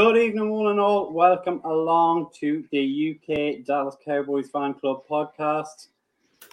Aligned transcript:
Good 0.00 0.16
evening, 0.16 0.50
one 0.50 0.68
and 0.68 0.78
all. 0.78 1.12
Welcome 1.12 1.60
along 1.64 2.30
to 2.38 2.64
the 2.70 3.18
UK 3.18 3.66
Dallas 3.66 3.96
Cowboys 4.04 4.48
Fan 4.48 4.74
Club 4.74 5.02
podcast. 5.10 5.88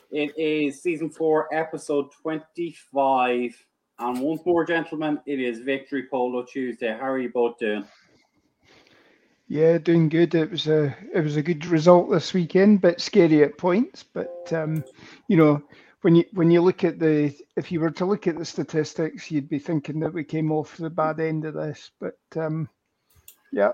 It 0.10 0.36
is 0.36 0.82
season 0.82 1.12
four, 1.12 1.48
episode 1.54 2.12
25. 2.24 3.56
And 4.00 4.20
once 4.20 4.42
more, 4.48 4.66
gentlemen, 4.66 5.20
it 5.28 5.40
is 5.40 5.60
Victory 5.60 6.08
Polo 6.10 6.44
Tuesday. 6.44 6.98
How 7.00 7.12
are 7.12 7.20
you 7.20 7.30
both 7.30 7.60
doing? 7.60 7.86
Yeah, 9.48 9.78
doing 9.78 10.10
good. 10.10 10.34
It 10.34 10.50
was 10.50 10.66
a 10.66 10.98
it 11.14 11.22
was 11.22 11.36
a 11.36 11.44
good 11.44 11.68
result 11.68 12.10
this 12.10 12.34
weekend, 12.34 12.82
bit 12.82 13.00
scary 13.00 13.44
at 13.44 13.60
points, 13.60 14.02
but 14.02 14.52
um, 14.54 14.84
you 15.28 15.38
know 15.38 15.62
when 16.02 16.16
you 16.16 16.26
when 16.34 16.50
you 16.50 16.62
look 16.62 16.84
at 16.84 16.98
the 16.98 17.32
if 17.56 17.72
you 17.72 17.80
were 17.80 17.92
to 17.92 18.06
look 18.06 18.26
at 18.26 18.40
the 18.40 18.46
statistics, 18.46 19.30
you'd 19.30 19.50
be 19.50 19.60
thinking 19.60 20.00
that 20.00 20.16
we 20.16 20.24
came 20.24 20.52
off 20.52 20.78
the 20.78 20.90
bad 20.90 21.20
end 21.20 21.46
of 21.46 21.54
this, 21.54 21.92
but 22.00 22.18
um, 22.38 22.68
yeah, 23.56 23.72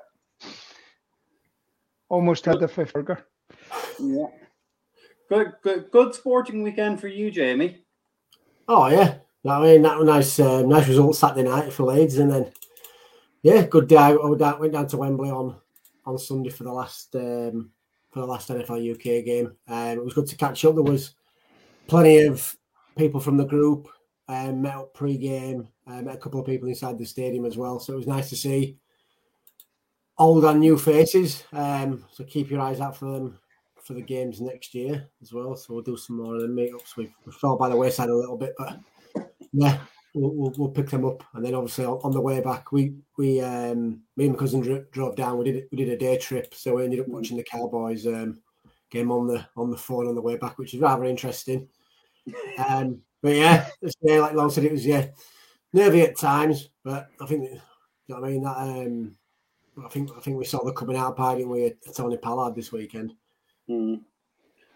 almost 2.08 2.45
had 2.45 2.59
the 2.59 2.67
fifth 2.67 2.94
burger. 2.94 3.26
Yeah, 3.99 4.27
good, 5.28 5.53
good, 5.64 5.92
good 5.92 6.14
sporting 6.14 6.61
weekend 6.61 7.02
for 7.02 7.08
you, 7.08 7.31
Jamie. 7.31 7.83
Oh 8.67 8.88
yeah, 8.88 9.16
I 9.45 9.61
mean 9.61 9.81
that 9.81 9.97
was 9.97 10.05
nice, 10.05 10.39
uh, 10.39 10.61
nice 10.61 10.88
result 10.88 11.16
Saturday 11.16 11.50
night 11.50 11.73
for 11.73 11.83
Leeds, 11.83 12.20
and 12.20 12.31
then 12.31 12.52
yeah, 13.42 13.66
good 13.66 13.88
day. 13.88 13.97
I 13.97 14.14
went 14.14 14.73
down 14.73 14.88
to 14.88 14.97
Wembley 14.97 15.31
on 15.31 15.55
on 16.05 16.20
Sunday 16.20 16.52
for 16.52 16.64
the 16.64 16.72
last 16.72 17.16
um, 17.16 17.72
for 18.11 18.20
the 18.20 18.27
last 18.27 18.50
NFL 18.50 18.95
UK 18.95 19.25
game. 19.25 19.58
Um, 19.67 19.98
it 19.98 20.05
was 20.05 20.14
good 20.14 20.27
to 20.27 20.36
catch 20.36 20.64
up. 20.64 20.75
There 20.75 20.83
was 20.83 21.16
plenty 21.88 22.20
of 22.20 22.55
people 22.95 23.20
from 23.20 23.38
the 23.38 23.45
group 23.45 23.88
um, 24.27 24.61
met 24.61 24.75
up 24.75 24.94
pre-game. 24.94 25.67
Uh, 25.88 26.03
met 26.03 26.16
a 26.16 26.20
couple 26.20 26.39
of 26.39 26.45
people 26.45 26.70
inside 26.70 27.00
the 27.00 27.05
stadium 27.05 27.45
as 27.45 27.58
well. 27.58 27.80
So 27.80 27.94
it 27.94 27.98
was 27.98 28.08
nice 28.08 28.30
to 28.30 28.36
see 28.36 28.77
old 30.22 30.45
and 30.45 30.59
new 30.59 30.77
faces. 30.77 31.44
Um, 31.52 32.05
so 32.11 32.23
keep 32.23 32.52
your 32.52 32.61
eyes 32.61 32.80
out 32.80 32.95
for 32.95 33.11
them 33.11 33.39
for 33.83 33.94
the 33.94 34.02
games 34.02 34.39
next 34.39 34.75
year 34.75 35.09
as 35.22 35.33
well. 35.33 35.55
So 35.55 35.73
we'll 35.73 35.83
do 35.83 35.97
some 35.97 36.17
more 36.17 36.36
of 36.36 36.41
the 36.41 36.47
meetups. 36.47 36.95
We, 36.95 37.11
we 37.25 37.31
fell 37.31 37.58
by 37.58 37.69
the 37.69 37.75
wayside 37.75 38.09
a 38.09 38.16
little 38.16 38.38
bit, 38.38 38.53
but 38.55 38.80
yeah, 39.52 39.80
we'll, 40.14 40.31
we'll, 40.36 40.53
we'll, 40.58 40.69
pick 40.69 40.92
them 40.92 41.05
up. 41.05 41.23
And 41.33 41.44
then 41.44 41.55
obviously 41.55 41.86
on 41.86 42.11
the 42.11 42.22
way 42.22 42.39
back, 42.39 42.72
we 42.72 42.94
we 43.17 43.42
um, 43.42 44.02
me 44.16 44.25
and 44.25 44.33
my 44.33 44.39
cousin 44.39 44.61
dro- 44.61 44.86
drove 44.92 45.16
down. 45.16 45.39
We 45.39 45.45
did 45.45 45.64
we 45.72 45.77
did 45.77 45.89
a 45.89 45.97
day 45.97 46.17
trip, 46.17 46.53
so 46.53 46.75
we 46.75 46.83
ended 46.83 46.99
up 46.99 47.08
watching 47.08 47.38
the 47.38 47.44
Cowboys 47.44 48.05
um, 48.05 48.39
game 48.92 49.11
on 49.11 49.25
the 49.25 49.44
on 49.58 49.72
the 49.72 49.77
phone 49.77 50.08
on 50.08 50.16
the 50.16 50.22
way 50.22 50.38
back, 50.38 50.59
which 50.59 50.75
is 50.75 50.80
rather 50.80 51.05
interesting. 51.05 51.67
Um, 52.69 53.02
but 53.23 53.36
yeah, 53.36 53.67
yeah, 54.02 54.19
like 54.19 54.33
Long 54.33 54.52
said, 54.52 54.66
it 54.66 54.72
was 54.72 54.86
yeah 54.86 55.08
nervy 55.73 56.02
at 56.02 56.17
times, 56.17 56.69
but 56.83 57.08
I 57.19 57.25
think 57.25 57.44
you 57.44 57.59
know 58.09 58.19
what 58.19 58.27
I 58.27 58.31
mean 58.31 58.44
that. 58.44 58.58
Um, 58.58 59.17
I 59.83 59.88
think 59.89 60.09
I 60.16 60.19
think 60.19 60.38
we 60.38 60.45
saw 60.45 60.64
the 60.64 60.73
coming 60.73 60.97
out 60.97 61.16
party 61.16 61.45
with 61.45 61.73
Tony 61.95 62.17
Pollard 62.17 62.55
this 62.55 62.72
weekend. 62.72 63.14
Mm 63.69 64.02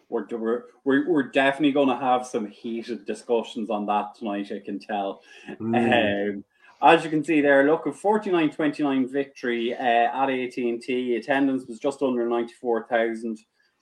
we're, 0.09 0.63
we're, 0.83 1.09
we're 1.09 1.23
definitely 1.23 1.71
going 1.71 1.89
to 1.89 1.97
have 1.97 2.25
some 2.25 2.47
heated 2.47 3.05
discussions 3.05 3.69
on 3.69 3.85
that 3.87 4.15
tonight, 4.15 4.51
I 4.51 4.59
can 4.59 4.79
tell. 4.79 5.21
Mm. 5.59 6.35
Um, 6.35 6.43
as 6.81 7.03
you 7.03 7.09
can 7.09 7.23
see 7.23 7.41
there, 7.41 7.65
look, 7.65 7.85
a 7.85 7.91
49-29 7.91 9.09
victory 9.09 9.73
uh, 9.73 9.77
at 9.79 10.29
AT&T. 10.29 11.15
Attendance 11.15 11.65
was 11.67 11.79
just 11.79 12.01
under 12.01 12.27
94,000. 12.27 13.39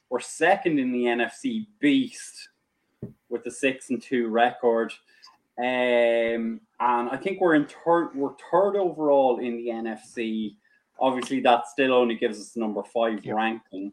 We're 0.10 0.20
second 0.20 0.80
in 0.80 0.92
the 0.92 1.06
NFC 1.06 1.66
Beast 1.80 2.50
with 3.30 3.44
the 3.44 3.52
6 3.52 3.90
and 3.90 4.02
2 4.02 4.28
record. 4.28 4.94
Um, 5.58 6.62
and 6.80 7.10
I 7.10 7.20
think 7.22 7.40
we're 7.40 7.54
in 7.54 7.68
third 7.68 8.16
we're 8.16 8.34
third 8.52 8.76
overall 8.76 9.40
in 9.40 9.58
the 9.58 9.68
NFC. 9.68 10.56
Obviously, 11.04 11.42
that 11.42 11.68
still 11.68 11.94
only 11.94 12.16
gives 12.16 12.40
us 12.40 12.52
the 12.52 12.62
number 12.62 12.82
five 12.82 13.26
yep. 13.26 13.36
ranking. 13.36 13.92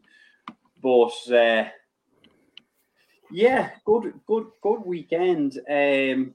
But 0.81 1.13
uh, 1.29 1.65
yeah, 3.29 3.71
good, 3.83 4.13
good, 4.25 4.45
good 4.61 4.79
weekend. 4.85 5.59
Um, 5.69 6.33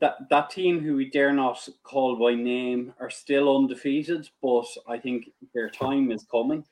that 0.00 0.16
that 0.30 0.48
team 0.48 0.80
who 0.80 0.96
we 0.96 1.10
dare 1.10 1.34
not 1.34 1.68
call 1.82 2.16
by 2.16 2.34
name 2.34 2.94
are 2.98 3.10
still 3.10 3.54
undefeated, 3.54 4.26
but 4.42 4.64
I 4.88 4.96
think 4.96 5.30
their 5.52 5.68
time 5.68 6.10
is 6.10 6.24
coming. 6.30 6.64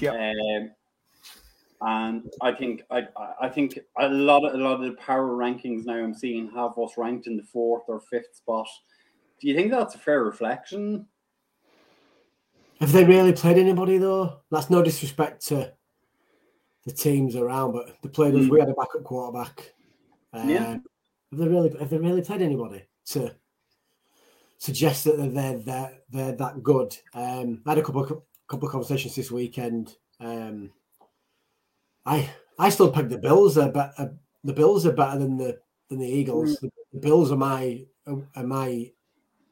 Yeah. 0.00 0.12
Um, 0.12 0.70
and 1.80 2.32
I 2.40 2.52
think 2.52 2.84
I 2.90 3.06
I 3.38 3.50
think 3.50 3.78
a 3.98 4.08
lot 4.08 4.44
of 4.44 4.54
a 4.54 4.56
lot 4.56 4.80
of 4.80 4.82
the 4.82 4.92
power 4.92 5.36
rankings 5.36 5.84
now 5.84 5.94
I'm 5.94 6.14
seeing 6.14 6.50
have 6.52 6.78
us 6.78 6.96
ranked 6.96 7.26
in 7.26 7.36
the 7.36 7.42
fourth 7.42 7.84
or 7.88 8.00
fifth 8.00 8.34
spot. 8.34 8.66
Do 9.40 9.46
you 9.46 9.54
think 9.54 9.70
that's 9.70 9.94
a 9.94 9.98
fair 9.98 10.24
reflection? 10.24 11.06
Have 12.80 12.92
they 12.92 13.04
really 13.04 13.32
played 13.32 13.58
anybody 13.58 13.98
though? 13.98 14.40
That's 14.50 14.70
no 14.70 14.82
disrespect 14.82 15.46
to 15.46 15.72
the 16.84 16.92
teams 16.92 17.36
around, 17.36 17.72
but 17.72 18.00
the 18.02 18.08
players 18.08 18.46
mm. 18.46 18.50
we 18.50 18.60
had 18.60 18.68
a 18.68 18.74
backup 18.74 19.04
quarterback. 19.04 19.74
Um, 20.32 20.48
yeah. 20.48 20.78
Have 21.30 21.40
they 21.40 21.48
really 21.48 21.76
have 21.78 21.90
they 21.90 21.98
really 21.98 22.22
played 22.22 22.42
anybody 22.42 22.84
to 23.06 23.34
suggest 24.58 25.04
that 25.04 25.16
they're 25.16 25.58
they're 25.58 25.92
they're 26.10 26.36
that 26.36 26.62
good? 26.62 26.96
Um, 27.14 27.62
I 27.66 27.70
had 27.70 27.78
a 27.78 27.82
couple 27.82 28.04
of, 28.04 28.22
couple 28.48 28.68
of 28.68 28.72
conversations 28.72 29.14
this 29.14 29.30
weekend. 29.30 29.96
Um, 30.20 30.70
I 32.06 32.30
I 32.58 32.70
still 32.70 32.90
peg 32.90 33.08
the 33.08 33.18
Bills 33.18 33.58
are 33.58 33.70
better. 33.70 33.92
Uh, 33.98 34.06
the 34.44 34.54
Bills 34.54 34.86
are 34.86 34.92
better 34.92 35.18
than 35.18 35.36
the 35.36 35.58
than 35.90 35.98
the 35.98 36.08
Eagles. 36.08 36.58
Mm. 36.60 36.70
The 36.92 37.00
Bills 37.00 37.30
are 37.32 37.36
my 37.36 37.84
are 38.06 38.44
my 38.44 38.90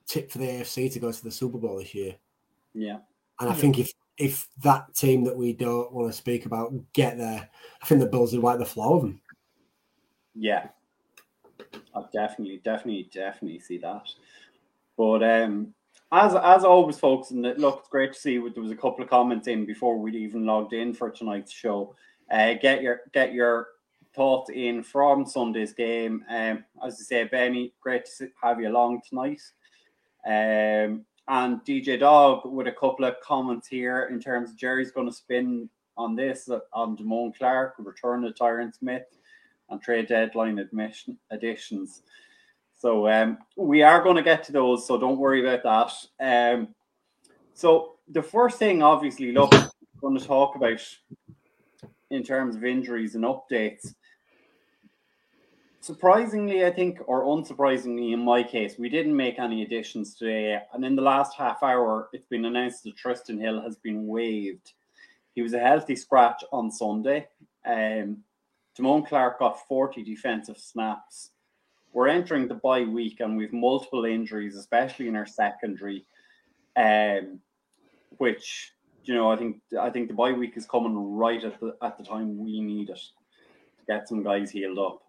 tip 0.06 0.30
for 0.30 0.38
the 0.38 0.46
AFC 0.46 0.92
to 0.92 1.00
go 1.00 1.12
to 1.12 1.24
the 1.24 1.30
Super 1.30 1.58
Bowl 1.58 1.78
this 1.78 1.94
year. 1.94 2.14
Yeah, 2.72 2.98
and 3.40 3.50
I 3.50 3.54
think 3.54 3.78
if 3.78 3.92
if 4.18 4.48
that 4.62 4.94
team 4.94 5.24
that 5.24 5.36
we 5.36 5.52
don't 5.52 5.92
want 5.92 6.10
to 6.10 6.16
speak 6.16 6.46
about 6.46 6.72
get 6.92 7.18
there, 7.18 7.48
I 7.82 7.86
think 7.86 8.00
the 8.00 8.06
Bills 8.06 8.32
would 8.32 8.42
wipe 8.42 8.58
the 8.58 8.64
floor 8.64 8.96
of 8.96 9.02
them. 9.02 9.20
Yeah, 10.34 10.68
I 11.94 12.02
definitely, 12.12 12.60
definitely, 12.64 13.08
definitely 13.12 13.60
see 13.60 13.78
that. 13.78 14.08
But 14.96 15.22
um, 15.22 15.74
as 16.12 16.34
as 16.34 16.64
always, 16.64 16.98
folks, 16.98 17.30
and 17.30 17.42
look, 17.58 17.80
it's 17.80 17.88
great 17.88 18.12
to 18.12 18.18
see. 18.18 18.38
There 18.38 18.62
was 18.62 18.72
a 18.72 18.76
couple 18.76 19.02
of 19.02 19.10
comments 19.10 19.48
in 19.48 19.66
before 19.66 19.98
we 19.98 20.16
even 20.16 20.46
logged 20.46 20.72
in 20.72 20.94
for 20.94 21.10
tonight's 21.10 21.52
show. 21.52 21.94
Uh, 22.30 22.54
get 22.54 22.82
your 22.82 23.00
get 23.12 23.32
your 23.32 23.68
thoughts 24.14 24.50
in 24.50 24.82
from 24.82 25.26
Sunday's 25.26 25.74
game. 25.74 26.24
Um, 26.28 26.64
as 26.84 26.94
I 27.00 27.04
say, 27.04 27.24
Benny, 27.24 27.74
great 27.80 28.06
to 28.18 28.30
have 28.42 28.60
you 28.60 28.68
along 28.68 29.02
tonight. 29.08 29.42
Um, 30.26 31.04
and 31.28 31.60
DJ 31.64 31.98
Dog 31.98 32.44
with 32.44 32.66
a 32.66 32.72
couple 32.72 33.04
of 33.04 33.20
comments 33.20 33.66
here 33.68 34.08
in 34.12 34.20
terms 34.20 34.50
of 34.50 34.56
Jerry's 34.56 34.90
going 34.90 35.08
to 35.08 35.12
spin 35.12 35.68
on 35.96 36.14
this 36.14 36.48
uh, 36.48 36.60
on 36.72 36.96
Damone 36.96 37.36
Clark, 37.36 37.74
return 37.78 38.22
to 38.22 38.30
Tyron 38.30 38.74
Smith, 38.74 39.06
and 39.70 39.80
trade 39.80 40.08
deadline 40.08 40.58
admission 40.58 41.18
additions. 41.30 42.02
So 42.78 43.08
um, 43.08 43.38
we 43.56 43.82
are 43.82 44.02
going 44.02 44.16
to 44.16 44.22
get 44.22 44.44
to 44.44 44.52
those, 44.52 44.86
so 44.86 44.98
don't 44.98 45.18
worry 45.18 45.40
about 45.46 45.92
that. 46.20 46.54
Um, 46.58 46.68
so 47.54 47.94
the 48.08 48.22
first 48.22 48.58
thing, 48.58 48.82
obviously, 48.82 49.32
look, 49.32 49.54
I'm 49.54 49.70
going 50.00 50.18
to 50.18 50.24
talk 50.24 50.56
about 50.56 50.80
in 52.10 52.22
terms 52.22 52.54
of 52.54 52.64
injuries 52.64 53.14
and 53.14 53.24
updates 53.24 53.94
surprisingly, 55.86 56.66
I 56.66 56.72
think, 56.72 56.98
or 57.06 57.22
unsurprisingly 57.22 58.12
in 58.12 58.24
my 58.24 58.42
case, 58.42 58.74
we 58.76 58.88
didn't 58.88 59.16
make 59.16 59.38
any 59.38 59.62
additions 59.62 60.16
today. 60.16 60.58
And 60.72 60.84
in 60.84 60.96
the 60.96 61.02
last 61.02 61.36
half 61.36 61.62
hour, 61.62 62.08
it's 62.12 62.26
been 62.26 62.44
announced 62.44 62.82
that 62.84 62.96
Trysten 62.96 63.40
Hill 63.40 63.62
has 63.62 63.76
been 63.76 64.06
waived. 64.06 64.72
He 65.34 65.42
was 65.42 65.54
a 65.54 65.60
healthy 65.60 65.94
scratch 65.94 66.42
on 66.52 66.72
Sunday. 66.72 67.28
Um, 67.64 68.18
Damone 68.76 69.06
Clark 69.06 69.38
got 69.38 69.66
40 69.68 70.02
defensive 70.02 70.58
snaps. 70.58 71.30
We're 71.92 72.08
entering 72.08 72.48
the 72.48 72.54
bye 72.54 72.84
week 72.84 73.20
and 73.20 73.36
we've 73.36 73.52
multiple 73.52 74.04
injuries, 74.04 74.56
especially 74.56 75.08
in 75.08 75.16
our 75.16 75.26
secondary, 75.26 76.04
um, 76.76 77.40
which 78.18 78.72
you 79.04 79.14
know 79.14 79.30
I 79.30 79.36
think 79.36 79.62
I 79.80 79.88
think 79.88 80.08
the 80.08 80.14
bye 80.14 80.32
week 80.32 80.56
is 80.56 80.66
coming 80.66 80.94
right 81.16 81.42
at 81.42 81.58
the 81.58 81.74
at 81.80 81.96
the 81.96 82.04
time 82.04 82.36
we 82.36 82.60
need 82.60 82.90
it 82.90 83.00
to 83.78 83.84
get 83.88 84.08
some 84.08 84.22
guys 84.22 84.50
healed 84.50 84.78
up. 84.78 85.05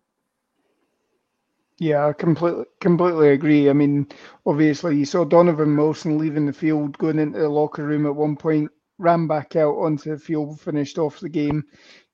Yeah, 1.79 2.07
I 2.07 2.13
completely 2.13 2.65
completely 2.81 3.29
agree. 3.29 3.69
I 3.69 3.73
mean, 3.73 4.07
obviously 4.45 4.97
you 4.97 5.05
saw 5.05 5.23
Donovan 5.23 5.77
Wilson 5.77 6.17
leaving 6.17 6.45
the 6.47 6.53
field, 6.53 6.97
going 6.97 7.19
into 7.19 7.39
the 7.39 7.49
locker 7.49 7.85
room 7.85 8.05
at 8.07 8.15
one 8.15 8.35
point, 8.35 8.71
ran 8.97 9.27
back 9.27 9.55
out 9.55 9.75
onto 9.77 10.09
the 10.11 10.17
field, 10.19 10.59
finished 10.59 10.97
off 10.97 11.19
the 11.19 11.29
game. 11.29 11.63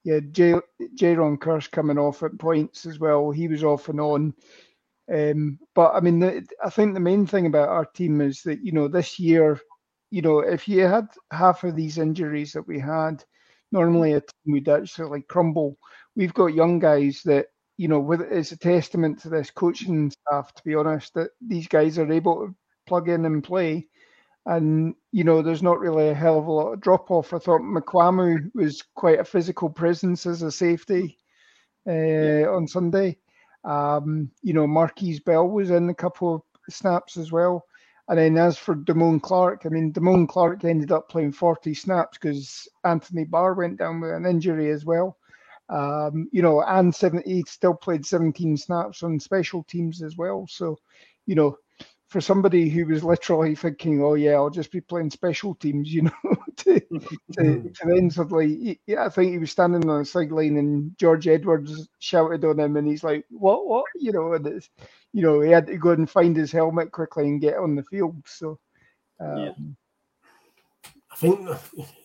Yeah, 0.03 0.19
J- 0.31 0.59
Jayron 0.97 1.37
Kearse 1.37 1.71
coming 1.71 1.97
off 1.97 2.23
at 2.23 2.37
points 2.37 2.85
as 2.85 2.99
well. 2.99 3.31
He 3.31 3.47
was 3.47 3.63
off 3.63 3.87
and 3.87 4.01
on. 4.01 4.33
Um, 5.13 5.59
but 5.75 5.93
I 5.95 6.01
mean, 6.01 6.19
the, 6.19 6.47
I 6.63 6.69
think 6.69 6.93
the 6.93 6.99
main 7.01 7.27
thing 7.27 7.45
about 7.47 7.69
our 7.69 7.85
team 7.85 8.21
is 8.21 8.41
that 8.43 8.63
you 8.63 8.71
know 8.73 8.87
this 8.87 9.19
year, 9.19 9.59
you 10.11 10.21
know, 10.21 10.39
if 10.39 10.67
you 10.67 10.81
had 10.85 11.07
half 11.31 11.63
of 11.63 11.75
these 11.75 11.97
injuries 11.97 12.53
that 12.53 12.67
we 12.67 12.79
had, 12.79 13.23
normally 13.71 14.13
a 14.13 14.21
team 14.21 14.53
would 14.53 14.69
actually 14.69 15.23
crumble. 15.23 15.77
We've 16.15 16.33
got 16.33 16.47
young 16.53 16.79
guys 16.79 17.21
that 17.25 17.47
you 17.77 17.87
know, 17.87 17.99
with 17.99 18.21
it's 18.21 18.51
a 18.51 18.57
testament 18.57 19.19
to 19.21 19.29
this 19.29 19.51
coaching 19.51 20.11
staff, 20.11 20.53
to 20.53 20.63
be 20.63 20.75
honest, 20.75 21.13
that 21.15 21.31
these 21.41 21.67
guys 21.67 21.97
are 21.97 22.11
able 22.11 22.47
to 22.47 22.55
plug 22.87 23.09
in 23.09 23.25
and 23.25 23.43
play. 23.43 23.87
and 24.45 24.95
you 25.11 25.23
know, 25.23 25.41
there's 25.41 25.63
not 25.63 25.79
really 25.79 26.09
a 26.09 26.13
hell 26.13 26.39
of 26.39 26.47
a 26.47 26.51
lot 26.51 26.73
of 26.73 26.81
drop 26.81 27.09
off. 27.11 27.33
I 27.33 27.39
thought 27.39 27.61
Mukuamu 27.61 28.51
was 28.53 28.83
quite 28.95 29.19
a 29.19 29.25
physical 29.25 29.69
presence 29.69 30.25
as 30.25 30.41
a 30.41 30.51
safety 30.51 31.17
uh, 31.87 31.91
yeah. 31.93 32.47
on 32.47 32.67
Sunday. 32.67 33.17
Um, 33.63 34.31
you 34.41 34.53
know, 34.53 34.67
Markquese 34.67 35.23
Bell 35.23 35.47
was 35.47 35.71
in 35.71 35.89
a 35.89 35.93
couple 35.95 36.35
of 36.35 36.41
snaps 36.69 37.17
as 37.17 37.31
well. 37.31 37.65
And 38.09 38.19
then 38.19 38.37
as 38.37 38.57
for 38.57 38.75
Damone 38.75 39.21
Clark, 39.21 39.61
I 39.65 39.69
mean, 39.69 39.93
Damone 39.93 40.27
Clark 40.27 40.65
ended 40.65 40.91
up 40.91 41.07
playing 41.09 41.31
40 41.31 41.73
snaps 41.73 42.17
because 42.21 42.67
Anthony 42.83 43.23
Barr 43.23 43.53
went 43.53 43.79
down 43.79 44.01
with 44.01 44.11
an 44.11 44.25
injury 44.25 44.71
as 44.71 44.83
well. 44.83 45.17
Um, 45.69 46.27
you 46.31 46.41
know, 46.41 46.61
and 46.61 46.93
70, 46.93 47.43
still 47.47 47.73
played 47.73 48.05
17 48.05 48.57
snaps 48.57 49.01
on 49.01 49.19
special 49.19 49.63
teams 49.63 50.03
as 50.03 50.17
well. 50.17 50.45
So, 50.49 50.77
you 51.25 51.35
know, 51.35 51.57
for 52.13 52.21
somebody 52.21 52.69
who 52.69 52.85
was 52.85 53.03
literally 53.03 53.55
thinking, 53.55 54.03
"Oh 54.03 54.13
yeah, 54.13 54.33
I'll 54.33 54.51
just 54.51 54.71
be 54.71 54.81
playing 54.81 55.09
special 55.09 55.55
teams," 55.55 55.91
you 55.91 56.03
know, 56.23 56.35
to, 56.57 56.79
to, 56.79 56.87
to 57.73 57.85
then 57.85 58.11
suddenly, 58.11 58.79
yeah, 58.85 59.07
I 59.07 59.09
think 59.09 59.31
he 59.31 59.39
was 59.39 59.49
standing 59.49 59.89
on 59.89 59.99
the 59.99 60.05
sideline 60.05 60.57
and 60.57 60.95
George 60.99 61.27
Edwards 61.27 61.89
shouted 61.97 62.45
on 62.45 62.59
him, 62.59 62.77
and 62.77 62.87
he's 62.87 63.03
like, 63.03 63.25
"What? 63.31 63.65
What?" 63.65 63.85
You 63.95 64.11
know, 64.11 64.33
and 64.33 64.45
it's, 64.45 64.69
you 65.11 65.23
know, 65.23 65.41
he 65.41 65.49
had 65.49 65.65
to 65.65 65.77
go 65.77 65.89
and 65.89 66.07
find 66.07 66.37
his 66.37 66.51
helmet 66.51 66.91
quickly 66.91 67.23
and 67.23 67.41
get 67.41 67.57
on 67.57 67.75
the 67.75 67.83
field. 67.83 68.21
So, 68.27 68.59
um, 69.19 69.37
yeah. 69.39 69.51
I 71.11 71.15
think, 71.15 71.49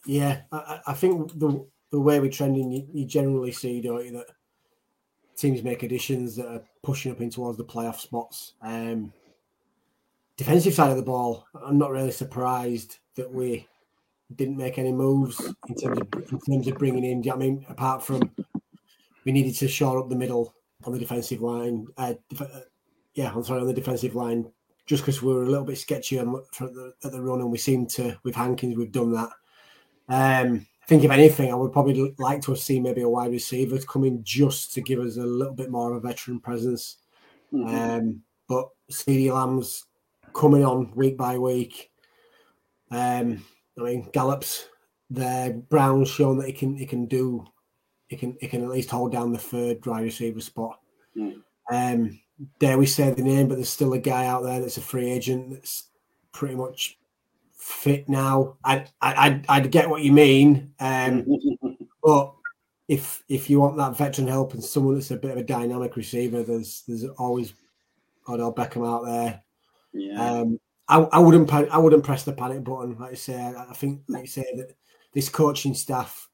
yeah, 0.06 0.40
I, 0.52 0.81
I, 0.87 0.93
think 0.94 1.38
the 1.38 1.66
the 1.90 2.00
way 2.00 2.20
we're 2.20 2.31
trending, 2.31 2.70
you, 2.70 2.87
you 2.93 3.05
generally 3.05 3.52
see, 3.52 3.81
don't 3.81 4.05
you, 4.05 4.12
that 4.12 4.26
teams 5.37 5.62
make 5.62 5.82
additions 5.82 6.37
that 6.37 6.49
are 6.49 6.62
pushing 6.82 7.12
up 7.12 7.20
in 7.20 7.31
towards 7.31 7.56
the 7.56 7.64
playoff 7.64 8.00
spots. 8.00 8.55
Um, 8.61 9.12
defensive 10.37 10.75
side 10.75 10.90
of 10.90 10.96
the 10.96 11.02
ball, 11.02 11.46
I'm 11.55 11.79
not 11.79 11.90
really 11.90 12.11
surprised 12.11 12.99
that 13.17 13.32
we 13.32 13.67
didn't 14.37 14.56
make 14.56 14.79
any 14.79 14.93
moves 14.93 15.40
in 15.69 15.75
terms 15.75 16.00
of 16.00 16.08
in 16.32 16.40
terms 16.40 16.69
of 16.69 16.79
bringing 16.79 17.05
in. 17.05 17.31
I 17.31 17.37
mean? 17.37 17.64
Apart 17.69 18.02
from 18.02 18.31
we 19.25 19.32
needed 19.32 19.55
to 19.56 19.69
shore 19.69 19.99
up 19.99 20.08
the 20.08 20.17
middle 20.17 20.55
on 20.85 20.93
the 20.93 20.99
defensive 20.99 21.40
line. 21.40 21.87
Uh, 21.96 22.14
def- 22.29 22.43
uh, 22.43 22.61
yeah, 23.14 23.32
I'm 23.35 23.44
sorry 23.44 23.61
on 23.61 23.67
the 23.67 23.73
defensive 23.73 24.14
line, 24.14 24.50
just 24.87 25.02
because 25.02 25.23
we 25.23 25.32
were 25.32 25.44
a 25.44 25.49
little 25.49 25.64
bit 25.64 25.79
sketchy 25.79 26.19
on, 26.19 26.32
the, 26.32 26.93
at 27.05 27.12
the 27.12 27.23
run, 27.23 27.40
and 27.40 27.50
we 27.50 27.58
seem 27.58 27.87
to 27.87 28.19
with 28.23 28.35
Hankins 28.35 28.76
we've 28.76 28.93
done 28.93 29.12
that. 29.12 29.31
Um, 30.08 30.67
think 30.88 31.05
if 31.05 31.11
anything, 31.11 31.52
I 31.52 31.55
would 31.55 31.73
probably 31.73 32.14
like 32.19 32.40
to 32.43 32.52
have 32.52 32.61
seen 32.61 32.82
maybe 32.82 33.02
a 33.02 33.08
wide 33.08 33.31
receiver 33.31 33.79
come 33.81 34.05
in 34.05 34.25
just 34.25 34.73
to 34.73 34.81
give 34.81 34.99
us 35.00 35.19
a 35.19 35.23
little 35.23 35.52
bit 35.52 35.70
more 35.70 35.90
of 35.90 36.02
a 36.02 36.08
veteran 36.08 36.40
presence. 36.40 36.96
Mm-hmm. 37.52 37.75
Um, 37.75 38.23
but 38.49 38.69
CeeDee 38.90 39.32
Lamb's 39.32 39.85
coming 40.35 40.64
on 40.64 40.90
week 40.94 41.19
by 41.19 41.37
week. 41.37 41.90
Um, 42.90 43.44
I 43.79 43.82
mean, 43.82 44.08
Gallup's 44.12 44.69
there. 45.11 45.52
Brown's 45.52 46.08
shown 46.08 46.38
that 46.38 46.46
he 46.46 46.52
can 46.55 46.75
he 46.76 46.87
can 46.87 47.05
do 47.05 47.44
he 48.08 48.17
can 48.17 48.38
he 48.40 48.49
can 48.49 48.62
at 48.62 48.70
least 48.70 48.90
hold 48.90 49.12
down 49.12 49.32
the 49.32 49.38
third 49.38 49.82
dry 49.82 50.00
receiver 50.00 50.40
spot. 50.40 50.81
Mm. 51.14 51.43
Um, 51.70 52.20
dare 52.61 52.79
we 52.79 52.87
say 52.87 53.11
the 53.11 53.23
name, 53.23 53.49
but 53.49 53.56
there's 53.56 53.69
still 53.69 53.93
a 53.93 53.99
guy 53.99 54.25
out 54.25 54.43
there 54.43 54.61
that's 54.61 54.79
a 54.79 54.82
free 54.82 55.11
agent 55.11 55.50
that's 55.50 55.90
pretty 56.32 56.55
much 56.55 56.99
fit 57.69 58.09
now. 58.09 58.56
I 58.65 58.87
I 59.00 59.41
I'd, 59.49 59.70
get 59.70 59.88
what 59.88 60.03
you 60.03 60.12
mean, 60.12 60.73
um, 60.81 61.26
but 62.03 62.32
if 62.88 63.23
if 63.29 63.50
you 63.50 63.61
want 63.61 63.76
that 63.76 63.97
veteran 63.97 64.26
help 64.26 64.55
and 64.55 64.65
someone 64.65 64.94
that's 64.94 65.11
a 65.11 65.17
bit 65.17 65.32
of 65.32 65.37
a 65.37 65.44
dynamic 65.44 65.97
receiver, 65.97 66.43
there's 66.43 66.82
there's 66.88 67.05
always 67.19 67.53
Odell 68.29 68.55
Beckham 68.55 68.88
out 68.88 69.05
there. 69.05 69.43
Yeah. 69.93 70.41
Um, 70.41 70.59
I, 70.88 71.00
I 71.00 71.19
wouldn't 71.19 71.53
I 71.53 71.76
wouldn't 71.76 72.05
press 72.05 72.23
the 72.23 72.32
panic 72.32 72.65
button. 72.65 72.99
Like 72.99 73.12
I 73.12 73.15
say, 73.15 73.37
I 73.37 73.75
think 73.75 74.03
like 74.09 74.23
you 74.23 74.29
say 74.29 74.47
that 74.56 74.75
this 75.12 75.29
coaching 75.29 75.75
staff 75.75 76.29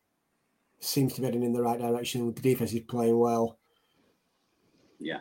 seems 0.79 1.15
to 1.15 1.21
be 1.21 1.27
heading 1.27 1.43
in 1.43 1.53
the 1.53 1.63
right 1.63 1.79
direction. 1.79 2.27
With 2.27 2.37
the 2.37 2.43
defense 2.43 2.73
is 2.73 2.81
playing 2.81 3.19
well. 3.19 3.59
Yeah, 5.01 5.19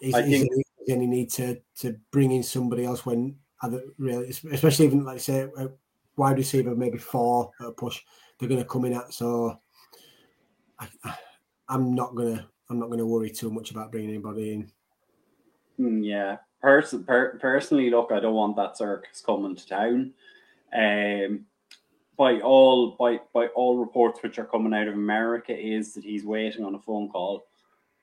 is, 0.00 0.14
I 0.14 0.20
is 0.20 0.40
think 0.40 0.50
there 0.86 0.96
any 0.96 1.06
need 1.06 1.30
to 1.32 1.60
to 1.80 1.96
bring 2.10 2.32
in 2.32 2.42
somebody 2.42 2.86
else 2.86 3.04
when 3.04 3.36
other 3.62 3.82
really, 3.98 4.28
especially 4.28 4.86
even 4.86 5.04
like 5.04 5.20
say 5.20 5.48
a 5.58 5.68
wide 6.16 6.36
receiver 6.36 6.74
maybe 6.74 6.98
four 6.98 7.50
at 7.60 7.68
a 7.68 7.72
push, 7.72 8.00
they're 8.38 8.48
going 8.48 8.60
to 8.60 8.68
come 8.68 8.84
in 8.84 8.94
at. 8.94 9.12
So 9.12 9.58
I, 10.78 10.88
I'm 11.68 11.94
not 11.94 12.14
gonna 12.14 12.48
I'm 12.70 12.78
not 12.78 12.90
gonna 12.90 13.06
worry 13.06 13.30
too 13.30 13.50
much 13.50 13.70
about 13.70 13.90
bringing 13.90 14.10
anybody 14.10 14.52
in. 14.52 14.72
Hmm, 15.76 16.02
yeah, 16.02 16.36
Person, 16.60 17.04
per, 17.04 17.38
personally, 17.38 17.90
look, 17.90 18.10
I 18.10 18.18
don't 18.18 18.34
want 18.34 18.56
that 18.56 18.76
circus 18.76 19.20
coming 19.20 19.54
to 19.54 19.66
town. 19.66 20.12
Um, 20.76 21.44
by 22.16 22.40
all 22.40 22.96
by 22.98 23.20
by 23.34 23.46
all 23.48 23.78
reports 23.78 24.22
which 24.22 24.38
are 24.38 24.46
coming 24.46 24.72
out 24.74 24.88
of 24.88 24.94
America, 24.94 25.56
is 25.56 25.92
that 25.94 26.02
he's 26.02 26.24
waiting 26.24 26.64
on 26.64 26.74
a 26.74 26.80
phone 26.80 27.08
call 27.08 27.46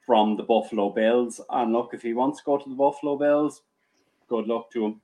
from 0.05 0.37
the 0.37 0.43
Buffalo 0.43 0.91
Bills. 0.91 1.41
And 1.49 1.73
look, 1.73 1.93
if 1.93 2.03
he 2.03 2.13
wants 2.13 2.39
to 2.39 2.45
go 2.45 2.57
to 2.57 2.69
the 2.69 2.75
Buffalo 2.75 3.17
Bills, 3.17 3.63
good 4.29 4.47
luck 4.47 4.71
to 4.71 4.85
him. 4.85 5.01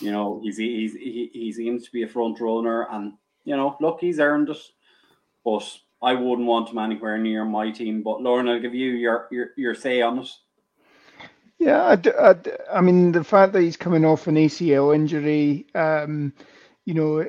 You 0.00 0.12
know, 0.12 0.40
he's 0.42 0.56
he's 0.56 0.94
he, 0.94 1.30
he 1.32 1.52
seems 1.52 1.84
to 1.84 1.92
be 1.92 2.02
a 2.02 2.08
front 2.08 2.40
runner, 2.40 2.86
and 2.90 3.14
you 3.44 3.56
know, 3.56 3.76
look, 3.80 3.98
he's 4.00 4.20
earned 4.20 4.48
it. 4.50 4.58
But 5.44 5.68
I 6.00 6.14
wouldn't 6.14 6.48
want 6.48 6.70
him 6.70 6.78
anywhere 6.78 7.18
near 7.18 7.44
my 7.44 7.70
team. 7.70 8.02
But 8.02 8.22
Lauren, 8.22 8.48
I'll 8.48 8.60
give 8.60 8.74
you 8.74 8.92
your 8.92 9.28
your, 9.30 9.50
your 9.56 9.74
say 9.74 10.02
on 10.02 10.20
it. 10.20 10.28
Yeah, 11.58 11.96
I, 12.72 12.80
mean 12.80 13.12
the 13.12 13.22
fact 13.22 13.52
that 13.52 13.62
he's 13.62 13.76
coming 13.76 14.04
off 14.04 14.26
an 14.26 14.34
ACL 14.34 14.92
injury, 14.92 15.64
um, 15.76 16.32
you 16.86 16.94
know, 16.94 17.24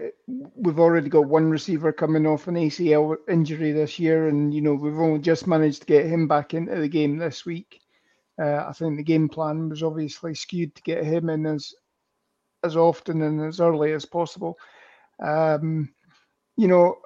we've 0.55 0.79
already 0.79 1.07
got 1.07 1.27
one 1.27 1.51
receiver 1.51 1.93
coming 1.93 2.25
off 2.25 2.47
an 2.47 2.55
ACL 2.55 3.15
injury 3.29 3.71
this 3.73 3.99
year, 3.99 4.29
and 4.29 4.51
you 4.51 4.61
know 4.61 4.73
we've 4.73 4.97
only 4.97 5.19
just 5.19 5.45
managed 5.45 5.81
to 5.81 5.87
get 5.87 6.07
him 6.07 6.27
back 6.27 6.55
into 6.55 6.75
the 6.75 6.87
game 6.87 7.17
this 7.17 7.45
week. 7.45 7.79
Uh, 8.41 8.65
I 8.67 8.73
think 8.73 8.97
the 8.97 9.03
game 9.03 9.29
plan 9.29 9.69
was 9.69 9.83
obviously 9.83 10.33
skewed 10.33 10.73
to 10.73 10.81
get 10.81 11.03
him 11.03 11.29
in 11.29 11.45
as 11.45 11.71
as 12.63 12.75
often 12.75 13.21
and 13.21 13.41
as 13.41 13.59
early 13.59 13.93
as 13.93 14.05
possible. 14.05 14.57
Um, 15.23 15.93
you 16.57 16.67
know 16.67 16.97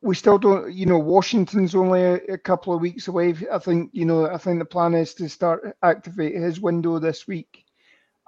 we 0.00 0.14
still 0.14 0.38
don't, 0.38 0.72
you 0.72 0.86
know, 0.86 0.98
Washington's 0.98 1.74
only 1.74 2.02
a, 2.02 2.14
a, 2.32 2.38
couple 2.38 2.72
of 2.72 2.80
weeks 2.80 3.08
away. 3.08 3.34
I 3.52 3.58
think, 3.58 3.90
you 3.92 4.04
know, 4.04 4.26
I 4.26 4.38
think 4.38 4.58
the 4.58 4.64
plan 4.64 4.94
is 4.94 5.14
to 5.14 5.28
start 5.28 5.76
activate 5.82 6.34
his 6.34 6.60
window 6.60 6.98
this 6.98 7.26
week. 7.26 7.64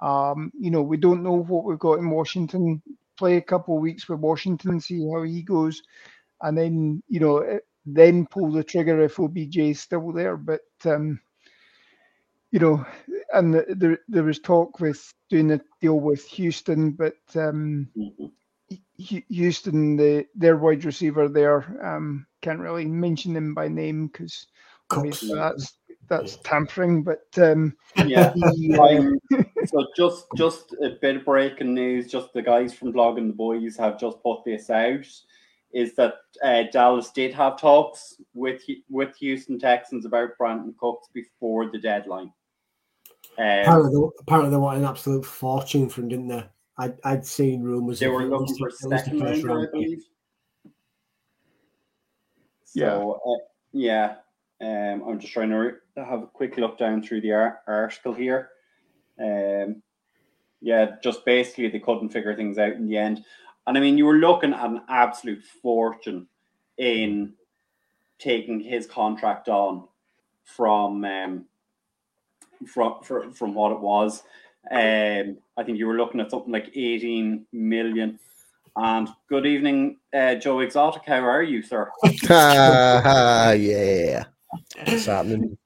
Um, 0.01 0.51
you 0.59 0.69
know, 0.69 0.81
we 0.81 0.97
don't 0.97 1.23
know 1.23 1.43
what 1.43 1.63
we've 1.63 1.79
got 1.79 1.99
in 1.99 2.09
Washington. 2.09 2.81
Play 3.17 3.37
a 3.37 3.41
couple 3.41 3.75
of 3.75 3.81
weeks 3.81 4.09
with 4.09 4.19
Washington, 4.19 4.79
see 4.81 5.07
how 5.09 5.21
he 5.23 5.43
goes, 5.43 5.81
and 6.41 6.57
then, 6.57 7.01
you 7.07 7.19
know, 7.19 7.37
eh, 7.39 7.59
then 7.85 8.25
pull 8.27 8.51
the 8.51 8.63
trigger 8.63 9.01
if 9.01 9.19
OBJ 9.19 9.57
is 9.57 9.79
still 9.79 10.11
there. 10.11 10.35
But, 10.35 10.61
um, 10.85 11.19
you 12.53 12.59
know, 12.59 12.85
and 13.33 13.53
there 13.67 13.97
there 14.07 14.23
was 14.23 14.39
talk 14.39 14.79
with 14.79 15.13
doing 15.29 15.51
a 15.51 15.59
deal 15.81 15.99
with 15.99 16.23
Houston, 16.27 16.91
but 16.91 17.17
um, 17.35 17.89
mm-hmm 17.97 18.27
Houston, 18.97 19.95
the 19.95 20.25
their 20.35 20.57
wide 20.57 20.85
receiver 20.85 21.27
there, 21.27 21.77
um, 21.83 22.25
can't 22.41 22.59
really 22.59 22.85
mention 22.85 23.35
him 23.35 23.53
by 23.53 23.67
name 23.67 24.07
because 24.07 24.47
that's 24.89 25.73
that's 26.07 26.37
tampering. 26.43 27.03
But 27.03 27.25
um, 27.37 27.75
yeah, 28.05 28.33
he, 28.55 28.75
uh, 28.75 29.43
so 29.65 29.87
just 29.95 30.25
just 30.35 30.75
a 30.81 30.91
bit 31.01 31.17
of 31.17 31.25
breaking 31.25 31.73
news. 31.73 32.11
Just 32.11 32.33
the 32.33 32.41
guys 32.41 32.73
from 32.73 32.93
Blogging 32.93 33.27
the 33.27 33.33
Boys 33.33 33.77
have 33.77 33.99
just 33.99 34.21
put 34.21 34.43
this 34.45 34.69
out. 34.69 35.07
Is 35.73 35.95
that 35.95 36.15
uh, 36.43 36.63
Dallas 36.71 37.09
did 37.11 37.33
have 37.33 37.59
talks 37.59 38.21
with 38.33 38.61
with 38.89 39.15
Houston 39.17 39.59
Texans 39.59 40.05
about 40.05 40.37
Brandin 40.39 40.77
Cooks 40.77 41.07
before 41.13 41.69
the 41.71 41.79
deadline. 41.79 42.31
Um, 43.37 43.45
apparently, 43.45 44.09
apparently, 44.19 44.51
they 44.51 44.57
want 44.57 44.77
an 44.77 44.85
absolute 44.85 45.25
fortune 45.25 45.89
from, 45.89 46.07
didn't 46.07 46.27
they? 46.27 46.45
I'd, 46.77 46.97
I'd 47.03 47.25
seen 47.25 47.61
rumors. 47.61 47.99
They 47.99 48.07
were 48.07 48.25
looking 48.25 48.55
for 48.57 48.69
second 48.71 49.21
rounder, 49.21 49.67
I 49.67 49.71
believe. 49.71 50.03
So, 52.65 53.21
yeah. 53.23 53.31
Uh, 53.31 53.45
yeah. 53.71 54.15
Um, 54.61 55.03
I'm 55.07 55.19
just 55.19 55.33
trying 55.33 55.49
to 55.49 55.75
have 55.97 56.23
a 56.23 56.27
quick 56.27 56.57
look 56.57 56.77
down 56.77 57.03
through 57.03 57.21
the 57.21 57.33
ar- 57.33 57.59
article 57.67 58.13
here. 58.13 58.49
Um, 59.19 59.81
yeah, 60.61 60.95
just 61.03 61.25
basically 61.25 61.67
they 61.67 61.79
couldn't 61.79 62.09
figure 62.09 62.35
things 62.35 62.57
out 62.57 62.73
in 62.73 62.87
the 62.87 62.97
end. 62.97 63.23
And 63.67 63.77
I 63.77 63.81
mean, 63.81 63.97
you 63.97 64.05
were 64.05 64.15
looking 64.15 64.53
at 64.53 64.65
an 64.65 64.81
absolute 64.89 65.43
fortune 65.61 66.27
in 66.77 67.33
taking 68.17 68.59
his 68.59 68.87
contract 68.87 69.49
on 69.49 69.87
from 70.43 71.03
um, 71.03 71.45
from 72.65 73.01
from, 73.03 73.33
from 73.33 73.53
what 73.53 73.71
it 73.71 73.79
was. 73.79 74.23
Um, 74.71 75.37
I 75.57 75.63
think 75.63 75.77
you 75.77 75.87
were 75.87 75.97
looking 75.97 76.21
at 76.21 76.31
something 76.31 76.51
like 76.51 76.71
18 76.75 77.45
million. 77.51 78.19
And 78.75 79.07
good 79.29 79.45
evening, 79.45 79.97
uh, 80.13 80.35
Joe 80.35 80.61
Exotic. 80.61 81.03
How 81.05 81.19
are 81.19 81.43
you, 81.43 81.61
sir? 81.61 81.91
uh, 82.29 83.55
yeah. 83.59 84.23
What's 84.85 85.05
happening? 85.05 85.57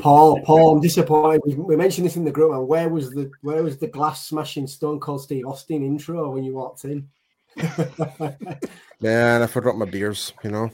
Paul, 0.00 0.40
Paul, 0.42 0.74
I'm 0.74 0.80
disappointed. 0.80 1.42
We, 1.46 1.54
we 1.54 1.76
mentioned 1.76 2.06
this 2.06 2.16
in 2.16 2.24
the 2.24 2.32
group. 2.32 2.50
Man. 2.50 2.66
Where 2.66 2.88
was 2.88 3.10
the 3.10 3.30
where 3.42 3.62
was 3.62 3.78
the 3.78 3.86
glass 3.86 4.26
smashing 4.26 4.66
Stone 4.66 5.00
Cold 5.00 5.22
Steve 5.22 5.46
Austin 5.46 5.84
intro 5.84 6.30
when 6.30 6.42
you 6.42 6.54
walked 6.54 6.84
in? 6.84 7.08
Man, 9.00 9.42
I 9.42 9.46
forgot 9.46 9.76
my 9.76 9.86
beers. 9.86 10.32
You 10.42 10.50
know. 10.50 10.70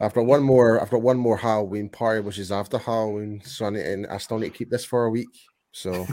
I've 0.00 0.14
got 0.14 0.26
one 0.26 0.42
more. 0.42 0.80
I've 0.80 0.90
got 0.90 1.02
one 1.02 1.18
more 1.18 1.36
Halloween 1.36 1.88
party, 1.88 2.20
which 2.20 2.38
is 2.38 2.52
after 2.52 2.78
Halloween. 2.78 3.42
So 3.44 3.66
I, 3.66 3.70
need, 3.70 3.86
and 3.86 4.06
I 4.06 4.18
still 4.18 4.38
need 4.38 4.52
to 4.52 4.58
keep 4.58 4.70
this 4.70 4.84
for 4.84 5.04
a 5.04 5.10
week. 5.10 5.28
So 5.72 5.92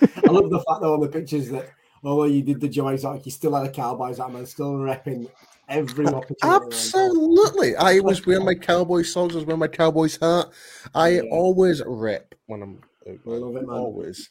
I 0.00 0.30
love 0.30 0.50
the 0.50 0.62
fact 0.66 0.80
though 0.82 0.94
on 0.94 1.00
the 1.00 1.08
pictures 1.08 1.48
that 1.50 1.70
although 2.02 2.24
you 2.24 2.42
did 2.42 2.60
the 2.60 2.68
Joy's 2.68 3.04
like 3.04 3.24
you 3.24 3.32
still 3.32 3.54
had 3.54 3.66
a 3.66 3.70
Cowboys 3.70 4.18
hat 4.18 4.30
and 4.30 4.48
still 4.48 4.74
repping 4.74 5.28
every 5.68 6.06
opportunity. 6.06 6.66
Absolutely. 6.66 7.76
I 7.76 8.00
was 8.00 8.24
wearing 8.26 8.44
my 8.44 8.54
cowboy 8.54 9.02
socks, 9.02 9.34
I 9.34 9.36
was 9.38 9.46
wearing 9.46 9.60
my 9.60 9.68
Cowboys 9.68 10.18
hat. 10.20 10.46
I 10.94 11.08
yeah. 11.08 11.22
always 11.30 11.82
rip 11.86 12.34
when 12.46 12.62
I'm 12.62 12.80
I 13.06 13.10
love 13.24 13.56
it, 13.56 13.66
man. 13.66 13.76
always. 13.76 14.30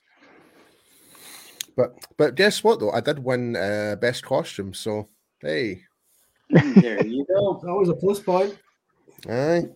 But 1.75 1.95
but 2.17 2.35
guess 2.35 2.63
what 2.63 2.79
though? 2.79 2.91
I 2.91 3.01
did 3.01 3.19
win 3.19 3.55
uh, 3.55 3.95
best 3.99 4.23
costume, 4.23 4.73
so 4.73 5.09
hey. 5.41 5.83
There 6.49 7.05
you 7.05 7.25
go. 7.25 7.59
That 7.63 7.73
was 7.73 7.89
a 7.89 7.93
plus 7.93 8.19
point. 8.19 8.57
Aye. 9.29 9.69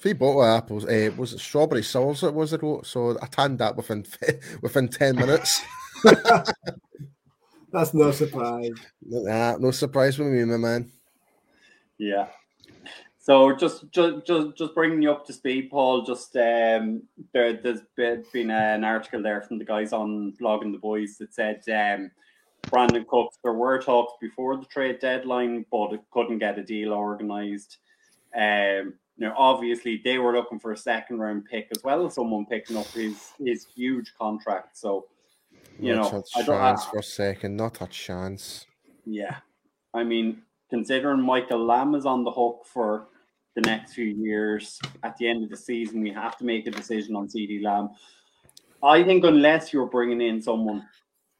Three 0.00 0.12
bottle 0.12 0.42
of 0.42 0.48
apples. 0.48 0.84
Uh, 0.84 1.10
was 1.16 1.32
it 1.32 1.40
strawberry 1.40 1.82
sauce? 1.82 2.22
Was 2.22 2.52
it? 2.52 2.60
So 2.84 3.18
I 3.20 3.26
tanned 3.26 3.58
that 3.58 3.76
within 3.76 4.04
within 4.62 4.88
ten 4.88 5.16
minutes. 5.16 5.60
That's 7.72 7.94
no 7.94 8.10
surprise. 8.10 8.72
Nah, 9.02 9.56
no 9.58 9.70
surprise 9.70 10.18
with 10.18 10.28
me, 10.28 10.44
my 10.44 10.56
man. 10.56 10.92
Yeah. 11.98 12.28
So 13.18 13.54
just 13.54 13.90
just 13.90 14.26
just 14.26 14.56
just 14.56 14.74
bringing 14.74 15.02
you 15.02 15.10
up 15.10 15.26
to 15.26 15.34
speed, 15.34 15.68
Paul. 15.70 16.02
Just 16.02 16.34
um, 16.36 17.02
there, 17.34 17.52
there's 17.52 17.82
been 18.32 18.50
an 18.50 18.84
article 18.84 19.22
there 19.22 19.42
from 19.42 19.58
the 19.58 19.66
guys 19.66 19.92
on 19.92 20.32
blogging 20.40 20.72
the 20.72 20.78
boys 20.78 21.18
that 21.18 21.34
said 21.34 21.62
um, 21.68 22.10
Brandin 22.70 23.06
Cooks. 23.06 23.38
There 23.42 23.52
were 23.52 23.82
talks 23.82 24.14
before 24.18 24.56
the 24.56 24.64
trade 24.64 25.00
deadline, 25.00 25.66
but 25.70 25.92
it 25.92 26.00
couldn't 26.10 26.38
get 26.38 26.58
a 26.58 26.62
deal 26.62 26.94
organised. 26.94 27.76
Um, 28.34 28.94
you 29.18 29.26
know, 29.26 29.34
obviously 29.36 30.00
they 30.02 30.18
were 30.18 30.32
looking 30.32 30.60
for 30.60 30.72
a 30.72 30.76
second 30.76 31.18
round 31.18 31.44
pick 31.44 31.68
as 31.70 31.82
well 31.82 32.06
as 32.06 32.14
someone 32.14 32.46
picking 32.46 32.78
up 32.78 32.86
his 32.92 33.32
his 33.38 33.66
huge 33.66 34.14
contract. 34.18 34.78
So, 34.78 35.06
you 35.78 35.94
not 35.94 36.12
know, 36.12 36.24
a 36.36 36.44
chance 36.44 36.84
for 36.84 36.98
a 36.98 37.02
second, 37.02 37.56
not 37.56 37.80
a 37.80 37.86
chance. 37.86 38.66
Yeah, 39.04 39.36
I 39.94 40.04
mean, 40.04 40.42
considering 40.70 41.22
Michael 41.22 41.64
Lamb 41.64 41.94
is 41.94 42.06
on 42.06 42.24
the 42.24 42.30
hook 42.30 42.66
for 42.66 43.08
the 43.54 43.62
next 43.62 43.94
few 43.94 44.04
years, 44.04 44.78
at 45.02 45.16
the 45.16 45.28
end 45.28 45.44
of 45.44 45.50
the 45.50 45.56
season, 45.56 46.00
we 46.00 46.10
have 46.10 46.36
to 46.38 46.44
make 46.44 46.66
a 46.66 46.70
decision 46.70 47.16
on 47.16 47.28
CeeDee 47.28 47.62
Lamb. 47.62 47.90
I 48.82 49.02
think 49.02 49.24
unless 49.24 49.72
you're 49.72 49.86
bringing 49.86 50.20
in 50.20 50.40
someone 50.40 50.86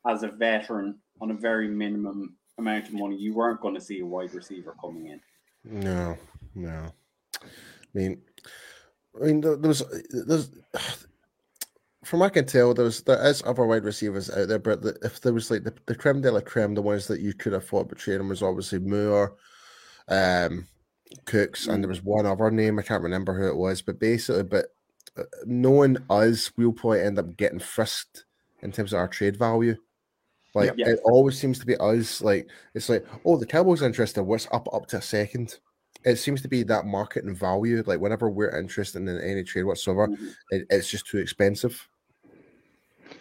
as 0.06 0.22
a 0.22 0.28
veteran 0.28 0.98
on 1.20 1.30
a 1.30 1.34
very 1.34 1.68
minimum 1.68 2.36
amount 2.58 2.88
of 2.88 2.94
money, 2.94 3.16
you 3.16 3.34
weren't 3.34 3.60
going 3.60 3.74
to 3.74 3.80
see 3.80 4.00
a 4.00 4.06
wide 4.06 4.34
receiver 4.34 4.74
coming 4.80 5.06
in. 5.06 5.20
No, 5.64 6.16
no. 6.54 6.92
I 7.40 7.46
mean, 7.94 8.22
I 9.20 9.26
mean, 9.26 9.40
there, 9.40 9.56
was 9.56 9.84
there's 10.10 10.50
from 12.08 12.20
what 12.20 12.26
I 12.26 12.30
can 12.30 12.46
tell, 12.46 12.72
there's 12.72 13.02
there 13.02 13.22
is 13.26 13.42
other 13.44 13.66
wide 13.66 13.84
receivers 13.84 14.30
out 14.30 14.48
there, 14.48 14.58
but 14.58 14.80
the, 14.80 14.96
if 15.02 15.20
there 15.20 15.34
was 15.34 15.50
like 15.50 15.64
the, 15.64 15.74
the 15.84 15.94
creme 15.94 16.22
de 16.22 16.32
la 16.32 16.40
creme, 16.40 16.74
the 16.74 16.80
ones 16.80 17.06
that 17.06 17.20
you 17.20 17.34
could 17.34 17.52
have 17.52 17.66
thought 17.66 17.90
between 17.90 18.16
them 18.16 18.30
was 18.30 18.42
obviously 18.42 18.78
Moore, 18.78 19.36
um, 20.08 20.66
Cooks, 21.26 21.66
and 21.66 21.84
there 21.84 21.88
was 21.88 22.02
one 22.02 22.24
other 22.24 22.50
name 22.50 22.78
I 22.78 22.82
can't 22.82 23.02
remember 23.02 23.38
who 23.38 23.48
it 23.48 23.56
was, 23.56 23.82
but 23.82 23.98
basically, 24.00 24.44
but 24.44 24.66
uh, 25.18 25.24
knowing 25.44 25.98
us, 26.08 26.50
we'll 26.56 26.72
probably 26.72 27.02
end 27.02 27.18
up 27.18 27.36
getting 27.36 27.58
frisked 27.58 28.24
in 28.62 28.72
terms 28.72 28.94
of 28.94 29.00
our 29.00 29.08
trade 29.08 29.36
value. 29.36 29.76
Like 30.54 30.72
yeah. 30.78 30.88
it 30.88 31.00
always 31.04 31.38
seems 31.38 31.58
to 31.58 31.66
be 31.66 31.76
us. 31.76 32.22
Like 32.22 32.48
it's 32.72 32.88
like, 32.88 33.04
oh, 33.26 33.36
the 33.36 33.44
Cowboys 33.44 33.82
interested. 33.82 34.22
What's 34.22 34.48
up 34.50 34.66
up 34.72 34.86
to 34.88 34.96
a 34.96 35.02
second? 35.02 35.58
it 36.04 36.16
seems 36.16 36.40
to 36.42 36.48
be 36.48 36.62
that 36.62 36.86
market 36.86 37.24
and 37.24 37.36
value. 37.36 37.82
Like 37.84 38.00
whenever 38.00 38.30
we're 38.30 38.56
interested 38.56 39.02
in 39.02 39.20
any 39.20 39.42
trade 39.42 39.64
whatsoever, 39.64 40.08
mm-hmm. 40.08 40.28
it, 40.50 40.66
it's 40.70 40.88
just 40.88 41.06
too 41.06 41.18
expensive. 41.18 41.88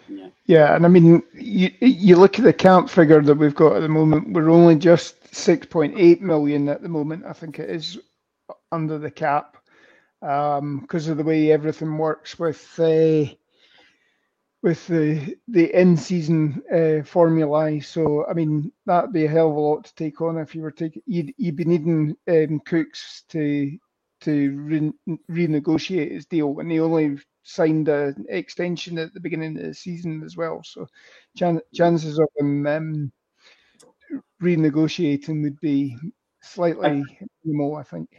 Yeah. 0.09 0.29
yeah, 0.45 0.75
and 0.75 0.85
I 0.85 0.89
mean, 0.89 1.23
you 1.33 1.71
you 1.79 2.15
look 2.15 2.39
at 2.39 2.45
the 2.45 2.53
camp 2.53 2.89
figure 2.89 3.21
that 3.21 3.35
we've 3.35 3.55
got 3.55 3.75
at 3.75 3.81
the 3.81 3.89
moment. 3.89 4.33
We're 4.33 4.49
only 4.49 4.75
just 4.75 5.35
six 5.35 5.65
point 5.67 5.95
eight 5.97 6.21
million 6.21 6.69
at 6.69 6.81
the 6.81 6.89
moment. 6.89 7.25
I 7.25 7.33
think 7.33 7.59
it 7.59 7.69
is 7.69 7.99
under 8.71 8.97
the 8.97 9.11
cap 9.11 9.57
because 10.21 11.07
um, 11.07 11.11
of 11.11 11.17
the 11.17 11.23
way 11.23 11.51
everything 11.51 11.97
works 11.97 12.39
with 12.39 12.79
uh, 12.79 13.25
with 14.63 14.87
the 14.87 15.37
the 15.47 15.79
in 15.79 15.97
season 15.97 16.61
uh, 16.73 17.03
formulae. 17.03 17.79
So 17.79 18.25
I 18.27 18.33
mean 18.33 18.71
that'd 18.85 19.13
be 19.13 19.25
a 19.25 19.29
hell 19.29 19.49
of 19.49 19.55
a 19.55 19.59
lot 19.59 19.85
to 19.85 19.95
take 19.95 20.21
on 20.21 20.37
if 20.37 20.55
you 20.55 20.61
were 20.61 20.71
taking. 20.71 21.03
You'd, 21.05 21.33
you'd 21.37 21.55
be 21.55 21.65
needing 21.65 22.15
um, 22.27 22.59
Cooks 22.65 23.23
to 23.29 23.77
to 24.21 24.57
re- 24.57 25.17
renegotiate 25.29 26.11
his 26.11 26.25
deal, 26.25 26.59
and 26.59 26.71
the 26.71 26.79
only 26.79 27.19
signed 27.47 27.87
an 27.87 28.25
extension 28.27 28.99
at 28.99 29.13
the 29.13 29.21
beginning 29.21 29.57
of 29.57 29.63
the 29.63 29.73
season 29.73 30.21
as 30.23 30.35
well. 30.35 30.61
So 30.63 30.85
chan- 31.37 31.61
chances 31.73 32.19
of 32.19 32.27
him 32.35 32.67
um, 32.67 33.11
renegotiating 34.41 35.43
would 35.43 35.59
be 35.61 35.97
slightly 36.41 37.05
more, 37.45 37.79
I 37.79 37.83
think. 37.83 38.09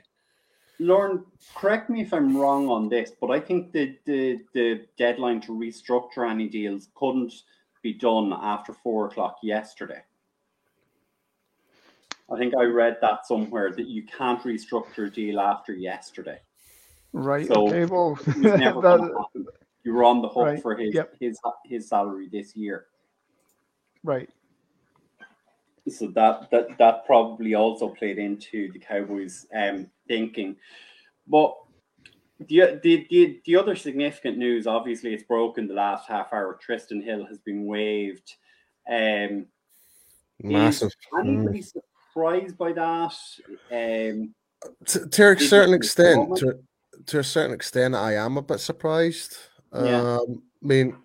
Lauren, 0.79 1.25
correct 1.55 1.91
me 1.91 2.01
if 2.01 2.15
I'm 2.15 2.37
wrong 2.37 2.69
on 2.69 2.89
this, 2.89 3.13
but 3.21 3.31
I 3.31 3.39
think 3.39 3.73
the, 3.73 3.99
the, 4.07 4.41
the 4.55 4.87
deadline 4.97 5.43
to 5.43 5.53
restructure 5.53 6.29
any 6.29 6.49
deals 6.49 6.89
couldn't 6.95 7.35
be 7.83 7.93
done 7.93 8.33
after 8.33 8.73
four 8.73 9.09
o'clock 9.09 9.39
yesterday. 9.43 10.03
I 12.33 12.39
think 12.39 12.55
I 12.57 12.65
read 12.65 12.97
that 13.03 13.27
somewhere 13.27 13.73
that 13.73 13.89
you 13.89 14.05
can't 14.05 14.43
restructure 14.43 15.09
a 15.09 15.11
deal 15.11 15.39
after 15.41 15.75
yesterday. 15.75 16.41
Right. 17.13 17.47
So 17.47 17.69
okay. 17.69 17.85
Well, 17.85 18.15
that, 18.27 19.27
you 19.85 19.95
were 19.95 20.05
on 20.05 20.23
the 20.23 20.29
hook 20.29 20.45
right, 20.45 20.63
for 20.63 20.77
his 20.77 20.95
yep. 20.95 21.15
his 21.19 21.39
his 21.65 21.89
salary 21.89 22.29
this 22.31 22.55
year. 22.55 22.87
Right. 24.05 24.29
So 25.89 26.09
that 26.09 26.51
that 26.51 26.77
that 26.79 27.07
probably 27.07 27.55
also 27.55 27.89
played 27.89 28.19
into 28.19 28.71
the 28.73 28.79
Cowboys' 28.79 29.47
um, 29.55 29.89
thinking. 30.07 30.57
But 31.27 31.57
the, 32.41 32.79
the 32.83 33.07
the 33.11 33.41
the 33.47 33.57
other 33.57 33.75
significant 33.75 34.39
news, 34.39 34.67
obviously, 34.67 35.15
it's 35.15 35.25
broken 35.25 35.67
the 35.67 35.75
last 35.75 36.07
half 36.07 36.33
hour. 36.33 36.59
Trysten 36.67 37.03
Hill 37.03 37.25
has 37.27 37.39
been 37.39 37.65
waived. 37.65 38.35
Um, 38.89 39.47
Massive. 40.41 40.93
anybody 41.19 41.61
mm. 41.61 41.73
surprised 42.13 42.57
by 42.57 42.73
that? 42.73 43.15
Um, 43.73 44.35
to, 44.87 45.07
to 45.07 45.31
a 45.33 45.41
certain 45.41 45.75
extent, 45.75 46.37
to, 46.37 46.59
to, 47.07 47.19
a 47.19 47.25
certain 47.25 47.55
extent, 47.55 47.95
I 47.95 48.15
am 48.15 48.37
a 48.37 48.43
bit 48.43 48.61
surprised. 48.61 49.37
Yeah. 49.75 50.17
Um, 50.19 50.43
I 50.63 50.67
mean, 50.67 50.97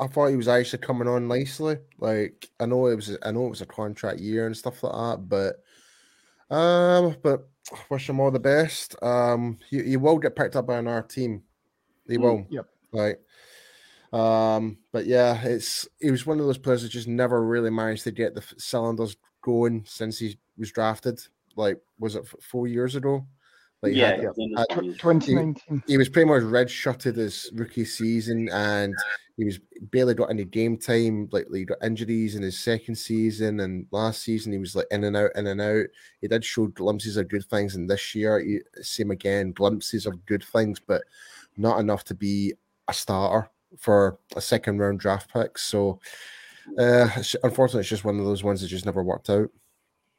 I 0.00 0.06
thought 0.06 0.28
he 0.28 0.36
was 0.36 0.48
actually 0.48 0.80
coming 0.80 1.08
on 1.08 1.28
nicely. 1.28 1.78
Like 1.98 2.48
I 2.60 2.66
know 2.66 2.86
it 2.86 2.96
was, 2.96 3.16
I 3.22 3.30
know 3.30 3.46
it 3.46 3.50
was 3.50 3.60
a 3.60 3.66
contract 3.66 4.20
year 4.20 4.46
and 4.46 4.56
stuff 4.56 4.82
like 4.82 4.92
that, 4.92 5.28
but 5.28 6.54
um, 6.54 7.16
but 7.22 7.48
wish 7.90 8.08
him 8.08 8.20
all 8.20 8.30
the 8.30 8.38
best. 8.38 8.96
Um, 9.02 9.58
he, 9.70 9.82
he 9.82 9.96
will 9.96 10.18
get 10.18 10.36
picked 10.36 10.56
up 10.56 10.66
by 10.66 10.78
another 10.78 11.02
team. 11.02 11.42
He 12.06 12.16
mm, 12.16 12.22
will. 12.22 12.46
Yep. 12.50 12.66
Right. 12.92 13.16
Um, 14.12 14.78
but 14.92 15.06
yeah, 15.06 15.40
it's 15.42 15.88
he 16.00 16.10
was 16.10 16.26
one 16.26 16.38
of 16.38 16.46
those 16.46 16.58
players 16.58 16.82
that 16.82 16.90
just 16.90 17.08
never 17.08 17.42
really 17.42 17.70
managed 17.70 18.04
to 18.04 18.10
get 18.10 18.34
the 18.34 18.44
cylinders 18.58 19.16
going 19.40 19.84
since 19.86 20.18
he 20.18 20.38
was 20.58 20.70
drafted. 20.70 21.20
Like, 21.56 21.78
was 21.98 22.16
it 22.16 22.26
four 22.42 22.66
years 22.66 22.96
ago? 22.96 23.26
Like, 23.82 23.94
yeah, 23.94 24.10
had, 24.10 24.24
had, 24.56 24.68
2019. 24.68 25.82
He, 25.86 25.92
he, 25.92 25.98
was 25.98 26.08
pretty 26.08 26.28
much 26.28 26.42
redshirted 26.42 27.16
his 27.16 27.50
rookie 27.54 27.84
season, 27.84 28.48
and 28.50 28.94
he 29.36 29.44
was 29.44 29.58
barely 29.90 30.14
got 30.14 30.30
any 30.30 30.44
game 30.44 30.76
time. 30.76 31.28
Like, 31.32 31.46
like 31.50 31.58
he 31.58 31.64
got 31.64 31.82
injuries 31.82 32.36
in 32.36 32.42
his 32.42 32.60
second 32.60 32.94
season, 32.94 33.58
and 33.58 33.86
last 33.90 34.22
season 34.22 34.52
he 34.52 34.58
was 34.58 34.76
like 34.76 34.86
in 34.92 35.02
and 35.02 35.16
out, 35.16 35.32
in 35.34 35.48
and 35.48 35.60
out. 35.60 35.86
He 36.20 36.28
did 36.28 36.44
show 36.44 36.68
glimpses 36.68 37.16
of 37.16 37.28
good 37.28 37.44
things, 37.46 37.74
and 37.74 37.90
this 37.90 38.14
year, 38.14 38.38
he, 38.38 38.60
same 38.82 39.10
again, 39.10 39.50
glimpses 39.50 40.06
of 40.06 40.24
good 40.26 40.44
things, 40.44 40.78
but 40.78 41.02
not 41.56 41.80
enough 41.80 42.04
to 42.04 42.14
be 42.14 42.54
a 42.86 42.94
starter 42.94 43.50
for 43.78 44.16
a 44.36 44.40
second 44.40 44.78
round 44.78 45.00
draft 45.00 45.32
pick. 45.32 45.58
So, 45.58 45.98
uh, 46.78 47.08
unfortunately, 47.42 47.80
it's 47.80 47.88
just 47.88 48.04
one 48.04 48.20
of 48.20 48.24
those 48.24 48.44
ones 48.44 48.60
that 48.60 48.68
just 48.68 48.86
never 48.86 49.02
worked 49.02 49.28
out. 49.28 49.50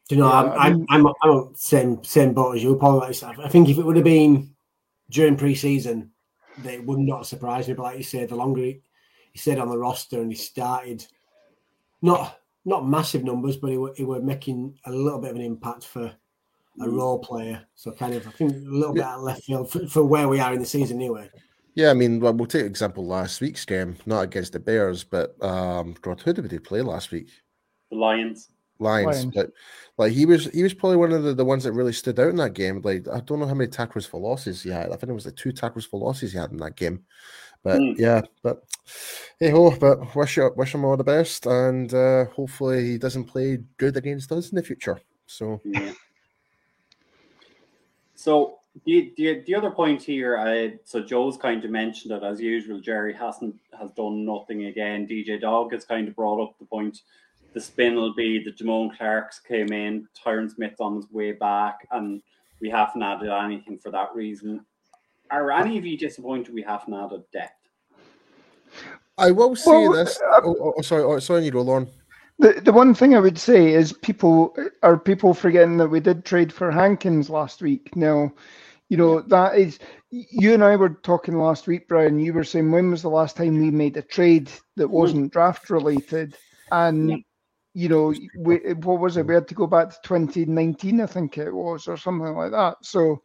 Do 0.10 0.15
you 0.15 0.22
know, 0.22 0.27
yeah, 0.27 0.51
I'm, 0.53 0.86
I'm, 0.89 1.05
I'm, 1.07 1.13
I'm 1.24 1.55
same 1.55 2.03
same 2.03 2.33
boat 2.33 2.57
as 2.57 2.63
you, 2.63 2.75
Paul. 2.75 3.03
I 3.03 3.13
think 3.13 3.69
if 3.69 3.77
it 3.77 3.86
would 3.86 3.95
have 3.95 4.05
been 4.05 4.53
during 5.10 5.38
pre-season, 5.38 6.12
it 6.63 6.86
would 6.86 7.00
not 7.00 7.25
surprise 7.25 7.67
me. 7.67 7.74
But 7.74 7.83
like 7.83 7.98
you 7.98 8.03
said, 8.03 8.29
the 8.29 8.36
longer 8.36 8.62
he, 8.62 8.81
he 9.31 9.39
stayed 9.39 9.60
on 9.60 9.69
the 9.69 9.77
roster 9.77 10.22
and 10.22 10.31
he 10.31 10.38
started, 10.38 11.05
not 12.01 12.39
not 12.65 12.88
massive 12.88 13.24
numbers, 13.24 13.57
but 13.57 13.72
he 13.72 13.77
were, 13.77 13.93
he 13.95 14.03
were 14.03 14.22
making 14.22 14.77
a 14.86 14.91
little 14.91 15.19
bit 15.19 15.31
of 15.31 15.36
an 15.38 15.41
impact 15.41 15.86
for 15.86 16.13
a 16.81 16.86
Mm. 16.86 16.98
role 16.98 17.19
player. 17.19 17.62
So 17.75 17.91
kind 17.91 18.15
of, 18.15 18.27
I 18.27 18.31
think 18.31 18.51
a 18.51 18.55
little 18.55 18.95
bit 18.95 19.03
out 19.03 19.19
of 19.19 19.24
left 19.24 19.43
field 19.43 19.69
for, 19.69 19.86
for 19.88 20.03
where 20.03 20.27
we 20.27 20.39
are 20.39 20.53
in 20.53 20.60
the 20.60 20.65
season 20.65 20.98
anyway. 20.98 21.29
Yeah, 21.75 21.91
I 21.91 21.93
mean, 21.93 22.19
well, 22.19 22.33
we'll 22.33 22.48
take 22.48 22.65
example 22.65 23.05
last 23.05 23.41
week's 23.41 23.65
game, 23.65 23.98
not 24.05 24.22
against 24.22 24.53
the 24.53 24.60
Bears, 24.60 25.03
but 25.03 25.36
um, 25.43 25.95
God, 26.01 26.22
who 26.22 26.33
did 26.33 26.51
we 26.51 26.60
play 26.60 26.81
last 26.81 27.12
week? 27.12 27.29
The 27.91 27.98
Lions. 27.98 28.50
Lions, 28.84 29.25
Lions. 29.25 29.34
but 29.36 29.52
like 29.98 30.12
he 30.12 30.25
was, 30.25 30.46
he 30.48 30.63
was 30.63 30.74
probably 30.74 30.98
one 30.98 31.12
of 31.12 31.24
the, 31.24 31.34
the 31.34 31.46
ones 31.46 31.63
that 31.63 31.74
really 31.74 31.94
stood 31.94 32.20
out 32.20 32.30
in 32.30 32.36
that 32.38 32.54
game. 32.54 32.82
Like 32.84 33.08
I 33.08 33.20
don't 33.22 33.40
know 33.40 33.48
how 33.48 33.54
many 33.54 33.70
tackles 33.70 34.06
for 34.06 34.20
losses 34.20 34.62
he 34.63 34.70
had. 34.70 34.88
I 34.92 34.96
think 34.96 35.10
it 35.10 35.13
was 35.13 35.25
like 35.25 35.36
two 35.36 35.52
tackles 35.52 35.86
for 35.86 36.00
losses 36.00 36.32
he 36.34 36.38
had 36.38 36.52
in 36.52 36.58
that 36.58 36.75
game. 36.75 37.04
But 37.63 37.80
Mm. 37.80 37.98
yeah, 37.98 38.22
but 38.42 38.63
hey 39.40 39.50
ho, 39.50 39.72
but 39.80 40.16
wish 40.16 40.38
you, 40.38 40.52
wish 40.56 40.75
him 40.75 40.84
all 40.84 40.98
the 40.98 41.04
best, 41.04 41.46
and 41.46 41.94
uh, 41.94 42.25
hopefully 42.25 42.86
he 42.86 42.98
doesn't 42.98 43.24
play 43.25 43.60
good 43.78 43.96
against 43.96 44.32
us 44.32 44.50
in 44.50 44.58
the 44.58 44.63
future. 44.63 45.00
So 45.28 45.62
Yeah. 45.63 45.94
So 48.16 48.60
the, 48.86 49.13
the 49.18 49.44
the 49.46 49.56
other 49.56 49.70
point 49.70 50.02
here, 50.02 50.38
I 50.38 50.80
so 50.84 51.02
Joe's 51.02 51.38
kind 51.38 51.63
of 51.63 51.72
mentioned 51.72 52.12
it 52.13 52.24
as 52.24 52.42
usual. 52.42 52.80
Jerry 52.80 53.13
hasn't 53.13 53.56
has 53.80 53.92
done 53.92 54.25
nothing 54.25 54.66
again. 54.66 55.08
DJ 55.08 55.40
Dog 55.40 55.74
has 55.74 55.86
kind 55.86 56.08
of 56.08 56.16
brought 56.16 56.42
up 56.42 56.58
the 56.58 56.66
point. 56.66 57.02
The 57.53 57.62
spin 57.62 57.95
will 57.95 58.13
be 58.15 58.43
that 58.43 58.57
Damone 58.57 58.98
Clark's 58.98 59.39
came 59.39 59.72
in, 59.72 60.07
Tyron 60.25 60.50
Smith's 60.51 60.79
on 60.79 60.95
his 60.95 61.10
way 61.12 61.33
back, 61.33 61.88
and 61.91 62.22
we 62.60 62.69
haven't 62.69 63.03
added 63.03 63.29
anything 63.31 63.77
for 63.77 63.91
that 63.91 64.15
reason. 64.15 64.65
Are 65.29 65.51
any 65.51 65.77
of 65.77 65.86
you 65.86 65.98
disappointed 65.98 66.53
we 66.53 66.63
haven't 66.63 66.93
added 66.93 67.24
depth? 67.31 67.53
I 69.17 69.31
will 69.31 69.55
say 69.55 69.72
Well, 69.72 69.93
this. 69.93 70.19
uh, 70.22 70.41
oh, 70.43 70.74
oh, 70.77 70.81
sorry, 70.81 71.03
oh, 71.03 71.19
sorry, 71.19 71.45
you 71.45 71.51
go, 71.51 71.62
Lauren. 71.62 71.88
The 72.39 72.53
the 72.65 72.74
one 72.74 72.95
thing 72.95 73.15
I 73.15 73.19
would 73.19 73.38
say 73.38 73.74
is 73.74 73.93
people 73.93 74.55
are 74.81 74.98
people 74.98 75.36
forgetting 75.36 75.77
that 75.77 75.89
we 75.89 76.00
did 76.00 76.25
trade 76.25 76.51
for 76.51 76.72
Hankins 76.72 77.29
last 77.29 77.62
week. 77.62 77.95
Now, 77.95 78.33
you 78.89 78.98
know 78.98 79.22
that 79.22 79.55
is 79.55 79.77
you 80.10 80.53
and 80.55 80.63
I 80.63 80.75
were 80.75 80.89
talking 80.89 81.38
last 81.38 81.67
week, 81.67 81.88
Brian. 81.88 82.19
You 82.19 82.33
were 82.33 82.43
saying 82.43 82.72
when 82.72 82.89
was 82.89 83.03
the 83.03 83.10
last 83.10 83.38
time 83.38 83.60
we 83.60 83.69
made 83.69 83.98
a 83.98 84.01
trade 84.01 84.51
that 84.77 84.88
wasn't 84.88 85.31
draft 85.31 85.69
related? 85.69 86.36
And 86.72 87.10
Yeah. 87.12 87.17
You 87.74 87.89
know, 87.89 88.13
we, 88.38 88.58
what 88.58 89.00
was 89.00 89.18
it? 89.18 89.25
We 89.25 89.34
had 89.34 89.48
to 89.48 89.56
go 89.56 89.68
back 89.68 89.89
to 89.89 89.98
2019, 90.03 91.01
I 91.01 91.06
think 91.06 91.38
it 91.38 91.51
was, 91.51 91.88
or 91.88 91.98
something 91.98 92.34
like 92.36 92.51
that. 92.51 92.77
So, 92.84 93.22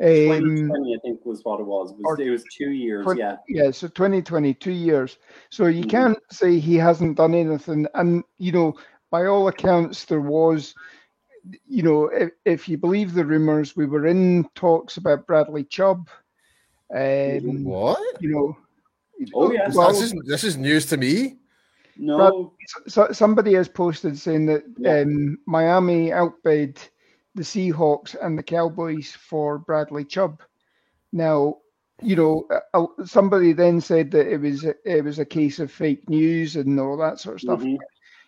um, 0.00 0.06
2020, 0.06 0.94
I 0.94 0.98
think, 1.00 1.26
was 1.26 1.40
what 1.44 1.60
it 1.60 1.66
was. 1.66 1.90
It 1.90 1.96
was, 1.96 2.04
or 2.04 2.20
it 2.20 2.30
was 2.30 2.44
two 2.56 2.70
years, 2.70 3.04
twen- 3.04 3.16
yeah. 3.18 3.36
yeah, 3.48 3.70
so 3.72 3.88
2020, 3.88 4.54
two 4.54 4.70
years. 4.70 5.18
So 5.50 5.66
you 5.66 5.82
Mhm. 5.84 5.90
can't 5.90 6.18
say 6.30 6.58
he 6.60 6.76
hasn't 6.76 7.16
done 7.16 7.34
anything. 7.34 7.86
And, 7.94 8.22
you 8.38 8.52
know, 8.52 8.74
by 9.10 9.26
all 9.26 9.48
accounts, 9.48 10.04
there 10.04 10.20
was, 10.20 10.74
you 11.66 11.82
know, 11.82 12.04
if, 12.06 12.30
if 12.44 12.68
you 12.68 12.78
believe 12.78 13.14
the 13.14 13.24
rumors, 13.24 13.74
we 13.74 13.86
were 13.86 14.06
in 14.06 14.48
talks 14.54 14.96
about 14.96 15.26
Bradley 15.26 15.64
Chubb. 15.64 16.08
Um, 16.94 17.64
What? 17.64 17.98
you 18.20 18.30
know, 18.30 18.56
Oh, 19.34 19.50
yeah. 19.50 19.68
well, 19.74 19.90
this 19.90 20.00
is 20.00 20.14
this 20.26 20.44
is 20.44 20.56
news 20.56 20.86
to 20.86 20.96
me. 20.96 21.38
No, 21.98 22.54
so, 22.86 23.10
somebody 23.12 23.54
has 23.54 23.68
posted 23.68 24.18
saying 24.18 24.46
that 24.46 24.64
Yeah. 24.78 25.00
um, 25.00 25.38
Miami 25.46 26.12
outbid 26.12 26.78
the 27.34 27.42
Seahawks 27.42 28.14
and 28.20 28.38
the 28.38 28.42
Cowboys 28.42 29.10
for 29.12 29.58
Bradley 29.58 30.04
Chubb. 30.04 30.42
Now, 31.12 31.58
you 32.02 32.16
know, 32.16 32.46
uh, 32.50 32.84
uh, 32.84 33.04
somebody 33.04 33.52
then 33.52 33.80
said 33.80 34.10
that 34.12 34.32
it 34.32 34.38
was 34.40 34.64
it 34.64 35.04
was 35.04 35.18
a 35.18 35.24
case 35.24 35.58
of 35.58 35.70
fake 35.72 36.08
news 36.08 36.56
and 36.56 36.78
all 36.80 36.96
that 36.98 37.18
sort 37.18 37.36
of 37.36 37.40
stuff. 37.40 37.62
Mhm. 37.62 37.78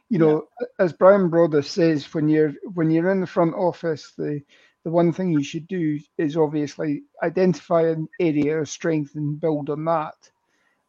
You 0.08 0.18
know, 0.18 0.48
as 0.78 0.92
Bryan 0.92 1.30
Broaddus 1.30 1.66
says, 1.66 2.12
when 2.14 2.28
you're 2.28 2.52
when 2.74 2.90
you're 2.90 3.10
in 3.10 3.20
the 3.20 3.26
front 3.26 3.54
office, 3.54 4.12
the 4.16 4.42
the 4.84 4.90
one 4.90 5.12
thing 5.12 5.30
you 5.30 5.42
should 5.44 5.68
do 5.68 5.98
is 6.18 6.36
obviously 6.36 7.04
identify 7.22 7.82
an 7.82 8.08
area 8.18 8.58
of 8.60 8.68
strength 8.68 9.14
and 9.14 9.40
build 9.40 9.70
on 9.70 9.84
that. 9.84 10.14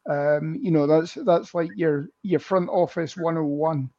Um, 0.10 0.58
you 0.62 0.72
know, 0.72 0.88
that's 0.88 1.14
that's 1.14 1.54
like 1.54 1.72
your 1.76 2.08
your 2.24 2.40
front 2.40 2.70
office 2.70 3.16
101. 3.16 3.90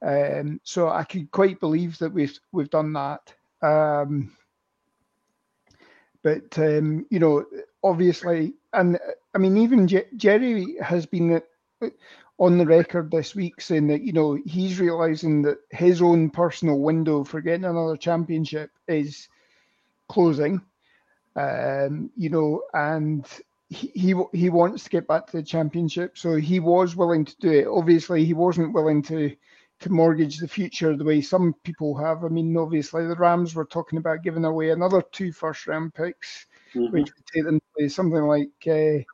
Um, 0.00 0.60
so 0.62 0.88
I 0.88 1.04
could 1.04 1.30
quite 1.30 1.60
believe 1.60 1.98
that 1.98 2.12
we've 2.12 2.38
we've 2.52 2.70
done 2.70 2.92
that. 2.92 3.34
Um, 3.62 4.32
but 6.22 6.58
um, 6.58 7.06
you 7.10 7.18
know, 7.18 7.44
obviously, 7.82 8.54
and 8.72 8.98
I 9.34 9.38
mean, 9.38 9.56
even 9.56 9.88
Je- 9.88 10.08
Jerry 10.16 10.76
has 10.82 11.06
been 11.06 11.40
uh, 11.82 11.88
on 12.38 12.58
the 12.58 12.66
record 12.66 13.10
this 13.10 13.34
week 13.34 13.60
saying 13.60 13.88
that 13.88 14.02
you 14.02 14.12
know 14.12 14.38
he's 14.46 14.80
realizing 14.80 15.42
that 15.42 15.58
his 15.70 16.02
own 16.02 16.30
personal 16.30 16.78
window 16.80 17.24
for 17.24 17.40
getting 17.40 17.64
another 17.64 17.96
championship 17.96 18.70
is 18.86 19.28
closing. 20.08 20.60
Um, 21.36 22.10
you 22.16 22.30
know, 22.30 22.62
and 22.74 23.26
he, 23.70 23.88
he 23.94 24.14
he 24.32 24.50
wants 24.50 24.84
to 24.84 24.90
get 24.90 25.06
back 25.06 25.26
to 25.26 25.36
the 25.36 25.42
championship, 25.42 26.16
so 26.16 26.36
he 26.36 26.60
was 26.60 26.96
willing 26.96 27.24
to 27.24 27.36
do 27.38 27.50
it. 27.50 27.66
Obviously, 27.66 28.24
he 28.24 28.34
wasn't 28.34 28.72
willing 28.74 29.02
to 29.02 29.34
to 29.80 29.90
mortgage 29.90 30.38
the 30.38 30.48
future 30.48 30.96
the 30.96 31.04
way 31.04 31.20
some 31.20 31.54
people 31.62 31.96
have. 31.96 32.24
I 32.24 32.28
mean, 32.28 32.56
obviously, 32.56 33.06
the 33.06 33.14
Rams 33.14 33.54
were 33.54 33.64
talking 33.66 33.98
about 33.98 34.22
giving 34.24 34.44
away 34.44 34.70
another 34.70 35.02
two 35.12 35.32
first 35.32 35.66
round 35.66 35.94
picks, 35.94 36.46
Mhm. 36.74 36.90
which 36.90 37.08
would 37.14 37.26
take 37.26 37.44
them 37.44 37.60
to 37.78 37.88
something 37.88 38.22
like 38.22 38.50
uh, 38.66 39.04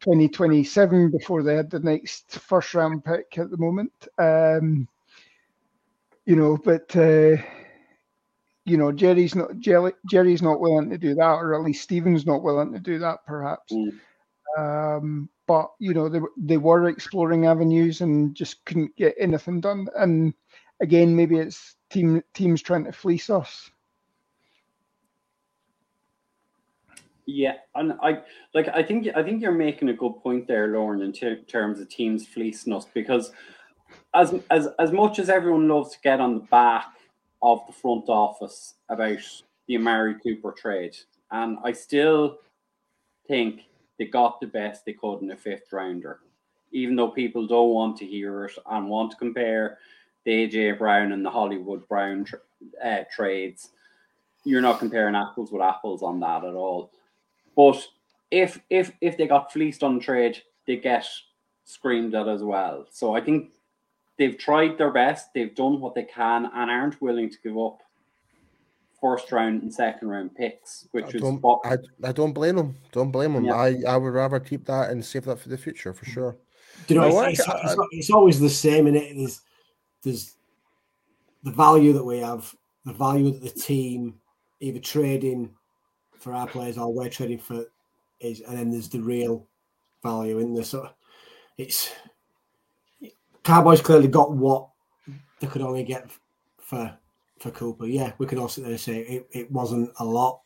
2027 0.00 1.10
before 1.10 1.42
they 1.42 1.54
had 1.56 1.70
the 1.70 1.80
next 1.80 2.32
first 2.40 2.74
round 2.74 3.04
pick 3.04 3.38
at 3.38 3.50
the 3.50 3.56
moment. 3.58 3.92
Um, 4.18 4.88
you 6.26 6.36
know, 6.36 6.56
but 6.56 6.94
uh, 6.96 7.36
you 8.64 8.76
know, 8.76 8.92
Jerry's 8.92 9.34
not 9.34 9.58
Jerry, 9.58 9.92
Jerry's 10.10 10.42
not 10.42 10.60
willing 10.60 10.90
to 10.90 10.98
do 10.98 11.14
that, 11.14 11.34
or 11.34 11.54
at 11.54 11.62
least 11.62 11.82
Stephen's 11.82 12.26
not 12.26 12.42
willing 12.42 12.72
to 12.72 12.78
do 12.78 12.98
that, 12.98 13.18
perhaps. 13.26 13.72
Mm. 13.72 13.98
Um, 14.58 15.28
but 15.46 15.70
you 15.78 15.94
know, 15.94 16.08
they 16.08 16.20
were- 16.20 16.32
they 16.36 16.58
were 16.58 16.88
exploring 16.88 17.46
avenues 17.46 18.00
and 18.00 18.34
just 18.34 18.64
couldn't 18.64 18.94
get 18.96 19.14
anything 19.18 19.60
done. 19.60 19.88
And 19.96 20.34
again, 20.80 21.16
maybe 21.16 21.38
it's 21.38 21.76
team 21.90 22.22
teams 22.34 22.62
trying 22.62 22.84
to 22.84 22.92
fleece 22.92 23.30
us. 23.30 23.70
Yeah, 27.26 27.54
and 27.74 27.94
I 28.02 28.22
like. 28.52 28.68
I 28.68 28.82
think 28.82 29.08
I 29.14 29.22
think 29.22 29.42
you're 29.42 29.52
making 29.52 29.88
a 29.88 29.94
good 29.94 30.14
point 30.22 30.46
there, 30.48 30.68
Lauren, 30.68 31.02
in 31.02 31.12
ter- 31.12 31.36
terms 31.36 31.80
of 31.80 31.88
teams 31.88 32.26
fleecing 32.26 32.72
us 32.72 32.84
because 32.92 33.32
as 34.12 34.34
as 34.50 34.68
as 34.78 34.90
much 34.90 35.18
as 35.18 35.30
everyone 35.30 35.68
loves 35.68 35.92
to 35.92 36.00
get 36.02 36.20
on 36.20 36.34
the 36.34 36.44
back 36.46 36.86
of 37.42 37.66
the 37.66 37.72
front 37.72 38.08
office 38.08 38.74
about 38.88 39.18
the 39.66 39.76
Amari 39.76 40.14
Cooper 40.22 40.52
trade, 40.52 40.96
and 41.30 41.58
I 41.64 41.72
still 41.72 42.38
think 43.28 43.62
they 43.98 44.06
got 44.06 44.40
the 44.40 44.46
best 44.46 44.84
they 44.84 44.92
could 44.92 45.22
in 45.22 45.30
a 45.30 45.36
fifth 45.36 45.72
rounder, 45.72 46.20
even 46.72 46.96
though 46.96 47.10
people 47.10 47.46
don't 47.46 47.70
want 47.70 47.96
to 47.98 48.06
hear 48.06 48.44
it 48.44 48.58
and 48.70 48.88
want 48.88 49.10
to 49.12 49.16
compare 49.16 49.78
the 50.24 50.48
AJ 50.48 50.78
Brown 50.78 51.12
and 51.12 51.24
the 51.24 51.30
Hollywood 51.30 51.86
Brown 51.88 52.24
tr- 52.24 52.36
uh, 52.82 53.04
trades. 53.14 53.70
You're 54.44 54.60
not 54.60 54.78
comparing 54.78 55.14
apples 55.14 55.52
with 55.52 55.62
apples 55.62 56.02
on 56.02 56.20
that 56.20 56.44
at 56.44 56.54
all. 56.54 56.90
But 57.56 57.86
if 58.30 58.60
if 58.70 58.92
if 59.00 59.16
they 59.16 59.26
got 59.26 59.52
fleeced 59.52 59.82
on 59.82 60.00
trade, 60.00 60.42
they 60.66 60.76
get 60.76 61.06
screamed 61.64 62.14
at 62.14 62.28
as 62.28 62.42
well. 62.42 62.86
So 62.90 63.14
I 63.14 63.20
think 63.20 63.50
they've 64.22 64.38
tried 64.38 64.78
their 64.78 64.92
best, 64.92 65.34
they've 65.34 65.54
done 65.54 65.80
what 65.80 65.96
they 65.96 66.04
can, 66.04 66.44
and 66.44 66.70
aren't 66.70 67.02
willing 67.02 67.28
to 67.28 67.36
give 67.42 67.58
up 67.58 67.82
first 69.00 69.32
round 69.32 69.62
and 69.62 69.74
second 69.74 70.06
round 70.06 70.32
picks, 70.36 70.84
I 70.84 70.88
which 70.92 71.14
is 71.16 71.20
don't, 71.20 71.40
what 71.40 71.60
I, 71.64 71.76
I 72.04 72.12
don't 72.12 72.32
blame 72.32 72.54
them. 72.54 72.76
Don't 72.92 73.10
blame 73.10 73.32
them. 73.32 73.46
Yeah. 73.46 73.56
I, 73.56 73.76
I 73.88 73.96
would 73.96 74.14
rather 74.14 74.38
keep 74.38 74.64
that 74.66 74.90
and 74.90 75.04
save 75.04 75.24
that 75.24 75.40
for 75.40 75.48
the 75.48 75.58
future 75.58 75.92
for 75.92 76.04
sure. 76.04 76.36
Do 76.86 76.94
you 76.94 77.00
know, 77.00 77.08
No, 77.08 77.22
it's, 77.22 77.40
it's, 77.40 77.48
it's, 77.48 77.78
uh, 77.78 77.84
it's 77.90 78.10
always 78.10 78.38
the 78.38 78.48
same 78.48 78.86
in 78.86 78.94
it. 78.94 79.16
There's, 79.16 79.40
there's 80.04 80.36
the 81.42 81.50
value 81.50 81.92
that 81.94 82.04
we 82.04 82.20
have, 82.20 82.54
the 82.84 82.92
value 82.92 83.32
that 83.32 83.42
the 83.42 83.60
team 83.60 84.14
either 84.60 84.78
trading 84.78 85.50
for 86.16 86.32
our 86.32 86.46
players 86.46 86.78
or 86.78 86.94
we're 86.94 87.08
trading 87.08 87.38
for 87.38 87.64
is, 88.20 88.40
and 88.42 88.56
then 88.56 88.70
there's 88.70 88.88
the 88.88 89.00
real 89.00 89.48
value 90.04 90.38
in 90.38 90.54
there. 90.54 90.62
So 90.62 90.88
it's 91.58 91.90
Cowboys 93.44 93.80
clearly 93.80 94.08
got 94.08 94.32
what 94.32 94.68
they 95.40 95.46
could 95.46 95.62
only 95.62 95.84
get 95.84 96.10
for 96.60 96.96
for 97.40 97.50
Cooper. 97.50 97.86
Yeah, 97.86 98.12
we 98.18 98.26
could 98.26 98.38
all 98.38 98.48
sit 98.48 98.62
there 98.62 98.70
and 98.70 98.80
say 98.80 99.00
it, 99.00 99.26
it 99.32 99.50
wasn't 99.50 99.90
a 99.98 100.04
lot, 100.04 100.42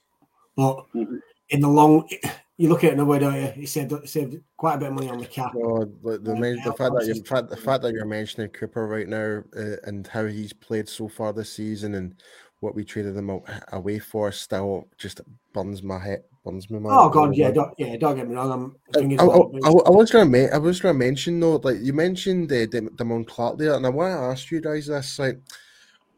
but 0.57 0.87
Mhm. 0.95 1.21
in 1.51 1.61
the 1.61 1.69
long, 1.69 2.09
you 2.57 2.71
look 2.71 2.85
at 2.85 2.91
it 2.91 2.93
in 2.95 3.01
a 3.01 3.05
way, 3.05 3.19
don't 3.19 3.35
you? 3.35 3.49
He 3.49 3.67
saved 3.67 3.93
saved 4.09 4.37
quite 4.57 4.77
a 4.77 4.79
bit 4.79 4.89
of 4.89 4.95
money 4.95 5.11
on 5.11 5.19
the 5.19 5.27
cap. 5.27 5.53
Oh, 5.55 5.85
the, 5.85 6.19
the, 6.19 6.33
Yeah, 6.33 6.41
men- 6.41 6.57
the 6.65 6.73
fact 6.73 6.79
that 6.79 7.05
you 7.05 7.13
obviously. 7.13 7.23
fact, 7.25 7.51
the 7.51 7.57
fact 7.59 7.83
that 7.83 7.93
you're 7.93 8.07
mentioning 8.07 8.49
Cooper 8.51 8.87
right 8.87 9.07
now 9.09 9.43
uh, 9.55 9.77
and 9.85 10.07
how 10.07 10.25
he's 10.25 10.55
played 10.55 10.89
so 10.89 11.07
far 11.07 11.35
this 11.35 11.53
season 11.53 11.95
and 11.97 12.15
what 12.61 12.75
we 12.75 12.85
traded 12.85 13.15
them 13.15 13.41
away 13.73 13.99
for 13.99 14.33
still 14.33 14.89
just 14.99 15.21
burns 15.53 15.83
my 15.83 15.99
head, 15.99 16.23
burns 16.45 16.71
my 16.71 16.79
mind. 16.79 16.97
Oh 16.99 17.09
god, 17.09 17.37
yeah, 17.37 17.51
don't, 17.51 17.73
yeah, 17.79 17.97
don't 17.97 18.17
get 18.17 18.29
me 18.29 18.35
wrong. 18.35 18.53
I'm 18.53 18.77
I, 19.19 19.23
I, 19.23 19.27
I, 19.27 19.71
I, 19.71 19.91
was 19.91 20.11
gonna 20.11 20.31
make, 20.31 20.51
I 20.51 20.59
was 20.59 20.81
gonna 20.81 20.95
mention 20.95 21.39
though, 21.39 21.57
like 21.57 21.79
you 21.81 21.93
mentioned 21.93 22.51
uh, 22.51 22.67
Damone 22.67 23.27
Clark 23.27 23.59
there, 23.59 23.75
and 23.75 23.85
I 23.85 23.91
want 23.91 24.13
to 24.13 24.19
ask 24.19 24.51
you 24.51 24.61
guys 24.61 24.87
this: 24.87 25.19
like, 25.19 25.39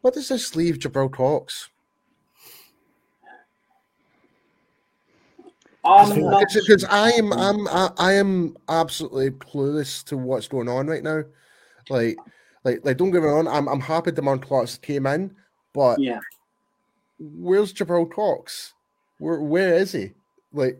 what 0.01 0.13
does 0.13 0.29
this 0.29 0.55
leave 0.55 0.79
Jabril 0.79 1.11
Cox? 1.11 1.69
Because 5.83 6.83
I 6.89 7.11
am, 7.11 7.33
I'm, 7.33 7.67
I, 7.69 7.89
I 7.97 8.13
am 8.13 8.55
absolutely 8.67 9.31
clueless 9.31 10.03
to 10.05 10.17
what's 10.17 10.47
going 10.47 10.67
on 10.67 10.87
right 10.87 11.01
now. 11.01 11.23
Like, 11.89 12.17
like, 12.63 12.81
like, 12.83 12.97
don't 12.97 13.11
get 13.11 13.21
me 13.21 13.27
wrong. 13.27 13.47
I'm, 13.47 13.67
I'm 13.67 13.79
happy 13.79 14.11
Damone 14.11 14.41
Clark 14.41 14.69
came 14.81 15.07
in, 15.07 15.35
but 15.73 15.99
yeah, 15.99 16.19
where's 17.19 17.73
Jabril 17.73 18.11
Cox? 18.11 18.73
Where, 19.19 19.41
where 19.41 19.75
is 19.75 19.91
he? 19.91 20.11
Like, 20.53 20.79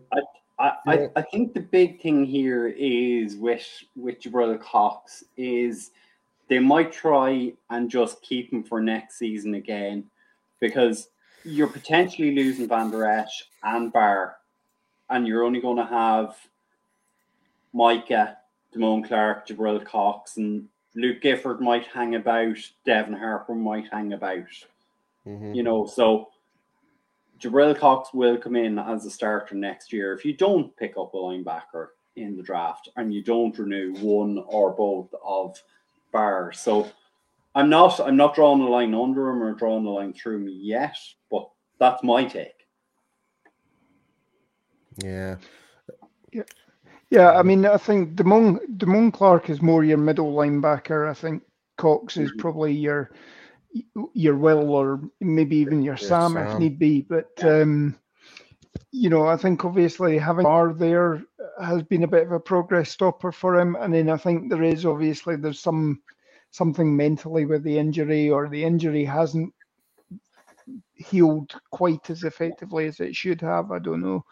I, 0.59 0.71
I, 0.87 1.09
I 1.15 1.21
think 1.21 1.53
the 1.53 1.59
big 1.59 2.01
thing 2.01 2.25
here 2.25 2.67
is 2.67 3.35
with 3.35 3.65
with 3.95 4.21
Jabril 4.21 4.59
Cox 4.59 5.23
is 5.37 5.91
they 6.47 6.59
might 6.59 6.91
try 6.91 7.53
and 7.69 7.89
just 7.89 8.21
keep 8.21 8.51
him 8.51 8.63
for 8.63 8.81
next 8.81 9.17
season 9.17 9.53
again 9.53 10.05
because 10.59 11.09
you're 11.43 11.67
potentially 11.67 12.35
losing 12.35 12.67
Vander 12.67 13.05
Esch 13.05 13.45
and 13.63 13.93
Barr 13.93 14.35
and 15.09 15.27
you're 15.27 15.43
only 15.43 15.61
going 15.61 15.77
to 15.77 15.85
have 15.85 16.35
Micah, 17.73 18.37
Damone 18.73 19.07
Clark, 19.07 19.47
Jabril 19.47 19.83
Cox, 19.85 20.37
and 20.37 20.67
Luke 20.95 21.21
Gifford 21.21 21.61
might 21.61 21.85
hang 21.87 22.15
about, 22.15 22.57
Devin 22.85 23.13
Harper 23.13 23.55
might 23.55 23.85
hang 23.91 24.13
about. 24.13 24.47
Mm-hmm. 25.27 25.53
You 25.53 25.63
know, 25.63 25.85
so 25.85 26.29
Jabril 27.39 27.77
Cox 27.77 28.13
will 28.13 28.37
come 28.37 28.55
in 28.55 28.79
as 28.79 29.05
a 29.05 29.11
starter 29.11 29.55
next 29.55 29.93
year. 29.93 30.13
If 30.13 30.25
you 30.25 30.33
don't 30.33 30.75
pick 30.77 30.93
up 30.97 31.13
a 31.13 31.17
linebacker 31.17 31.87
in 32.15 32.37
the 32.37 32.43
draft 32.43 32.89
and 32.95 33.13
you 33.13 33.23
don't 33.23 33.57
renew 33.57 33.93
one 33.95 34.43
or 34.47 34.71
both 34.71 35.13
of 35.23 35.61
Barr. 36.11 36.51
So 36.51 36.89
I'm 37.55 37.69
not 37.69 37.99
I'm 37.99 38.17
not 38.17 38.35
drawing 38.35 38.61
a 38.61 38.67
line 38.67 38.93
under 38.93 39.29
him 39.29 39.41
or 39.41 39.53
drawing 39.53 39.85
a 39.85 39.89
line 39.89 40.13
through 40.13 40.39
me 40.39 40.51
yet, 40.51 40.97
but 41.31 41.49
that's 41.79 42.03
my 42.03 42.25
take. 42.25 42.67
Yeah. 45.03 45.37
Yeah. 46.31 46.43
Yeah, 47.11 47.31
I 47.31 47.41
mean, 47.41 47.65
I 47.65 47.77
think 47.77 48.13
Damone 48.15 48.59
Damone 48.77 49.11
Clark 49.11 49.49
is 49.49 49.63
more 49.63 49.83
your 49.83 49.97
middle 49.97 50.31
linebacker. 50.31 51.09
I 51.09 51.13
think 51.15 51.41
Cox 51.75 52.17
is 52.17 52.29
mm-hmm. 52.29 52.39
probably 52.39 52.73
your 52.73 53.09
your 54.13 54.35
Will 54.35 54.69
or 54.69 55.01
maybe 55.19 55.57
even 55.57 55.81
your 55.81 55.97
Sam, 55.97 56.33
Sam, 56.33 56.47
if 56.47 56.59
need 56.59 56.79
be. 56.79 57.01
But 57.01 57.31
um, 57.43 57.95
you 58.91 59.09
know, 59.09 59.27
I 59.27 59.37
think 59.37 59.65
obviously 59.65 60.17
having 60.17 60.45
R 60.45 60.73
there 60.73 61.23
has 61.61 61.83
been 61.83 62.03
a 62.03 62.07
bit 62.07 62.23
of 62.23 62.31
a 62.31 62.39
progress 62.39 62.89
stopper 62.89 63.31
for 63.31 63.59
him. 63.59 63.75
And 63.75 63.93
then 63.93 64.09
I 64.09 64.17
think 64.17 64.49
there 64.49 64.63
is 64.63 64.85
obviously 64.85 65.35
there's 65.35 65.59
some 65.59 66.01
something 66.51 66.95
mentally 66.95 67.45
with 67.45 67.63
the 67.63 67.77
injury, 67.77 68.29
or 68.29 68.47
the 68.47 68.63
injury 68.63 69.05
hasn't 69.05 69.53
healed 70.93 71.53
quite 71.71 72.09
as 72.09 72.23
effectively 72.23 72.87
as 72.87 72.99
it 72.99 73.15
should 73.15 73.41
have. 73.41 73.71
I 73.71 73.79
don't 73.79 74.01
know. 74.01 74.25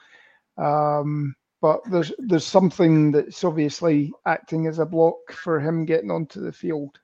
Um, 0.57 1.35
but 1.61 1.81
there's 1.89 2.11
there's 2.19 2.45
something 2.45 3.11
that's 3.11 3.43
obviously 3.43 4.11
acting 4.25 4.67
as 4.67 4.79
a 4.79 4.85
block 4.85 5.31
for 5.31 5.59
him 5.59 5.85
getting 5.85 6.11
onto 6.11 6.41
the 6.41 6.51
field. 6.51 6.97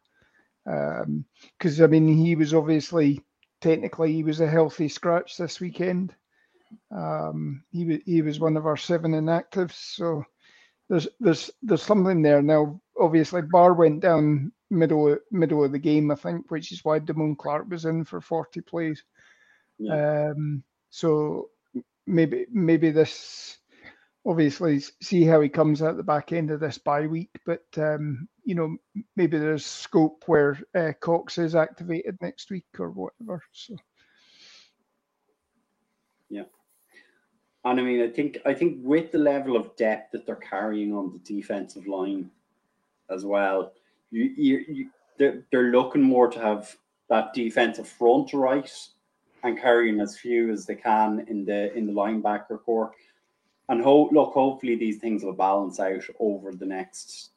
Because 0.65 1.80
um, 1.80 1.84
I 1.84 1.88
mean, 1.88 2.08
he 2.08 2.36
was 2.36 2.54
obviously 2.54 3.21
technically 3.62 4.13
he 4.13 4.23
was 4.23 4.41
a 4.41 4.47
healthy 4.47 4.88
scratch 4.88 5.38
this 5.38 5.60
weekend. 5.60 6.13
Um, 6.91 7.63
he 7.71 7.86
was 7.86 7.99
he 8.06 8.21
was 8.21 8.39
one 8.39 8.58
of 8.58 8.65
our 8.65 8.78
seven 8.78 9.12
inactives, 9.12 9.73
so 9.73 10.23
there's 10.89 11.08
there's 11.19 11.52
there's 11.62 11.84
something 11.84 12.21
there 12.21 12.41
now. 12.41 12.80
Obviously, 12.99 13.41
Barr 13.41 13.73
went 13.73 14.02
down 14.02 14.52
middle 14.69 15.17
middle 15.32 15.63
of 15.63 15.71
the 15.71 15.80
game, 15.80 16.12
I 16.12 16.15
think, 16.15 16.49
which 16.52 16.71
is 16.71 16.84
why 16.84 16.99
Damone 16.99 17.38
Clark 17.38 17.69
was 17.69 17.86
in 17.86 18.04
for 18.04 18.21
40 18.21 18.62
plays. 18.62 19.04
Yeah. 19.80 20.32
Um, 20.32 20.63
so 20.89 21.49
maybe 22.06 22.45
maybe 22.52 22.91
this 22.91 23.58
obviously 24.26 24.80
see 25.02 25.24
how 25.24 25.42
he 25.42 25.50
comes 25.50 25.82
out 25.82 25.98
the 25.98 26.04
back 26.04 26.32
end 26.32 26.52
of 26.52 26.60
this 26.60 26.78
bye 26.78 27.08
week, 27.08 27.40
but 27.46 27.66
um, 27.78 28.28
you 28.46 28.56
know 28.56 28.78
maybe 29.16 29.38
there's 29.38 29.66
scope 29.66 30.24
where 30.28 30.60
uh, 30.76 30.94
Cox 31.00 31.38
is 31.38 31.56
activated 31.56 32.18
next 32.22 32.50
week 32.50 32.66
or 32.80 32.92
whatever. 32.92 33.44
So 33.52 33.76
yeah, 36.30 36.44
and 37.66 37.80
I 37.80 37.84
mean 37.84 38.02
I 38.02 38.10
think 38.10 38.40
I 38.46 38.54
think 38.54 38.80
with 38.82 39.12
the 39.12 39.20
level 39.20 39.56
of 39.56 39.76
depth 39.76 40.12
that 40.14 40.26
they're 40.26 40.36
carrying 40.36 40.94
on 40.94 41.12
the 41.12 41.36
defensive 41.36 41.88
line 41.88 42.32
as 43.10 43.26
well, 43.26 43.74
you 44.12 44.24
you, 44.36 44.66
you 44.68 44.90
they're, 45.18 45.44
they're 45.52 45.72
looking 45.72 46.02
more 46.02 46.28
to 46.30 46.40
have 46.40 46.76
that 47.10 47.34
defensive 47.34 47.88
front 47.88 48.34
right 48.34 48.72
and 49.44 49.60
carrying 49.60 50.00
as 50.00 50.18
few 50.18 50.52
as 50.52 50.66
they 50.66 50.76
can 50.76 51.26
in 51.28 51.46
the 51.46 51.74
in 51.76 51.86
the 51.86 51.94
linebacker 51.94 52.62
corps. 52.64 52.92
And 53.69 53.82
ho- 53.82 54.10
look, 54.12 54.34
hopefully 54.34 54.76
these 54.76 54.97
things 54.97 55.23
will 55.23 55.34
balance 55.34 55.80
out 55.80 56.04
over 56.19 56.52
the 56.52 56.65
next 56.65 57.30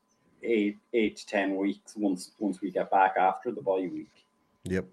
eight 0.43 0.79
eight 0.93 1.17
to 1.17 1.27
ten 1.27 1.57
weeks 1.57 1.95
once 1.97 2.33
once 2.39 2.61
we 2.61 2.71
get 2.71 2.91
back 2.91 3.15
after 3.19 3.51
the 3.51 3.63
bye 3.63 3.89
week. 3.93 4.27
Yep. 4.65 4.87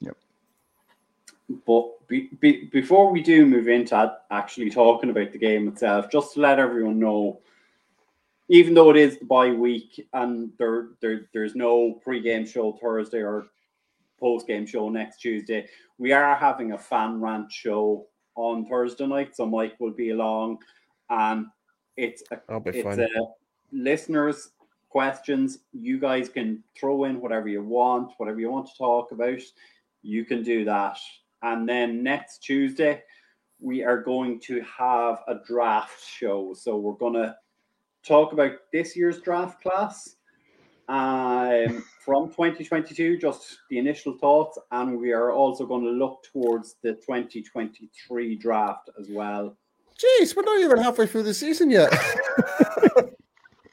Yep. 0.00 0.16
But 1.66 2.08
be, 2.08 2.28
be, 2.40 2.64
before 2.72 3.10
we 3.10 3.22
do 3.22 3.46
move 3.46 3.68
into 3.68 4.12
actually 4.30 4.70
talking 4.70 5.10
about 5.10 5.32
the 5.32 5.38
game 5.38 5.68
itself, 5.68 6.10
just 6.10 6.34
to 6.34 6.40
let 6.40 6.58
everyone 6.58 6.98
know, 6.98 7.40
even 8.48 8.74
though 8.74 8.90
it 8.90 8.96
is 8.96 9.18
the 9.18 9.24
bye 9.24 9.50
week 9.50 10.08
and 10.12 10.50
there, 10.58 10.88
there 11.00 11.28
there's 11.32 11.54
no 11.54 11.94
pre-game 12.04 12.46
show 12.46 12.72
Thursday 12.72 13.22
or 13.22 13.46
post 14.18 14.46
game 14.46 14.66
show 14.66 14.88
next 14.88 15.18
Tuesday. 15.18 15.66
We 15.98 16.12
are 16.12 16.34
having 16.34 16.72
a 16.72 16.78
fan 16.78 17.20
rant 17.20 17.50
show 17.50 18.06
on 18.36 18.66
Thursday 18.66 19.06
night, 19.06 19.36
so 19.36 19.46
Mike 19.46 19.74
will 19.78 19.92
be 19.92 20.10
along, 20.10 20.58
and 21.08 21.46
it's 21.96 22.22
a, 22.30 22.40
it's 22.66 22.98
a 22.98 23.08
listeners 23.72 24.50
questions. 24.88 25.58
You 25.72 25.98
guys 25.98 26.28
can 26.28 26.62
throw 26.78 27.04
in 27.04 27.20
whatever 27.20 27.48
you 27.48 27.62
want, 27.62 28.12
whatever 28.16 28.40
you 28.40 28.50
want 28.50 28.66
to 28.66 28.76
talk 28.76 29.12
about. 29.12 29.40
You 30.02 30.24
can 30.24 30.42
do 30.42 30.64
that, 30.64 30.98
and 31.42 31.68
then 31.68 32.02
next 32.02 32.38
Tuesday 32.38 33.02
we 33.60 33.84
are 33.84 34.02
going 34.02 34.40
to 34.40 34.62
have 34.62 35.20
a 35.28 35.36
draft 35.46 36.02
show. 36.06 36.54
So 36.54 36.76
we're 36.76 36.92
gonna 36.94 37.36
talk 38.02 38.32
about 38.32 38.52
this 38.72 38.96
year's 38.96 39.20
draft 39.20 39.62
class 39.62 40.16
um, 40.90 41.84
from 42.04 42.30
2022, 42.30 43.16
just 43.16 43.58
the 43.70 43.78
initial 43.78 44.18
thoughts, 44.18 44.58
and 44.72 44.98
we 44.98 45.12
are 45.12 45.30
also 45.30 45.64
going 45.64 45.84
to 45.84 45.90
look 45.90 46.24
towards 46.24 46.74
the 46.82 46.94
2023 46.94 48.34
draft 48.34 48.90
as 48.98 49.08
well. 49.08 49.56
Jeez, 49.96 50.34
we're 50.34 50.42
not 50.42 50.60
even 50.60 50.78
halfway 50.78 51.06
through 51.06 51.22
the 51.22 51.34
season 51.34 51.70
yet. 51.70 51.92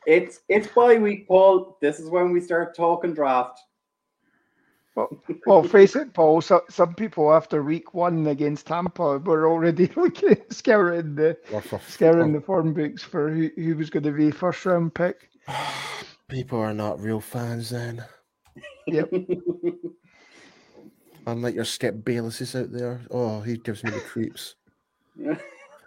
it's 0.05 0.41
it's 0.47 0.67
bye 0.67 0.97
week, 0.97 1.27
Paul. 1.27 1.77
This 1.81 1.99
is 1.99 2.09
when 2.09 2.31
we 2.31 2.39
start 2.39 2.75
talking 2.75 3.15
draft. 3.15 3.61
Well, 4.95 5.09
well, 5.47 5.63
face 5.63 5.95
it, 5.95 6.13
Paul. 6.13 6.41
So, 6.41 6.61
some 6.69 6.93
people 6.93 7.33
after 7.33 7.63
week 7.63 7.95
one 7.95 8.27
against 8.27 8.67
Tampa 8.67 9.17
were 9.17 9.47
already 9.47 9.87
looking 9.95 10.37
scouring 10.51 11.15
the 11.15 11.35
scouring 11.87 12.33
the 12.33 12.41
form 12.41 12.73
books 12.73 13.03
for 13.03 13.31
who, 13.31 13.49
who 13.55 13.75
was 13.75 13.89
going 13.89 14.03
to 14.03 14.11
be 14.11 14.29
first 14.29 14.63
round 14.65 14.93
pick. 14.93 15.29
People 16.29 16.59
are 16.59 16.73
not 16.73 16.99
real 16.99 17.21
fans 17.21 17.69
then. 17.69 18.03
Yep. 18.85 19.13
Unlike 21.25 21.55
your 21.55 21.63
Skip 21.63 22.03
Baylesses 22.03 22.59
out 22.59 22.71
there. 22.71 22.99
Oh, 23.09 23.39
he 23.39 23.55
gives 23.57 23.83
me 23.83 23.91
the 23.91 23.99
creeps. 24.01 24.55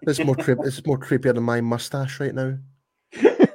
This 0.02 0.18
is 0.18 0.24
more 0.24 0.34
creep. 0.34 0.56
This 0.64 0.78
is 0.78 0.86
more 0.86 0.98
creepier 0.98 1.34
than 1.34 1.42
my 1.42 1.60
mustache 1.60 2.20
right 2.20 2.34
now. 2.34 2.56
and, 3.12 3.48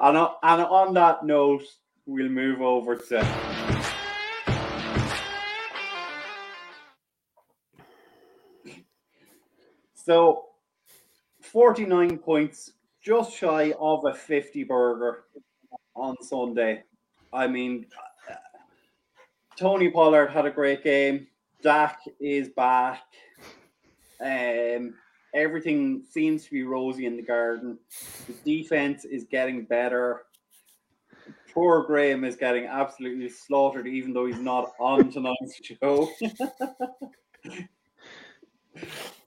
on, 0.00 0.34
and 0.42 0.62
on 0.62 0.94
that 0.94 1.22
note, 1.26 1.62
we'll 2.06 2.30
move 2.30 2.62
over 2.62 2.96
to. 2.96 3.22
So, 9.92 10.46
49 11.42 12.16
points 12.16 12.72
just 13.02 13.36
shy 13.36 13.72
of 13.78 14.04
a 14.04 14.14
50 14.14 14.64
burger 14.64 15.24
on 15.94 16.16
Sunday. 16.22 16.84
I 17.32 17.46
mean, 17.46 17.86
Tony 19.56 19.90
Pollard 19.90 20.28
had 20.28 20.46
a 20.46 20.50
great 20.50 20.82
game. 20.84 21.26
Dak 21.62 22.00
is 22.20 22.48
back. 22.50 23.02
Um, 24.20 24.94
everything 25.34 26.02
seems 26.08 26.44
to 26.44 26.50
be 26.50 26.62
rosy 26.62 27.06
in 27.06 27.16
the 27.16 27.22
garden. 27.22 27.78
The 28.26 28.34
defense 28.44 29.04
is 29.04 29.24
getting 29.24 29.64
better. 29.64 30.22
poor 31.52 31.82
Graham 31.84 32.24
is 32.24 32.36
getting 32.36 32.66
absolutely 32.66 33.28
slaughtered, 33.28 33.86
even 33.86 34.12
though 34.12 34.26
he's 34.26 34.38
not 34.38 34.72
on 34.78 35.10
tonight's 35.10 35.56
show. 35.62 36.08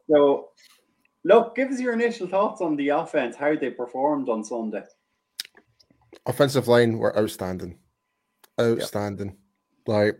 so, 0.09 0.49
look, 1.25 1.55
give 1.55 1.69
us 1.69 1.81
your 1.81 1.93
initial 1.93 2.27
thoughts 2.27 2.61
on 2.61 2.77
the 2.77 2.89
offense, 2.89 3.35
how 3.35 3.55
they 3.55 3.71
performed 3.71 4.29
on 4.29 4.43
Sunday. 4.43 4.83
Offensive 6.25 6.67
line 6.67 6.97
were 6.97 7.17
outstanding, 7.17 7.77
outstanding. 8.59 9.35
Yep. 9.87 9.87
Like 9.87 10.19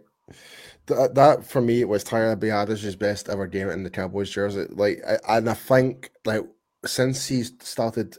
that, 0.88 1.16
that 1.16 1.46
for 1.46 1.62
me 1.62 1.84
was 1.86 2.04
Tyler 2.04 2.36
Biadasz's 2.36 2.96
best 2.96 3.30
ever 3.30 3.48
game 3.48 3.70
in 3.70 3.84
the 3.84 3.90
Cowboys 3.90 4.30
jersey. 4.30 4.66
Like, 4.70 5.00
I, 5.08 5.38
and 5.38 5.50
I 5.50 5.54
think 5.54 6.12
like 6.26 6.42
since 6.86 7.28
he 7.28 7.44
started 7.44 8.18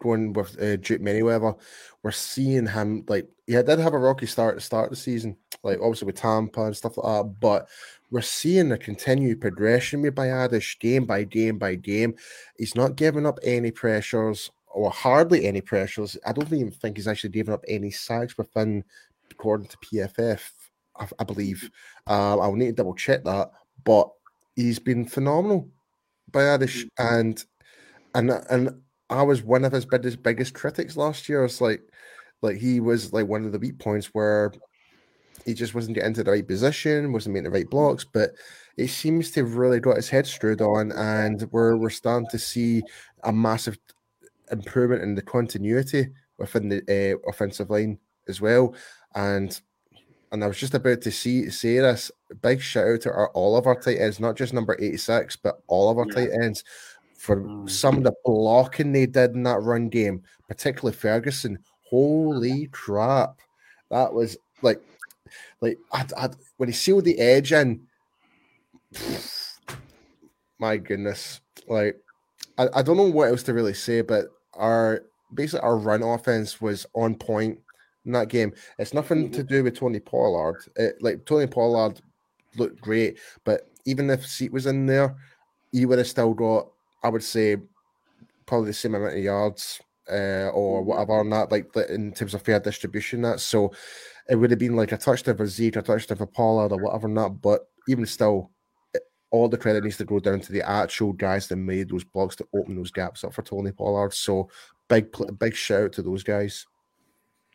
going 0.00 0.32
with 0.32 0.60
uh, 0.62 0.76
Duke 0.76 1.02
Manyweather, 1.02 1.58
we're 2.02 2.10
seeing 2.12 2.66
him 2.66 3.04
like 3.08 3.28
yeah, 3.46 3.62
did 3.62 3.78
have 3.78 3.94
a 3.94 3.98
rocky 3.98 4.26
start 4.26 4.58
to 4.58 4.64
start 4.64 4.90
the 4.90 4.96
season, 4.96 5.36
like 5.62 5.78
obviously 5.80 6.06
with 6.06 6.16
Tampa 6.16 6.64
and 6.64 6.76
stuff 6.76 6.98
like 6.98 7.06
that. 7.06 7.40
But 7.40 7.68
we're 8.10 8.22
seeing 8.22 8.72
a 8.72 8.78
continued 8.78 9.40
progression 9.40 10.02
with 10.02 10.14
Biadasz 10.14 10.78
game 10.78 11.04
by 11.04 11.24
game 11.24 11.58
by 11.58 11.74
game. 11.74 12.14
He's 12.56 12.74
not 12.74 12.96
giving 12.96 13.26
up 13.26 13.38
any 13.42 13.70
pressures 13.70 14.50
or 14.66 14.90
hardly 14.90 15.46
any 15.46 15.60
pressures. 15.60 16.16
I 16.26 16.32
don't 16.32 16.52
even 16.52 16.70
think 16.70 16.96
he's 16.96 17.08
actually 17.08 17.30
giving 17.30 17.54
up 17.54 17.64
any 17.68 17.90
sacks 17.90 18.38
within, 18.38 18.84
according 19.30 19.68
to 19.68 19.78
PFF, 19.78 20.40
I, 20.98 21.06
I 21.18 21.24
believe. 21.24 21.70
Uh, 22.06 22.38
I'll 22.38 22.54
need 22.54 22.66
to 22.66 22.72
double 22.72 22.94
check 22.94 23.24
that, 23.24 23.50
but 23.84 24.10
he's 24.56 24.78
been 24.78 25.04
phenomenal, 25.04 25.68
Biadasz, 26.30 26.84
mm-hmm. 26.84 27.16
and 27.16 27.44
and 28.14 28.30
and 28.50 28.82
I 29.10 29.22
was 29.22 29.42
one 29.42 29.64
of 29.64 29.72
his 29.72 29.84
biggest 29.84 30.22
biggest 30.22 30.54
critics 30.54 30.96
last 30.96 31.28
year. 31.28 31.44
It's 31.44 31.60
like 31.60 31.82
like 32.42 32.56
he 32.56 32.80
was 32.80 33.12
like 33.12 33.26
one 33.26 33.44
of 33.44 33.52
the 33.52 33.58
weak 33.58 33.78
points 33.78 34.06
where 34.08 34.52
he 35.44 35.54
just 35.54 35.74
wasn't 35.74 35.94
getting 35.94 36.08
into 36.08 36.24
the 36.24 36.30
right 36.30 36.46
position, 36.46 37.12
wasn't 37.12 37.34
making 37.34 37.44
the 37.44 37.50
right 37.50 37.68
blocks, 37.68 38.04
but 38.04 38.30
it 38.76 38.88
seems 38.88 39.30
to 39.32 39.44
have 39.44 39.56
really 39.56 39.80
got 39.80 39.96
his 39.96 40.08
head 40.08 40.26
screwed 40.26 40.60
on, 40.60 40.92
and 40.92 41.48
we're 41.50 41.76
we're 41.76 41.90
starting 41.90 42.28
to 42.30 42.38
see 42.38 42.82
a 43.24 43.32
massive 43.32 43.78
improvement 44.50 45.02
in 45.02 45.14
the 45.14 45.22
continuity 45.22 46.08
within 46.38 46.68
the 46.68 46.82
uh, 46.88 47.28
offensive 47.28 47.70
line 47.70 47.98
as 48.28 48.40
well. 48.40 48.74
And 49.14 49.60
and 50.32 50.44
I 50.44 50.46
was 50.46 50.58
just 50.58 50.74
about 50.74 51.00
to 51.02 51.10
see 51.10 51.48
say 51.50 51.78
this 51.78 52.10
big 52.42 52.60
shout 52.60 52.86
out 52.86 53.00
to 53.02 53.10
our, 53.10 53.30
all 53.30 53.56
of 53.56 53.66
our 53.66 53.80
tight 53.80 53.98
ends, 53.98 54.20
not 54.20 54.36
just 54.36 54.52
number 54.52 54.76
86, 54.78 55.36
but 55.36 55.60
all 55.66 55.90
of 55.90 55.98
our 55.98 56.06
yeah. 56.08 56.14
tight 56.14 56.30
ends 56.42 56.64
for 57.16 57.42
mm. 57.42 57.68
some 57.68 57.96
of 57.96 58.04
the 58.04 58.14
blocking 58.24 58.92
they 58.92 59.06
did 59.06 59.32
in 59.32 59.42
that 59.44 59.62
run 59.62 59.88
game, 59.88 60.22
particularly 60.48 60.96
Ferguson. 60.96 61.58
Holy 61.88 62.66
crap. 62.66 63.40
That 63.90 64.12
was 64.12 64.36
like 64.62 64.80
like 65.60 65.78
I, 65.92 66.04
I, 66.16 66.28
when 66.56 66.68
he 66.68 66.72
sealed 66.72 67.04
the 67.04 67.18
edge 67.18 67.52
in, 67.52 67.86
my 70.58 70.76
goodness, 70.76 71.40
like 71.66 71.96
I, 72.56 72.68
I 72.74 72.82
don't 72.82 72.96
know 72.96 73.08
what 73.08 73.28
else 73.28 73.42
to 73.44 73.54
really 73.54 73.74
say, 73.74 74.02
but 74.02 74.26
our 74.54 75.02
basically 75.34 75.60
our 75.60 75.76
run 75.76 76.02
offense 76.02 76.60
was 76.60 76.86
on 76.94 77.14
point 77.14 77.58
in 78.04 78.12
that 78.12 78.28
game. 78.28 78.52
It's 78.78 78.94
nothing 78.94 79.30
to 79.32 79.42
do 79.42 79.64
with 79.64 79.78
Tony 79.78 80.00
Pollard. 80.00 80.62
It, 80.76 80.96
like 81.00 81.24
Tony 81.24 81.46
Pollard 81.46 82.00
looked 82.56 82.80
great, 82.80 83.18
but 83.44 83.70
even 83.84 84.10
if 84.10 84.26
Zeke 84.26 84.52
was 84.52 84.66
in 84.66 84.86
there, 84.86 85.16
he 85.72 85.86
would 85.86 85.98
have 85.98 86.08
still 86.08 86.34
got, 86.34 86.68
I 87.02 87.08
would 87.08 87.22
say, 87.22 87.56
probably 88.46 88.68
the 88.68 88.74
same 88.74 88.94
amount 88.94 89.16
of 89.16 89.22
yards 89.22 89.80
uh, 90.10 90.50
or 90.50 90.82
whatever 90.82 91.12
on 91.20 91.30
that, 91.30 91.50
like 91.50 91.74
in 91.88 92.12
terms 92.12 92.34
of 92.34 92.42
fair 92.42 92.60
distribution. 92.60 93.22
That 93.22 93.40
so 93.40 93.72
it 94.28 94.36
would 94.36 94.50
have 94.50 94.58
been 94.58 94.76
like 94.76 94.92
a 94.92 94.96
touchdown 94.96 95.36
for 95.36 95.46
Zeke, 95.46 95.76
a 95.76 95.82
touchdown 95.82 96.18
for 96.18 96.26
Pollard, 96.26 96.72
or 96.72 96.78
whatever 96.78 97.08
not. 97.08 97.40
But 97.40 97.62
even 97.88 98.06
still, 98.06 98.50
all 99.30 99.48
the 99.48 99.58
credit 99.58 99.84
needs 99.84 99.96
to 99.98 100.04
go 100.04 100.20
down 100.20 100.40
to 100.40 100.52
the 100.52 100.68
actual 100.68 101.12
guys 101.12 101.48
that 101.48 101.56
made 101.56 101.88
those 101.88 102.04
blocks 102.04 102.36
to 102.36 102.48
open 102.54 102.76
those 102.76 102.90
gaps 102.90 103.24
up 103.24 103.34
for 103.34 103.42
Tony 103.42 103.72
Pollard. 103.72 104.14
So 104.14 104.48
big, 104.88 105.14
big 105.38 105.54
shout 105.54 105.84
out 105.84 105.92
to 105.94 106.02
those 106.02 106.22
guys. 106.22 106.66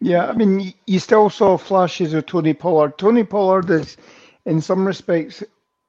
Yeah, 0.01 0.27
I 0.27 0.33
mean, 0.33 0.73
you 0.85 0.99
still 0.99 1.29
saw 1.29 1.57
flashes 1.57 2.13
of 2.13 2.25
Tony 2.25 2.53
Pollard. 2.53 2.97
Tony 2.97 3.23
Pollard 3.23 3.69
is, 3.69 3.95
in 4.45 4.59
some 4.59 4.85
respects, 4.85 5.43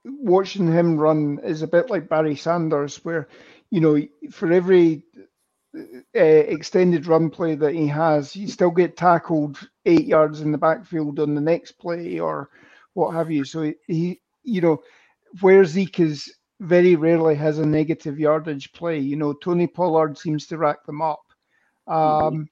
watching 0.04 0.70
him 0.70 0.96
run 0.96 1.40
is 1.42 1.62
a 1.62 1.66
bit 1.66 1.90
like 1.90 2.08
Barry 2.08 2.36
Sanders, 2.36 3.04
where 3.04 3.28
you 3.70 3.80
know, 3.80 4.00
for 4.30 4.52
every 4.52 5.02
uh, 5.76 6.20
extended 6.20 7.06
run 7.06 7.30
play 7.30 7.54
that 7.56 7.74
he 7.74 7.86
has, 7.88 8.36
you 8.36 8.48
still 8.48 8.70
get 8.70 8.96
tackled 8.96 9.58
eight 9.86 10.06
yards 10.06 10.40
in 10.42 10.52
the 10.52 10.58
backfield 10.58 11.20
on 11.20 11.34
the 11.34 11.40
next 11.40 11.72
play 11.72 12.18
or 12.20 12.50
what 12.94 13.12
have 13.14 13.30
you. 13.30 13.44
So 13.44 13.72
he, 13.86 14.20
you 14.44 14.60
know, 14.60 14.82
where 15.40 15.64
Zeke 15.64 16.00
is 16.00 16.34
very 16.60 16.96
rarely 16.96 17.34
has 17.36 17.58
a 17.58 17.66
negative 17.66 18.18
yardage 18.18 18.72
play. 18.72 18.98
You 19.00 19.16
know, 19.16 19.32
Tony 19.34 19.66
Pollard 19.66 20.18
seems 20.18 20.46
to 20.48 20.58
rack 20.58 20.84
them 20.86 21.02
up. 21.02 21.22
Um, 21.86 22.48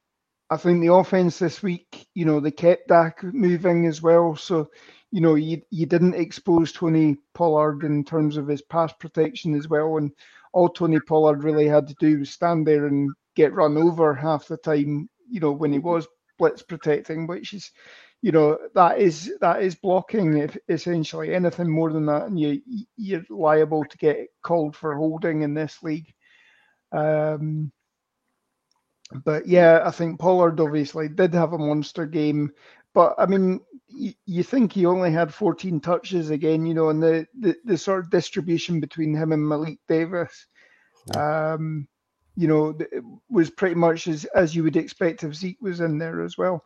I 0.50 0.58
think 0.58 0.80
the 0.82 0.94
offense 0.94 1.38
this 1.38 1.62
week, 1.62 2.06
you 2.14 2.24
know, 2.24 2.40
they 2.40 2.52
kept 2.52 2.88
Dak 2.88 3.22
moving 3.24 3.86
as 3.86 4.02
well. 4.02 4.36
So, 4.36 4.70
you 5.12 5.20
know, 5.20 5.36
you 5.36 5.62
you 5.70 5.86
didn't 5.86 6.14
expose 6.14 6.72
Tony 6.72 7.18
Pollard 7.34 7.84
in 7.84 8.04
terms 8.04 8.36
of 8.38 8.48
his 8.48 8.62
pass 8.62 8.92
protection 8.94 9.54
as 9.54 9.68
well. 9.68 9.98
And 9.98 10.12
all 10.52 10.68
Tony 10.68 11.00
Pollard 11.00 11.44
really 11.44 11.66
had 11.66 11.86
to 11.88 11.94
do 11.98 12.18
was 12.18 12.30
stand 12.30 12.66
there 12.66 12.86
and 12.86 13.10
get 13.34 13.54
run 13.54 13.76
over 13.76 14.14
half 14.14 14.46
the 14.46 14.56
time, 14.58 15.08
you 15.28 15.40
know, 15.40 15.52
when 15.52 15.72
he 15.72 15.78
was 15.78 16.06
blitz 16.38 16.62
protecting, 16.62 17.26
which 17.26 17.54
is, 17.54 17.70
you 18.20 18.32
know, 18.32 18.58
that 18.74 18.98
is 18.98 19.32
that 19.40 19.62
is 19.62 19.74
blocking 19.74 20.38
if 20.38 20.56
essentially 20.68 21.34
anything 21.34 21.70
more 21.70 21.92
than 21.92 22.06
that, 22.06 22.26
and 22.26 22.38
you 22.38 22.60
you're 22.96 23.24
liable 23.30 23.84
to 23.84 23.98
get 23.98 24.28
called 24.42 24.76
for 24.76 24.94
holding 24.94 25.42
in 25.42 25.54
this 25.54 25.82
league. 25.82 26.12
Um, 26.92 27.72
but 29.24 29.46
yeah, 29.46 29.82
I 29.84 29.90
think 29.90 30.18
Pollard 30.18 30.60
obviously 30.60 31.08
did 31.08 31.34
have 31.34 31.52
a 31.52 31.58
monster 31.58 32.06
game, 32.06 32.50
but 32.94 33.14
I 33.18 33.26
mean, 33.26 33.60
you, 33.88 34.12
you 34.26 34.42
think 34.42 34.72
he 34.72 34.86
only 34.86 35.12
had 35.12 35.32
14 35.32 35.80
touches 35.80 36.30
again, 36.30 36.66
you 36.66 36.74
know, 36.74 36.88
and 36.90 37.02
the, 37.02 37.26
the, 37.38 37.56
the 37.64 37.78
sort 37.78 38.00
of 38.00 38.10
distribution 38.10 38.80
between 38.80 39.14
him 39.14 39.32
and 39.32 39.46
Malik 39.46 39.78
Davis, 39.88 40.46
um, 41.16 41.86
you 42.36 42.48
know, 42.48 42.76
was 43.28 43.50
pretty 43.50 43.74
much 43.74 44.08
as, 44.08 44.24
as 44.34 44.54
you 44.54 44.62
would 44.62 44.76
expect 44.76 45.22
if 45.24 45.34
Zeke 45.34 45.60
was 45.60 45.80
in 45.80 45.98
there 45.98 46.22
as 46.22 46.38
well. 46.38 46.64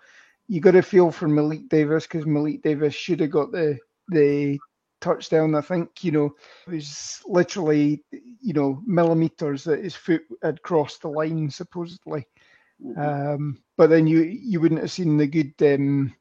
You 0.49 0.61
got 0.61 0.73
to 0.73 0.83
feel 0.83 1.11
for 1.11 1.27
Malik 1.27 1.69
Davis 1.69 2.05
because 2.05 2.27
Malik 2.27 2.63
Davis 2.63 2.95
should 2.95 3.21
have 3.21 3.31
got 3.33 3.51
the 3.51 3.79
the 4.09 4.59
touchdown. 5.01 5.57
I 5.57 5.61
think 5.61 6.05
you 6.05 6.13
know 6.13 6.35
it 6.69 6.71
was 6.71 7.21
literally 7.27 8.05
you 8.13 8.53
know 8.53 8.81
millimeters 8.87 9.65
that 9.65 9.83
his 9.83 9.97
foot 9.97 10.23
had 10.45 10.63
crossed 10.63 11.03
the 11.03 11.09
line 11.09 11.51
supposedly. 11.51 12.25
Mm-hmm. 12.85 13.01
Um, 13.01 13.59
but 13.77 13.91
then 13.91 14.07
you 14.07 14.23
you 14.23 14.61
wouldn't 14.61 14.81
have 14.81 14.91
seen 14.91 15.17
the 15.17 15.27
good 15.27 15.55
um, 15.63 16.15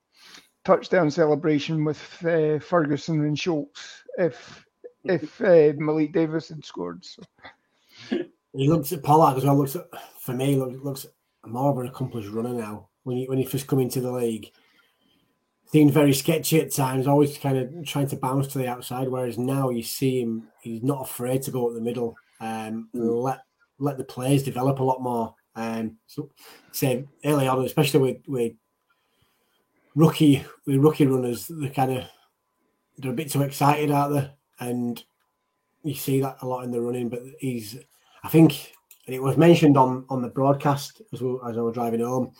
touchdown 0.63 1.11
celebration 1.11 1.83
with 1.83 1.99
uh, 2.25 2.59
Ferguson 2.59 3.21
and 3.25 3.37
Schultz 3.37 4.03
if 4.17 4.65
if 5.03 5.41
uh, 5.41 5.73
Malik 5.77 6.13
Davis 6.13 6.49
had 6.49 6.65
scored. 6.65 7.03
So. 7.05 7.23
He 8.53 8.69
looks 8.69 8.93
at 8.93 9.03
Pollard 9.03 9.37
as 9.37 9.43
well. 9.43 9.57
Looks 9.57 9.75
at, 9.75 9.85
for 10.19 10.33
me 10.33 10.55
looks, 10.55 10.81
looks 10.81 11.05
more 11.45 11.71
of 11.71 11.77
an 11.77 11.87
accomplished 11.87 12.29
runner 12.29 12.53
now. 12.53 12.89
When 13.03 13.17
he 13.17 13.25
when 13.27 13.37
he 13.37 13.45
first 13.45 13.67
come 13.67 13.79
into 13.79 14.01
the 14.01 14.11
league, 14.11 14.51
seemed 15.65 15.91
very 15.91 16.13
sketchy 16.13 16.61
at 16.61 16.71
times, 16.71 17.05
always 17.05 17.37
kind 17.37 17.57
of 17.57 17.85
trying 17.85 18.07
to 18.07 18.15
bounce 18.15 18.47
to 18.47 18.57
the 18.57 18.67
outside. 18.67 19.09
Whereas 19.09 19.37
now 19.37 19.69
you 19.69 19.83
see 19.83 20.21
him, 20.21 20.47
he's 20.61 20.83
not 20.83 21.01
afraid 21.01 21.41
to 21.43 21.51
go 21.51 21.67
up 21.67 21.75
the 21.75 21.81
middle 21.81 22.15
um, 22.39 22.89
and 22.93 23.03
mm. 23.03 23.23
let 23.23 23.41
let 23.77 23.97
the 23.97 24.03
players 24.03 24.43
develop 24.43 24.79
a 24.79 24.83
lot 24.83 25.01
more. 25.01 25.35
Um, 25.55 25.97
so, 26.07 26.29
say 26.71 27.05
early 27.23 27.47
on, 27.47 27.63
especially 27.63 27.99
with 27.99 28.17
with 28.27 28.53
rookie 29.95 30.45
with 30.65 30.77
rookie 30.77 31.05
runners, 31.05 31.47
they're 31.49 31.69
kind 31.69 31.97
of 31.97 32.05
they're 32.97 33.11
a 33.11 33.15
bit 33.15 33.31
too 33.31 33.41
excited, 33.41 33.91
aren't 33.91 34.13
they? 34.15 34.31
And 34.59 35.03
you 35.83 35.93
see 35.93 36.21
that 36.21 36.37
a 36.41 36.47
lot 36.47 36.63
in 36.63 36.71
the 36.71 36.81
running. 36.81 37.09
But 37.09 37.21
he's, 37.39 37.77
I 38.23 38.29
think, 38.29 38.73
it 39.07 39.21
was 39.21 39.37
mentioned 39.37 39.77
on 39.77 40.05
on 40.09 40.21
the 40.21 40.29
broadcast 40.29 41.01
as 41.13 41.21
well 41.21 41.39
as 41.47 41.57
I 41.57 41.61
was 41.61 41.73
driving 41.73 42.01
home. 42.01 42.31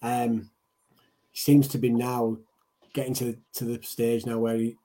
Um, 0.00 0.50
seems 1.32 1.68
to 1.68 1.78
be 1.78 1.90
now 1.90 2.38
getting 2.92 3.14
to 3.14 3.36
to 3.54 3.64
the 3.64 3.82
stage 3.82 4.26
now 4.26 4.38
where 4.38 4.56
he, 4.56 4.76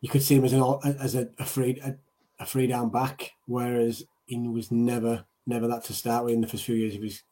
you 0.00 0.08
could 0.08 0.22
see 0.22 0.36
him 0.36 0.44
as 0.44 0.52
an 0.52 0.62
as 1.00 1.14
a, 1.14 1.28
a 1.38 1.44
free 1.44 1.80
a, 1.82 1.96
a 2.40 2.46
free 2.46 2.66
down 2.66 2.90
back, 2.90 3.32
whereas 3.46 4.04
he 4.26 4.48
was 4.48 4.70
never 4.70 5.24
never 5.48 5.66
that 5.66 5.82
to 5.84 5.94
start 5.94 6.24
with 6.24 6.34
in 6.34 6.40
the 6.40 6.46
first 6.46 6.64
few 6.64 6.74
years 6.76 6.94
of 6.94 7.02
his 7.02 7.22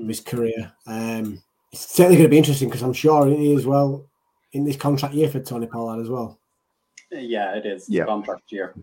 of 0.00 0.08
his 0.08 0.20
career. 0.20 0.72
Um, 0.86 1.42
it's 1.72 1.94
certainly 1.94 2.16
going 2.16 2.26
to 2.28 2.30
be 2.30 2.38
interesting 2.38 2.68
because 2.68 2.82
I'm 2.82 2.92
sure 2.92 3.26
he 3.26 3.52
is 3.52 3.66
well 3.66 4.06
in 4.52 4.64
this 4.64 4.76
contract 4.76 5.14
year 5.14 5.28
for 5.28 5.38
Tony 5.40 5.66
Pollard 5.66 6.00
as 6.02 6.08
well. 6.08 6.38
Yeah, 7.12 7.54
it 7.54 7.66
is. 7.66 7.88
Yeah. 7.88 8.04
contract 8.06 8.50
year. 8.50 8.74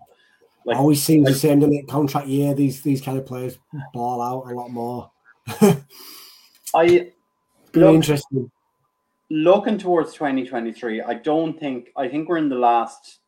Like, 0.65 0.78
Always 0.78 1.02
seems 1.02 1.26
like, 1.26 1.34
the 1.34 1.39
same 1.39 1.63
in 1.63 1.69
the 1.71 1.84
contract 1.84 2.28
year. 2.28 2.54
These 2.54 2.82
these 2.82 3.02
kind 3.02 3.17
of 3.17 3.26
players 3.26 3.58
ball 3.93 4.21
out 4.21 4.52
a 4.52 4.56
lot 4.56 4.69
more. 4.69 5.12
I 5.47 6.84
It's 6.84 6.84
going 6.84 6.86
to 6.86 7.71
be 7.73 7.80
Look- 7.80 7.95
interesting. 7.95 8.52
looking 9.30 9.78
towards 9.78 10.13
2023, 10.13 11.02
I 11.02 11.13
don't 11.15 11.58
think 11.60 11.91
I 11.95 12.08
think 12.08 12.28
we're 12.30 12.38
in 12.38 12.50
the 12.50 12.56
last 12.56 13.19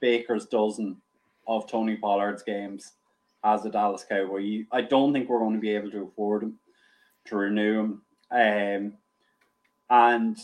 Baker's 0.00 0.46
dozen 0.46 0.98
of 1.46 1.66
Tony 1.70 1.96
Pollard's 1.96 2.42
games 2.42 2.92
as 3.44 3.64
a 3.64 3.70
Dallas 3.70 4.04
Cowboy. 4.08 4.64
I 4.72 4.80
don't 4.80 5.12
think 5.12 5.28
we're 5.28 5.38
going 5.38 5.54
to 5.54 5.60
be 5.60 5.74
able 5.74 5.90
to 5.90 6.04
afford 6.04 6.42
him 6.42 6.58
to 7.26 7.36
renew 7.36 7.80
him. 7.80 8.02
Um, 8.30 8.92
and 9.90 10.38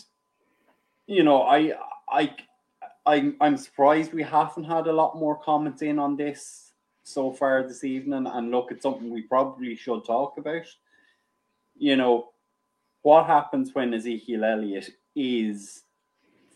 you 1.06 1.24
know, 1.24 1.42
I 1.42 1.72
I 2.08 2.34
I'm 3.06 3.36
I'm 3.40 3.56
surprised 3.56 4.12
we 4.12 4.22
haven't 4.22 4.64
had 4.64 4.86
a 4.86 4.92
lot 4.92 5.18
more 5.18 5.36
comments 5.36 5.82
in 5.82 5.98
on 5.98 6.16
this 6.16 6.72
so 7.02 7.32
far 7.32 7.66
this 7.66 7.82
evening. 7.82 8.26
And 8.26 8.50
look, 8.50 8.70
it's 8.70 8.82
something 8.82 9.10
we 9.10 9.22
probably 9.22 9.74
should 9.74 10.04
talk 10.04 10.38
about. 10.38 10.66
You 11.76 11.96
know, 11.96 12.28
what 13.02 13.26
happens 13.26 13.74
when 13.74 13.94
Ezekiel 13.94 14.44
Elliott 14.44 14.90
is 15.16 15.84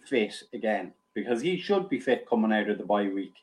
fit 0.07 0.35
again? 0.53 0.93
Because 1.15 1.41
he 1.41 1.59
should 1.59 1.89
be 1.89 1.99
fit 1.99 2.29
coming 2.29 2.53
out 2.53 2.69
of 2.69 2.79
the 2.79 2.85
bye 2.85 3.09
week. 3.09 3.35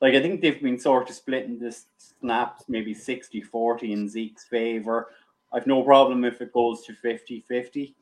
Like, 0.00 0.14
I 0.14 0.20
think 0.20 0.40
they've 0.40 0.60
been 0.62 0.78
sort 0.78 1.08
of 1.08 1.14
splitting 1.16 1.58
this 1.58 1.86
snaps 2.20 2.64
maybe 2.68 2.92
60 2.94 3.40
40 3.40 3.92
in 3.92 4.08
Zeke's 4.08 4.44
favor. 4.44 5.08
I've 5.52 5.66
no 5.66 5.82
problem 5.82 6.24
if 6.24 6.40
it 6.40 6.52
goes 6.52 6.84
to 6.84 6.92
50 6.94 7.40
50 7.48 7.94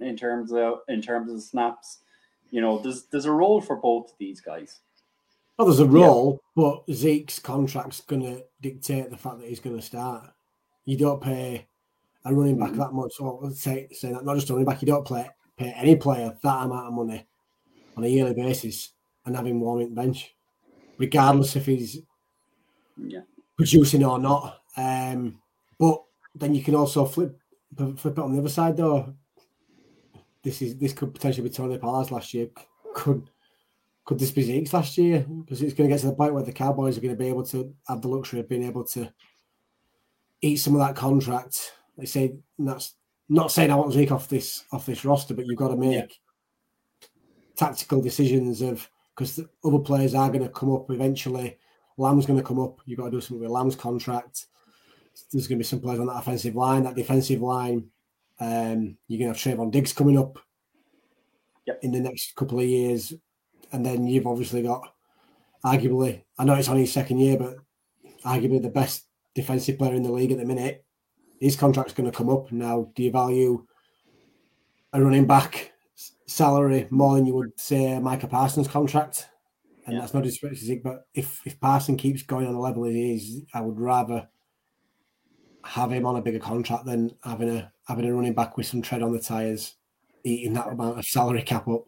in 0.00 0.16
terms 0.16 0.52
of 0.52 0.80
in 0.88 1.02
terms 1.02 1.32
of 1.32 1.42
snaps. 1.42 1.98
You 2.50 2.60
know, 2.60 2.78
there's 2.78 3.04
there's 3.04 3.26
a 3.26 3.32
role 3.32 3.60
for 3.60 3.76
both 3.76 4.12
of 4.12 4.18
these 4.18 4.40
guys. 4.40 4.80
Well, 5.58 5.66
there's 5.66 5.80
a 5.80 5.86
role, 5.86 6.40
but 6.56 6.82
Zeke's 6.90 7.38
contract's 7.38 8.00
going 8.00 8.22
to 8.22 8.42
dictate 8.62 9.10
the 9.10 9.16
fact 9.16 9.38
that 9.40 9.48
he's 9.48 9.60
going 9.60 9.76
to 9.76 9.82
start. 9.82 10.24
You 10.86 10.96
don't 10.96 11.22
pay 11.22 11.66
a 12.24 12.34
running 12.34 12.58
back 12.58 12.70
Mhm. 12.72 12.76
that 12.78 12.92
much. 12.92 13.12
Or 13.20 13.38
let's 13.42 13.60
say, 13.60 13.88
say 13.92 14.12
that 14.12 14.24
not 14.24 14.34
just 14.36 14.48
a 14.50 14.54
running 14.54 14.66
back. 14.66 14.80
You 14.80 14.86
don't 14.86 15.06
play 15.06 15.28
pay 15.58 15.70
any 15.72 15.96
player 15.96 16.36
that 16.42 16.64
amount 16.64 16.86
of 16.86 16.94
money 16.94 17.26
on 17.96 18.04
a 18.04 18.08
yearly 18.08 18.32
basis 18.34 18.92
and 19.26 19.36
have 19.36 19.46
him 19.46 19.60
warming 19.60 19.90
the 19.90 19.94
bench, 19.94 20.34
regardless 20.98 21.56
if 21.56 21.66
he's 21.66 22.00
Yeah. 22.96 23.22
producing 23.56 24.04
or 24.04 24.18
not. 24.18 24.62
Um, 24.76 25.40
but 25.78 26.02
then 26.34 26.54
you 26.54 26.62
can 26.62 26.74
also 26.74 27.04
flip 27.04 27.38
flip 27.96 28.18
it 28.18 28.18
on 28.18 28.32
the 28.32 28.38
other 28.38 28.48
side 28.48 28.76
though. 28.76 29.14
This 30.42 30.60
is 30.62 30.76
this 30.76 30.92
could 30.92 31.14
potentially 31.14 31.48
be 31.48 31.54
Tony 31.54 31.78
Pollard's 31.78 32.10
last 32.10 32.34
year. 32.34 32.48
Could 32.94 33.28
could 34.04 34.18
this 34.18 34.32
be 34.32 34.42
Zeke's 34.42 34.72
last 34.72 34.98
year? 34.98 35.20
Because 35.20 35.62
it's 35.62 35.74
going 35.74 35.88
to 35.88 35.94
get 35.94 36.00
to 36.00 36.06
the 36.08 36.14
point 36.14 36.34
where 36.34 36.42
the 36.42 36.52
Cowboys 36.52 36.98
are 36.98 37.00
going 37.00 37.14
to 37.14 37.18
be 37.18 37.28
able 37.28 37.44
to 37.46 37.72
have 37.86 38.02
the 38.02 38.08
luxury 38.08 38.40
of 38.40 38.48
being 38.48 38.64
able 38.64 38.84
to 38.84 39.12
eat 40.40 40.56
some 40.56 40.74
of 40.74 40.80
that 40.80 40.96
contract. 40.96 41.72
They 41.96 42.06
say 42.06 42.34
that's 42.58 42.94
not 43.28 43.52
saying 43.52 43.70
I 43.70 43.76
want 43.76 43.92
Zeke 43.92 44.10
off 44.10 44.28
this 44.28 44.64
off 44.72 44.86
this 44.86 45.04
roster, 45.04 45.34
but 45.34 45.46
you've 45.46 45.56
got 45.58 45.68
to 45.68 45.76
make 45.76 45.92
Yeah. 45.92 47.06
tactical 47.54 48.02
decisions 48.02 48.60
of 48.60 48.90
because 49.14 49.36
the 49.36 49.48
other 49.64 49.78
players 49.78 50.14
are 50.14 50.28
going 50.28 50.42
to 50.42 50.48
come 50.48 50.72
up 50.72 50.90
eventually. 50.90 51.58
Lamb's 51.98 52.26
going 52.26 52.38
to 52.38 52.44
come 52.44 52.58
up. 52.58 52.80
You've 52.86 52.98
got 52.98 53.06
to 53.06 53.10
do 53.10 53.20
something 53.20 53.42
with 53.42 53.50
Lamb's 53.50 53.76
contract. 53.76 54.46
There's 55.30 55.46
going 55.46 55.58
to 55.58 55.62
be 55.62 55.64
some 55.64 55.80
players 55.80 56.00
on 56.00 56.06
that 56.06 56.16
offensive 56.16 56.56
line, 56.56 56.84
that 56.84 56.96
defensive 56.96 57.42
line. 57.42 57.90
Um, 58.40 58.96
you're 59.06 59.18
going 59.18 59.32
to 59.32 59.38
have 59.38 59.58
Trevon 59.58 59.70
Diggs 59.70 59.92
coming 59.92 60.18
up 60.18 60.38
Yep. 61.66 61.78
in 61.82 61.92
the 61.92 62.00
next 62.00 62.34
couple 62.34 62.58
of 62.58 62.66
years. 62.66 63.12
And 63.72 63.86
then 63.86 64.06
you've 64.06 64.26
obviously 64.26 64.62
got 64.62 64.92
arguably, 65.64 66.24
I 66.38 66.44
know 66.44 66.54
it's 66.54 66.68
only 66.68 66.82
his 66.82 66.92
second 66.92 67.18
year, 67.18 67.38
but 67.38 67.56
arguably 68.24 68.60
the 68.60 68.68
best 68.68 69.06
defensive 69.34 69.78
player 69.78 69.94
in 69.94 70.02
the 70.02 70.12
league 70.12 70.32
at 70.32 70.38
the 70.38 70.44
minute. 70.44 70.84
His 71.40 71.56
contract's 71.56 71.92
going 71.92 72.10
to 72.10 72.16
come 72.16 72.30
up. 72.30 72.50
Now, 72.52 72.90
do 72.94 73.02
you 73.02 73.10
value 73.10 73.66
a 74.92 75.02
running 75.02 75.26
back 75.26 75.71
salary 76.26 76.86
more 76.90 77.16
than 77.16 77.26
you 77.26 77.34
would 77.34 77.58
say 77.58 77.98
Micah 77.98 78.28
Parsons' 78.28 78.68
contract? 78.68 79.28
And 79.84 79.94
Yeah. 79.94 80.00
that's 80.00 80.14
not 80.14 80.22
disrespect 80.22 80.60
to 80.60 80.64
Zeke, 80.64 80.82
but 80.82 81.06
if, 81.14 81.40
if 81.44 81.58
Parson 81.58 81.96
keeps 81.96 82.22
going 82.22 82.46
on 82.46 82.52
the 82.54 82.60
level 82.60 82.84
he 82.84 83.14
is, 83.14 83.42
I 83.52 83.60
would 83.60 83.80
rather 83.80 84.28
have 85.64 85.92
him 85.92 86.06
on 86.06 86.16
a 86.16 86.22
bigger 86.22 86.38
contract 86.38 86.84
than 86.84 87.14
having 87.22 87.48
a 87.48 87.72
having 87.86 88.04
a 88.06 88.14
running 88.14 88.34
back 88.34 88.56
with 88.56 88.66
some 88.66 88.82
tread 88.82 89.02
on 89.02 89.12
the 89.12 89.20
tires, 89.20 89.74
eating 90.24 90.52
that 90.54 90.68
amount 90.68 90.98
of 90.98 91.04
salary 91.04 91.42
cap 91.42 91.68
up. 91.68 91.84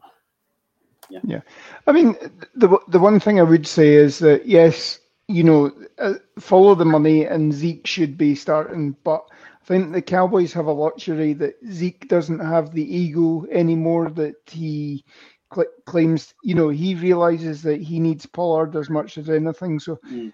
Yeah. 1.11 1.20
yeah, 1.25 1.40
I 1.87 1.92
mean, 1.92 2.16
the 2.55 2.79
the 2.88 2.99
one 2.99 3.20
thing 3.20 3.38
I 3.38 3.42
would 3.42 3.66
say 3.66 3.94
is 3.94 4.18
that 4.20 4.47
yes, 4.47 5.01
you 5.29 5.44
know, 5.44 5.70
uh, 5.99 6.14
follow 6.38 6.75
the 6.75 6.85
money, 6.85 7.27
and 7.27 7.53
Zeke 7.53 7.87
should 7.87 8.16
be 8.16 8.35
starting. 8.35 8.97
But 9.05 9.25
I 9.64 9.66
think 9.66 9.92
the 9.92 10.03
Cowboys 10.03 10.53
have 10.53 10.66
a 10.66 10.72
luxury 10.72 11.33
that 11.35 11.55
Zeke 11.70 12.07
doesn't 12.07 12.40
have 12.40 12.72
the 12.72 12.85
ego 12.85 13.46
anymore 13.50 14.11
that 14.11 14.35
he 14.44 15.07
cl- 15.55 15.66
claims. 15.87 16.35
You 16.42 16.55
know, 16.55 16.68
he 16.68 16.94
realizes 16.94 17.62
that 17.62 17.81
he 17.81 17.98
needs 17.98 18.27
Pollard 18.27 18.77
as 18.77 18.90
much 18.90 19.16
as 19.18 19.31
anything. 19.31 19.79
So. 19.79 19.98
Mm. 20.11 20.33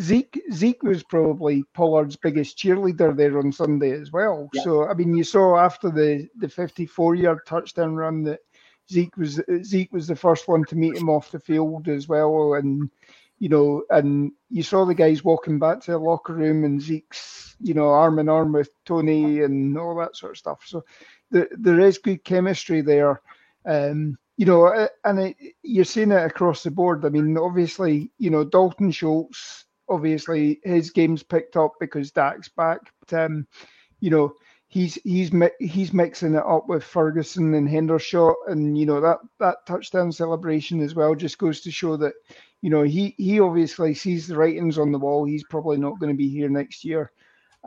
Zeke 0.00 0.42
Zeke 0.52 0.82
was 0.82 1.04
probably 1.04 1.62
Pollard's 1.72 2.16
biggest 2.16 2.58
cheerleader 2.58 3.16
there 3.16 3.38
on 3.38 3.52
Sunday 3.52 3.92
as 3.92 4.10
well. 4.10 4.50
Yeah. 4.52 4.62
So 4.62 4.88
I 4.88 4.94
mean, 4.94 5.14
you 5.14 5.22
saw 5.22 5.56
after 5.56 5.88
the 5.88 6.28
the 6.36 6.48
54 6.48 7.14
yard 7.14 7.38
touchdown 7.46 7.94
run 7.94 8.24
that 8.24 8.40
Zeke 8.90 9.16
was 9.16 9.40
Zeke 9.62 9.92
was 9.92 10.08
the 10.08 10.16
first 10.16 10.48
one 10.48 10.64
to 10.64 10.76
meet 10.76 10.96
him 10.96 11.08
off 11.08 11.30
the 11.30 11.38
field 11.38 11.88
as 11.88 12.08
well, 12.08 12.54
and 12.54 12.90
you 13.38 13.48
know, 13.48 13.84
and 13.90 14.32
you 14.50 14.62
saw 14.62 14.84
the 14.84 14.94
guys 14.94 15.24
walking 15.24 15.58
back 15.58 15.80
to 15.80 15.92
the 15.92 15.98
locker 15.98 16.34
room, 16.34 16.64
and 16.64 16.80
Zeke's 16.80 17.56
you 17.60 17.74
know 17.74 17.88
arm 17.88 18.18
in 18.18 18.28
arm 18.28 18.52
with 18.52 18.70
Tony 18.84 19.42
and 19.42 19.76
all 19.78 19.96
that 19.96 20.16
sort 20.16 20.32
of 20.32 20.38
stuff. 20.38 20.62
So 20.66 20.84
there 21.30 21.48
there 21.52 21.80
is 21.80 21.98
good 21.98 22.24
chemistry 22.24 22.80
there. 22.80 23.20
Um, 23.64 24.18
you 24.36 24.46
know, 24.46 24.88
and 25.04 25.20
it, 25.20 25.36
you're 25.62 25.84
seeing 25.84 26.12
it 26.12 26.24
across 26.24 26.62
the 26.62 26.70
board. 26.70 27.04
I 27.04 27.08
mean, 27.08 27.38
obviously, 27.38 28.10
you 28.18 28.30
know, 28.30 28.44
Dalton 28.44 28.90
Schultz, 28.90 29.64
obviously 29.88 30.60
his 30.62 30.90
game's 30.90 31.22
picked 31.22 31.56
up 31.56 31.72
because 31.80 32.10
Dak's 32.12 32.48
back. 32.48 32.80
But 33.00 33.18
um, 33.18 33.46
you 34.00 34.10
know, 34.10 34.34
he's 34.68 34.96
he's 35.04 35.32
he's 35.58 35.92
mixing 35.92 36.34
it 36.34 36.44
up 36.46 36.68
with 36.68 36.84
Ferguson 36.84 37.54
and 37.54 37.68
Hendershot, 37.68 38.34
and 38.48 38.76
you 38.78 38.86
know 38.86 39.00
that 39.00 39.18
that 39.38 39.66
touchdown 39.66 40.12
celebration 40.12 40.80
as 40.80 40.94
well 40.94 41.14
just 41.14 41.38
goes 41.38 41.60
to 41.62 41.70
show 41.70 41.96
that 41.96 42.14
you 42.62 42.70
know 42.70 42.82
he 42.82 43.14
he 43.18 43.40
obviously 43.40 43.94
sees 43.94 44.26
the 44.26 44.36
writings 44.36 44.78
on 44.78 44.92
the 44.92 44.98
wall. 44.98 45.24
He's 45.24 45.44
probably 45.44 45.76
not 45.76 45.98
going 45.98 46.12
to 46.12 46.16
be 46.16 46.28
here 46.28 46.48
next 46.48 46.84
year. 46.84 47.12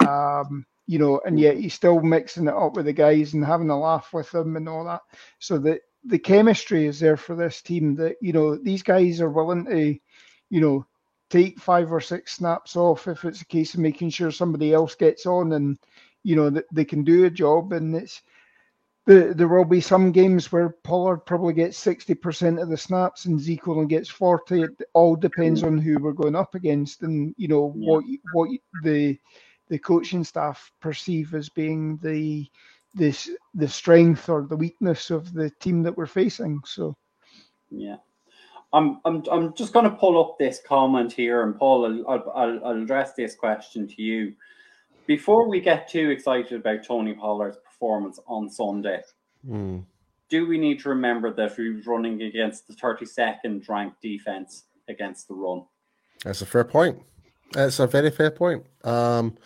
Um, 0.06 0.65
you 0.88 0.97
know, 0.97 1.21
and 1.23 1.39
yet 1.39 1.58
he's 1.58 1.75
still 1.75 2.02
mixing 2.02 2.47
it 2.47 2.54
up 2.54 2.75
with 2.75 2.86
the 2.86 2.93
guys 2.93 3.34
and 3.34 3.45
having 3.45 3.69
a 3.69 3.80
laugh 3.80 4.12
with 4.12 4.32
them 4.32 4.56
and 4.56 4.67
all 4.67 4.86
that. 4.86 5.02
So 5.38 5.60
that 5.60 5.82
the 6.04 6.17
chemistry 6.17 6.88
is 6.88 6.99
there 6.99 7.17
for 7.17 7.36
this 7.36 7.62
team. 7.62 7.95
That 7.95 8.15
you 8.21 8.34
know 8.34 8.56
these 8.56 8.82
guys 8.82 9.21
are 9.21 9.30
willing 9.30 9.65
to, 9.65 9.97
you 10.49 10.62
know, 10.62 10.86
take 11.30 11.60
five 11.60 11.91
or 11.91 12.02
six 12.02 12.34
snaps 12.34 12.75
off 12.75 13.08
if 13.08 13.23
it's 13.23 13.41
a 13.41 13.45
case 13.45 13.75
of 13.75 13.82
making 13.82 14.10
sure 14.10 14.32
somebody 14.32 14.73
else 14.73 14.95
gets 14.95 15.25
on 15.25 15.52
and 15.52 15.78
you 16.23 16.36
know 16.36 16.49
that 16.49 16.65
they 16.73 16.86
can 16.86 17.04
do 17.04 17.25
a 17.25 17.30
job. 17.30 17.71
And 17.73 17.95
it's 17.95 18.21
the, 19.10 19.34
there 19.36 19.48
will 19.48 19.65
be 19.65 19.82
some 19.82 20.12
games 20.12 20.52
where 20.52 20.69
Pollard 20.84 21.26
probably 21.26 21.54
gets 21.54 21.80
sixty 21.80 22.13
percent 22.13 22.60
of 22.60 22.69
the 22.69 22.78
snaps 22.78 23.26
and 23.26 23.39
Zeke 23.39 23.67
only 23.67 23.88
gets 23.88 24.08
forty. 24.08 24.62
It 24.62 24.82
all 24.93 25.15
depends 25.15 25.63
on 25.63 25.80
who 25.80 25.98
we're 26.00 26.13
going 26.13 26.36
up 26.36 26.54
against 26.54 27.02
and 27.02 27.34
you 27.36 27.48
know 27.48 27.74
Yeah. 27.76 27.93
what 27.93 28.04
what 28.34 28.50
the 28.84 29.17
the 29.69 29.80
coaching 29.80 30.24
staff 30.24 30.72
perceive 30.80 31.34
as 31.34 31.50
being 31.50 31.98
the 32.04 32.48
this 32.93 33.32
the 33.56 33.67
strength 33.67 34.30
or 34.30 34.43
the 34.43 34.56
weakness 34.58 35.10
of 35.10 35.34
the 35.34 35.50
team 35.60 35.82
that 35.82 35.98
we're 35.98 36.06
facing. 36.06 36.62
So 36.63 36.95
Yeah. 37.72 37.95
I'm, 38.71 39.02
I'm, 39.06 39.23
I'm 39.31 39.56
just 39.56 39.73
going 39.73 39.86
to 39.90 39.98
pull 39.98 40.23
up 40.23 40.38
this 40.38 40.62
comment 40.63 41.12
here, 41.12 41.42
and 41.42 41.58
Paul, 41.58 41.86
I'll, 41.88 42.08
I'll, 42.08 42.31
I'll, 42.36 42.65
I'll 42.67 42.84
address 42.84 43.15
this 43.15 43.34
question 43.34 43.88
to 43.88 44.04
you. 44.04 44.36
Before 45.08 45.50
we 45.50 45.60
get 45.60 45.90
too 45.90 46.12
excited 46.12 46.54
about 46.54 46.86
Tony 46.86 47.15
Pollard's 47.15 47.58
performance 47.84 48.19
on 48.27 48.50
Sunday, 48.50 49.02
Hmm. 49.46 49.80
do 50.30 50.46
we 50.48 50.58
need 50.58 50.80
to 50.82 50.90
remember 50.90 51.32
that 51.34 51.56
he 51.56 51.69
was 51.69 51.88
running 51.88 52.21
against 52.23 52.67
the 52.67 52.73
32nd 52.73 53.67
ranked 53.69 54.02
defense 54.02 54.65
against 54.88 55.27
the 55.27 55.34
run? 55.34 55.63
That's 56.23 56.42
a 56.42 56.46
fair 56.46 56.65
point. 56.65 57.02
That's 57.54 57.80
a 57.80 57.88
very 57.88 58.12
fair 58.12 58.32
point. 58.32 58.65
Um, 58.84 59.38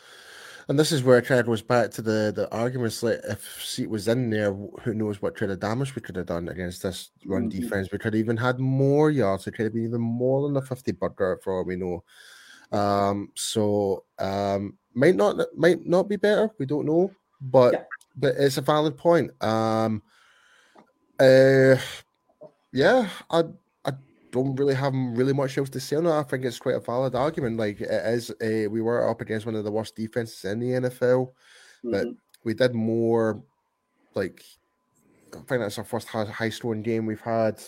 and 0.68 0.80
this 0.80 0.92
is 0.92 1.04
where 1.04 1.18
it 1.20 1.26
kind 1.26 1.40
of 1.40 1.46
goes 1.46 1.62
back 1.62 1.92
to 1.92 2.02
the 2.02 2.34
the 2.36 2.50
arguments. 2.52 3.04
Like, 3.04 3.20
if 3.30 3.62
Seat 3.64 3.90
was 3.90 4.08
in 4.08 4.30
there, 4.30 4.52
who 4.54 4.94
knows 4.94 5.22
what 5.22 5.36
kind 5.36 5.52
of 5.52 5.60
damage 5.60 5.94
we 5.96 6.02
could 6.02 6.16
have 6.16 6.26
done 6.26 6.48
against 6.50 6.82
this 6.84 7.12
run 7.26 7.48
Mhm. 7.50 7.52
defense? 7.52 7.92
We 7.92 7.98
could 8.00 8.14
have 8.14 8.20
even 8.20 8.38
had 8.38 8.60
more 8.60 9.12
yards. 9.12 9.46
It 9.46 9.52
could 9.52 9.66
have 9.66 9.74
been 9.74 9.84
even 9.86 10.02
more 10.02 10.42
than 10.44 10.54
the 10.54 10.62
fifty 10.62 10.92
burger 10.94 11.40
for 11.44 11.54
all 11.54 11.66
we 11.66 11.76
know. 11.76 12.04
Um, 12.72 13.32
so 13.36 14.06
um, 14.20 14.78
might 14.96 15.16
not 15.16 15.38
might 15.56 15.86
not 15.86 16.08
be 16.10 16.16
better. 16.16 16.50
We 16.58 16.66
don't 16.66 16.86
know, 16.88 17.12
but 17.42 17.74
Yeah. 17.74 17.84
But 18.16 18.36
it's 18.38 18.58
a 18.58 18.62
valid 18.62 18.98
point. 18.98 19.32
Um, 19.44 20.04
uh, 21.20 21.76
yeah, 22.72 23.10
I 23.30 23.44
I 23.86 23.92
don't 24.32 24.56
really 24.56 24.76
have 24.76 24.94
really 24.94 25.34
much 25.34 25.58
else 25.58 25.70
to 25.72 25.80
say 25.80 25.96
on 25.96 26.06
that. 26.06 26.14
I 26.14 26.24
think 26.24 26.46
it's 26.46 26.60
quite 26.60 26.76
a 26.76 26.80
valid 26.80 27.16
argument. 27.16 27.58
Like 27.58 27.82
it 27.82 27.90
is, 27.90 28.32
uh, 28.32 28.70
we 28.70 28.82
were 28.82 29.10
up 29.10 29.22
against 29.22 29.46
one 29.46 29.56
of 29.56 29.64
the 29.64 29.72
worst 29.72 29.96
defenses 29.96 30.44
in 30.46 30.60
the 30.60 30.74
NFL. 30.74 31.34
But 31.84 32.08
Mhm. 32.08 32.18
we 32.44 32.54
did 32.54 32.74
more 32.74 33.44
like 34.16 34.44
I 35.34 35.38
think 35.38 35.62
that's 35.62 35.78
our 35.78 35.84
first 35.84 36.08
high 36.08 36.50
scoring 36.50 36.84
game 36.84 37.06
we've 37.06 37.22
had 37.22 37.62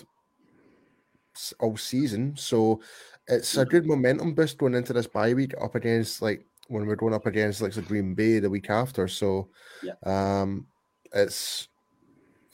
all 1.60 1.78
season. 1.78 2.36
So 2.38 2.82
it's 3.28 3.58
a 3.58 3.66
good 3.66 3.86
momentum 3.86 4.34
boost 4.36 4.58
going 4.58 4.76
into 4.76 4.94
this 4.94 5.08
bye 5.08 5.34
week 5.34 5.54
up 5.60 5.76
against 5.76 6.22
like 6.22 6.46
when 6.68 6.86
we're 6.86 6.96
going 6.96 7.14
up 7.14 7.26
against 7.26 7.62
like 7.62 7.74
the 7.74 7.82
Green 7.82 8.14
Bay 8.14 8.40
the 8.40 8.50
week 8.50 8.70
after. 8.70 9.08
So 9.08 9.50
yeah. 9.84 9.94
um 10.06 10.68
it's 11.14 11.68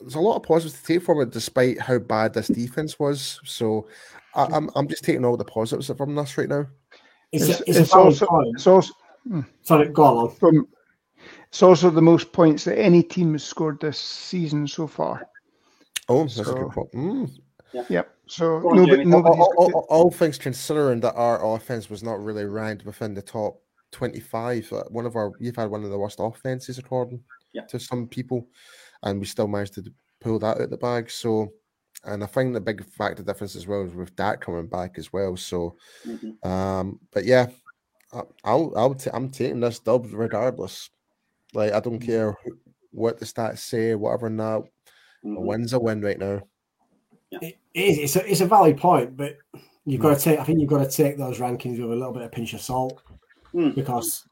there's 0.00 0.14
a 0.14 0.20
lot 0.20 0.36
of 0.36 0.42
positives 0.42 0.80
to 0.80 0.86
take 0.86 1.02
from 1.02 1.20
it 1.20 1.30
despite 1.30 1.80
how 1.80 1.98
bad 1.98 2.34
this 2.34 2.48
defense 2.48 2.98
was. 2.98 3.40
So 3.44 3.86
I, 4.34 4.44
am 4.44 4.54
I'm, 4.54 4.70
I'm 4.74 4.88
just 4.88 5.04
taking 5.04 5.24
all 5.24 5.36
the 5.36 5.44
positives 5.44 5.90
from 5.96 6.14
this 6.14 6.36
right 6.36 6.48
now. 6.48 6.66
It's, 7.30 7.48
it's, 7.48 7.60
it's, 7.62 7.78
it's 7.78 7.92
also, 7.94 8.26
it's 8.54 8.66
also 8.66 8.92
hmm. 9.26 9.40
sorry, 9.62 9.88
go 9.88 10.04
on. 10.04 10.66
It's 11.48 11.62
also 11.62 11.90
the 11.90 12.02
most 12.02 12.32
points 12.32 12.64
that 12.64 12.78
any 12.78 13.02
team 13.02 13.32
has 13.32 13.44
scored 13.44 13.80
this 13.80 13.98
season 13.98 14.66
so 14.66 14.86
far. 14.86 15.28
Oh, 16.08 16.22
that's 16.22 16.36
so, 16.36 16.42
a 16.42 16.54
good 16.54 16.70
point. 16.70 16.92
Mm. 16.92 17.30
Yeah. 17.72 17.84
Yep. 17.88 18.14
So 18.26 18.60
nobody, 18.60 19.04
nobody 19.04 19.38
all, 19.38 19.54
all, 19.56 19.72
all, 19.72 19.86
all, 19.88 20.10
things 20.10 20.38
considering 20.38 21.00
that 21.00 21.14
our 21.14 21.54
offense 21.54 21.90
was 21.90 22.02
not 22.02 22.22
really 22.22 22.44
ranked 22.44 22.84
within 22.84 23.14
the 23.14 23.22
top 23.22 23.61
25. 23.92 24.72
Uh, 24.72 24.82
one 24.88 25.06
of 25.06 25.16
our 25.16 25.32
we've 25.38 25.54
had 25.54 25.70
one 25.70 25.84
of 25.84 25.90
the 25.90 25.98
worst 25.98 26.18
offenses 26.20 26.78
according 26.78 27.22
yeah. 27.52 27.62
to 27.62 27.78
some 27.78 28.08
people, 28.08 28.48
and 29.02 29.20
we 29.20 29.26
still 29.26 29.46
managed 29.46 29.74
to 29.74 29.84
pull 30.20 30.38
that 30.40 30.56
out 30.56 30.62
of 30.62 30.70
the 30.70 30.76
bag. 30.76 31.10
So, 31.10 31.52
and 32.04 32.24
I 32.24 32.26
think 32.26 32.54
the 32.54 32.60
big 32.60 32.84
factor 32.84 33.22
difference 33.22 33.54
as 33.54 33.66
well 33.66 33.82
is 33.82 33.94
with 33.94 34.16
that 34.16 34.40
coming 34.40 34.66
back 34.66 34.98
as 34.98 35.12
well. 35.12 35.36
So, 35.36 35.76
mm-hmm. 36.06 36.48
um, 36.48 36.98
but 37.12 37.24
yeah, 37.24 37.46
I'll 38.44 38.72
I'll 38.76 38.94
t- 38.94 39.10
I'm 39.12 39.30
taking 39.30 39.60
this 39.60 39.78
dub 39.78 40.08
regardless. 40.12 40.90
Like 41.54 41.72
I 41.72 41.80
don't 41.80 41.98
mm-hmm. 41.98 42.10
care 42.10 42.34
what 42.90 43.18
the 43.18 43.26
stats 43.26 43.58
say, 43.58 43.94
whatever. 43.94 44.30
Now, 44.30 44.64
mm-hmm. 45.24 45.36
a 45.36 45.40
win's 45.40 45.72
a 45.74 45.78
win 45.78 46.00
right 46.00 46.18
now. 46.18 46.42
It 47.30 47.58
is. 47.72 47.98
It's 47.98 48.16
a, 48.16 48.30
it's 48.30 48.40
a 48.42 48.46
valid 48.46 48.76
point, 48.76 49.16
but 49.16 49.38
you've 49.86 50.02
got 50.02 50.18
to 50.18 50.22
take. 50.22 50.38
I 50.38 50.44
think 50.44 50.60
you've 50.60 50.68
got 50.68 50.84
to 50.84 50.96
take 50.96 51.16
those 51.16 51.38
rankings 51.38 51.80
with 51.80 51.90
a 51.90 51.94
little 51.94 52.12
bit 52.12 52.22
of 52.22 52.32
pinch 52.32 52.52
of 52.52 52.60
salt 52.60 53.02
mm. 53.54 53.74
because 53.74 54.26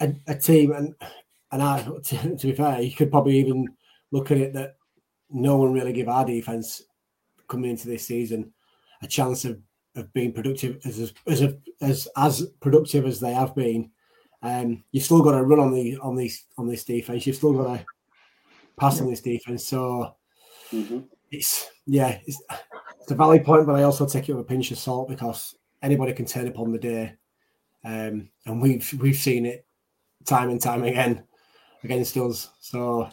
a, 0.00 0.14
a, 0.26 0.34
team 0.34 0.72
and 0.72 0.94
and 1.52 1.62
I, 1.62 1.82
to, 1.82 2.36
to, 2.36 2.46
be 2.46 2.52
fair, 2.52 2.80
you 2.80 2.92
could 2.92 3.10
probably 3.10 3.38
even 3.38 3.68
look 4.10 4.30
at 4.30 4.38
it 4.38 4.52
that 4.54 4.76
no 5.30 5.56
one 5.56 5.72
really 5.72 5.92
give 5.92 6.08
our 6.08 6.24
defense 6.24 6.82
coming 7.48 7.70
into 7.70 7.88
this 7.88 8.06
season 8.06 8.52
a 9.02 9.06
chance 9.06 9.44
of, 9.44 9.58
of 9.96 10.12
being 10.12 10.32
productive 10.32 10.80
as 10.84 11.12
as 11.26 11.42
as 11.80 12.08
as 12.16 12.46
productive 12.60 13.06
as 13.06 13.20
they 13.20 13.32
have 13.32 13.54
been. 13.54 13.90
Um, 14.42 14.84
you've 14.92 15.04
still 15.04 15.22
got 15.22 15.32
to 15.32 15.44
run 15.44 15.60
on 15.60 15.72
the 15.72 15.96
on 15.98 16.16
this 16.16 16.44
on 16.58 16.66
this 16.66 16.84
defense. 16.84 17.26
You've 17.26 17.36
still 17.36 17.54
got 17.54 17.78
to 17.78 17.86
pass 18.78 19.00
on 19.00 19.08
this 19.08 19.20
defense. 19.20 19.66
So 19.66 20.16
mm-hmm. 20.70 21.00
it's 21.30 21.70
yeah, 21.86 22.18
it's, 22.26 22.42
it's 23.00 23.10
a 23.10 23.14
valid 23.14 23.44
point, 23.44 23.66
but 23.66 23.76
I 23.76 23.82
also 23.82 24.06
take 24.06 24.28
it 24.28 24.32
with 24.32 24.44
a 24.44 24.48
pinch 24.48 24.70
of 24.70 24.78
salt 24.78 25.08
because 25.08 25.54
anybody 25.82 26.12
can 26.12 26.26
turn 26.26 26.48
up 26.48 26.58
on 26.58 26.72
the 26.72 26.78
day, 26.78 27.14
um, 27.84 28.28
and 28.46 28.62
we've 28.62 28.92
we've 29.00 29.16
seen 29.16 29.46
it 29.46 29.66
time 30.24 30.50
and 30.50 30.60
time 30.60 30.84
again 30.84 31.24
against 31.82 32.16
us. 32.16 32.50
So 32.60 33.08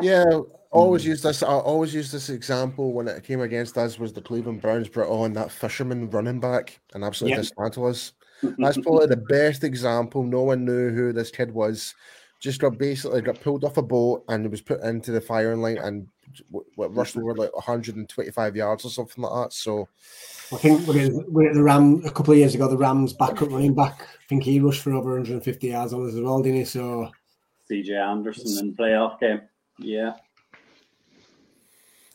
yeah, 0.00 0.24
always 0.70 1.06
use 1.06 1.22
this. 1.22 1.42
I 1.42 1.48
always 1.48 1.94
use 1.94 2.10
this 2.10 2.28
example 2.28 2.92
when 2.92 3.08
it 3.08 3.24
came 3.24 3.40
against 3.40 3.78
us 3.78 3.98
was 3.98 4.12
the 4.12 4.20
Cleveland 4.20 4.60
Browns 4.60 4.88
brought 4.88 5.10
on 5.10 5.32
that 5.34 5.50
fisherman 5.50 6.10
running 6.10 6.40
back 6.40 6.78
and 6.94 7.04
absolutely 7.04 7.36
yep. 7.36 7.42
dismantled 7.42 7.90
us. 7.90 8.12
That's 8.58 8.78
probably 8.78 9.06
the 9.06 9.16
best 9.16 9.64
example. 9.64 10.22
No 10.22 10.42
one 10.42 10.64
knew 10.64 10.90
who 10.90 11.12
this 11.12 11.30
kid 11.30 11.50
was. 11.50 11.94
Just 12.46 12.60
got 12.60 12.78
basically 12.78 13.22
got 13.22 13.40
pulled 13.40 13.64
off 13.64 13.76
a 13.76 13.82
boat 13.82 14.24
and 14.28 14.46
it 14.46 14.50
was 14.52 14.60
put 14.60 14.80
into 14.82 15.10
the 15.10 15.20
firing 15.20 15.60
line 15.60 15.78
and 15.78 16.06
what 16.76 16.94
rushed 16.94 17.16
over 17.16 17.34
like 17.34 17.52
125 17.56 18.54
yards 18.54 18.84
or 18.84 18.88
something 18.88 19.24
like 19.24 19.32
that. 19.32 19.52
So 19.52 19.88
I 20.52 20.56
think 20.58 20.86
we're, 20.86 21.48
at 21.48 21.54
the 21.54 21.62
Ram 21.64 22.02
a 22.04 22.10
couple 22.12 22.34
of 22.34 22.38
years 22.38 22.54
ago. 22.54 22.68
The 22.68 22.76
Rams 22.76 23.14
backup 23.14 23.50
running 23.50 23.74
back. 23.74 24.00
I 24.02 24.26
think 24.28 24.44
he 24.44 24.60
rushed 24.60 24.82
for 24.82 24.92
over 24.92 25.14
150 25.14 25.66
yards 25.66 25.92
on 25.92 26.06
us 26.06 26.14
as 26.14 26.20
well, 26.20 26.40
didn't 26.40 26.58
he? 26.58 26.64
So 26.64 27.10
CJ 27.68 27.90
Anderson 27.90 28.64
in 28.64 28.76
playoff 28.76 29.18
game. 29.18 29.40
Yeah. 29.80 30.12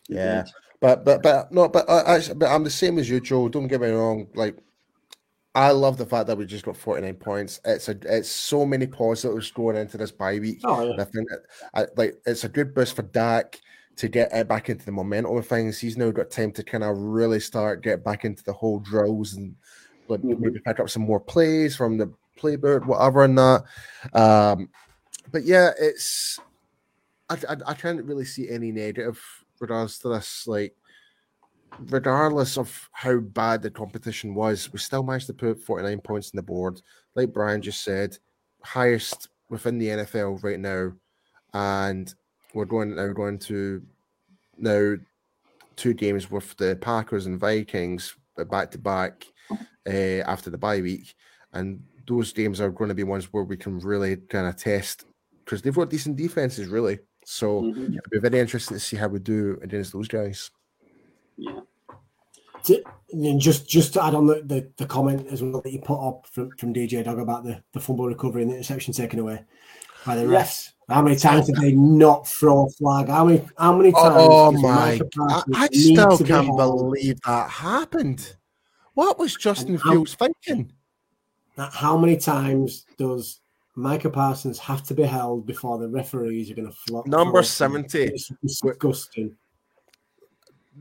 Yeah. 0.08 0.46
But 0.80 1.04
but 1.04 1.22
but 1.22 1.52
no, 1.52 1.68
but 1.68 1.90
I, 1.90 2.16
I, 2.16 2.22
but 2.34 2.48
I'm 2.48 2.64
the 2.64 2.70
same 2.70 3.00
as 3.00 3.10
you, 3.10 3.20
Joe. 3.20 3.50
Don't 3.50 3.68
get 3.68 3.82
me 3.82 3.90
wrong. 3.90 4.28
Like 4.34 4.56
I 5.54 5.72
love 5.72 5.97
the 5.97 6.06
fact 6.06 6.28
that 6.28 6.38
we 6.38 6.45
just 6.45 6.64
got 6.64 6.78
49 6.78 7.14
points. 7.16 7.60
It's 7.66 7.89
a 7.89 7.97
it's 8.04 8.30
so 8.30 8.66
many 8.66 8.88
positives 8.88 9.52
going 9.52 9.76
into 9.76 9.97
this 9.97 10.12
bye 10.12 10.39
week. 10.39 10.62
Oh, 10.64 10.88
yeah. 10.88 11.02
I 11.02 11.04
think 11.04 11.28
I, 11.74 11.86
like 11.97 12.16
it's 12.26 12.45
a 12.45 12.49
good 12.49 12.74
boost 12.74 12.95
for 12.95 13.02
Dak 13.02 13.60
to 13.97 14.08
get 14.08 14.32
it 14.32 14.47
back 14.47 14.70
into 14.70 14.86
the 14.86 14.91
momentum 14.93 15.36
of 15.36 15.45
things. 15.45 15.78
He's 15.78 15.97
now 15.97 16.12
got 16.12 16.32
time 16.32 16.52
to 16.54 16.64
kind 16.64 16.84
of 16.84 16.97
really 16.97 17.41
start 17.41 17.84
get 17.84 18.04
back 18.04 18.24
into 18.24 18.43
the 18.43 18.54
whole 18.54 18.80
drills 18.80 19.34
and 19.34 19.56
like 20.08 20.22
mm-hmm. 20.22 20.41
maybe 20.41 20.60
pick 20.60 20.80
up 20.80 20.89
some 20.89 21.04
more 21.04 21.20
plays 21.20 21.76
from 21.76 21.97
the 21.97 22.14
playbook, 22.39 22.86
whatever, 22.86 23.24
and 23.24 23.38
that. 23.38 23.64
Um, 24.14 24.70
but 25.32 25.43
yeah, 25.43 25.72
it's 25.80 26.39
I, 27.30 27.36
I, 27.49 27.56
I 27.68 27.74
can't 27.74 28.04
really 28.04 28.26
see 28.26 28.49
any 28.49 28.72
negative 28.72 29.22
regards 29.60 29.99
to 29.99 30.10
this. 30.10 30.47
Like, 30.47 30.76
regardless 31.80 32.57
of 32.57 32.89
how 32.91 33.17
bad 33.19 33.61
the 33.61 33.72
competition 33.72 34.36
was, 34.36 34.72
we 34.72 34.80
still 34.80 35.03
managed 35.03 35.28
to 35.28 35.34
put 35.34 35.63
49 35.63 35.99
points 36.01 36.32
on 36.34 36.38
the 36.38 36.43
board. 36.43 36.82
Like 37.15 37.34
Brian 37.34 37.61
just 37.61 37.84
said, 37.84 38.17
highest 38.61 39.30
within 39.49 39.78
the 39.78 39.88
NFL 39.88 40.43
right 40.43 40.59
now. 40.59 40.93
And 41.53 42.13
we're 42.53 42.65
going 42.65 42.95
now 42.95 43.07
going 43.13 43.39
to 43.39 43.82
now 44.57 44.95
two 45.76 45.93
games 45.93 46.30
with 46.30 46.55
the 46.57 46.78
Packers 46.80 47.26
and 47.26 47.39
Vikings 47.39 48.15
back 48.49 48.72
to 48.72 48.78
back 48.78 49.26
after 49.86 50.49
the 50.49 50.57
bye 50.57 50.82
week, 50.82 51.15
and 51.53 51.82
those 52.07 52.34
games 52.34 52.61
are 52.61 52.69
going 52.69 52.89
to 52.89 52.95
be 52.95 53.03
ones 53.03 53.26
where 53.34 53.43
we 53.43 53.57
can 53.57 53.80
really 53.80 54.17
kind 54.17 54.47
of 54.47 54.55
test 54.55 55.05
because 55.43 55.61
they've 55.61 55.76
got 55.76 55.89
decent 55.89 56.15
defenses, 56.15 56.67
really. 56.67 56.99
So 57.26 57.61
mm-hmm. 57.61 57.95
it'll 57.95 58.09
be 58.09 58.19
very 58.19 58.39
interesting 58.39 58.76
to 58.76 58.80
see 58.80 58.97
how 58.97 59.07
we 59.07 59.19
do 59.19 59.59
against 59.61 59.93
those 59.93 60.07
guys. 60.07 60.51
Yeah. 61.38 61.60
And 63.12 63.40
just 63.40 63.68
just 63.68 63.94
to 63.94 64.04
add 64.04 64.14
on 64.14 64.28
the, 64.28 64.42
the, 64.46 64.70
the, 64.78 64.86
comment 64.86 65.28
as 65.32 65.42
well 65.42 65.62
that 65.62 65.72
you 65.72 65.80
put 65.80 66.00
up 66.00 66.28
from, 66.28 66.52
from 66.52 66.74
DJ 66.74 67.04
Dog 67.04 67.20
about 67.20 67.44
the, 67.44 67.62
the 67.74 67.80
fumble 67.80 68.06
recovery 68.06 68.44
and 68.44 68.52
the 68.52 68.56
interception 68.56 68.94
taken 68.94 69.20
away 69.20 69.44
by 70.06 70.16
the 70.16 70.24
refs. 70.24 70.72
How 70.88 71.02
many 71.02 71.16
times 71.16 71.48
did 71.48 71.56
they 71.56 71.72
not 71.72 72.28
throw 72.28 72.66
a 72.66 72.70
flag? 72.70 73.08
How 73.08 73.26
many 73.26 73.48
how 73.58 73.76
many 73.76 73.92
times? 73.92 74.16
Oh 74.18 74.52
my! 74.52 75.00
I, 75.20 75.44
I 75.56 75.68
still 75.68 76.18
can't 76.18 76.56
believe 76.58 77.20
that 77.22 77.50
happened. 77.50 78.36
What 78.94 79.18
was 79.18 79.36
Justin 79.36 79.78
how, 79.78 79.92
Fields 79.92 80.16
thinking? 80.16 80.74
How 81.58 81.98
many 81.98 82.18
times 82.18 82.86
does 82.98 83.40
Micah 83.76 84.10
Parsons 84.10 84.60
have 84.60 84.84
to 84.84 84.94
be 84.94 85.04
held 85.04 85.46
before 85.46 85.78
the 85.78 85.88
referees 85.88 86.52
are 86.52 86.56
going 86.56 86.68
to 86.68 86.78
flop? 86.88 87.08
Number 87.08 87.42
seventy. 87.44 88.04
It's 88.04 88.32
disgusting. 88.44 89.36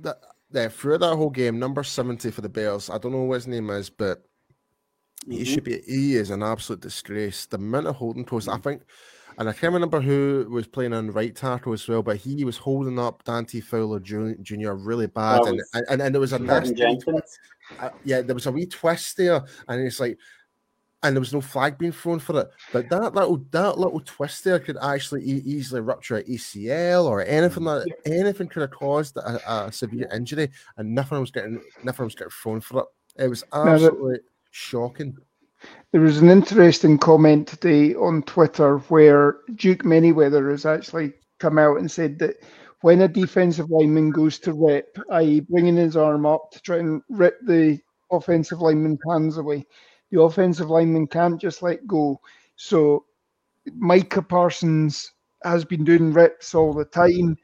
That, 0.01 0.21
yeah, 0.53 0.69
through 0.69 0.99
that 0.99 1.17
whole 1.17 1.31
game, 1.31 1.59
number 1.59 1.83
seventy 1.83 2.31
for 2.31 2.41
the 2.41 2.49
Bears. 2.49 2.91
I 2.91 2.99
don't 2.99 3.13
know 3.13 3.23
what 3.23 3.35
his 3.35 3.47
name 3.47 3.71
is, 3.71 3.91
but 3.91 4.19
mm-hmm. 4.19 5.33
he 5.33 5.45
should 5.45 5.65
be. 5.65 5.81
He 5.87 6.17
is 6.17 6.31
an 6.31 6.43
absolute 6.43 6.81
disgrace. 6.81 7.47
The 7.47 7.57
amount 7.57 7.87
of 7.87 7.97
holding 7.97 8.25
calls. 8.25 8.49
I 8.49 8.59
think 8.59 8.83
and 9.41 9.49
I 9.49 9.53
can't 9.53 9.73
remember 9.73 10.03
who 10.03 10.47
was 10.51 10.67
playing 10.67 10.93
on 10.93 11.11
right 11.13 11.35
tackle 11.35 11.73
as 11.73 11.89
well, 11.89 12.03
but 12.03 12.19
he 12.19 12.45
was 12.45 12.59
holding 12.59 12.99
up 12.99 13.25
Dante 13.25 13.61
Fowler 13.61 13.99
Jr. 13.99 14.73
really 14.73 15.07
bad, 15.07 15.41
and, 15.43 15.61
and 15.89 16.03
and 16.03 16.15
there 16.15 16.21
was 16.21 16.35
a 16.35 16.39
nasty 16.39 16.85
uh, 17.79 17.91
yeah, 18.05 18.21
there 18.21 18.35
was 18.35 18.47
a 18.47 18.53
wee 18.53 18.67
twist 18.67 19.17
there, 19.17 19.43
and 19.67 19.81
it's 19.81 19.99
like, 19.99 20.19
and 21.03 21.17
there 21.17 21.21
was 21.21 21.33
no 21.33 21.41
flag 21.41 21.79
being 21.79 21.93
thrown 21.93 22.19
for 22.19 22.41
it, 22.41 22.51
but 22.73 22.89
that 22.91 23.15
little 23.15 23.39
that 23.53 23.79
little 23.79 24.01
twist 24.01 24.45
there 24.45 24.59
could 24.59 24.77
actually 24.83 25.23
e- 25.23 25.43
easily 25.45 25.81
rupture 25.81 26.17
an 26.17 26.25
ACL 26.25 27.05
or 27.05 27.23
anything 27.25 27.63
mm. 27.63 27.79
like 27.79 27.93
anything 28.07 28.49
could 28.49 28.63
have 28.63 28.71
caused 28.71 29.17
a, 29.17 29.41
a, 29.51 29.73
severe 29.73 30.09
injury, 30.13 30.51
and 30.77 30.95
nothing 30.95 31.21
was 31.21 31.31
getting 31.31 31.63
nothing 31.85 32.05
was 32.05 32.15
getting 32.15 32.31
thrown 32.31 32.61
for 32.61 32.81
it. 32.81 33.25
It 33.25 33.29
was 33.29 33.45
absolutely 33.53 34.19
shocking. 34.51 35.17
There 35.93 36.01
was 36.01 36.19
an 36.19 36.31
interesting 36.31 36.99
comment 36.99 37.49
today 37.49 37.95
on 37.95 38.23
Twitter 38.23 38.79
where 38.89 39.39
Duke 39.57 39.83
Manyweather 39.83 40.51
has 40.51 40.65
actually 40.65 41.13
come 41.39 41.59
out 41.59 41.79
and 41.79 41.91
said 41.91 42.19
that 42.21 42.37
when 42.83 43.03
a 43.03 43.09
defensive 43.09 43.71
lineman 43.71 44.11
goes 44.11 44.39
to 44.41 44.53
rip, 44.53 44.99
i.e., 45.13 45.41
bringing 45.41 45.77
his 45.77 45.97
arm 45.97 46.25
up 46.25 46.51
to 46.53 46.61
try 46.63 46.79
and 46.79 47.03
rip 47.11 47.39
the 47.43 47.79
offensive 48.11 48.61
lineman's 48.61 49.01
hands 49.07 49.37
away, 49.37 49.67
the 50.11 50.21
offensive 50.21 50.71
lineman 50.71 51.07
can't 51.07 51.41
just 51.41 51.63
let 51.63 51.87
go. 51.87 52.21
So 52.57 53.05
Micah 53.75 54.23
Parsons 54.23 55.13
has 55.45 55.65
been 55.65 55.85
doing 55.85 56.13
rips 56.13 56.55
all 56.55 56.73
the 56.73 56.85
time, 56.85 57.37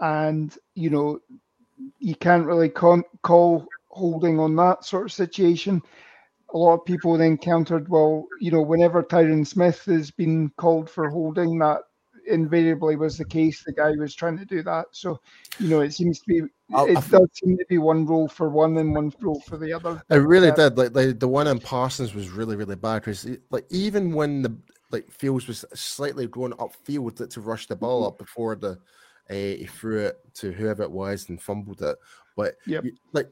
and 0.00 0.56
you 0.74 0.90
know 0.90 1.20
you 1.98 2.14
can't 2.16 2.46
really 2.46 2.68
con- 2.68 3.04
call 3.22 3.66
holding 3.90 4.38
on 4.40 4.56
that 4.56 4.84
sort 4.84 5.06
of 5.06 5.12
situation 5.12 5.82
a 6.54 6.58
lot 6.58 6.74
of 6.74 6.84
people 6.84 7.16
then 7.16 7.38
countered, 7.38 7.88
well, 7.88 8.26
you 8.40 8.50
know, 8.50 8.62
whenever 8.62 9.02
Tyron 9.02 9.46
Smith 9.46 9.84
has 9.86 10.10
been 10.10 10.50
called 10.56 10.88
for 10.90 11.08
holding 11.08 11.58
that, 11.58 11.80
invariably 12.26 12.96
was 12.96 13.18
the 13.18 13.24
case. 13.24 13.62
The 13.64 13.72
guy 13.72 13.92
was 13.92 14.14
trying 14.14 14.38
to 14.38 14.44
do 14.44 14.62
that. 14.62 14.86
So, 14.92 15.20
you 15.58 15.68
know, 15.68 15.80
it 15.80 15.92
seems 15.92 16.20
to 16.20 16.26
be 16.26 16.42
I- 16.74 16.88
it 16.88 16.98
I 16.98 17.00
does 17.08 17.28
seem 17.34 17.56
to 17.58 17.66
be 17.68 17.78
one 17.78 18.06
role 18.06 18.28
for 18.28 18.48
one 18.48 18.78
and 18.78 18.94
one 18.94 19.12
role 19.20 19.40
for 19.40 19.56
the 19.58 19.72
other. 19.72 20.02
It 20.10 20.16
really 20.16 20.48
Yeah. 20.48 20.54
did. 20.54 20.78
Like, 20.78 20.94
like 20.94 21.18
the 21.18 21.28
one 21.28 21.46
in 21.46 21.58
Parsons 21.58 22.14
was 22.14 22.30
really, 22.30 22.56
really 22.56 22.76
bad 22.76 23.00
because 23.02 23.28
like 23.50 23.66
even 23.70 24.12
when 24.12 24.42
the 24.42 24.56
like 24.90 25.10
Fields 25.10 25.46
was 25.48 25.64
slightly 25.74 26.26
going 26.26 26.52
upfield 26.52 27.16
to, 27.16 27.26
to 27.26 27.40
rush 27.40 27.66
the 27.66 27.76
ball 27.76 28.06
up 28.06 28.18
before 28.18 28.56
the 28.56 28.78
uh, 29.30 29.34
he 29.34 29.66
threw 29.66 30.06
it 30.06 30.18
to 30.34 30.52
whoever 30.52 30.82
it 30.82 30.90
was 30.90 31.28
and 31.28 31.40
fumbled 31.40 31.80
it, 31.82 31.96
but 32.36 32.56
Yep. 32.66 32.84
you- 32.84 32.96
like 33.12 33.28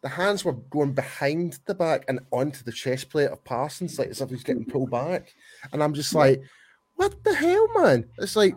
the 0.00 0.08
hands 0.08 0.44
were 0.44 0.52
going 0.52 0.92
behind 0.92 1.58
the 1.66 1.74
back 1.74 2.04
and 2.08 2.20
onto 2.30 2.62
the 2.62 2.72
chest 2.72 3.10
plate 3.10 3.28
of 3.28 3.42
Parsons, 3.44 3.98
like 3.98 4.08
as 4.08 4.20
if 4.20 4.30
he's 4.30 4.44
getting 4.44 4.64
pulled 4.64 4.90
back, 4.90 5.34
and 5.72 5.82
I'm 5.82 5.92
just 5.92 6.14
like, 6.14 6.40
what 6.98 7.24
the 7.24 7.34
hell, 7.34 7.68
man? 7.80 8.04
It's 8.18 8.36
like. 8.36 8.54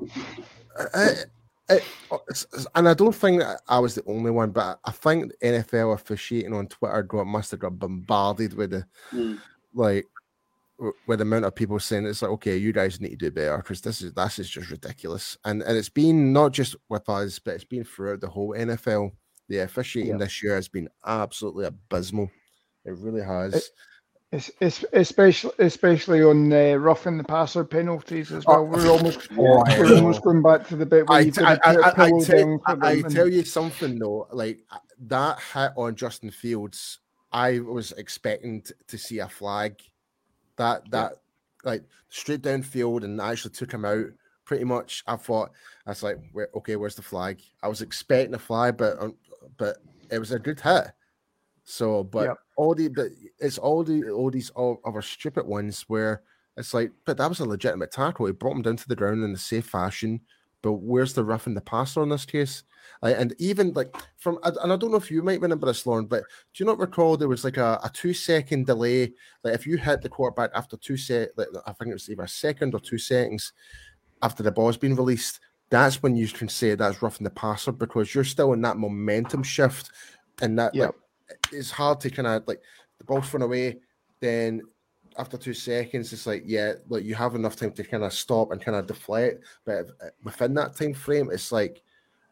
it, 0.95 1.25
it's- 1.69 2.45
it's- 2.53 2.67
and 2.75 2.89
I 2.89 2.93
don't 2.93 3.15
think 3.15 3.39
that 3.41 3.61
I 3.69 3.79
was 3.79 3.95
the 3.95 4.03
only 4.05 4.31
one, 4.31 4.51
but 4.51 4.79
I 4.83 4.91
think 4.91 5.31
NFL 5.41 5.93
officiating 5.93 6.53
on 6.53 6.67
Twitter 6.67 7.03
got 7.03 7.25
must 7.27 7.51
have 7.51 7.59
got 7.61 7.79
bombarded 7.79 8.53
with 8.53 8.71
the 8.71 8.85
Mm. 9.11 9.39
like 9.73 10.05
with 11.05 11.19
the 11.19 11.23
amount 11.23 11.45
of 11.45 11.53
people 11.55 11.79
saying 11.79 12.05
it's 12.07 12.23
like, 12.23 12.31
okay, 12.31 12.57
you 12.57 12.73
guys 12.73 12.99
need 12.99 13.11
to 13.11 13.15
do 13.15 13.31
better 13.31 13.57
because 13.57 13.81
this 13.81 14.01
is 14.01 14.13
this 14.13 14.39
is 14.39 14.49
just 14.49 14.71
ridiculous. 14.71 15.37
And 15.45 15.61
and 15.61 15.77
it's 15.77 15.89
been 15.89 16.33
not 16.33 16.51
just 16.51 16.75
with 16.89 17.07
us, 17.07 17.37
but 17.39 17.53
it's 17.53 17.63
been 17.63 17.83
throughout 17.83 18.19
the 18.21 18.29
whole 18.29 18.53
NFL. 18.55 19.11
The 19.47 19.59
officiating 19.59 20.13
Yeah. 20.13 20.17
this 20.25 20.41
year 20.41 20.55
has 20.55 20.67
been 20.67 20.89
absolutely 21.05 21.65
abysmal. 21.65 22.31
It 22.85 22.95
really 22.97 23.21
has. 23.21 23.69
Es- 24.33 24.51
es- 24.61 24.85
Especially, 24.93 25.51
especially 25.59 26.23
on 26.23 26.51
uh, 26.53 26.75
roughing 26.75 27.17
the 27.17 27.23
passer 27.23 27.65
penalties 27.65 28.31
as 28.31 28.45
Oh, 28.47 28.63
well. 28.63 28.65
We're 28.65 28.89
almost, 28.89 29.29
Yeah. 29.31 29.79
we're 29.79 29.95
almost 29.95 30.21
going 30.21 30.41
back 30.41 30.65
to 30.69 30.77
the 30.77 30.85
bit 30.85 31.07
where 31.09 31.17
I, 31.17 31.21
you've 31.21 31.37
I, 31.39 31.57
got 31.57 31.63
to 31.63 31.91
put 31.95 31.99
I, 31.99 32.05
I, 32.05 32.23
tell, 32.23 32.61
I, 32.65 32.91
I 32.91 33.01
tell 33.01 33.27
you 33.27 33.43
something 33.43 33.99
though, 33.99 34.27
like 34.31 34.59
uh, 34.71 34.77
that 35.07 35.39
hit 35.53 35.71
on 35.75 35.95
Justin 35.95 36.31
Fields, 36.31 36.99
I 37.33 37.59
was 37.59 37.91
expecting 37.93 38.61
t- 38.61 38.73
to 38.87 38.97
see 38.97 39.19
a 39.19 39.27
flag. 39.27 39.75
That 40.57 40.89
that 40.91 41.13
like 41.63 41.83
straight 42.09 42.41
downfield 42.41 43.03
and 43.03 43.19
actually 43.19 43.51
took 43.51 43.73
him 43.73 43.85
out. 43.85 44.05
Pretty 44.45 44.63
much, 44.65 45.03
I 45.07 45.15
thought 45.15 45.51
I 45.85 45.91
was 45.91 46.03
like, 46.03 46.17
okay, 46.55 46.75
where's 46.75 46.95
the 46.95 47.01
flag? 47.01 47.41
I 47.63 47.67
was 47.67 47.81
expecting 47.81 48.33
a 48.35 48.39
flag, 48.39 48.77
but 48.77 49.01
um, 49.01 49.15
but 49.57 49.77
it 50.09 50.19
was 50.19 50.31
a 50.31 50.39
good 50.39 50.59
hit. 50.59 50.87
So, 51.63 52.03
but 52.03 52.29
Yep. 52.29 52.37
all 52.57 52.75
the 52.75 52.87
but 52.89 53.07
it's 53.39 53.57
all 53.57 53.83
the 53.83 54.09
all 54.09 54.29
these 54.29 54.49
all 54.51 54.81
other 54.85 55.01
stupid 55.01 55.45
ones 55.45 55.83
where 55.87 56.23
it's 56.57 56.73
like, 56.73 56.91
but 57.05 57.17
that 57.17 57.29
was 57.29 57.39
a 57.39 57.45
legitimate 57.45 57.91
tackle. 57.91 58.25
He 58.25 58.33
brought 58.33 58.55
him 58.55 58.61
down 58.61 58.77
to 58.77 58.87
the 58.87 58.95
ground 58.95 59.23
in 59.23 59.31
a 59.33 59.37
safe 59.37 59.65
fashion. 59.65 60.21
But 60.63 60.73
where's 60.73 61.13
the 61.13 61.23
roughing 61.23 61.55
the 61.55 61.61
passer 61.61 62.03
in 62.03 62.09
this 62.09 62.25
case? 62.25 62.63
Like, 63.01 63.15
and 63.17 63.33
even 63.39 63.73
like 63.73 63.95
from, 64.17 64.37
and 64.43 64.71
I 64.71 64.75
don't 64.77 64.91
know 64.91 64.97
if 64.97 65.09
you 65.09 65.23
might 65.23 65.41
remember 65.41 65.65
this, 65.65 65.87
Lauren, 65.87 66.05
but 66.05 66.21
do 66.53 66.63
you 66.63 66.65
not 66.65 66.77
recall 66.77 67.17
there 67.17 67.27
was 67.27 67.43
like 67.43 67.57
a, 67.57 67.79
a 67.83 67.89
two 67.91 68.13
second 68.13 68.67
delay? 68.67 69.13
Like, 69.43 69.55
if 69.55 69.65
you 69.65 69.77
hit 69.77 70.01
the 70.01 70.09
quarterback 70.09 70.51
after 70.53 70.77
two 70.77 70.97
sec, 70.97 71.29
like, 71.35 71.47
I 71.65 71.73
think 71.73 71.89
it 71.89 71.93
was 71.93 72.09
either 72.09 72.23
a 72.23 72.27
second 72.27 72.75
or 72.75 72.79
two 72.79 72.99
seconds 72.99 73.53
after 74.21 74.43
the 74.43 74.51
ball's 74.51 74.77
been 74.77 74.95
released, 74.95 75.39
that's 75.71 76.03
when 76.03 76.15
you 76.15 76.27
can 76.27 76.47
say 76.47 76.75
that's 76.75 77.01
roughing 77.01 77.23
the 77.23 77.31
passer 77.31 77.71
because 77.71 78.13
you're 78.13 78.23
still 78.23 78.53
in 78.53 78.61
that 78.61 78.77
momentum 78.77 79.41
shift, 79.41 79.89
and 80.43 80.59
that 80.59 80.75
Yep. 80.75 80.85
like, 80.87 80.95
it's 81.51 81.71
hard 81.71 81.99
to 82.01 82.09
kind 82.09 82.27
of 82.27 82.43
like 82.47 82.61
the 82.97 83.03
ball's 83.05 83.29
thrown 83.29 83.41
away, 83.43 83.77
then 84.19 84.61
after 85.17 85.37
two 85.37 85.53
seconds, 85.53 86.13
it's 86.13 86.25
like 86.25 86.43
yeah, 86.45 86.73
like 86.87 87.03
you 87.03 87.15
have 87.15 87.35
enough 87.35 87.55
time 87.55 87.71
to 87.73 87.83
kind 87.83 88.03
of 88.03 88.13
stop 88.13 88.51
and 88.51 88.61
kind 88.61 88.77
of 88.77 88.87
deflect, 88.87 89.43
but 89.65 89.71
if- 89.79 89.89
uh, 90.01 90.09
within 90.23 90.53
that 90.55 90.75
time 90.75 90.93
frame, 90.93 91.29
it's 91.31 91.51
like 91.51 91.81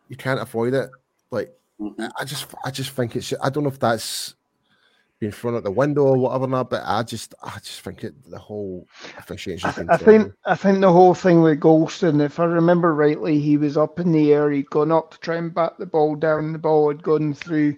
you 0.08 0.16
can't 0.16 0.39
avoid 0.39 0.74
it. 0.74 0.89
Like 1.32 1.54
Mhm. 1.80 2.12
I 2.20 2.26
just, 2.26 2.47
I 2.66 2.72
just 2.72 2.89
think 2.91 3.16
it's. 3.16 3.34
I 3.41 3.50
don't 3.50 3.64
know 3.64 3.70
if 3.70 3.80
that's 3.80 4.36
being 5.20 5.32
thrown 5.32 5.56
out 5.56 5.64
the 5.64 5.72
window 5.72 6.04
or 6.04 6.18
whatever, 6.18 6.47
not, 6.47 6.70
but 6.70 6.82
I 6.86 7.04
just, 7.04 7.36
I 7.43 7.58
just 7.60 7.82
think 7.82 8.04
it. 8.04 8.14
The 8.30 8.38
whole 8.39 8.88
officiation. 9.18 9.70
I, 9.70 9.74
th- 9.74 9.88
I 9.89 9.97
think 9.97 10.34
I 10.45 10.56
think 10.56 10.80
the 10.82 10.91
whole 10.91 11.14
thing 11.14 11.41
with 11.41 11.60
Golston, 11.60 12.22
if 12.22 12.39
I 12.39 12.45
remember 12.45 12.93
rightly, 12.95 13.39
he 13.39 13.56
was 13.58 13.78
up 13.78 14.00
in 14.00 14.12
the 14.12 14.34
air. 14.34 14.50
He'd 14.52 14.70
gone 14.70 14.91
up 14.91 15.12
to 15.12 15.20
try 15.20 15.36
and 15.38 15.54
bat 15.54 15.74
the 15.78 15.86
ball 15.86 16.16
down. 16.16 16.54
The 16.54 16.60
ball 16.60 16.89
had 16.89 17.04
gone 17.04 17.34
through, 17.34 17.78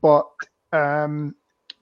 but 0.00 0.26
um, 0.72 1.34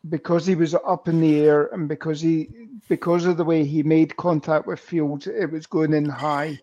because 0.09 0.47
he 0.47 0.55
was 0.55 0.75
up 0.75 1.09
in 1.09 1.21
the 1.21 1.41
air 1.41 1.67
and 1.69 1.89
because 1.89 2.21
he 2.21 2.49
because 2.89 3.25
of 3.25 3.37
the 3.37 3.45
way 3.45 3.65
he 3.65 3.83
made 3.83 4.17
contact 4.17 4.67
with 4.67 4.81
Fields, 4.81 5.27
it 5.27 5.51
was 5.51 5.67
going 5.67 5.95
in 5.95 6.07
high, 6.07 6.59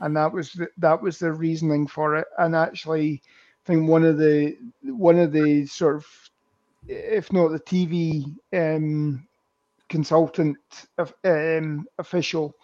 and 0.00 0.16
that 0.16 0.32
was 0.32 0.52
the, 0.52 0.68
that 0.78 1.00
was 1.00 1.18
the 1.18 1.32
reasoning 1.32 1.86
for 1.86 2.16
it. 2.16 2.26
And 2.38 2.56
actually, 2.56 3.22
I 3.64 3.66
think 3.66 3.88
one 3.88 4.04
of 4.04 4.18
the 4.18 4.56
one 4.82 5.18
of 5.18 5.32
the 5.32 5.66
sort 5.66 5.96
of 5.96 6.06
if 6.88 7.32
not 7.32 7.48
the 7.48 7.60
TV 7.60 8.24
um, 8.52 9.26
consultant 9.88 10.58
um, 11.24 11.86
official, 11.98 12.54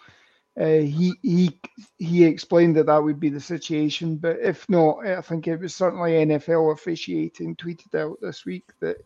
uh, 0.59 0.65
he 0.79 1.15
he 1.23 1.61
he 1.99 2.25
explained 2.25 2.77
that 2.77 2.87
that 2.87 3.03
would 3.03 3.21
be 3.21 3.29
the 3.29 3.41
situation. 3.41 4.17
But 4.17 4.39
if 4.41 4.69
not, 4.69 5.07
I 5.07 5.21
think 5.21 5.47
it 5.47 5.61
was 5.61 5.75
certainly 5.75 6.13
NFL 6.13 6.73
officiating 6.73 7.57
tweeted 7.57 7.95
out 7.95 8.19
this 8.23 8.47
week 8.47 8.65
that 8.81 8.97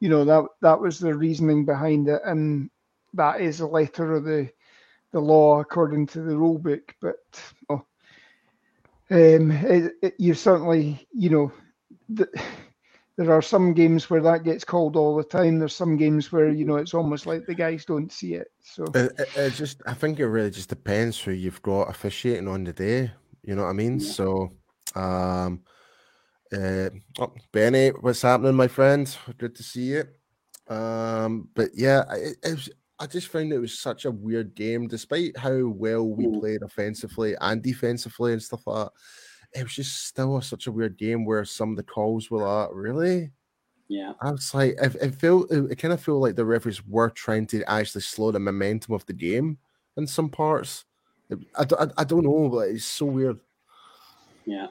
you 0.00 0.08
know 0.08 0.24
that 0.24 0.44
that 0.62 0.80
was 0.80 0.98
the 0.98 1.14
reasoning 1.14 1.66
behind 1.66 2.08
it, 2.08 2.22
and 2.24 2.70
that 3.12 3.40
is 3.40 3.60
a 3.60 3.66
letter 3.66 4.14
of 4.14 4.24
the 4.24 4.50
the 5.12 5.20
law 5.20 5.60
according 5.60 6.06
to 6.08 6.22
the 6.22 6.36
rule 6.36 6.58
book. 6.58 6.94
But 7.02 7.16
oh, 7.68 7.84
um, 9.10 9.50
it, 9.50 9.92
it, 10.02 10.14
you 10.18 10.34
certainly 10.34 11.06
you 11.12 11.30
know. 11.30 11.52
The, 12.08 12.28
there 13.16 13.32
are 13.32 13.42
some 13.42 13.74
games 13.74 14.10
where 14.10 14.22
that 14.22 14.42
gets 14.42 14.64
called 14.64 14.96
all 14.96 15.16
the 15.16 15.24
time. 15.24 15.58
There's 15.58 15.74
some 15.74 15.96
games 15.96 16.32
where 16.32 16.48
you 16.48 16.64
know 16.64 16.76
it's 16.76 16.94
almost 16.94 17.26
like 17.26 17.46
the 17.46 17.54
guys 17.54 17.84
don't 17.84 18.10
see 18.10 18.34
it. 18.34 18.48
So 18.62 18.84
It, 18.94 19.12
it, 19.18 19.28
it 19.36 19.50
just, 19.54 19.82
I 19.86 19.94
think 19.94 20.18
it 20.18 20.26
really 20.26 20.50
just 20.50 20.68
depends 20.68 21.20
who 21.20 21.30
you've 21.30 21.62
got 21.62 21.90
officiating 21.90 22.48
on 22.48 22.64
the 22.64 22.72
day. 22.72 23.12
You 23.42 23.54
know 23.54 23.62
what 23.62 23.70
I 23.70 23.74
mean? 23.74 24.00
Yeah. 24.00 24.10
So, 24.10 24.50
um, 24.96 25.62
uh, 26.52 26.90
oh, 27.20 27.32
Benny, 27.52 27.90
what's 27.90 28.22
happening, 28.22 28.54
my 28.54 28.68
friend? 28.68 29.16
Good 29.38 29.54
to 29.56 29.62
see 29.62 29.94
you. 29.94 30.04
Um, 30.74 31.48
but 31.54 31.70
yeah, 31.74 32.04
I- 32.08 32.16
it, 32.16 32.36
it 32.42 32.54
was, 32.54 32.70
I 32.98 33.06
just 33.06 33.28
found 33.28 33.52
it 33.52 33.58
was 33.58 33.78
such 33.78 34.04
a 34.04 34.10
weird 34.10 34.54
game, 34.54 34.86
despite 34.88 35.36
how 35.36 35.66
well 35.66 36.04
we 36.08 36.26
Mm. 36.26 36.40
played 36.40 36.62
offensively 36.62 37.34
and 37.40 37.62
defensively 37.62 38.32
and 38.32 38.42
stuff 38.42 38.66
like 38.66 38.86
that. 38.86 38.92
It 39.54 39.62
was 39.62 39.74
just 39.74 40.06
still 40.06 40.40
such 40.40 40.66
a 40.66 40.72
weird 40.72 40.96
game 40.96 41.24
where 41.24 41.44
some 41.44 41.70
of 41.70 41.76
the 41.76 41.82
calls 41.82 42.30
were 42.30 42.42
like, 42.46 42.70
really? 42.72 43.30
Yeah. 43.88 44.14
I 44.20 44.32
was 44.32 44.52
like, 44.54 44.76
it, 44.80 44.96
it 45.00 45.14
felt, 45.14 45.50
it, 45.50 45.72
it 45.72 45.76
kind 45.76 45.94
of 45.94 46.00
felt 46.00 46.20
like 46.20 46.36
the 46.36 46.44
referees 46.44 46.84
were 46.86 47.10
trying 47.10 47.46
to 47.48 47.62
actually 47.70 48.00
slow 48.00 48.32
the 48.32 48.40
momentum 48.40 48.94
of 48.94 49.06
the 49.06 49.12
game 49.12 49.58
in 49.96 50.06
some 50.06 50.28
parts. 50.28 50.84
I, 51.56 51.66
I, 51.78 51.86
I 51.98 52.04
don't 52.04 52.24
know, 52.24 52.48
but 52.48 52.68
it's 52.68 52.84
so 52.84 53.06
weird. 53.06 53.38
Yeah. 54.44 54.68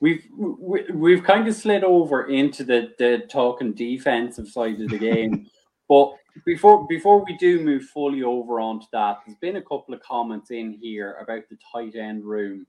We've 0.00 0.24
we, 0.36 0.84
we've 0.94 1.22
kind 1.22 1.46
of 1.46 1.54
slid 1.54 1.84
over 1.84 2.26
into 2.28 2.64
the 2.64 2.94
the 2.98 3.24
talking 3.28 3.74
defensive 3.74 4.48
side 4.48 4.80
of 4.80 4.88
the 4.88 4.98
game, 4.98 5.46
but 5.88 6.14
before 6.46 6.86
before 6.88 7.22
we 7.24 7.36
do 7.36 7.60
move 7.60 7.84
fully 7.84 8.22
over 8.22 8.60
onto 8.60 8.86
that, 8.92 9.18
there's 9.26 9.38
been 9.38 9.56
a 9.56 9.62
couple 9.62 9.92
of 9.92 10.00
comments 10.00 10.50
in 10.50 10.72
here 10.72 11.18
about 11.20 11.42
the 11.50 11.58
tight 11.70 11.96
end 11.96 12.24
room, 12.24 12.66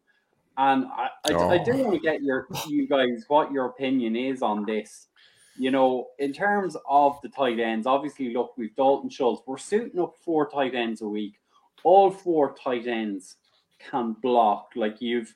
and 0.62 0.86
I 0.86 1.10
I, 1.26 1.34
I 1.56 1.58
do 1.64 1.72
Oh. 1.74 1.78
want 1.84 1.94
to 1.96 2.00
get 2.00 2.22
your 2.22 2.48
you 2.68 2.88
guys 2.88 3.26
what 3.28 3.52
your 3.52 3.66
opinion 3.68 4.16
is 4.16 4.42
on 4.42 4.66
this. 4.66 5.08
You 5.58 5.70
know, 5.72 6.08
in 6.20 6.32
terms 6.34 6.78
of 6.90 7.20
the 7.22 7.30
tight 7.30 7.60
ends, 7.60 7.86
obviously, 7.86 8.34
look, 8.34 8.58
we've 8.58 8.76
Dalton 8.76 9.10
Schultz. 9.10 9.44
We're 9.46 9.58
suiting 9.58 10.00
up 10.00 10.16
four 10.24 10.50
tight 10.50 10.76
ends 10.76 11.02
a 11.02 11.08
week. 11.08 11.36
All 11.84 12.10
four 12.10 12.56
tight 12.56 12.88
ends 12.88 13.38
can 13.80 14.14
block. 14.22 14.72
Like 14.76 15.02
you've 15.02 15.36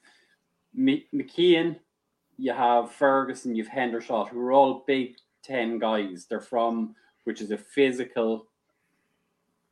McKeon, 0.78 1.80
you 2.38 2.54
have 2.54 2.92
Ferguson, 2.92 3.56
you've 3.56 3.68
Hendershot, 3.68 4.30
who 4.30 4.40
are 4.40 4.52
all 4.54 4.84
Big 4.88 5.16
Ten 5.42 5.80
guys. 5.80 6.26
They're 6.30 6.42
from, 6.42 6.96
which 7.26 7.42
is 7.42 7.52
a 7.52 7.58
physical 7.58 8.48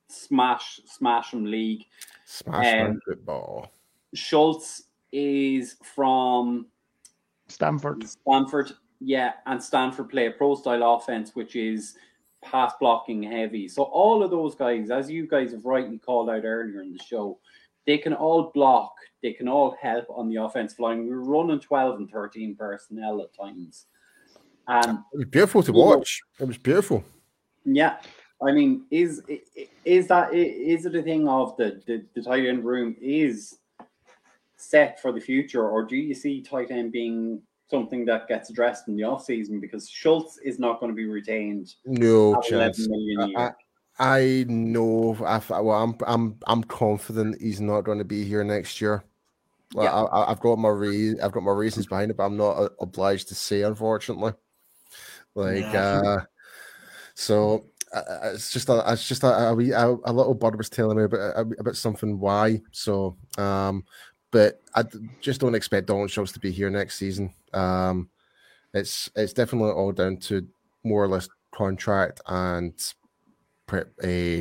smash, 0.07 0.79
smash 0.85 1.33
'em 1.33 1.45
league. 1.45 1.85
Smash 2.25 2.89
Um, 2.89 2.99
football. 3.05 3.71
Schultz 4.13 4.83
is 5.13 5.77
from 5.83 6.65
Stanford. 7.47 8.05
Stanford, 8.07 8.71
yeah, 8.99 9.33
and 9.45 9.61
Stanford 9.63 10.09
play 10.09 10.25
a 10.27 10.31
pro 10.31 10.55
style 10.55 10.95
offense, 10.95 11.31
which 11.35 11.55
is 11.55 11.95
pass 12.43 12.73
blocking 12.79 13.23
heavy. 13.23 13.67
So 13.69 13.83
all 13.83 14.23
of 14.23 14.31
those 14.31 14.55
guys, 14.55 14.89
as 14.91 15.09
you 15.09 15.27
guys 15.27 15.51
have 15.51 15.63
rightly 15.65 15.97
called 15.99 16.29
out 16.29 16.43
earlier 16.43 16.81
in 16.81 16.91
the 16.91 17.03
show, 17.03 17.39
they 17.85 17.97
can 17.97 18.13
all 18.13 18.51
block, 18.53 18.93
they 19.21 19.33
can 19.33 19.47
all 19.47 19.75
help 19.81 20.05
on 20.09 20.29
the 20.29 20.41
offensive 20.41 20.79
line. 20.79 21.07
We're 21.07 21.17
running 21.19 21.59
12 21.59 21.95
and 21.99 22.09
13 22.09 22.55
personnel 22.55 23.21
at 23.21 23.33
times. 23.33 23.85
And 24.67 24.99
It 25.13 25.17
was 25.17 25.25
beautiful 25.25 25.61
to 25.63 25.71
you 25.71 25.77
know- 25.77 25.85
watch. 25.97 26.21
It 26.39 26.47
was 26.47 26.57
beautiful. 26.57 27.03
yeah, 27.65 27.97
I 28.41 28.51
mean, 28.51 28.85
is 28.91 29.21
is 29.85 30.07
that 30.07 30.33
is 30.33 30.85
it 30.85 30.95
a 30.95 31.01
thing 31.03 31.27
of 31.29 31.55
the 31.57 31.81
the, 31.85 32.03
the 32.13 32.21
tight 32.21 32.45
end 32.45 32.63
room 32.65 32.95
is 33.01 33.59
set 34.63 35.01
for 35.01 35.11
the 35.11 35.19
future, 35.19 35.67
or 35.69 35.83
do 35.83 35.95
you 35.95 36.13
see 36.13 36.41
tight 36.41 36.71
end 36.71 36.91
being 36.91 37.41
something 37.69 38.05
that 38.05 38.27
gets 38.27 38.49
addressed 38.49 38.87
in 38.87 38.95
the 38.95 39.03
off 39.03 39.25
season 39.25 39.59
because 39.59 39.89
Schultz 39.89 40.37
is 40.39 40.59
not 40.59 40.79
going 40.79 40.91
to 40.91 40.95
be 40.95 41.05
retained? 41.05 41.73
No 41.85 42.35
at 42.35 42.43
chance. 42.43 42.87
million 42.87 43.19
a 43.19 43.23
I, 43.23 43.27
year. 43.27 43.55
I 43.99 44.45
know. 44.47 45.15
I, 45.25 45.39
well, 45.61 45.83
I'm 45.83 45.95
I'm 46.07 46.37
I'm 46.47 46.63
confident 46.63 47.41
he's 47.41 47.61
not 47.61 47.81
going 47.81 47.99
to 47.99 48.05
be 48.05 48.23
here 48.23 48.43
next 48.43 48.81
year. 48.81 49.03
Like, 49.73 49.85
Yeah. 49.85 50.03
I, 50.03 50.31
I've 50.31 50.39
got 50.39 50.57
my 50.57 50.69
re- 50.69 51.19
I've 51.19 51.31
got 51.31 51.43
my 51.43 51.51
reasons 51.51 51.87
behind 51.87 52.11
it, 52.11 52.17
but 52.17 52.25
I'm 52.25 52.37
not 52.37 52.57
uh, 52.57 52.69
obliged 52.79 53.27
to 53.29 53.35
say, 53.35 53.63
unfortunately. 53.63 54.33
Like, 55.35 55.61
Yeah, 55.61 56.01
uh, 56.03 56.21
so 57.15 57.65
uh, 57.93 57.97
uh, 57.97 58.31
it's 58.33 58.51
just 58.51 58.69
a 58.69 58.83
it's 58.87 59.07
just 59.07 59.23
a, 59.23 59.49
a, 59.49 59.55
wee- 59.55 59.71
a, 59.71 59.87
a 60.05 60.13
little 60.13 60.33
bird 60.33 60.57
was 60.57 60.69
telling 60.69 60.97
me 60.97 61.03
about 61.03 61.39
about 61.59 61.75
something 61.75 62.19
why. 62.19 62.61
So, 62.71 63.17
um, 63.37 63.83
but 64.33 64.59
I 64.73 64.83
just 65.21 65.39
don't 65.39 65.53
expect 65.53 65.85
Dalton 65.85 66.07
Schultz 66.07 66.31
to 66.31 66.39
be 66.39 66.51
here 66.51 66.71
next 66.71 66.97
season. 66.97 67.35
Um, 67.53 68.09
it's 68.73 69.09
it's 69.15 69.31
definitely 69.31 69.69
all 69.69 69.91
down 69.91 70.17
to 70.17 70.45
more 70.83 71.03
or 71.03 71.07
less 71.07 71.29
contract 71.51 72.19
and 72.25 72.73
pre- 73.67 73.83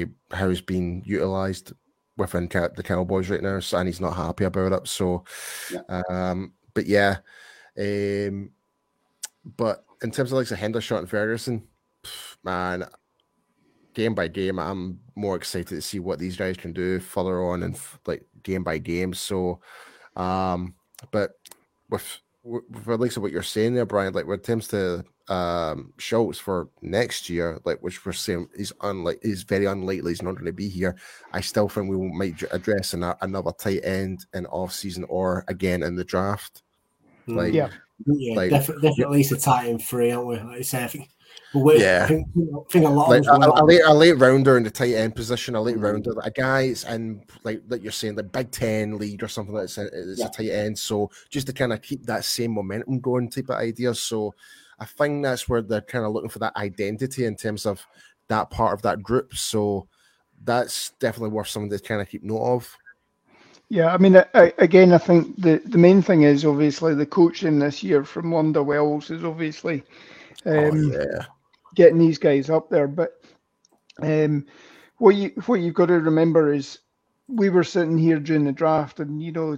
uh, 0.02 0.06
how 0.34 0.48
he's 0.48 0.62
being 0.62 1.02
utilized 1.04 1.74
within 2.16 2.48
the 2.48 2.82
Cowboys 2.82 3.28
right 3.28 3.42
now, 3.42 3.60
so, 3.60 3.76
and 3.76 3.86
he's 3.86 4.00
not 4.00 4.16
happy 4.16 4.44
about 4.44 4.72
it. 4.72 4.88
So, 4.88 5.24
um, 6.08 6.54
but 6.72 6.86
yeah, 6.86 7.18
um, 7.78 8.50
but 9.44 9.84
in 10.02 10.10
terms 10.10 10.32
of 10.32 10.38
like 10.38 10.48
the 10.48 10.56
Hendershot 10.56 11.00
and 11.00 11.10
Ferguson, 11.10 11.68
man, 12.42 12.86
game 13.94 14.14
by 14.14 14.28
game, 14.28 14.58
I'm 14.58 14.98
more 15.14 15.36
excited 15.36 15.68
to 15.68 15.82
see 15.82 15.98
what 16.00 16.18
these 16.18 16.36
guys 16.36 16.56
can 16.56 16.72
do 16.72 16.98
further 17.00 17.42
on 17.44 17.62
and 17.62 17.74
f- 17.74 17.98
like 18.06 18.24
game 18.42 18.64
by 18.64 18.78
game. 18.78 19.14
So, 19.14 19.60
um, 20.16 20.74
but 21.10 21.32
with 21.90 22.18
with 22.44 22.64
with 22.70 22.88
at 22.88 23.00
least 23.00 23.18
what 23.18 23.32
you're 23.32 23.42
saying 23.42 23.74
there, 23.74 23.86
Brian, 23.86 24.12
like 24.14 24.26
when 24.26 24.38
it 24.38 24.46
comes 24.46 24.68
to 24.68 25.04
um 25.28 25.92
Schultz 25.98 26.38
for 26.38 26.68
next 26.80 27.28
year, 27.30 27.60
like 27.64 27.78
which 27.82 28.04
we're 28.04 28.12
saying 28.12 28.48
he's 28.56 28.72
unlike 28.80 29.20
he's 29.22 29.42
very 29.44 29.66
unlikely 29.66 30.10
he's 30.12 30.22
not 30.22 30.32
going 30.32 30.46
to 30.46 30.52
be 30.52 30.68
here. 30.68 30.96
I 31.32 31.40
still 31.40 31.68
think 31.68 31.88
we 31.88 31.96
might 31.96 32.42
address 32.50 32.94
an, 32.94 33.04
another 33.20 33.52
tight 33.52 33.84
end 33.84 34.26
in 34.34 34.46
off 34.46 34.72
season 34.72 35.04
or 35.08 35.44
again 35.48 35.82
in 35.82 35.94
the 35.94 36.04
draft. 36.04 36.62
Like, 37.26 37.52
Yeah. 37.54 37.68
Yeah, 38.04 38.34
Like- 38.34 38.50
defi- 38.50 38.72
definitely 38.82 39.04
at 39.04 39.10
least 39.12 39.30
a 39.32 39.36
tight 39.36 39.68
end 39.68 39.80
free, 39.84 40.10
aren't 40.10 40.26
we? 40.26 40.36
Like 40.40 40.58
you 40.58 40.64
say, 40.64 40.82
I 40.82 40.88
think. 40.88 41.08
But 41.54 41.78
Yeah. 41.78 42.04
I 42.04 42.08
think, 42.08 42.26
I 42.34 42.72
think 42.72 42.86
a 42.86 42.88
lot 42.88 43.10
like 43.10 43.22
of 43.22 43.26
a, 43.28 43.30
us 43.32 43.46
will. 43.46 43.62
a, 43.62 43.64
late, 43.64 43.82
a 43.84 43.92
late 43.94 44.18
rounder 44.18 44.56
in 44.56 44.62
the 44.62 44.70
tight 44.70 44.94
end 44.94 45.14
position, 45.14 45.54
a 45.54 45.60
late 45.60 45.76
Mm. 45.76 45.82
rounder, 45.82 46.12
a 46.22 46.30
guy's 46.30 46.84
in 46.84 47.22
like 47.44 47.66
that 47.68 47.82
you're 47.82 47.92
saying 47.92 48.14
the 48.14 48.22
Big 48.22 48.50
Ten 48.50 48.96
league 48.98 49.22
or 49.22 49.28
something 49.28 49.54
like 49.54 49.68
that. 49.68 49.90
It's 49.92 50.18
Yeah. 50.20 50.26
a 50.26 50.30
tight 50.30 50.50
end, 50.50 50.78
so 50.78 51.10
just 51.28 51.46
to 51.48 51.52
kind 51.52 51.72
of 51.72 51.82
keep 51.82 52.06
that 52.06 52.24
same 52.24 52.52
momentum 52.52 53.00
going, 53.00 53.28
type 53.28 53.50
of 53.50 53.56
idea. 53.56 53.94
So 53.94 54.34
I 54.78 54.84
think 54.84 55.22
that's 55.22 55.48
where 55.48 55.62
they're 55.62 55.82
kind 55.82 56.04
of 56.04 56.12
looking 56.12 56.30
for 56.30 56.38
that 56.40 56.56
identity 56.56 57.26
in 57.26 57.36
terms 57.36 57.66
of 57.66 57.84
that 58.28 58.50
part 58.50 58.72
of 58.74 58.82
that 58.82 59.02
group. 59.02 59.34
So 59.34 59.88
that's 60.44 60.90
definitely 60.98 61.30
worth 61.30 61.48
something 61.48 61.70
to 61.70 61.78
kind 61.84 62.00
of 62.00 62.08
keep 62.08 62.24
note 62.24 62.42
of. 62.42 62.78
Yeah, 63.68 63.94
I 63.94 63.96
mean, 63.96 64.16
I, 64.16 64.26
I, 64.34 64.52
again, 64.58 64.92
I 64.92 64.98
think 64.98 65.40
the, 65.40 65.62
the 65.64 65.78
main 65.78 66.02
thing 66.02 66.22
is 66.22 66.44
obviously 66.44 66.94
the 66.94 67.06
coaching 67.06 67.58
this 67.58 67.82
year 67.82 68.04
from 68.04 68.30
Lunda 68.30 68.62
Wells 68.62 69.10
is 69.10 69.24
obviously 69.24 69.82
oh 70.44 70.70
um, 70.70 70.92
yeah, 70.92 71.24
getting 71.74 71.98
these 71.98 72.18
guys 72.18 72.50
up 72.50 72.70
there. 72.70 72.88
But 72.88 73.12
um, 74.00 74.46
what 74.98 75.14
you 75.16 75.32
what 75.46 75.60
you've 75.60 75.74
got 75.74 75.86
to 75.86 75.94
remember 76.00 76.52
is 76.52 76.78
we 77.28 77.50
were 77.50 77.64
sitting 77.64 77.98
here 77.98 78.18
during 78.18 78.44
the 78.44 78.52
draft, 78.52 79.00
and 79.00 79.22
you 79.22 79.32
know 79.32 79.56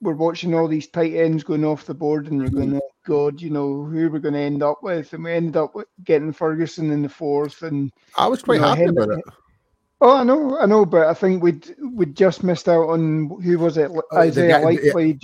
we're 0.00 0.14
watching 0.14 0.54
all 0.54 0.68
these 0.68 0.88
tight 0.88 1.14
ends 1.14 1.44
going 1.44 1.64
off 1.64 1.86
the 1.86 1.94
board, 1.94 2.28
and 2.28 2.40
we're 2.40 2.50
going, 2.50 2.76
"Oh 2.76 2.90
God, 3.06 3.40
you 3.40 3.50
know 3.50 3.84
who 3.84 4.10
we're 4.10 4.18
going 4.18 4.34
to 4.34 4.40
end 4.40 4.62
up 4.62 4.82
with?" 4.82 5.12
And 5.12 5.24
we 5.24 5.32
ended 5.32 5.56
up 5.56 5.74
getting 6.04 6.32
Ferguson 6.32 6.90
in 6.90 7.02
the 7.02 7.08
fourth, 7.08 7.62
and 7.62 7.90
I 8.16 8.26
was 8.26 8.42
quite 8.42 8.56
you 8.56 8.60
know, 8.62 8.68
happy 8.68 8.84
about 8.84 9.10
it. 9.10 9.24
oh, 10.00 10.16
I 10.16 10.24
know, 10.24 10.58
I 10.58 10.66
know, 10.66 10.84
but 10.84 11.06
I 11.06 11.14
think 11.14 11.42
we'd 11.42 11.74
we'd 11.92 12.16
just 12.16 12.42
missed 12.44 12.68
out 12.68 12.88
on 12.90 13.40
who 13.42 13.58
was 13.58 13.76
it? 13.76 13.90
Oh, 13.90 14.02
the 14.12 14.18
Isaiah 14.18 14.48
yeah. 14.48 14.58
Likely. 14.58 15.18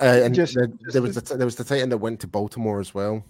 Uh, 0.00 0.22
and 0.24 0.34
just- 0.34 0.54
the, 0.54 0.76
there 0.92 1.02
was 1.02 1.14
the- 1.14 1.20
the, 1.20 1.36
there 1.36 1.46
was 1.46 1.56
the 1.56 1.64
tight 1.64 1.80
end 1.80 1.92
that 1.92 1.98
went 1.98 2.18
to 2.20 2.26
Baltimore 2.26 2.80
as 2.80 2.92
well. 2.92 3.24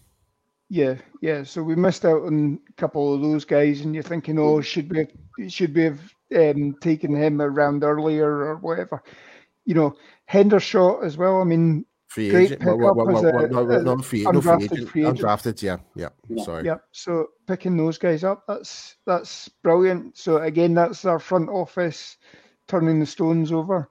Yeah, 0.70 0.96
yeah. 1.20 1.44
So 1.44 1.62
we 1.62 1.76
missed 1.76 2.04
out 2.04 2.22
on 2.22 2.58
a 2.68 2.72
couple 2.80 3.14
of 3.14 3.20
those 3.20 3.44
guys, 3.44 3.82
and 3.82 3.94
you're 3.94 4.02
thinking, 4.02 4.38
oh, 4.38 4.60
should 4.60 4.90
we 4.90 4.98
have, 4.98 5.52
should 5.52 5.74
we 5.74 5.82
have 5.82 6.00
um, 6.34 6.74
taken 6.80 7.14
him 7.14 7.40
around 7.40 7.84
earlier 7.84 8.26
or 8.28 8.56
whatever? 8.56 9.02
You 9.66 9.74
know, 9.74 9.96
Hendershot 10.30 11.04
as 11.04 11.16
well. 11.16 11.40
I 11.40 11.44
mean, 11.44 11.84
Free 12.14 12.30
Great 12.30 12.52
agent, 12.52 12.64
well, 12.64 12.78
well, 12.78 12.94
well, 12.94 13.06
well, 13.22 13.48
no, 13.48 13.64
no, 13.64 13.80
no, 13.80 13.98
free, 13.98 14.22
no 14.22 14.40
free 14.40 14.52
undrafted 14.52 14.72
agent, 14.72 14.88
free 14.88 15.02
agent. 15.04 15.18
undrafted. 15.18 15.62
Yeah, 15.62 15.78
yeah. 15.96 16.10
Yeah. 16.28 16.44
Sorry. 16.44 16.64
yeah. 16.64 16.76
So 16.92 17.26
picking 17.48 17.76
those 17.76 17.98
guys 17.98 18.22
up, 18.22 18.44
that's 18.46 18.94
that's 19.04 19.48
brilliant. 19.64 20.16
So 20.16 20.38
again, 20.38 20.74
that's 20.74 21.04
our 21.04 21.18
front 21.18 21.48
office 21.48 22.16
turning 22.68 23.00
the 23.00 23.06
stones 23.06 23.50
over. 23.50 23.90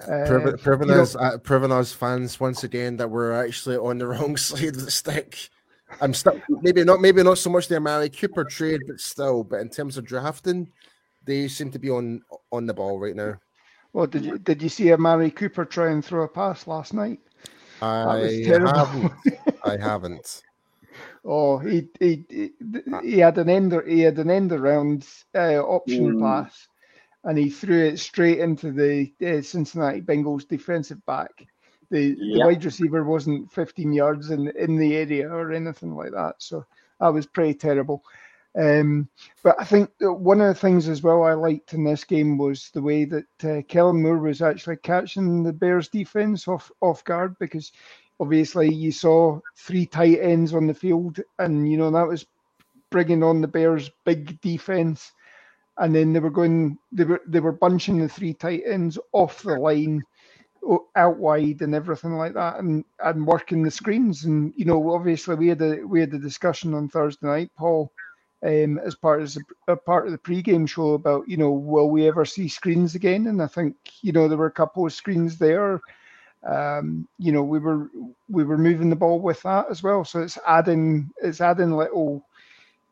Uh, 0.00 0.24
Proving, 0.24 0.56
proving 0.58 0.88
you 0.88 0.94
know- 0.94 1.02
us, 1.02 1.16
uh, 1.16 1.38
proving 1.38 1.72
us 1.72 1.92
fans 1.92 2.38
once 2.38 2.62
again 2.62 2.96
that 2.98 3.10
we're 3.10 3.32
actually 3.32 3.76
on 3.76 3.98
the 3.98 4.06
wrong 4.08 4.36
side 4.36 4.76
of 4.76 4.84
the 4.84 4.90
stick. 4.92 5.48
I'm 6.00 6.14
still 6.14 6.40
maybe 6.62 6.84
not, 6.84 7.00
maybe 7.00 7.22
not 7.22 7.38
so 7.38 7.50
much 7.50 7.68
the 7.68 7.76
Amari 7.76 8.10
Cooper 8.10 8.44
trade, 8.44 8.82
but 8.86 9.00
still. 9.00 9.44
But 9.44 9.60
in 9.60 9.68
terms 9.68 9.96
of 9.96 10.04
drafting, 10.04 10.70
they 11.24 11.48
seem 11.48 11.70
to 11.70 11.78
be 11.78 11.90
on 11.90 12.22
on 12.52 12.66
the 12.66 12.74
ball 12.74 12.98
right 12.98 13.16
now. 13.16 13.34
Well, 13.92 14.06
did 14.06 14.24
you 14.24 14.38
did 14.38 14.62
you 14.62 14.68
see 14.68 14.92
Amari 14.92 15.30
Cooper 15.30 15.64
try 15.64 15.90
and 15.90 16.04
throw 16.04 16.24
a 16.24 16.28
pass 16.28 16.66
last 16.66 16.94
night? 16.94 17.20
I 17.80 18.42
haven't. 18.46 19.14
I 19.64 19.76
haven't. 19.76 20.42
Oh, 21.24 21.58
he 21.58 21.88
he 22.00 22.24
he, 22.28 22.50
he 23.02 23.18
had 23.18 23.38
an 23.38 23.48
end 23.48 23.74
he 23.86 24.00
had 24.00 24.18
an 24.18 24.30
end 24.30 24.52
around 24.52 25.06
uh, 25.34 25.60
option 25.62 26.14
Mm. 26.14 26.20
pass, 26.20 26.68
and 27.24 27.38
he 27.38 27.50
threw 27.50 27.84
it 27.86 27.98
straight 27.98 28.40
into 28.40 28.72
the 28.72 29.12
uh, 29.24 29.40
Cincinnati 29.42 30.00
Bengals 30.00 30.46
defensive 30.46 31.04
back. 31.06 31.30
The, 31.94 32.14
the 32.16 32.40
wide 32.44 32.64
receiver 32.64 33.04
wasn't 33.04 33.52
15 33.52 33.92
yards 33.92 34.30
in 34.30 34.48
in 34.58 34.76
the 34.76 34.96
area 34.96 35.28
or 35.28 35.52
anything 35.52 35.94
like 35.94 36.10
that, 36.10 36.34
so 36.38 36.66
that 36.98 37.08
was 37.08 37.24
pretty 37.24 37.54
terrible. 37.54 38.02
Um, 38.58 39.08
but 39.44 39.54
I 39.60 39.64
think 39.64 39.90
one 40.00 40.40
of 40.40 40.48
the 40.48 40.60
things 40.60 40.88
as 40.88 41.02
well 41.02 41.22
I 41.22 41.34
liked 41.34 41.72
in 41.72 41.84
this 41.84 42.02
game 42.02 42.36
was 42.36 42.70
the 42.70 42.82
way 42.82 43.04
that 43.04 43.44
uh, 43.44 43.62
Kellen 43.68 44.02
Moore 44.02 44.18
was 44.18 44.42
actually 44.42 44.78
catching 44.78 45.44
the 45.44 45.52
Bears 45.52 45.88
defense 45.88 46.48
off 46.48 46.70
off 46.80 47.04
guard 47.04 47.36
because 47.38 47.70
obviously 48.18 48.74
you 48.74 48.90
saw 48.90 49.38
three 49.56 49.86
tight 49.86 50.18
ends 50.20 50.52
on 50.52 50.66
the 50.66 50.74
field, 50.74 51.20
and 51.38 51.70
you 51.70 51.76
know 51.78 51.92
that 51.92 52.08
was 52.08 52.26
bringing 52.90 53.22
on 53.22 53.40
the 53.40 53.48
Bears' 53.48 53.90
big 54.04 54.40
defense. 54.40 55.12
And 55.78 55.94
then 55.94 56.12
they 56.12 56.20
were 56.20 56.30
going, 56.30 56.76
they 56.90 57.04
were 57.04 57.22
they 57.26 57.40
were 57.40 57.52
bunching 57.52 57.98
the 57.98 58.08
three 58.08 58.34
tight 58.34 58.62
ends 58.66 58.98
off 59.12 59.42
the 59.42 59.58
line, 59.60 60.02
out 60.96 61.18
wide, 61.18 61.62
and 61.62 61.74
everything 61.74 62.14
like 62.16 62.34
that, 62.34 62.58
and 62.58 62.84
and 63.00 63.26
working 63.26 63.62
the 63.62 63.70
screens. 63.70 64.24
And 64.24 64.52
you 64.56 64.64
know, 64.66 64.92
obviously 64.94 65.36
we 65.36 65.48
had 65.48 65.62
a 65.62 65.76
we 65.84 66.00
had 66.00 66.14
a 66.14 66.18
discussion 66.18 66.74
on 66.74 66.88
Thursday 66.88 67.26
night, 67.26 67.50
Paul, 67.56 67.92
um, 68.44 68.78
as 68.80 68.94
part 68.94 69.22
of 69.22 69.34
the, 69.34 69.42
a 69.68 69.76
part 69.76 70.06
of 70.06 70.12
the 70.12 70.18
pre-game 70.18 70.66
show 70.66 70.94
about 70.94 71.28
you 71.28 71.36
know 71.38 71.52
will 71.52 71.90
we 71.90 72.08
ever 72.08 72.24
see 72.24 72.48
screens 72.48 72.94
again? 72.94 73.28
And 73.28 73.42
I 73.42 73.48
think 73.48 73.76
you 74.02 74.12
know 74.12 74.28
there 74.28 74.38
were 74.38 74.46
a 74.46 74.52
couple 74.52 74.86
of 74.86 74.92
screens 74.92 75.38
there 75.38 75.80
um, 76.46 77.08
you 77.18 77.32
know, 77.32 77.42
we 77.42 77.58
were 77.58 77.90
we 78.28 78.44
were 78.44 78.58
moving 78.58 78.90
the 78.90 78.96
ball 78.96 79.20
with 79.20 79.42
that 79.42 79.66
as 79.70 79.82
well. 79.82 80.04
So 80.04 80.22
it's 80.22 80.38
adding 80.46 81.10
it's 81.22 81.40
adding 81.40 81.72
little 81.76 82.26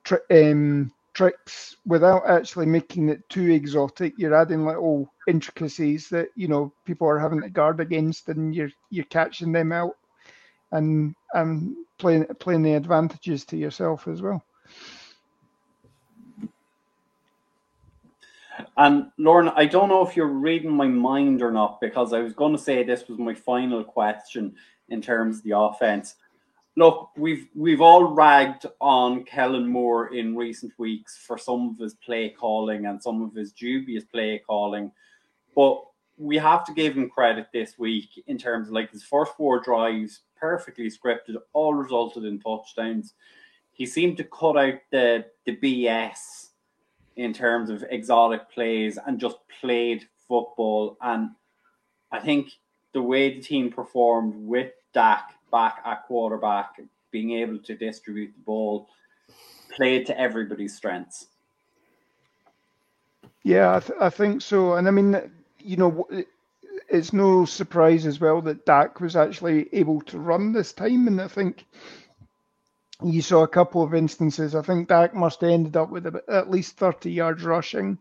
tri- 0.04 0.18
um, 0.30 0.92
tricks 1.14 1.76
without 1.86 2.28
actually 2.28 2.66
making 2.66 3.08
it 3.08 3.28
too 3.28 3.50
exotic. 3.50 4.14
You're 4.16 4.34
adding 4.34 4.66
little 4.66 5.12
intricacies 5.28 6.08
that 6.08 6.28
you 6.34 6.48
know 6.48 6.72
people 6.84 7.08
are 7.08 7.18
having 7.18 7.42
to 7.42 7.50
guard 7.50 7.80
against, 7.80 8.28
and 8.28 8.54
you're 8.54 8.70
you're 8.90 9.04
catching 9.06 9.52
them 9.52 9.72
out 9.72 9.96
and 10.72 11.14
and 11.34 11.76
playing 11.98 12.24
playing 12.40 12.62
the 12.62 12.74
advantages 12.74 13.44
to 13.46 13.56
yourself 13.56 14.08
as 14.08 14.22
well. 14.22 14.44
And 18.76 19.10
Lauren, 19.18 19.50
I 19.54 19.66
don't 19.66 19.88
know 19.88 20.06
if 20.06 20.16
you're 20.16 20.26
reading 20.26 20.70
my 20.70 20.86
mind 20.86 21.42
or 21.42 21.50
not, 21.50 21.80
because 21.80 22.12
I 22.12 22.20
was 22.20 22.32
going 22.32 22.52
to 22.52 22.62
say 22.62 22.82
this 22.82 23.08
was 23.08 23.18
my 23.18 23.34
final 23.34 23.84
question 23.84 24.54
in 24.88 25.00
terms 25.00 25.38
of 25.38 25.44
the 25.44 25.56
offense. 25.56 26.16
Look, 26.74 27.10
we've 27.16 27.48
we've 27.54 27.82
all 27.82 28.14
ragged 28.14 28.64
on 28.80 29.24
Kellen 29.24 29.68
Moore 29.68 30.14
in 30.14 30.34
recent 30.34 30.72
weeks 30.78 31.18
for 31.18 31.36
some 31.36 31.70
of 31.70 31.78
his 31.78 31.94
play 31.94 32.30
calling 32.30 32.86
and 32.86 33.02
some 33.02 33.20
of 33.20 33.34
his 33.34 33.52
dubious 33.52 34.04
play 34.04 34.40
calling, 34.46 34.90
but 35.54 35.84
we 36.16 36.38
have 36.38 36.64
to 36.64 36.72
give 36.72 36.96
him 36.96 37.10
credit 37.10 37.48
this 37.52 37.78
week 37.78 38.22
in 38.26 38.38
terms 38.38 38.68
of 38.68 38.74
like 38.74 38.90
his 38.90 39.02
first 39.02 39.36
four 39.36 39.60
drives, 39.60 40.20
perfectly 40.38 40.90
scripted, 40.90 41.36
all 41.52 41.74
resulted 41.74 42.24
in 42.24 42.40
touchdowns. 42.40 43.14
He 43.72 43.84
seemed 43.84 44.16
to 44.16 44.24
cut 44.24 44.56
out 44.56 44.78
the 44.90 45.26
the 45.44 45.56
BS 45.56 46.52
in 47.16 47.34
terms 47.34 47.68
of 47.68 47.84
exotic 47.90 48.50
plays 48.50 48.98
and 49.06 49.20
just 49.20 49.36
played 49.60 50.06
football. 50.26 50.96
And 51.02 51.30
I 52.10 52.20
think 52.20 52.52
the 52.94 53.02
way 53.02 53.34
the 53.34 53.42
team 53.42 53.70
performed 53.70 54.34
with 54.36 54.72
Dak 54.94 55.34
back 55.52 55.82
at 55.84 56.04
quarterback, 56.06 56.80
being 57.12 57.32
able 57.32 57.58
to 57.58 57.76
distribute 57.76 58.32
the 58.34 58.42
ball, 58.44 58.88
played 59.70 60.06
to 60.06 60.18
everybody's 60.18 60.76
strengths. 60.76 61.28
Yeah, 63.44 63.76
I, 63.76 63.80
th- 63.80 63.98
I 64.00 64.10
think 64.10 64.42
so. 64.42 64.74
And 64.74 64.88
I 64.88 64.90
mean, 64.90 65.30
you 65.58 65.76
know, 65.76 66.08
it's 66.88 67.12
no 67.12 67.44
surprise 67.44 68.06
as 68.06 68.20
well 68.20 68.40
that 68.42 68.66
Dak 68.66 69.00
was 69.00 69.16
actually 69.16 69.68
able 69.72 70.00
to 70.02 70.18
run 70.18 70.52
this 70.52 70.72
time. 70.72 71.08
And 71.08 71.20
I 71.20 71.28
think 71.28 71.66
you 73.02 73.22
saw 73.22 73.42
a 73.42 73.48
couple 73.48 73.82
of 73.82 73.94
instances. 73.94 74.54
I 74.54 74.62
think 74.62 74.88
Dak 74.88 75.14
must 75.14 75.40
have 75.40 75.50
ended 75.50 75.76
up 75.76 75.90
with 75.90 76.06
at 76.28 76.50
least 76.50 76.76
30 76.76 77.10
yards 77.10 77.42
rushing, 77.42 77.98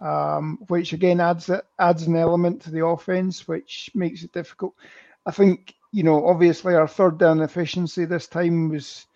um, 0.00 0.58
which 0.68 0.92
again 0.92 1.20
adds 1.20 1.50
adds 1.78 2.02
an 2.02 2.16
element 2.16 2.62
to 2.62 2.70
the 2.70 2.84
offense, 2.84 3.48
which 3.48 3.90
makes 3.94 4.24
it 4.24 4.32
difficult. 4.32 4.74
I 5.24 5.30
think 5.30 5.75
you 5.96 6.02
know, 6.02 6.26
obviously 6.26 6.74
our 6.74 6.86
third 6.86 7.16
down 7.16 7.40
efficiency 7.40 8.04
this 8.04 8.26
time 8.26 8.68
was 8.68 9.06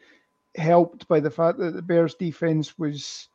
helped 0.56 1.06
by 1.08 1.20
the 1.20 1.30
fact 1.30 1.58
that 1.58 1.74
the 1.74 1.82
Bears 1.82 2.14
defense 2.14 2.78
was, 2.78 3.28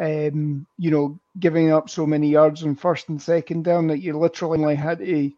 um, 0.00 0.64
you 0.78 0.92
know, 0.92 1.18
giving 1.40 1.72
up 1.72 1.90
so 1.90 2.06
many 2.06 2.28
yards 2.28 2.62
on 2.62 2.76
first 2.76 3.08
and 3.08 3.20
second 3.20 3.64
down 3.64 3.88
that 3.88 3.98
you 3.98 4.16
literally 4.16 4.76
had 4.76 5.00
to 5.00 5.32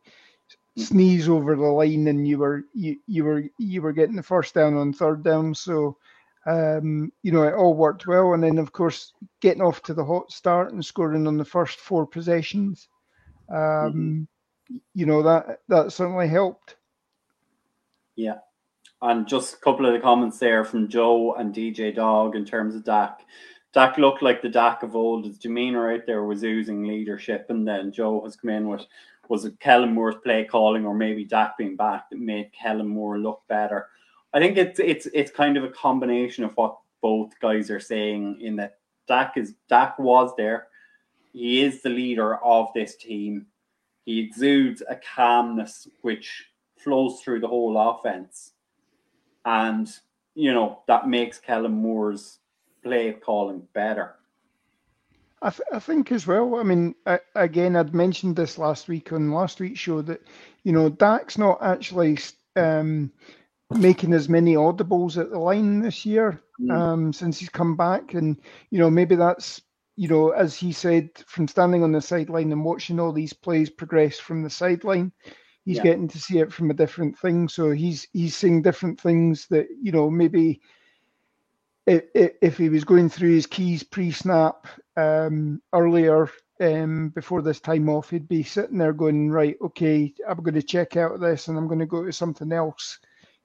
sneeze 0.76 1.30
over 1.30 1.56
the 1.56 1.62
line 1.62 2.06
and 2.08 2.28
you 2.28 2.36
were 2.36 2.64
you, 2.74 2.98
you 3.06 3.24
were 3.24 3.44
you 3.56 3.80
were 3.80 3.94
getting 3.94 4.16
the 4.16 4.22
first 4.22 4.52
down 4.52 4.76
on 4.76 4.92
third 4.92 5.24
down. 5.24 5.54
So 5.54 5.96
um, 6.44 7.10
you 7.22 7.32
know, 7.32 7.44
it 7.44 7.54
all 7.54 7.74
worked 7.74 8.06
well. 8.06 8.34
And 8.34 8.42
then 8.42 8.58
of 8.58 8.70
course 8.72 9.14
getting 9.40 9.62
off 9.62 9.82
to 9.84 9.94
the 9.94 10.04
hot 10.04 10.30
start 10.30 10.74
and 10.74 10.84
scoring 10.84 11.26
on 11.26 11.38
the 11.38 11.44
first 11.46 11.80
four 11.80 12.06
possessions. 12.06 12.88
Um, 13.48 13.56
mm-hmm. 13.56 14.76
you 14.92 15.06
know, 15.06 15.22
that 15.22 15.60
that 15.68 15.90
certainly 15.90 16.28
helped. 16.28 16.75
Yeah. 18.16 18.38
And 19.02 19.28
just 19.28 19.54
a 19.54 19.58
couple 19.58 19.86
of 19.86 19.92
the 19.92 20.00
comments 20.00 20.38
there 20.38 20.64
from 20.64 20.88
Joe 20.88 21.34
and 21.34 21.54
DJ 21.54 21.94
Dog 21.94 22.34
in 22.34 22.44
terms 22.44 22.74
of 22.74 22.84
Dak. 22.84 23.20
Dak 23.72 23.98
looked 23.98 24.22
like 24.22 24.40
the 24.40 24.48
Dak 24.48 24.82
of 24.82 24.96
old. 24.96 25.26
His 25.26 25.38
demeanor 25.38 25.92
out 25.92 26.06
there 26.06 26.24
was 26.24 26.42
oozing 26.42 26.84
leadership. 26.84 27.46
And 27.50 27.68
then 27.68 27.92
Joe 27.92 28.22
has 28.24 28.36
come 28.36 28.50
in 28.50 28.68
with 28.68 28.86
was 29.28 29.44
it 29.44 29.58
Kellen 29.60 29.92
Moore's 29.92 30.16
play 30.22 30.44
calling 30.44 30.86
or 30.86 30.94
maybe 30.94 31.24
Dak 31.24 31.58
being 31.58 31.76
back 31.76 32.08
that 32.10 32.18
made 32.18 32.52
Kellen 32.52 32.88
Moore 32.88 33.18
look 33.18 33.42
better. 33.48 33.88
I 34.32 34.38
think 34.38 34.56
it's 34.56 34.78
it's 34.80 35.06
it's 35.12 35.30
kind 35.30 35.56
of 35.56 35.64
a 35.64 35.70
combination 35.70 36.44
of 36.44 36.56
what 36.56 36.78
both 37.02 37.38
guys 37.40 37.70
are 37.70 37.80
saying 37.80 38.40
in 38.40 38.56
that 38.56 38.78
Dak 39.08 39.36
is 39.36 39.54
Dak 39.68 39.98
was 39.98 40.32
there. 40.36 40.68
He 41.32 41.62
is 41.62 41.82
the 41.82 41.90
leader 41.90 42.36
of 42.42 42.68
this 42.74 42.96
team. 42.96 43.46
He 44.04 44.20
exudes 44.20 44.82
a 44.88 44.96
calmness 44.96 45.88
which 46.02 46.46
flows 46.86 47.20
through 47.20 47.40
the 47.40 47.48
whole 47.48 47.76
offense. 47.76 48.52
And, 49.44 49.90
you 50.36 50.54
know, 50.54 50.82
that 50.86 51.08
makes 51.08 51.38
Kellen 51.40 51.72
Moore's 51.72 52.38
play 52.84 53.12
calling 53.12 53.66
better. 53.74 54.14
I, 55.42 55.50
th- 55.50 55.68
I 55.72 55.80
think 55.80 56.12
as 56.12 56.28
well. 56.28 56.54
I 56.54 56.62
mean, 56.62 56.94
I, 57.04 57.18
again, 57.34 57.74
I'd 57.74 57.92
mentioned 57.92 58.36
this 58.36 58.56
last 58.56 58.86
week 58.86 59.12
on 59.12 59.32
last 59.32 59.58
week's 59.58 59.80
show 59.80 60.00
that, 60.02 60.22
you 60.62 60.72
know, 60.72 60.88
Dak's 60.88 61.38
not 61.38 61.58
actually 61.60 62.18
um, 62.54 63.10
making 63.70 64.12
as 64.12 64.28
many 64.28 64.54
audibles 64.54 65.20
at 65.20 65.30
the 65.30 65.38
line 65.40 65.80
this 65.80 66.06
year 66.06 66.40
mm. 66.60 66.72
um, 66.72 67.12
since 67.12 67.38
he's 67.40 67.48
come 67.48 67.76
back. 67.76 68.14
And, 68.14 68.40
you 68.70 68.78
know, 68.78 68.90
maybe 68.90 69.16
that's, 69.16 69.60
you 69.96 70.08
know, 70.08 70.30
as 70.30 70.54
he 70.54 70.72
said, 70.72 71.10
from 71.26 71.48
standing 71.48 71.82
on 71.82 71.92
the 71.92 72.00
sideline 72.00 72.52
and 72.52 72.64
watching 72.64 73.00
all 73.00 73.12
these 73.12 73.32
plays 73.32 73.70
progress 73.70 74.18
from 74.18 74.42
the 74.42 74.50
sideline, 74.50 75.10
he's 75.66 75.76
yeah. 75.78 75.82
getting 75.82 76.08
to 76.08 76.18
see 76.18 76.38
it 76.38 76.52
from 76.52 76.70
a 76.70 76.74
different 76.74 77.18
thing. 77.18 77.48
So 77.48 77.72
he's 77.72 78.08
he's 78.14 78.34
seeing 78.34 78.62
different 78.62 78.98
things 78.98 79.46
that 79.48 79.66
you 79.82 79.92
know 79.92 80.08
maybe 80.08 80.62
if, 81.86 82.04
if 82.14 82.56
he 82.56 82.68
was 82.68 82.84
going 82.84 83.08
through 83.08 83.34
his 83.34 83.46
keys 83.46 83.82
pre-snap 83.82 84.66
um, 84.96 85.60
earlier 85.72 86.28
um, 86.60 87.10
before 87.10 87.42
this 87.42 87.60
time 87.60 87.88
off, 87.88 88.10
he'd 88.10 88.28
be 88.28 88.42
sitting 88.42 88.78
there 88.78 88.92
going, 88.92 89.30
right, 89.30 89.56
okay, 89.62 90.12
I'm 90.28 90.42
going 90.42 90.54
to 90.54 90.62
check 90.62 90.96
out 90.96 91.20
this 91.20 91.48
and 91.48 91.56
I'm 91.56 91.68
going 91.68 91.78
to 91.78 91.86
go 91.86 92.04
to 92.04 92.12
something 92.12 92.50
else. 92.50 92.98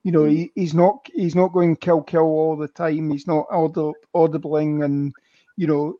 You 0.03 0.11
know, 0.11 0.23
mm. 0.23 0.31
he, 0.31 0.51
he's 0.55 0.73
not 0.73 1.05
he's 1.13 1.35
not 1.35 1.53
going 1.53 1.75
kill 1.75 2.01
kill 2.01 2.23
all 2.23 2.57
the 2.57 2.67
time. 2.67 3.11
He's 3.11 3.27
not 3.27 3.45
audible 3.51 3.93
audibling 4.15 4.83
and 4.83 5.13
you 5.57 5.67
know 5.67 5.95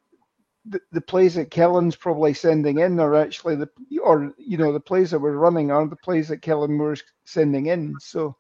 the, 0.66 0.80
the 0.92 1.02
plays 1.02 1.36
that 1.36 1.52
Kellen's 1.52 1.96
probably 1.96 2.34
sending 2.34 2.80
in 2.80 3.00
are 3.00 3.16
actually 3.16 3.56
the 3.56 3.70
or 4.04 4.34
you 4.38 4.58
know 4.58 4.72
the 4.72 4.80
plays 4.80 5.12
that 5.12 5.20
we're 5.20 5.32
running 5.32 5.72
are 5.72 5.88
the 5.88 5.96
plays 5.96 6.28
that 6.28 6.42
Kellen 6.42 6.74
Moore's 6.74 7.04
sending 7.26 7.68
in. 7.68 7.96
So 8.00 8.36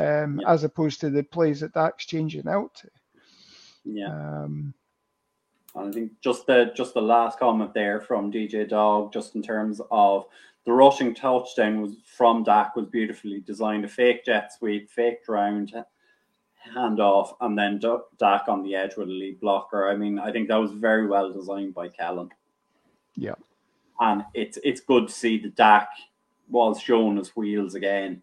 um, 0.00 0.40
yeah. 0.40 0.50
as 0.50 0.64
opposed 0.64 1.00
to 1.00 1.10
the 1.10 1.22
plays 1.22 1.60
that 1.60 1.74
Dak's 1.74 2.06
changing 2.06 2.48
out 2.48 2.74
to. 2.76 2.88
Yeah. 3.84 4.08
Um, 4.08 4.74
and 5.74 5.88
I 5.88 5.92
think 5.92 6.12
just 6.20 6.46
the 6.46 6.72
just 6.76 6.94
the 6.94 7.02
last 7.02 7.38
comment 7.38 7.74
there 7.74 8.00
from 8.00 8.32
DJ 8.32 8.68
Dog, 8.68 9.12
just 9.12 9.34
in 9.34 9.42
terms 9.42 9.80
of 9.90 10.26
the 10.64 10.72
rushing 10.72 11.14
touchdown 11.14 11.80
was 11.80 11.96
from 12.04 12.44
Dak 12.44 12.76
was 12.76 12.86
beautifully 12.86 13.40
designed. 13.40 13.84
A 13.84 13.88
fake 13.88 14.24
jet 14.24 14.52
sweep, 14.52 14.90
fake 14.90 15.20
round, 15.28 15.72
handoff, 16.76 17.34
and 17.40 17.58
then 17.58 17.80
Dak 18.18 18.48
on 18.48 18.62
the 18.62 18.74
edge 18.74 18.96
with 18.96 19.08
a 19.08 19.12
lead 19.12 19.40
blocker. 19.40 19.88
I 19.88 19.96
mean, 19.96 20.18
I 20.18 20.32
think 20.32 20.48
that 20.48 20.56
was 20.56 20.72
very 20.72 21.06
well 21.06 21.32
designed 21.32 21.74
by 21.74 21.88
Kellen. 21.88 22.30
Yeah. 23.16 23.34
And 24.00 24.24
it's 24.34 24.58
it's 24.64 24.80
good 24.80 25.08
to 25.08 25.14
see 25.14 25.38
the 25.38 25.50
Dak 25.50 25.88
was 26.48 26.80
shown 26.80 27.16
his 27.16 27.34
wheels 27.36 27.74
again 27.74 28.22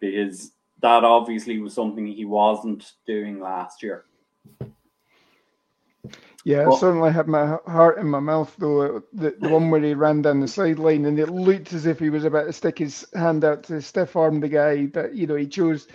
because 0.00 0.52
that 0.80 1.04
obviously 1.04 1.58
was 1.58 1.74
something 1.74 2.06
he 2.06 2.24
wasn't 2.24 2.92
doing 3.06 3.40
last 3.40 3.82
year. 3.82 4.04
Yeah, 6.44 6.68
I 6.68 6.76
certainly 6.76 7.10
had 7.10 7.26
my 7.26 7.58
heart 7.66 7.98
in 7.98 8.06
my 8.06 8.20
mouth 8.20 8.54
though. 8.56 8.98
Uh, 8.98 9.00
the, 9.12 9.34
the 9.40 9.48
one 9.48 9.68
where 9.68 9.80
he 9.80 9.94
ran 9.94 10.22
down 10.22 10.38
the 10.38 10.46
sideline 10.46 11.06
and 11.06 11.18
it 11.18 11.28
looked 11.28 11.72
as 11.72 11.86
if 11.86 11.98
he 11.98 12.08
was 12.08 12.24
about 12.24 12.44
to 12.44 12.52
stick 12.52 12.78
his 12.78 13.04
hand 13.14 13.44
out 13.44 13.64
to 13.64 13.82
stiff 13.82 14.14
arm 14.14 14.38
the 14.38 14.48
guy, 14.48 14.86
but 14.86 15.12
you 15.12 15.26
know 15.26 15.34
he 15.34 15.48
chose 15.48 15.88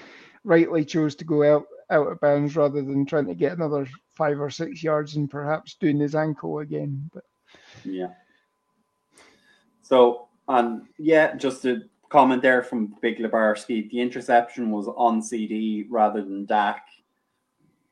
rightly 0.43 0.83
chose 0.83 1.15
to 1.15 1.23
go 1.23 1.43
out 1.43 1.67
out 1.91 2.11
of 2.11 2.19
bounds 2.19 2.55
rather 2.55 2.81
than 2.81 3.05
trying 3.05 3.27
to 3.27 3.35
get 3.35 3.53
another 3.53 3.87
five 4.15 4.39
or 4.39 4.49
six 4.49 4.83
yards 4.83 5.15
and 5.15 5.29
perhaps 5.29 5.75
doing 5.75 5.99
his 5.99 6.15
ankle 6.15 6.59
again. 6.59 7.09
But 7.13 7.23
yeah. 7.83 8.13
So 9.81 10.29
and 10.47 10.83
yeah, 10.97 11.35
just 11.35 11.65
a 11.65 11.81
comment 12.09 12.41
there 12.41 12.63
from 12.63 12.95
Big 13.01 13.19
Lebarski. 13.19 13.89
The 13.89 14.01
interception 14.01 14.71
was 14.71 14.87
on 14.87 15.21
CeeDee 15.21 15.87
rather 15.89 16.21
than 16.21 16.45
Dak, 16.45 16.85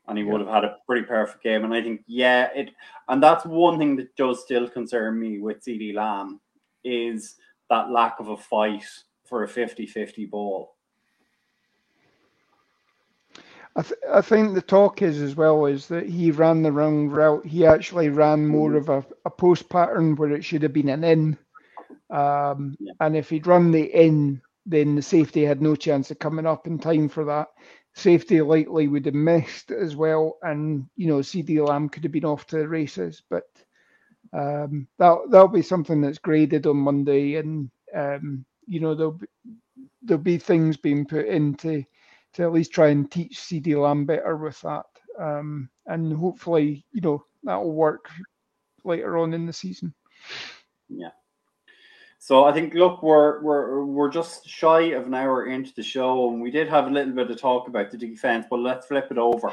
and 0.08 0.18
he 0.18 0.24
yeah. 0.24 0.32
would 0.32 0.42
have 0.42 0.50
had 0.50 0.66
a 0.66 0.78
pretty 0.86 1.06
perfect 1.06 1.44
game. 1.44 1.64
And 1.64 1.74
I 1.74 1.82
think 1.82 2.02
yeah, 2.08 2.50
it 2.56 2.72
and 3.08 3.22
that's 3.22 3.46
one 3.46 3.78
thing 3.78 3.96
that 3.98 4.16
does 4.16 4.44
still 4.44 4.68
concern 4.68 5.20
me 5.20 5.40
with 5.40 5.64
CeeDee 5.64 5.96
Lamb 5.96 6.40
is 6.84 7.36
that 7.70 7.92
lack 7.92 8.20
of 8.20 8.30
a 8.30 8.38
fight 8.38 8.86
for 9.26 9.44
a 9.44 9.48
50-50 9.48 10.30
ball. 10.30 10.76
I, 13.76 13.82
th- 13.84 14.02
I 14.12 14.22
think 14.22 14.54
the 14.56 14.62
talk 14.62 15.02
is 15.02 15.22
as 15.22 15.36
well 15.36 15.66
is 15.66 15.88
that 15.88 16.08
he 16.08 16.32
ran 16.32 16.64
the 16.64 16.72
wrong 16.72 17.10
route. 17.10 17.46
He 17.46 17.66
actually 17.66 18.10
ran 18.10 18.48
more 18.48 18.76
of 18.76 18.90
a, 18.90 19.06
a 19.26 19.32
post 19.32 19.70
pattern 19.70 20.16
where 20.16 20.32
it 20.34 20.46
should 20.46 20.64
have 20.64 20.74
been 20.74 20.90
an 20.90 21.04
in. 21.04 21.38
Um, 22.10 22.78
yeah. 22.80 22.94
And 23.02 23.18
if 23.18 23.30
he'd 23.30 23.48
run 23.48 23.72
the 23.72 23.84
in, 23.84 24.42
then 24.66 24.96
the 24.96 25.02
safety 25.02 25.46
had 25.46 25.62
no 25.62 25.76
chance 25.76 26.12
of 26.12 26.20
coming 26.20 26.46
up 26.46 26.68
in 26.68 26.80
time 26.80 27.10
for 27.10 27.26
that. 27.26 27.50
Safety 27.96 28.42
likely 28.42 28.88
would 28.88 29.06
have 29.06 29.16
missed 29.16 29.72
as 29.72 29.96
well, 29.96 30.38
and 30.44 30.88
you 30.96 31.08
know 31.08 31.20
CeeDee 31.20 31.66
Lamb 31.68 31.90
could 31.90 32.04
have 32.04 32.14
been 32.14 32.26
off 32.26 32.48
to 32.48 32.58
the 32.58 32.68
races. 32.68 33.24
But 33.30 33.46
um, 34.34 34.88
that 35.00 35.18
that'll 35.32 35.48
be 35.50 35.62
something 35.64 36.02
that's 36.02 36.20
graded 36.20 36.68
on 36.68 36.78
Monday, 36.78 37.36
and 37.36 37.72
um, 37.96 38.46
you 38.68 38.80
know 38.82 38.96
there'll 38.96 39.14
be, 39.14 39.28
there'll 40.04 40.24
be 40.24 40.38
things 40.38 40.78
being 40.78 41.06
put 41.06 41.28
into 41.28 41.84
to 42.34 42.44
at 42.44 42.54
least 42.54 42.72
try 42.72 42.90
and 42.90 43.10
teach 43.10 43.38
CeeDee 43.38 43.82
Lamb 43.82 44.06
better 44.06 44.38
with 44.38 44.60
that. 44.62 44.86
Um, 45.20 45.70
and 45.88 46.14
hopefully, 46.14 46.86
you 46.92 47.02
know, 47.02 47.24
that'll 47.44 47.74
work 47.74 48.10
later 48.84 49.18
on 49.18 49.34
in 49.34 49.46
the 49.46 49.54
season. 49.54 49.94
Yeah. 50.88 51.10
So 52.22 52.44
I 52.44 52.52
think 52.52 52.74
look, 52.74 53.02
we're 53.02 53.42
we're 53.42 53.86
we're 53.86 54.10
just 54.10 54.48
shy 54.48 54.92
of 54.92 55.08
an 55.08 55.14
hour 55.14 55.46
into 55.46 55.74
the 55.74 55.84
show, 55.84 56.30
and 56.30 56.42
we 56.42 56.52
did 56.52 56.68
have 56.68 56.88
a 56.88 56.90
little 56.90 57.14
bit 57.14 57.32
of 57.32 57.40
talk 57.40 57.68
about 57.68 57.92
the 57.92 57.98
defense, 57.98 58.46
but 58.50 58.60
let's 58.60 58.88
flip 58.88 59.08
it 59.10 59.18
over. 59.18 59.50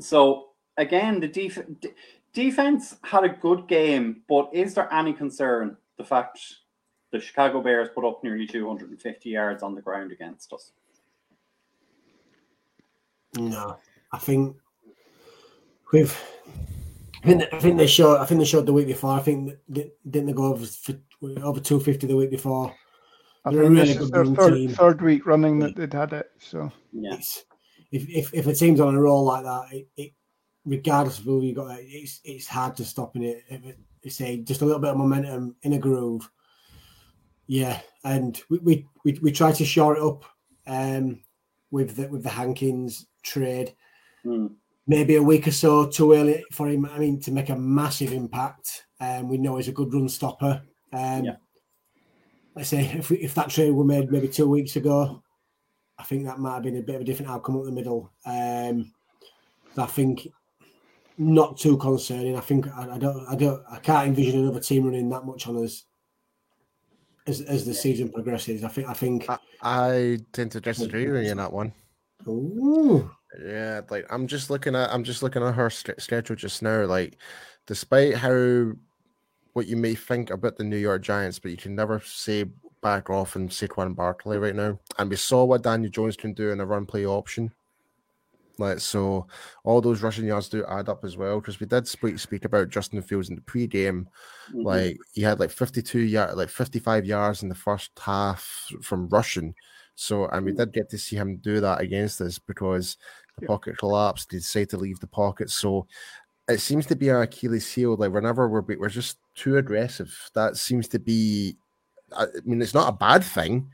So 0.00 0.48
again, 0.76 1.20
the 1.20 1.28
def- 1.28 1.62
defense 2.32 2.96
had 3.02 3.24
a 3.24 3.28
good 3.28 3.68
game, 3.68 4.22
but 4.28 4.50
is 4.52 4.74
there 4.74 4.92
any 4.92 5.12
concern 5.12 5.76
the 5.98 6.04
fact 6.04 6.38
the 7.10 7.20
Chicago 7.20 7.62
Bears 7.62 7.88
put 7.94 8.04
up 8.04 8.22
nearly 8.24 8.46
250 8.46 9.28
yards 9.28 9.62
on 9.62 9.74
the 9.74 9.82
ground 9.82 10.12
against 10.12 10.52
us? 10.52 10.72
No, 13.36 13.76
I 14.12 14.18
think 14.18 14.56
we've 15.92 16.18
I 17.24 17.26
think, 17.26 17.42
I 17.52 17.58
think 17.60 17.78
they 17.78 17.86
showed. 17.86 18.18
I 18.18 18.26
think 18.26 18.40
they 18.40 18.44
showed 18.46 18.66
the 18.66 18.72
week 18.72 18.88
before. 18.88 19.12
I 19.12 19.20
think 19.20 19.54
didn't 19.70 20.26
they 20.26 20.32
go 20.32 20.46
over 20.46 20.66
for, 20.66 20.94
over 21.42 21.60
two 21.60 21.78
fifty 21.78 22.06
the 22.06 22.16
week 22.16 22.30
before? 22.30 22.74
I 23.44 23.50
think 23.50 23.60
really 23.62 23.76
this 23.76 23.96
is 23.96 24.10
their 24.10 24.24
third, 24.24 24.70
third, 24.72 25.02
week 25.02 25.24
running 25.24 25.58
that 25.60 25.76
they'd 25.76 25.92
had 25.92 26.12
it. 26.12 26.30
So 26.38 26.72
yes, 26.92 27.44
if, 27.92 28.08
if 28.08 28.34
if 28.34 28.46
a 28.48 28.54
team's 28.54 28.80
on 28.80 28.94
a 28.94 29.00
roll 29.00 29.24
like 29.24 29.44
that, 29.44 29.66
it, 29.72 29.88
it 29.96 30.12
regardless 30.64 31.20
of 31.20 31.24
who 31.24 31.42
you 31.42 31.54
got, 31.54 31.78
it's 31.80 32.20
it's 32.24 32.48
hard 32.48 32.76
to 32.76 32.84
stop 32.84 33.14
in 33.14 33.22
it. 33.22 33.44
If 33.48 33.64
it, 33.66 33.78
it's 34.02 34.20
a 34.20 34.38
just 34.38 34.62
a 34.62 34.64
little 34.64 34.80
bit 34.80 34.90
of 34.90 34.96
momentum 34.96 35.56
in 35.62 35.74
a 35.74 35.78
groove. 35.78 36.28
Yeah, 37.46 37.80
and 38.04 38.40
we 38.48 38.58
we 38.58 38.86
we, 39.04 39.18
we 39.22 39.32
try 39.32 39.52
to 39.52 39.64
shore 39.64 39.96
it 39.96 40.02
up 40.02 40.24
um, 40.66 41.20
with 41.70 41.96
the 41.96 42.08
with 42.08 42.22
the 42.22 42.30
Hankins 42.30 43.06
trade. 43.22 43.74
Mm. 44.24 44.54
Maybe 44.86 45.14
a 45.14 45.22
week 45.22 45.46
or 45.46 45.52
so 45.52 45.86
too 45.86 46.12
early 46.12 46.44
for 46.52 46.68
him. 46.68 46.86
I 46.86 46.98
mean, 46.98 47.20
to 47.20 47.30
make 47.32 47.50
a 47.50 47.56
massive 47.56 48.12
impact. 48.12 48.84
Um, 49.00 49.28
we 49.28 49.38
know 49.38 49.56
he's 49.56 49.68
a 49.68 49.72
good 49.72 49.92
run 49.92 50.08
stopper. 50.08 50.62
Um, 50.92 51.24
yeah. 51.24 51.36
Let's 52.54 52.68
say 52.68 52.84
if 52.86 53.10
we, 53.10 53.18
if 53.18 53.34
that 53.34 53.48
trade 53.48 53.70
were 53.70 53.84
made 53.84 54.10
maybe 54.10 54.28
two 54.28 54.48
weeks 54.48 54.76
ago, 54.76 55.22
I 55.98 56.04
think 56.04 56.24
that 56.24 56.38
might 56.38 56.54
have 56.54 56.62
been 56.64 56.76
a 56.76 56.82
bit 56.82 56.96
of 56.96 57.02
a 57.02 57.04
different 57.04 57.30
outcome 57.30 57.56
up 57.56 57.64
the 57.64 57.72
middle. 57.72 58.12
Um, 58.26 58.92
I 59.76 59.86
think 59.86 60.28
not 61.18 61.58
too 61.58 61.76
concerning. 61.76 62.36
I 62.36 62.40
think 62.40 62.66
I, 62.68 62.94
I, 62.94 62.98
don't, 62.98 63.26
I 63.28 63.34
don't, 63.34 63.62
I 63.70 63.78
can't 63.78 64.08
envision 64.08 64.40
another 64.40 64.60
team 64.60 64.84
running 64.84 65.08
that 65.10 65.24
much 65.24 65.46
on 65.46 65.62
us 65.62 65.84
as 67.26 67.40
as 67.42 67.64
the 67.64 67.74
season 67.74 68.10
progresses. 68.10 68.64
I 68.64 68.68
think, 68.68 68.88
I 68.88 68.92
think, 68.94 69.30
I, 69.30 69.38
I 69.62 70.18
tend 70.32 70.52
to 70.52 70.60
disagree 70.60 71.06
with 71.08 71.24
you 71.24 71.30
in 71.30 71.36
that 71.36 71.52
one. 71.52 71.72
Ooh. 72.26 73.10
Yeah, 73.44 73.80
like 73.88 74.06
I'm 74.10 74.26
just 74.26 74.50
looking 74.50 74.74
at, 74.74 74.92
I'm 74.92 75.04
just 75.04 75.22
looking 75.22 75.42
at 75.42 75.54
her 75.54 75.70
st- 75.70 76.00
schedule 76.00 76.36
just 76.36 76.62
now. 76.62 76.84
Like, 76.84 77.16
despite 77.66 78.14
how 78.14 78.72
what 79.54 79.66
you 79.66 79.76
may 79.76 79.94
think 79.94 80.30
about 80.30 80.56
the 80.56 80.64
New 80.64 80.76
York 80.76 81.02
Giants, 81.02 81.38
but 81.38 81.50
you 81.50 81.56
can 81.56 81.74
never 81.74 82.00
say 82.04 82.44
back 82.82 83.10
off 83.10 83.36
and 83.36 83.48
Saquon 83.48 83.94
Barkley 83.94 84.38
right 84.38 84.54
now. 84.56 84.78
And 84.98 85.08
we 85.08 85.16
saw 85.16 85.44
what 85.44 85.62
Daniel 85.62 85.90
Jones 85.90 86.16
can 86.16 86.32
do 86.34 86.50
in 86.50 86.60
a 86.60 86.66
run 86.66 86.86
play 86.86 87.06
option. 87.06 87.52
Like 88.58 88.80
so, 88.80 89.26
all 89.64 89.80
those 89.80 90.02
rushing 90.02 90.26
yards 90.26 90.48
do 90.48 90.64
add 90.66 90.88
up 90.88 91.04
as 91.04 91.16
well. 91.16 91.40
Because 91.40 91.60
we 91.60 91.66
did 91.66 91.86
speak 91.88 92.18
speak 92.18 92.44
about 92.44 92.68
Justin 92.68 93.02
Fields 93.02 93.28
in 93.28 93.36
the 93.36 93.42
pre-game. 93.42 94.08
Mm-hmm. 94.50 94.62
Like 94.62 94.98
he 95.12 95.22
had 95.22 95.40
like 95.40 95.50
52 95.50 96.00
yard, 96.00 96.36
like 96.36 96.48
55 96.48 97.04
yards 97.04 97.42
in 97.42 97.48
the 97.48 97.54
first 97.54 97.90
half 97.98 98.68
from 98.82 99.08
rushing. 99.08 99.54
So, 99.94 100.26
and 100.26 100.46
we 100.46 100.52
did 100.52 100.72
get 100.72 100.88
to 100.90 100.98
see 100.98 101.16
him 101.16 101.36
do 101.36 101.60
that 101.60 101.80
against 101.80 102.20
us 102.20 102.38
because 102.38 102.96
the 103.38 103.46
pocket 103.46 103.78
collapsed. 103.78 104.32
He 104.32 104.38
decided 104.38 104.70
to 104.70 104.78
leave 104.78 105.00
the 105.00 105.06
pocket. 105.06 105.50
So, 105.50 105.86
it 106.48 106.60
seems 106.60 106.86
to 106.86 106.96
be 106.96 107.10
our 107.10 107.22
Achilles 107.22 107.70
heel. 107.72 107.96
Like 107.96 108.12
whenever 108.12 108.48
we're 108.48 108.62
we're 108.62 108.88
just 108.88 109.18
too 109.34 109.56
aggressive, 109.58 110.30
that 110.34 110.56
seems 110.56 110.88
to 110.88 110.98
be. 110.98 111.56
I 112.16 112.26
mean, 112.44 112.60
it's 112.60 112.74
not 112.74 112.92
a 112.92 112.96
bad 112.96 113.24
thing. 113.24 113.70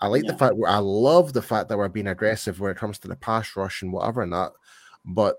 I 0.00 0.06
like 0.06 0.24
yeah. 0.24 0.32
the 0.32 0.38
fact 0.38 0.56
where 0.56 0.70
I 0.70 0.78
love 0.78 1.32
the 1.32 1.42
fact 1.42 1.68
that 1.68 1.78
we're 1.78 1.88
being 1.88 2.06
aggressive 2.06 2.58
when 2.58 2.70
it 2.70 2.76
comes 2.76 2.98
to 3.00 3.08
the 3.08 3.16
pass 3.16 3.54
rush 3.56 3.82
and 3.82 3.92
whatever 3.92 4.22
and 4.22 4.32
that, 4.32 4.52
but 5.04 5.36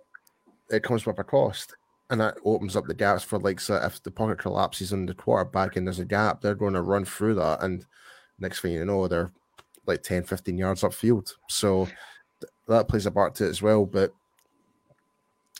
it 0.69 0.83
comes 0.83 1.05
with 1.05 1.19
a 1.19 1.23
cost. 1.23 1.75
And 2.09 2.19
that 2.19 2.37
opens 2.43 2.75
up 2.75 2.85
the 2.85 2.93
gaps 2.93 3.23
for 3.23 3.39
like 3.39 3.59
so 3.61 3.75
if 3.75 4.03
the 4.03 4.11
pocket 4.11 4.37
collapses 4.37 4.91
on 4.91 5.05
the 5.05 5.13
quarterback 5.13 5.77
and 5.77 5.87
there's 5.87 5.99
a 5.99 6.05
gap, 6.05 6.41
they're 6.41 6.55
going 6.55 6.73
to 6.73 6.81
run 6.81 7.05
through 7.05 7.35
that. 7.35 7.63
And 7.63 7.85
next 8.37 8.59
thing 8.59 8.73
you 8.73 8.83
know, 8.83 9.07
they're 9.07 9.31
like 9.87 10.03
10, 10.03 10.23
15 10.23 10.57
yards 10.57 10.81
upfield. 10.81 11.33
So 11.47 11.85
th- 11.85 12.51
that 12.67 12.89
plays 12.89 13.05
a 13.05 13.11
part 13.11 13.35
to 13.35 13.45
it 13.45 13.49
as 13.49 13.61
well. 13.61 13.85
But 13.85 14.13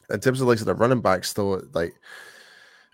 in 0.09 0.19
terms 0.19 0.41
of 0.41 0.47
like 0.47 0.59
the 0.59 0.75
running 0.75 1.01
backs, 1.01 1.31
though, 1.31 1.61
like 1.73 1.93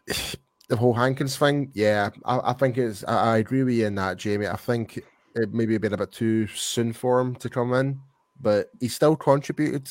the 0.70 0.78
whole 0.78 0.94
Hankins 0.94 1.36
thing, 1.36 1.72
yeah, 1.74 2.12
I, 2.26 2.52
I 2.52 2.54
think 2.54 2.78
it's 2.78 3.04
I, 3.06 3.34
I, 3.34 3.38
agree 3.38 3.64
with 3.64 3.74
you 3.74 3.88
in 3.88 3.96
that, 3.96 4.18
Jamie. 4.18 4.48
I 4.48 4.56
think 4.56 5.04
it 5.38 5.54
maybe 5.54 5.78
been 5.78 5.94
a 5.94 5.98
bit 5.98 6.12
too 6.12 6.48
soon 6.48 6.94
for 6.94 7.20
him 7.20 7.36
to 7.36 7.50
come 7.50 7.74
in, 7.74 8.00
but 8.40 8.70
he 8.80 8.88
still 8.88 9.16
contributed. 9.16 9.90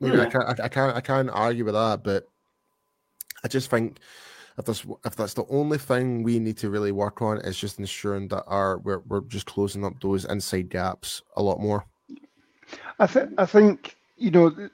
Yeah. 0.00 0.12
I 0.12 0.24
hmm. 0.24 0.30
can't 0.30 0.60
I, 0.60 0.68
can't 0.68 0.96
I 0.96 1.00
can't 1.00 1.30
argue 1.30 1.64
with 1.64 1.74
that, 1.74 2.02
but 2.02 2.28
I 3.44 3.48
just 3.48 3.70
think 3.70 3.98
if 4.58 4.64
that's 4.64 4.84
if 5.04 5.16
that's 5.16 5.34
the 5.34 5.46
only 5.48 5.78
thing 5.78 6.22
we 6.22 6.38
need 6.38 6.56
to 6.58 6.70
really 6.70 6.92
work 6.92 7.22
on 7.22 7.38
is 7.38 7.58
just 7.58 7.78
ensuring 7.78 8.28
that 8.28 8.44
our 8.46 8.78
we're 8.78 9.00
we're 9.08 9.20
just 9.22 9.46
closing 9.46 9.84
up 9.84 10.00
those 10.00 10.24
inside 10.24 10.68
gaps 10.68 11.22
a 11.36 11.42
lot 11.42 11.60
more. 11.60 11.84
I 12.98 13.06
think 13.06 13.30
I 13.38 13.46
think 13.46 13.96
you 14.16 14.30
know 14.30 14.68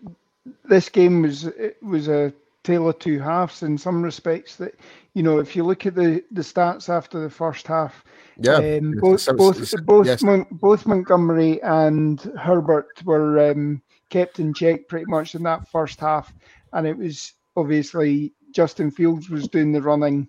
this 0.64 0.88
game 0.88 1.22
was 1.22 1.44
it 1.44 1.82
was 1.82 2.08
a 2.08 2.32
tale 2.64 2.88
of 2.88 2.98
two 2.98 3.20
halves 3.20 3.62
in 3.62 3.78
some 3.78 4.02
respects. 4.02 4.56
That 4.56 4.74
you 5.14 5.22
know, 5.22 5.38
if 5.38 5.54
you 5.54 5.62
look 5.62 5.86
at 5.86 5.94
the 5.94 6.24
the 6.32 6.42
stats 6.42 6.88
after 6.88 7.20
the 7.20 7.30
first 7.30 7.66
half, 7.68 8.04
yeah, 8.38 8.56
um, 8.56 8.96
both 9.00 9.26
both 9.36 9.84
both 9.84 10.06
yes. 10.06 10.22
Mon- 10.22 10.46
both 10.50 10.86
Montgomery 10.86 11.62
and 11.62 12.20
Herbert 12.38 13.02
were 13.04 13.50
um, 13.50 13.80
kept 14.10 14.40
in 14.40 14.52
check 14.52 14.88
pretty 14.88 15.06
much 15.06 15.34
in 15.34 15.44
that 15.44 15.68
first 15.68 16.00
half, 16.00 16.32
and 16.72 16.86
it 16.86 16.96
was 16.96 17.34
obviously 17.56 18.32
Justin 18.50 18.90
Fields 18.90 19.30
was 19.30 19.46
doing 19.48 19.72
the 19.72 19.82
running. 19.82 20.26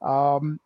Um, 0.00 0.58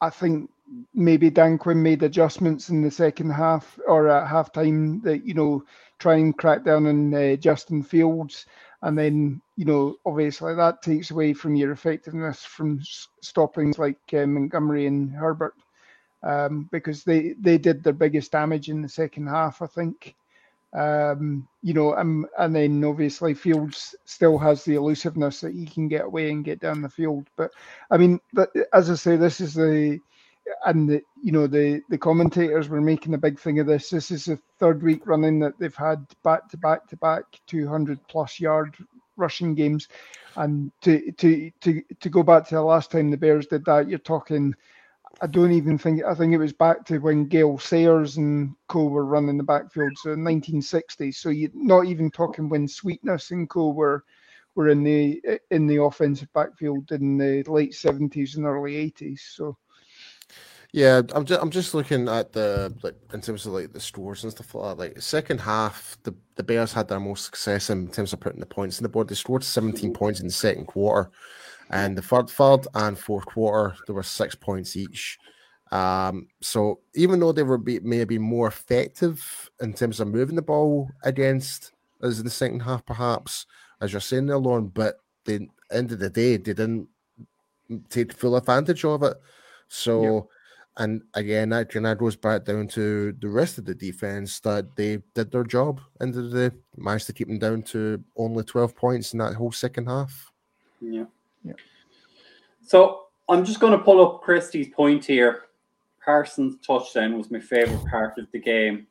I 0.00 0.10
think 0.10 0.50
maybe 0.94 1.30
Dan 1.30 1.58
Quinn 1.58 1.82
made 1.82 2.02
adjustments 2.02 2.68
in 2.68 2.82
the 2.82 2.90
second 2.90 3.30
half 3.30 3.78
or 3.86 4.08
at 4.08 4.28
halftime 4.28 5.02
that 5.02 5.24
you 5.24 5.34
know 5.34 5.64
try 5.98 6.14
and 6.14 6.36
crack 6.36 6.64
down 6.64 6.86
on 6.86 7.14
uh, 7.14 7.36
Justin 7.36 7.82
Fields, 7.82 8.46
and 8.82 8.98
then 8.98 9.40
you 9.56 9.64
know 9.64 9.96
obviously 10.06 10.54
that 10.54 10.82
takes 10.82 11.10
away 11.10 11.32
from 11.32 11.54
your 11.54 11.72
effectiveness 11.72 12.44
from 12.44 12.80
stopping 13.20 13.74
like 13.78 13.98
uh, 14.14 14.26
Montgomery 14.26 14.86
and 14.86 15.12
Herbert 15.12 15.54
um, 16.22 16.68
because 16.70 17.04
they 17.04 17.34
they 17.40 17.58
did 17.58 17.82
their 17.82 17.92
biggest 17.92 18.32
damage 18.32 18.68
in 18.68 18.82
the 18.82 18.88
second 18.88 19.26
half, 19.26 19.62
I 19.62 19.66
think. 19.66 20.14
Um, 20.74 21.46
you 21.62 21.74
know, 21.74 21.94
and, 21.94 22.24
and 22.38 22.56
then 22.56 22.82
obviously 22.82 23.34
Fields 23.34 23.94
still 24.06 24.38
has 24.38 24.64
the 24.64 24.76
elusiveness 24.76 25.40
that 25.42 25.52
he 25.52 25.66
can 25.66 25.86
get 25.86 26.06
away 26.06 26.30
and 26.30 26.46
get 26.46 26.60
down 26.60 26.80
the 26.80 26.88
field. 26.88 27.28
But 27.36 27.50
I 27.90 27.98
mean, 27.98 28.20
but 28.32 28.50
as 28.72 28.88
I 28.88 28.94
say, 28.94 29.16
this 29.16 29.40
is 29.40 29.52
the 29.52 30.00
and 30.64 30.88
the, 30.88 31.02
you 31.22 31.30
know 31.32 31.46
the 31.46 31.82
the 31.90 31.98
commentators 31.98 32.68
were 32.68 32.80
making 32.80 33.14
a 33.14 33.18
big 33.18 33.38
thing 33.38 33.58
of 33.58 33.66
this. 33.66 33.90
This 33.90 34.10
is 34.10 34.24
the 34.24 34.38
third 34.58 34.82
week 34.82 35.06
running 35.06 35.38
that 35.40 35.58
they've 35.58 35.74
had 35.74 36.06
back 36.24 36.48
to 36.50 36.56
back 36.56 36.88
to 36.88 36.96
back 36.96 37.24
200 37.46 37.98
plus 38.08 38.40
yard 38.40 38.74
rushing 39.16 39.54
games, 39.54 39.88
and 40.36 40.72
to 40.82 41.12
to 41.12 41.50
to 41.60 41.82
to 42.00 42.08
go 42.08 42.22
back 42.22 42.46
to 42.48 42.54
the 42.56 42.62
last 42.62 42.90
time 42.90 43.10
the 43.10 43.16
Bears 43.16 43.46
did 43.46 43.64
that, 43.66 43.88
you're 43.88 43.98
talking. 43.98 44.54
I 45.20 45.26
don't 45.26 45.52
even 45.52 45.78
think 45.78 46.02
I 46.04 46.14
think 46.14 46.32
it 46.32 46.38
was 46.38 46.52
back 46.52 46.84
to 46.86 46.98
when 46.98 47.26
Gale 47.26 47.58
Sayers 47.58 48.16
and 48.16 48.54
Co 48.68 48.86
were 48.88 49.04
running 49.04 49.36
the 49.36 49.44
backfield, 49.44 49.92
so 49.98 50.10
1960s. 50.16 51.14
So 51.16 51.28
you're 51.28 51.50
not 51.54 51.86
even 51.86 52.10
talking 52.10 52.48
when 52.48 52.66
Sweetness 52.66 53.30
and 53.30 53.48
Co 53.48 53.70
were 53.70 54.04
were 54.54 54.68
in 54.68 54.82
the 54.82 55.22
in 55.50 55.66
the 55.66 55.82
offensive 55.82 56.32
backfield 56.32 56.90
in 56.92 57.18
the 57.18 57.42
late 57.44 57.72
70s 57.72 58.36
and 58.36 58.46
early 58.46 58.74
80s. 58.74 59.20
So 59.34 59.56
yeah, 60.72 61.02
I'm 61.14 61.26
just 61.26 61.42
I'm 61.42 61.50
just 61.50 61.74
looking 61.74 62.08
at 62.08 62.32
the 62.32 62.74
like 62.82 62.94
in 63.12 63.20
terms 63.20 63.44
of 63.44 63.52
like 63.52 63.74
the 63.74 63.80
scores 63.80 64.22
and 64.22 64.32
stuff 64.32 64.54
like 64.54 64.64
that. 64.64 64.78
Like 64.78 65.02
second 65.02 65.38
half, 65.38 65.98
the, 66.02 66.14
the 66.36 66.42
Bears 66.42 66.72
had 66.72 66.88
their 66.88 66.98
most 66.98 67.26
success 67.26 67.68
in 67.68 67.88
terms 67.88 68.14
of 68.14 68.20
putting 68.20 68.40
the 68.40 68.46
points 68.46 68.78
in 68.78 68.82
the 68.82 68.88
board. 68.88 69.08
They 69.08 69.14
scored 69.14 69.44
17 69.44 69.92
points 69.92 70.20
in 70.20 70.26
the 70.26 70.32
second 70.32 70.66
quarter, 70.66 71.10
and 71.68 71.96
the 71.96 72.00
third, 72.00 72.30
third 72.30 72.66
and 72.74 72.98
fourth 72.98 73.26
quarter 73.26 73.76
there 73.86 73.94
were 73.94 74.02
six 74.02 74.34
points 74.34 74.74
each. 74.74 75.18
Um, 75.72 76.28
so 76.40 76.80
even 76.94 77.20
though 77.20 77.32
they 77.32 77.42
were 77.42 77.58
be, 77.58 77.80
maybe 77.80 78.18
more 78.18 78.48
effective 78.48 79.50
in 79.60 79.74
terms 79.74 80.00
of 80.00 80.08
moving 80.08 80.36
the 80.36 80.42
ball 80.42 80.88
against 81.04 81.72
as 82.02 82.18
in 82.18 82.24
the 82.24 82.30
second 82.30 82.60
half, 82.60 82.84
perhaps 82.86 83.44
as 83.82 83.92
you're 83.92 84.00
saying 84.00 84.24
there, 84.24 84.38
Lauren, 84.38 84.68
but 84.68 85.00
the 85.26 85.48
end 85.70 85.92
of 85.92 85.98
the 85.98 86.08
day 86.08 86.38
they 86.38 86.54
didn't 86.54 86.88
take 87.90 88.14
full 88.14 88.36
advantage 88.36 88.86
of 88.86 89.02
it. 89.02 89.18
So. 89.68 90.02
Yep 90.02 90.24
and 90.78 91.02
again, 91.14 91.50
that 91.50 91.70
kind 91.70 91.86
of 91.86 91.98
goes 91.98 92.16
back 92.16 92.44
down 92.44 92.66
to 92.68 93.12
the 93.20 93.28
rest 93.28 93.58
of 93.58 93.66
the 93.66 93.74
defense 93.74 94.40
that 94.40 94.74
they 94.74 95.02
did 95.14 95.30
their 95.30 95.44
job 95.44 95.80
and 96.00 96.14
they 96.32 96.50
managed 96.76 97.06
to 97.06 97.12
keep 97.12 97.28
them 97.28 97.38
down 97.38 97.62
to 97.62 98.02
only 98.16 98.42
12 98.42 98.74
points 98.74 99.12
in 99.12 99.18
that 99.18 99.34
whole 99.34 99.52
second 99.52 99.86
half. 99.86 100.32
Yeah. 100.80 101.04
Yeah. 101.44 101.52
So 102.66 103.02
I'm 103.28 103.44
just 103.44 103.60
going 103.60 103.72
to 103.76 103.84
pull 103.84 104.04
up 104.04 104.22
Christie's 104.22 104.68
point 104.68 105.04
here. 105.04 105.42
Parsons' 106.02 106.56
touchdown 106.66 107.18
was 107.18 107.30
my 107.30 107.40
favorite 107.40 107.84
part 107.86 108.16
of 108.18 108.26
the 108.32 108.38
game. 108.38 108.86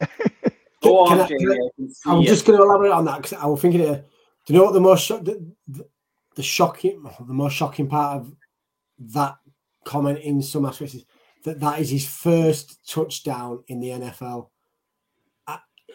Go 0.82 1.06
on, 1.06 1.20
I, 1.20 1.26
Jamie. 1.26 1.58
I, 2.06 2.14
am 2.14 2.22
just 2.22 2.46
going 2.46 2.58
to 2.58 2.64
elaborate 2.64 2.92
on 2.92 3.04
that 3.06 3.16
because 3.16 3.32
I 3.32 3.46
was 3.46 3.60
thinking, 3.60 3.80
do 3.80 4.02
you 4.46 4.58
know 4.58 4.64
what 4.64 4.74
the 4.74 4.80
most 4.80 5.08
the, 5.08 5.44
the, 5.66 5.88
the 6.36 6.42
shocking, 6.42 7.02
the 7.02 7.34
most 7.34 7.54
shocking 7.54 7.88
part 7.88 8.20
of 8.20 8.32
that 9.14 9.38
comment 9.88 10.18
in 10.20 10.42
some 10.42 10.66
aspects 10.66 10.96
that 11.44 11.60
that 11.60 11.80
is 11.80 11.90
his 11.90 12.06
first 12.06 12.86
touchdown 12.86 13.64
in 13.68 13.80
the 13.80 13.88
NFL 13.88 14.48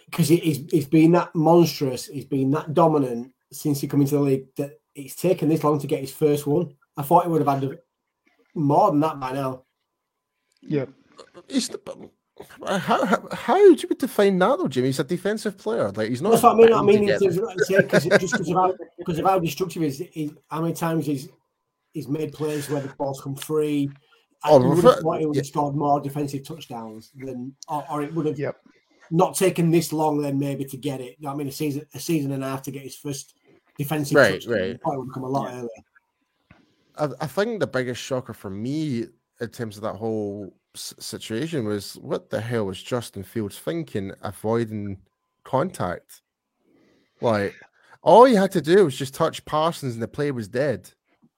because 0.09 0.31
uh, 0.31 0.35
he's, 0.35 0.65
he's 0.71 0.87
been 0.87 1.11
that 1.11 1.33
monstrous, 1.35 2.07
he's 2.07 2.25
been 2.25 2.49
that 2.51 2.73
dominant 2.73 3.31
since 3.51 3.79
he 3.79 3.87
come 3.87 4.01
into 4.01 4.15
the 4.15 4.21
league 4.21 4.47
that 4.57 4.79
it's 4.95 5.15
taken 5.15 5.47
this 5.47 5.63
long 5.63 5.79
to 5.79 5.87
get 5.87 6.01
his 6.01 6.11
first 6.11 6.47
one. 6.47 6.73
I 6.97 7.03
thought 7.03 7.25
he 7.25 7.29
would 7.29 7.45
have 7.45 7.61
had 7.61 7.77
more 8.55 8.89
than 8.91 8.99
that 9.01 9.19
by 9.19 9.31
now. 9.33 9.63
Yeah. 10.61 10.85
He's 11.47 11.69
the, 11.69 11.79
how, 12.67 13.05
how 13.05 13.27
how 13.31 13.55
do 13.75 13.87
you 13.87 13.95
define 13.95 14.39
that 14.39 14.57
though, 14.57 14.67
Jimmy? 14.67 14.87
He's 14.87 14.99
a 14.99 15.03
defensive 15.03 15.57
player. 15.57 15.91
Like 15.91 16.09
he's 16.09 16.21
not. 16.21 16.31
That's 16.31 16.43
what 16.43 16.53
I 16.53 16.55
mean. 16.55 16.73
I 16.73 16.81
mean, 16.81 17.07
to 17.07 17.13
in 17.13 17.19
terms 17.19 17.37
of, 17.37 17.43
like 17.43 17.57
I 17.59 17.63
say, 17.63 17.87
'cause 17.87 18.03
just 18.05 18.33
because 18.33 18.49
of 18.49 18.55
how 18.55 18.73
because 18.97 19.19
of 19.19 19.25
how 19.25 19.39
destructive 19.39 19.81
he 19.83 19.87
is, 19.87 19.97
he, 20.11 20.33
how 20.49 20.61
many 20.61 20.73
times 20.73 21.05
he's 21.05 21.29
he's 21.93 22.07
made 22.07 22.33
plays 22.33 22.69
where 22.69 22.81
the 22.81 22.93
balls 22.95 23.21
come 23.21 23.35
free. 23.35 23.89
I 24.43 24.49
Oh, 24.51 24.59
would 24.59 24.77
refer- 24.77 24.95
have 24.95 24.99
thought 25.03 25.19
he 25.19 25.25
would 25.25 25.37
have 25.37 25.45
yeah. 25.45 25.49
scored 25.49 25.75
more 25.75 26.01
defensive 26.01 26.43
touchdowns 26.45 27.11
than, 27.15 27.55
or, 27.69 27.85
or 27.89 28.01
it 28.03 28.13
would 28.13 28.25
have 28.25 28.37
Yep. 28.37 28.57
not 29.11 29.35
taken 29.35 29.69
this 29.71 29.93
long 29.93 30.21
then 30.21 30.37
maybe 30.37 30.65
to 30.65 30.77
get 30.77 30.99
it. 30.99 31.15
I 31.25 31.33
mean, 31.33 31.47
a 31.47 31.51
season 31.51 31.85
a 31.93 31.99
season 31.99 32.31
and 32.31 32.43
a 32.43 32.47
half 32.49 32.61
to 32.63 32.71
get 32.71 32.81
his 32.83 32.95
first 32.95 33.35
defensive 33.77 34.15
Right, 34.17 34.33
touchdown. 34.33 34.53
right. 34.53 34.81
Probably 34.81 34.97
would 34.99 35.07
have 35.07 35.13
come 35.13 35.23
a 35.23 35.29
lot 35.29 35.51
Yeah. 35.51 35.57
earlier. 35.59 35.69
I, 37.19 37.23
I 37.23 37.27
think 37.27 37.59
the 37.59 37.67
biggest 37.67 38.01
shocker 38.01 38.33
for 38.33 38.49
me 38.49 39.05
in 39.41 39.49
terms 39.49 39.77
of 39.77 39.83
that 39.83 39.95
whole 39.95 40.53
s- 40.75 40.93
situation 40.99 41.65
was 41.65 41.93
what 41.95 42.29
the 42.29 42.41
hell 42.41 42.65
was 42.65 42.81
Justin 42.83 43.23
Fields 43.23 43.57
thinking, 43.57 44.11
avoiding 44.21 44.99
contact? 45.43 46.21
Like, 47.21 47.55
all 48.01 48.25
he 48.25 48.35
had 48.35 48.51
to 48.51 48.61
do 48.61 48.83
was 48.85 48.95
just 48.97 49.13
touch 49.13 49.43
Parsons 49.45 49.93
and 49.93 50.03
the 50.03 50.07
play 50.07 50.31
was 50.31 50.47
dead. 50.49 50.91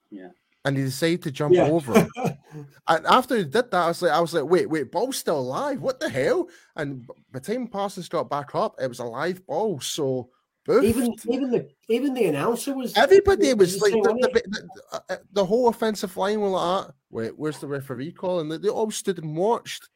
Yeah. 0.09 0.29
And 0.65 0.75
he 0.75 0.83
decided 0.83 1.21
to 1.23 1.31
jump 1.31 1.53
Yeah. 1.53 1.67
over. 1.69 1.93
and 2.87 3.05
after 3.05 3.37
he 3.37 3.43
did 3.43 3.53
that, 3.71 3.73
I 3.73 3.87
was 3.87 4.01
like, 4.01 4.11
I 4.11 4.19
was 4.19 4.33
like, 4.33 4.45
wait, 4.45 4.67
wait, 4.69 4.91
ball's 4.91 5.17
still 5.17 5.39
alive. 5.39 5.79
What 5.79 5.99
the 5.99 6.09
hell? 6.09 6.47
And 6.75 7.05
by 7.31 7.39
the 7.39 7.39
time 7.39 7.67
Parsons 7.67 8.09
got 8.09 8.29
back 8.29 8.55
up, 8.55 8.75
it 8.81 8.87
was 8.87 8.99
a 8.99 9.05
live 9.05 9.45
ball. 9.45 9.79
So, 9.79 10.29
boofed. 10.67 10.83
even 10.83 11.13
even 11.29 11.51
the 11.51 11.69
even 11.89 12.13
the 12.15 12.25
announcer 12.25 12.73
was 12.73 12.97
Everybody 12.97 13.53
was 13.53 13.77
the 13.77 13.85
like 13.85 13.93
the, 13.93 14.29
the, 14.33 14.41
the, 14.49 15.13
uh, 15.13 15.17
the 15.33 15.45
whole 15.45 15.67
offensive 15.69 16.17
line 16.17 16.41
were 16.41 16.47
like, 16.49 16.87
that. 16.87 16.93
wait, 17.11 17.37
where's 17.37 17.59
the 17.59 17.67
referee 17.67 18.11
call? 18.13 18.39
And 18.39 18.51
they, 18.51 18.67
all 18.69 18.89
stood 18.89 19.19
and 19.19 19.37
watched. 19.37 19.87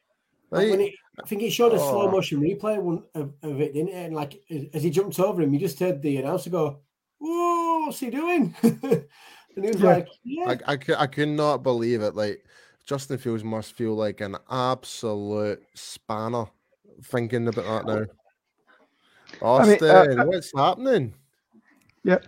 Right? 0.52 0.68
it, 0.68 0.94
I 1.22 1.26
think 1.26 1.42
it 1.42 1.50
showed 1.50 1.74
a 1.74 1.78
slow 1.78 2.08
Oh. 2.08 2.10
motion 2.12 2.40
replay 2.40 2.80
one 2.80 3.02
of, 3.14 3.32
of 3.42 3.60
it, 3.60 3.74
didn't 3.74 3.88
it? 3.90 3.94
And 4.06 4.14
like 4.14 4.40
as- 4.50 4.66
as 4.74 4.82
he 4.84 4.90
jumped 4.90 5.18
over 5.18 5.42
him, 5.42 5.52
you 5.52 5.58
just 5.58 5.80
heard 5.80 6.00
the 6.02 6.16
announcer 6.18 6.50
go, 6.50 6.78
"Whoa, 7.18 7.86
what's 7.86 7.98
he 8.00 8.10
doing?" 8.10 8.54
and 9.56 9.64
he 9.64 9.70
was 9.72 9.80
Yeah. 9.80 9.88
like, 9.88 10.08
"Yeah." 10.24 10.48
I, 10.66 10.72
I, 10.72 10.76
cou- 10.76 10.96
I 10.98 11.06
could 11.06 11.28
not 11.28 11.62
believe 11.62 12.02
it. 12.02 12.14
Like 12.14 12.44
Justin 12.84 13.18
Fields 13.18 13.44
must 13.44 13.74
feel 13.74 13.94
like 13.94 14.20
an 14.20 14.36
absolute 14.50 15.62
spanner 15.74 16.46
thinking 17.04 17.48
about 17.48 17.86
that 17.86 17.86
now. 17.86 18.06
I 19.42 19.66
mean, 19.66 19.78
uh, 19.82 19.86
uh, 19.86 20.24
what's 20.26 20.52
happening? 20.54 21.14
Yeah, 22.02 22.18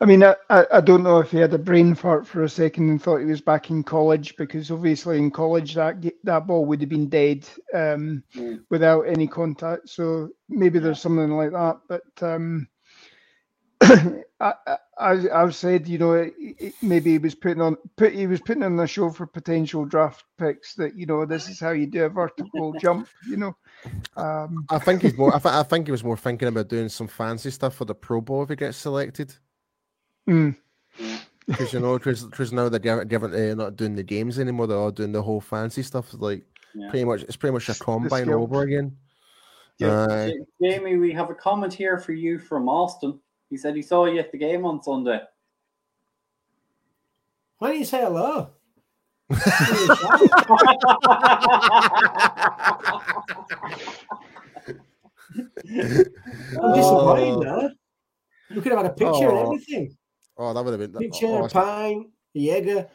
I 0.00 0.06
mean, 0.06 0.24
I, 0.24 0.34
I 0.48 0.66
I 0.74 0.80
don't 0.80 1.04
know 1.04 1.18
if 1.20 1.30
he 1.30 1.38
had 1.38 1.54
a 1.54 1.58
brain 1.58 1.94
fart 1.94 2.26
for 2.26 2.42
a 2.42 2.48
second 2.48 2.90
and 2.90 3.00
thought 3.00 3.18
he 3.18 3.26
was 3.26 3.40
back 3.40 3.70
in 3.70 3.84
college 3.84 4.34
because 4.36 4.72
obviously 4.72 5.18
in 5.18 5.30
college 5.30 5.74
that 5.74 6.04
that 6.24 6.46
ball 6.48 6.64
would 6.64 6.80
have 6.80 6.88
been 6.90 7.08
dead 7.08 7.48
um, 7.72 8.24
Mm. 8.34 8.60
without 8.70 9.02
any 9.02 9.28
contact. 9.28 9.88
So 9.88 10.30
maybe 10.48 10.80
there's 10.80 11.00
something 11.00 11.30
like 11.30 11.52
that. 11.52 11.78
But 11.88 12.22
um, 12.22 12.66
I, 13.82 14.54
I 15.00 15.12
I- 15.12 15.42
I've 15.42 15.54
said 15.54 15.88
you 15.88 15.98
know 15.98 16.12
it, 16.12 16.34
it- 16.38 16.74
maybe 16.82 17.12
he 17.12 17.18
was 17.18 17.34
putting 17.34 17.60
on 17.62 17.76
put 17.96 18.12
he 18.12 18.26
was 18.26 18.40
putting 18.40 18.62
on 18.62 18.78
a 18.78 18.86
show 18.86 19.10
for 19.10 19.26
potential 19.26 19.84
draft 19.84 20.24
picks 20.38 20.74
that 20.74 20.96
you 20.96 21.06
know 21.06 21.24
this 21.24 21.48
is 21.48 21.58
how 21.60 21.70
you 21.70 21.86
do 21.86 22.04
a 22.04 22.08
vertical 22.08 22.72
jump. 22.80 23.08
You 23.28 23.36
know. 23.38 23.56
Um, 24.16 24.66
I 24.70 24.78
think 24.78 25.02
he's 25.02 25.16
more. 25.16 25.34
I, 25.34 25.38
th- 25.44 25.54
I 25.54 25.62
think 25.62 25.86
he 25.86 25.92
was 25.92 26.04
more 26.04 26.16
thinking 26.16 26.48
about 26.48 26.68
doing 26.68 26.88
some 26.88 27.08
fancy 27.08 27.50
stuff 27.50 27.74
for 27.76 27.84
the 27.86 27.94
Pro 27.94 28.20
Bowl 28.20 28.42
if 28.42 28.48
he 28.50 28.56
gets 28.56 28.76
selected. 28.76 29.34
mm, 30.28 30.54
Because 31.46 31.72
you 31.72 31.80
know, 31.80 31.98
because 31.98 32.52
now 32.52 32.68
they're 32.68 32.78
giving, 32.78 33.08
giving 33.08 33.34
uh, 33.34 33.54
not 33.54 33.76
doing 33.76 33.94
the 33.96 34.02
games 34.02 34.38
anymore. 34.38 34.66
They're 34.66 34.76
all 34.76 34.90
doing 34.90 35.12
the 35.12 35.22
whole 35.22 35.40
fancy 35.40 35.82
stuff. 35.82 36.12
Like 36.12 36.44
Yeah. 36.74 36.90
pretty 36.90 37.04
much, 37.06 37.22
it's 37.22 37.36
pretty 37.36 37.54
much 37.54 37.68
a 37.68 37.74
combine 37.74 38.24
skill. 38.24 38.42
over 38.42 38.62
again. 38.62 38.96
Ja- 39.78 40.06
Aye. 40.10 40.34
Ja- 40.60 40.70
Jamie, 40.70 40.96
we 40.98 41.12
have 41.12 41.30
a 41.30 41.34
comment 41.34 41.72
here 41.72 41.98
for 41.98 42.12
you 42.12 42.38
from 42.38 42.68
Austin. 42.68 43.18
He 43.50 43.56
said 43.56 43.74
he 43.74 43.82
saw 43.82 44.06
you 44.06 44.20
at 44.20 44.30
the 44.30 44.38
game 44.38 44.64
on 44.64 44.80
Sunday. 44.82 45.20
Why 47.58 47.68
didn't 47.68 47.80
you 47.80 47.84
say 47.86 48.00
hello? 48.00 48.50
I'm 55.68 56.72
disappointed 56.74 57.34
Oh. 57.34 57.40
now. 57.40 57.70
You 58.48 58.60
could 58.60 58.72
have 58.72 58.82
had 58.82 58.90
a 58.90 58.94
picture 58.94 59.28
and 59.28 59.38
Oh. 59.38 59.42
everything. 59.46 59.96
Oh, 60.36 60.52
that 60.54 60.64
would 60.64 60.80
have 60.80 60.92
been. 60.92 61.00
Picture, 61.00 61.26
Oh, 61.26 61.44
a 61.44 61.48
pine, 61.48 62.10
Jaeger. 62.34 62.88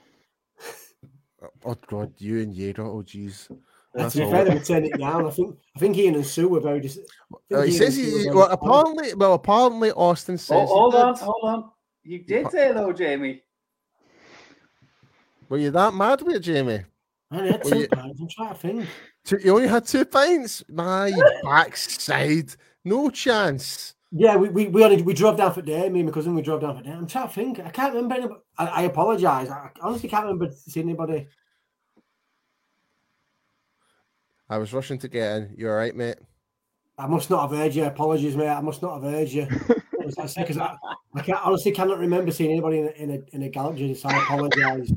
Oh, 1.42 1.50
oh 1.66 1.76
God, 1.88 2.14
you 2.18 2.40
and 2.42 2.54
Jaeger. 2.54 2.84
Oh, 2.84 3.04
jeez. 3.04 3.50
And 3.96 4.04
That's 4.04 4.16
to 4.16 4.26
be 4.26 4.30
fair, 4.32 4.44
they 4.44 4.54
would 4.54 4.66
turn 4.66 4.84
it 4.84 4.98
down. 5.00 5.26
I 5.26 5.30
think 5.30 5.58
I 5.74 5.80
think 5.80 5.98
Ian 5.98 6.16
and 6.16 6.26
Sue 6.26 6.50
were 6.50 6.60
very 6.60 6.82
dis- 6.82 7.00
Uh, 7.54 7.62
he 7.62 7.72
Ian 7.72 7.78
says 7.80 7.98
and 7.98 8.06
he. 8.06 8.24
very 8.24 8.36
Well, 8.36 8.50
apparently, 8.52 9.14
well, 9.16 9.34
apparently, 9.36 9.92
Austin 9.92 10.38
says. 10.38 10.68
Oh, 10.70 10.74
hold 10.76 10.96
on, 10.96 11.14
did. 11.14 11.24
hold 11.24 11.44
on. 11.46 11.72
You 12.04 12.20
did 12.20 12.52
say 12.52 12.68
hello, 12.68 12.92
Jamie. 12.92 13.42
Were 15.48 15.58
you 15.58 15.72
that 15.72 15.94
mad 15.94 16.22
with 16.24 16.42
Jamie? 16.44 16.84
I 17.32 17.38
only 17.38 17.52
had 17.52 17.64
two 17.64 17.80
you- 17.80 17.88
pints. 17.88 18.20
I'm 18.22 18.28
trying 18.30 18.50
to 18.50 18.56
think. 18.56 18.88
Two, 19.24 19.40
you 19.44 19.56
only 19.56 19.68
had 19.68 19.86
two 19.86 20.06
pints. 20.06 20.64
My 20.70 21.12
backside, 21.44 22.52
no 22.84 23.10
chance. 23.10 23.94
Yeah, 24.12 24.36
we, 24.36 24.50
we, 24.50 24.68
we 24.68 24.84
only 24.84 25.02
we 25.02 25.14
drove 25.14 25.38
down 25.38 25.54
for 25.54 25.62
day. 25.62 25.90
Me 25.90 26.00
and 26.02 26.10
my 26.10 26.14
cousin 26.14 26.36
we 26.36 26.42
drove 26.42 26.62
down 26.62 26.78
for 26.78 26.84
day. 26.84 26.92
I'm 26.92 27.08
trying 27.08 27.28
to 27.28 27.34
think. 27.34 27.60
I 27.60 27.70
can't 27.70 27.94
remember. 27.94 28.16
Anybody, 28.16 28.40
I, 28.58 28.66
I 28.68 28.82
apologize. 28.84 29.50
I 29.50 29.70
honestly 29.82 30.10
can't 30.10 30.26
remember 30.26 30.52
seeing 30.54 30.88
anybody. 30.90 31.28
I 34.50 34.58
was 34.58 34.74
rushing 34.74 34.98
to 35.00 35.08
get 35.08 35.38
in. 35.38 35.56
You 35.58 35.70
all 35.70 35.76
right, 35.76 35.96
mate? 35.96 36.18
I 36.98 37.08
must 37.08 37.30
not 37.30 37.50
have 37.50 37.58
heard 37.60 37.74
you. 37.76 37.84
Apologies, 37.86 38.36
mate. 38.38 38.48
I 38.50 38.62
must 38.62 38.82
not 38.82 39.02
have 39.02 39.12
heard 39.12 39.30
you. 39.30 39.48
Because 40.06 40.38
I, 40.60 40.78
I 41.16 41.22
can't, 41.24 41.44
honestly 41.44 41.72
cannot 41.72 41.98
remember 41.98 42.30
seeing 42.32 42.52
anybody 42.52 42.78
in 42.78 42.86
a, 42.86 42.92
in 42.92 43.10
a, 43.10 43.20
in 43.36 43.42
a 43.42 43.50
Gallup 43.50 43.76
jersey. 43.76 43.96
So 43.96 44.08
I 44.08 44.18
apologize. 44.22 44.92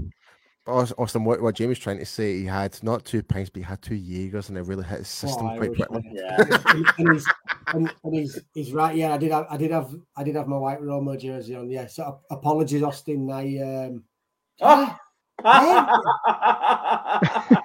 Aus- 0.66 0.92
Austin, 0.99 1.24
what, 1.24 1.40
what 1.40 1.55
Jamie's 1.55 1.78
trying 1.78 1.99
to 1.99 2.05
say, 2.05 2.36
he 2.40 2.44
had 2.44 2.78
not 2.82 3.07
two 3.07 3.22
pints, 3.22 3.49
but 3.49 3.61
he 3.61 3.64
had 3.64 3.80
two 3.80 3.94
Jaegers, 3.94 4.51
and 4.51 4.59
it 4.59 4.66
really 4.66 4.84
hit 4.84 4.99
his 4.99 5.09
system 5.09 5.46
Oh, 5.46 5.57
quite 5.57 5.70
was- 5.70 5.78
quickly. 5.78 6.03
Yeah. 6.12 6.36
and, 6.38 6.86
and 6.99 7.12
he's 7.14 7.26
and, 7.68 7.90
and 8.05 8.14
he's 8.14 8.38
he's 8.53 8.70
right. 8.74 8.94
Yeah, 8.94 9.14
I 9.14 9.16
did 9.16 9.32
have 9.32 9.46
I 9.49 9.57
did 9.57 9.70
have 9.70 9.94
I 10.14 10.24
did 10.24 10.36
have 10.36 10.46
my 10.46 10.59
white 10.59 10.82
Romo 10.82 11.18
jersey 11.18 11.55
on. 11.55 11.70
Yeah, 11.70 11.86
so 11.86 12.20
apologies, 12.30 12.82
Austin. 12.82 13.30
I 13.30 13.57
um 13.86 14.05
Ah! 14.61 15.01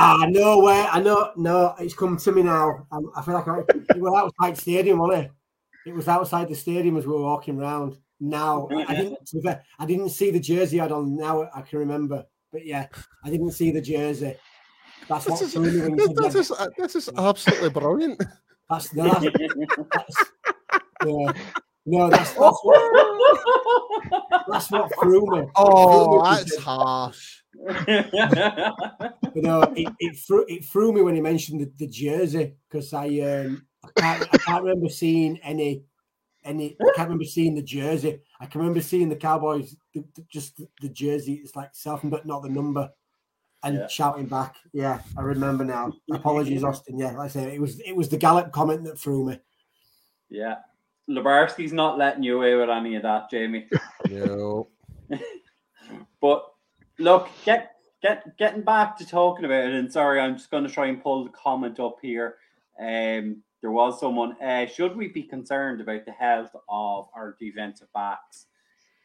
ah 0.00 0.26
no 0.28 0.58
way. 0.60 0.86
I 0.90 1.00
know 1.00 1.32
no. 1.36 1.74
It's 1.78 1.94
come 1.94 2.16
to 2.16 2.32
me 2.32 2.42
now. 2.42 2.86
i 2.90 2.98
I 3.16 3.22
feel 3.22 3.34
like 3.34 3.48
I, 3.48 3.60
it 3.68 4.00
was 4.00 4.14
outside 4.14 4.56
the 4.56 4.60
stadium, 4.60 4.98
wasn't 4.98 5.26
it? 5.26 5.32
It 5.86 5.94
was 5.94 6.08
outside 6.08 6.48
the 6.48 6.54
stadium 6.54 6.96
as 6.96 7.06
we 7.06 7.12
were 7.12 7.22
walking 7.22 7.58
round. 7.58 7.98
Now 8.18 8.68
I 8.88 8.94
didn't. 8.94 9.26
to 9.26 9.36
be 9.36 9.42
fair, 9.42 9.62
I 9.78 9.86
didn't 9.86 10.10
see 10.10 10.30
the 10.30 10.40
jersey 10.40 10.80
I 10.80 10.84
had 10.84 10.92
on. 10.92 11.16
Now 11.16 11.48
I 11.54 11.62
can 11.62 11.78
remember. 11.78 12.24
But 12.52 12.66
yeah, 12.66 12.86
I 13.24 13.30
didn't 13.30 13.52
see 13.52 13.70
the 13.70 13.80
jersey. 13.80 14.36
That's 15.08 15.26
what 15.26 15.38
This 15.40 15.48
is, 15.48 15.54
threw 15.54 15.70
me 15.70 15.80
when 15.80 15.90
you 15.90 15.96
this, 15.96 16.06
said 16.06 16.16
this 16.16 16.50
is, 16.50 16.68
this 16.76 16.96
is 16.96 17.10
absolutely 17.16 17.70
brilliant. 17.70 18.22
That's, 18.68 18.94
no, 18.94 19.08
that's, 19.08 19.76
that's 19.92 20.30
yeah. 21.04 21.32
No, 21.86 22.10
that's, 22.10 22.32
that's 22.34 22.60
what 22.62 24.44
that's 24.48 24.70
what 24.70 24.92
threw 25.00 25.26
me. 25.26 25.48
Oh, 25.56 26.20
Threw 26.20 26.30
me 26.30 26.36
that's 26.36 26.56
harsh. 26.58 27.39
You 29.34 29.42
know, 29.42 29.62
it, 29.76 29.92
it 30.00 30.16
threw 30.18 30.44
it 30.48 30.64
threw 30.64 30.92
me 30.92 31.02
when 31.02 31.14
he 31.14 31.20
mentioned 31.20 31.60
the, 31.60 31.70
the 31.78 31.86
jersey 31.86 32.54
because 32.68 32.92
I 32.92 33.06
um 33.20 33.64
I 33.84 33.88
can't 34.00 34.28
I 34.34 34.38
can't 34.38 34.64
remember 34.64 34.88
seeing 34.88 35.38
any 35.42 35.84
any 36.44 36.76
I 36.80 36.84
can't 36.96 37.08
remember 37.08 37.24
seeing 37.24 37.54
the 37.54 37.62
jersey. 37.62 38.18
I 38.40 38.46
can 38.46 38.60
remember 38.60 38.80
seeing 38.80 39.08
the 39.08 39.14
Cowboys 39.16 39.76
the, 39.94 40.04
the- 40.16 40.24
just 40.28 40.56
the, 40.56 40.66
the 40.80 40.88
jersey. 40.88 41.34
It's 41.34 41.54
like 41.54 41.70
self 41.74 42.00
but 42.04 42.26
not 42.26 42.42
the 42.42 42.48
number. 42.48 42.90
And 43.62 43.76
Yeah. 43.76 43.86
shouting 43.88 44.24
back, 44.26 44.56
yeah, 44.72 45.00
I 45.18 45.20
remember 45.20 45.64
now. 45.64 45.92
Apologies, 46.12 46.64
Austin. 46.64 46.98
Yeah, 46.98 47.08
like 47.12 47.26
I 47.26 47.28
say, 47.28 47.54
it 47.54 47.60
was 47.60 47.78
it 47.80 47.94
was 47.94 48.08
the 48.08 48.16
Gallup 48.16 48.52
comment 48.52 48.84
that 48.84 48.98
threw 48.98 49.26
me. 49.26 49.38
yeah. 50.30 50.56
Labarski's 51.08 51.72
not 51.72 51.98
letting 51.98 52.22
you 52.22 52.36
away 52.36 52.54
with 52.54 52.70
any 52.70 52.94
of 52.96 53.02
that, 53.02 53.30
Jamie. 53.30 53.68
No. 54.08 54.68
But 56.20 56.46
look, 57.00 57.28
get 57.44 57.72
get 58.02 58.36
getting 58.38 58.62
back 58.62 58.96
to 58.98 59.06
talking 59.06 59.44
about 59.44 59.64
it, 59.64 59.74
and 59.74 59.92
sorry, 59.92 60.20
I'm 60.20 60.36
just 60.36 60.50
going 60.50 60.64
to 60.64 60.70
try 60.70 60.86
and 60.86 61.02
pull 61.02 61.24
the 61.24 61.30
comment 61.30 61.80
up 61.80 61.96
here. 62.00 62.36
Um, 62.78 63.42
there 63.60 63.72
was 63.72 63.98
someone. 63.98 64.40
Uh, 64.40 64.66
should 64.66 64.96
we 64.96 65.08
be 65.08 65.22
concerned 65.22 65.80
about 65.80 66.04
the 66.04 66.12
health 66.12 66.54
of 66.68 67.08
our 67.14 67.36
defensive 67.38 67.88
backs? 67.92 68.46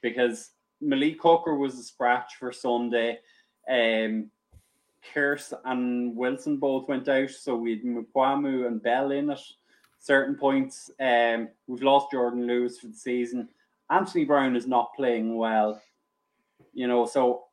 Because 0.01 0.51
Malik 0.81 1.21
Hooker 1.21 1.55
was 1.55 1.79
a 1.79 1.83
scratch 1.83 2.35
for 2.39 2.51
Sunday. 2.51 3.19
Um, 3.69 4.29
Kearse 5.13 5.53
and 5.65 6.15
Wilson 6.15 6.57
both 6.57 6.87
went 6.87 7.07
out, 7.07 7.29
so 7.29 7.55
we 7.55 7.71
had 7.71 7.83
Mukuamu 7.83 8.67
and 8.67 8.81
Bell 8.81 9.11
in 9.11 9.29
at 9.29 9.39
certain 9.99 10.35
points. 10.35 10.89
Um, 10.99 11.49
we've 11.67 11.83
lost 11.83 12.11
Jourdan 12.11 12.45
Lewis 12.45 12.79
for 12.79 12.87
the 12.87 12.93
season, 12.93 13.49
Anthony 13.89 14.25
Brown 14.25 14.55
is 14.55 14.67
not 14.67 14.95
playing 14.95 15.37
well. 15.37 15.81
You 16.73 16.87
know, 16.87 17.05
so 17.05 17.44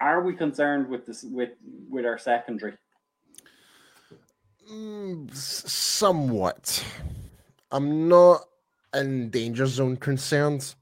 are 0.00 0.22
we 0.22 0.34
concerned 0.34 0.88
with 0.88 1.06
this 1.06 1.24
with 1.24 1.50
with 1.88 2.04
our 2.04 2.18
secondary? 2.18 2.74
Mm, 4.70 5.32
somewhat. 5.34 6.84
I'm 7.70 8.08
not 8.08 8.42
in 8.94 9.30
danger 9.30 9.66
zone 9.66 9.96
concerns. 9.96 10.76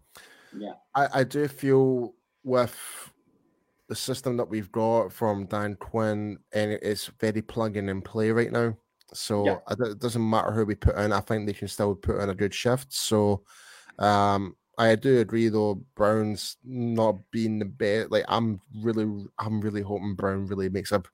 Yeah. 0.56 0.74
I, 0.94 1.20
I 1.20 1.24
do 1.24 1.48
feel 1.48 2.14
with 2.44 2.76
the 3.88 3.94
system 3.94 4.36
that 4.36 4.48
we've 4.48 4.72
got 4.72 5.12
from 5.12 5.46
Dan 5.46 5.76
Quinn, 5.76 6.38
and 6.52 6.72
it's 6.72 7.06
very 7.20 7.42
plug 7.42 7.76
in 7.76 7.88
and 7.88 8.04
play 8.04 8.30
right 8.30 8.52
now. 8.52 8.76
So 9.12 9.44
Yeah. 9.44 9.58
it 9.70 9.98
doesn't 9.98 10.28
matter 10.30 10.50
who 10.52 10.64
we 10.64 10.74
put 10.74 10.96
in. 10.96 11.12
I 11.12 11.20
think 11.20 11.46
they 11.46 11.52
can 11.52 11.68
still 11.68 11.94
put 11.94 12.20
in 12.20 12.30
a 12.30 12.34
good 12.34 12.54
shift. 12.54 12.92
So 12.92 13.44
um, 13.98 14.56
I 14.78 14.94
do 14.96 15.18
agree, 15.20 15.48
though. 15.48 15.82
Brown's 15.94 16.56
not 16.64 17.16
being 17.30 17.58
the 17.58 17.64
best. 17.64 18.10
Like 18.10 18.24
I'm 18.28 18.60
really, 18.82 19.26
I'm 19.38 19.60
really 19.60 19.82
hoping 19.82 20.14
Brown 20.14 20.46
really 20.46 20.68
makes 20.68 20.92
up 20.92 21.08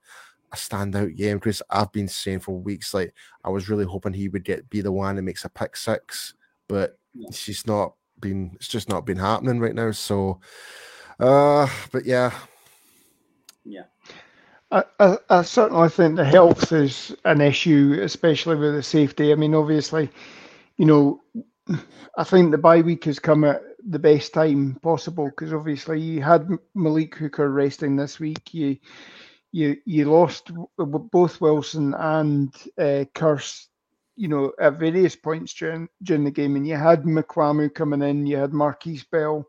a 0.52 0.56
standout 0.56 1.16
game 1.16 1.38
because 1.38 1.62
I've 1.70 1.92
been 1.92 2.08
saying 2.08 2.40
for 2.40 2.58
weeks, 2.58 2.94
like 2.94 3.14
I 3.44 3.50
was 3.50 3.68
really 3.68 3.84
hoping 3.84 4.12
he 4.12 4.28
would 4.28 4.44
get 4.44 4.68
be 4.70 4.80
the 4.80 4.92
one 4.92 5.16
that 5.16 5.22
makes 5.22 5.44
a 5.44 5.48
pick 5.48 5.76
six, 5.76 6.34
but 6.68 6.98
Yeah. 7.14 7.30
she's 7.32 7.66
not 7.66 7.94
been. 8.20 8.52
It's 8.54 8.68
just 8.68 8.88
not 8.88 9.06
been 9.06 9.18
happening 9.18 9.61
right 9.61 9.74
now. 9.74 9.90
So, 9.92 10.40
uh, 11.18 11.68
but 11.92 12.04
yeah, 12.04 12.32
I, 14.72 14.84
I, 15.00 15.18
I 15.28 15.42
certainly 15.42 15.88
think 15.88 16.16
the 16.16 16.24
health 16.24 16.72
is 16.72 17.14
an 17.24 17.40
issue, 17.40 17.98
especially 18.02 18.56
with 18.56 18.74
the 18.74 18.82
safety. 18.82 19.32
I 19.32 19.34
mean, 19.34 19.54
obviously, 19.54 20.08
you 20.76 20.86
know, 20.86 21.20
I 22.18 22.25
think 22.25 22.51
the 22.51 22.59
bye 22.59 22.81
week 22.81 23.05
has 23.05 23.18
come 23.18 23.45
at 23.45 23.62
the 23.89 23.99
best 23.99 24.35
time 24.35 24.79
possible 24.83 25.27
because 25.27 25.53
obviously 25.53 26.01
you 26.01 26.23
had 26.23 26.49
Malik 26.75 27.14
Hooker 27.16 27.51
resting 27.51 27.97
this 27.97 28.21
week. 28.21 28.53
You 28.55 28.77
you 29.53 29.77
you 29.85 30.05
lost 30.07 30.51
both 30.79 31.41
Wilson 31.41 31.95
and 31.95 32.55
uh, 32.79 33.05
Kearse, 33.14 33.66
you 34.16 34.29
know, 34.29 34.53
at 34.61 34.79
various 34.79 35.16
points 35.16 35.55
during 35.55 35.89
during 36.03 36.25
the 36.25 36.31
game, 36.31 36.57
and 36.57 36.66
you 36.66 36.77
had 36.77 37.05
Mukuamu 37.05 37.73
coming 37.75 38.03
in. 38.03 38.27
You 38.27 38.37
had 38.37 38.51
Markquese 38.53 39.09
Bell. 39.11 39.47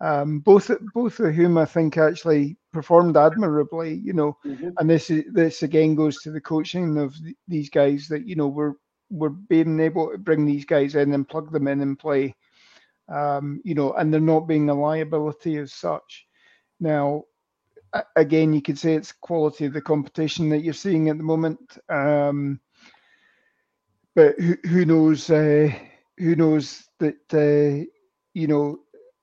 Um, 0.00 0.40
both 0.40 0.70
both 0.94 1.20
of 1.20 1.34
whom 1.34 1.56
I 1.58 1.64
think 1.64 1.96
actually 1.96 2.56
performed 2.72 3.16
admirably, 3.16 3.94
you 3.94 4.12
know 4.12 4.36
and 4.78 4.90
this 4.90 5.10
is 5.10 5.24
this 5.32 5.62
again 5.62 5.94
goes 5.94 6.20
to 6.22 6.30
the 6.30 6.40
coaching 6.40 6.98
of 6.98 7.14
th- 7.16 7.36
these 7.48 7.70
guys 7.70 8.06
that 8.08 8.26
you 8.26 8.36
know 8.36 8.48
we're 8.48 8.74
we're 9.10 9.30
being 9.30 9.80
able 9.80 10.10
to 10.10 10.18
bring 10.18 10.44
these 10.46 10.64
guys 10.64 10.94
in 10.94 11.12
and 11.12 11.28
plug 11.28 11.50
them 11.52 11.68
in 11.68 11.80
and 11.80 11.98
play 11.98 12.34
um 13.08 13.60
you 13.64 13.74
know 13.74 13.92
and 13.94 14.12
they're 14.12 14.20
not 14.20 14.48
being 14.48 14.68
a 14.70 14.74
liability 14.74 15.56
as 15.58 15.72
such 15.72 16.26
now 16.80 17.22
again 18.16 18.52
you 18.52 18.62
could 18.62 18.78
say 18.78 18.94
it's 18.94 19.12
quality 19.12 19.64
of 19.66 19.72
the 19.72 19.80
competition 19.80 20.48
that 20.50 20.60
you're 20.62 20.74
seeing 20.74 21.08
at 21.08 21.16
the 21.18 21.22
moment 21.24 21.58
um 21.88 22.60
but 24.14 24.34
who, 24.38 24.56
who 24.68 24.84
knows 24.84 25.30
uh, 25.30 25.68
who 26.18 26.34
knows 26.36 26.88
that 26.98 27.16
uh, 27.34 27.84
you 28.34 28.46
know 28.46 28.78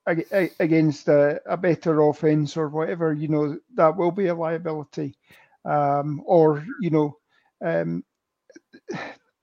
ag- 0.06 0.26
ag- 0.32 0.54
against 0.60 1.08
a, 1.08 1.40
a 1.46 1.56
better 1.56 2.00
offense 2.02 2.56
or 2.56 2.68
whatever, 2.68 3.12
you 3.12 3.28
know, 3.28 3.58
that 3.74 3.96
will 3.96 4.10
be 4.10 4.26
a 4.26 4.34
liability. 4.34 5.16
Um, 5.64 6.22
or, 6.26 6.64
you 6.80 6.90
know, 6.90 7.16
um, 7.64 8.04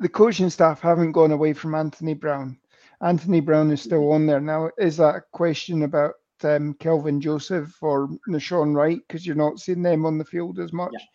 the 0.02 0.10
coaching 0.10 0.50
staff 0.50 0.82
haven't 0.82 1.12
gone 1.12 1.32
away 1.32 1.54
from 1.54 1.76
Anthony 1.76 2.16
Brown. 2.16 2.58
Anthony 3.02 3.40
Brown 3.40 3.72
is 3.72 3.82
still 3.82 4.12
on 4.12 4.26
there. 4.26 4.42
Now, 4.42 4.72
is 4.78 4.98
that 4.98 5.16
a 5.16 5.24
question 5.32 5.84
about 5.84 6.16
um, 6.44 6.74
Kelvin 6.76 7.22
Joseph 7.22 7.78
or 7.82 8.10
Nahshon 8.28 8.76
Wright? 8.76 9.00
Because 9.08 9.26
you're 9.26 9.36
not 9.36 9.60
seeing 9.60 9.84
them 9.84 10.06
on 10.06 10.18
the 10.18 10.26
field 10.26 10.60
as 10.60 10.74
much. 10.74 10.92
Yeah. 10.94 11.06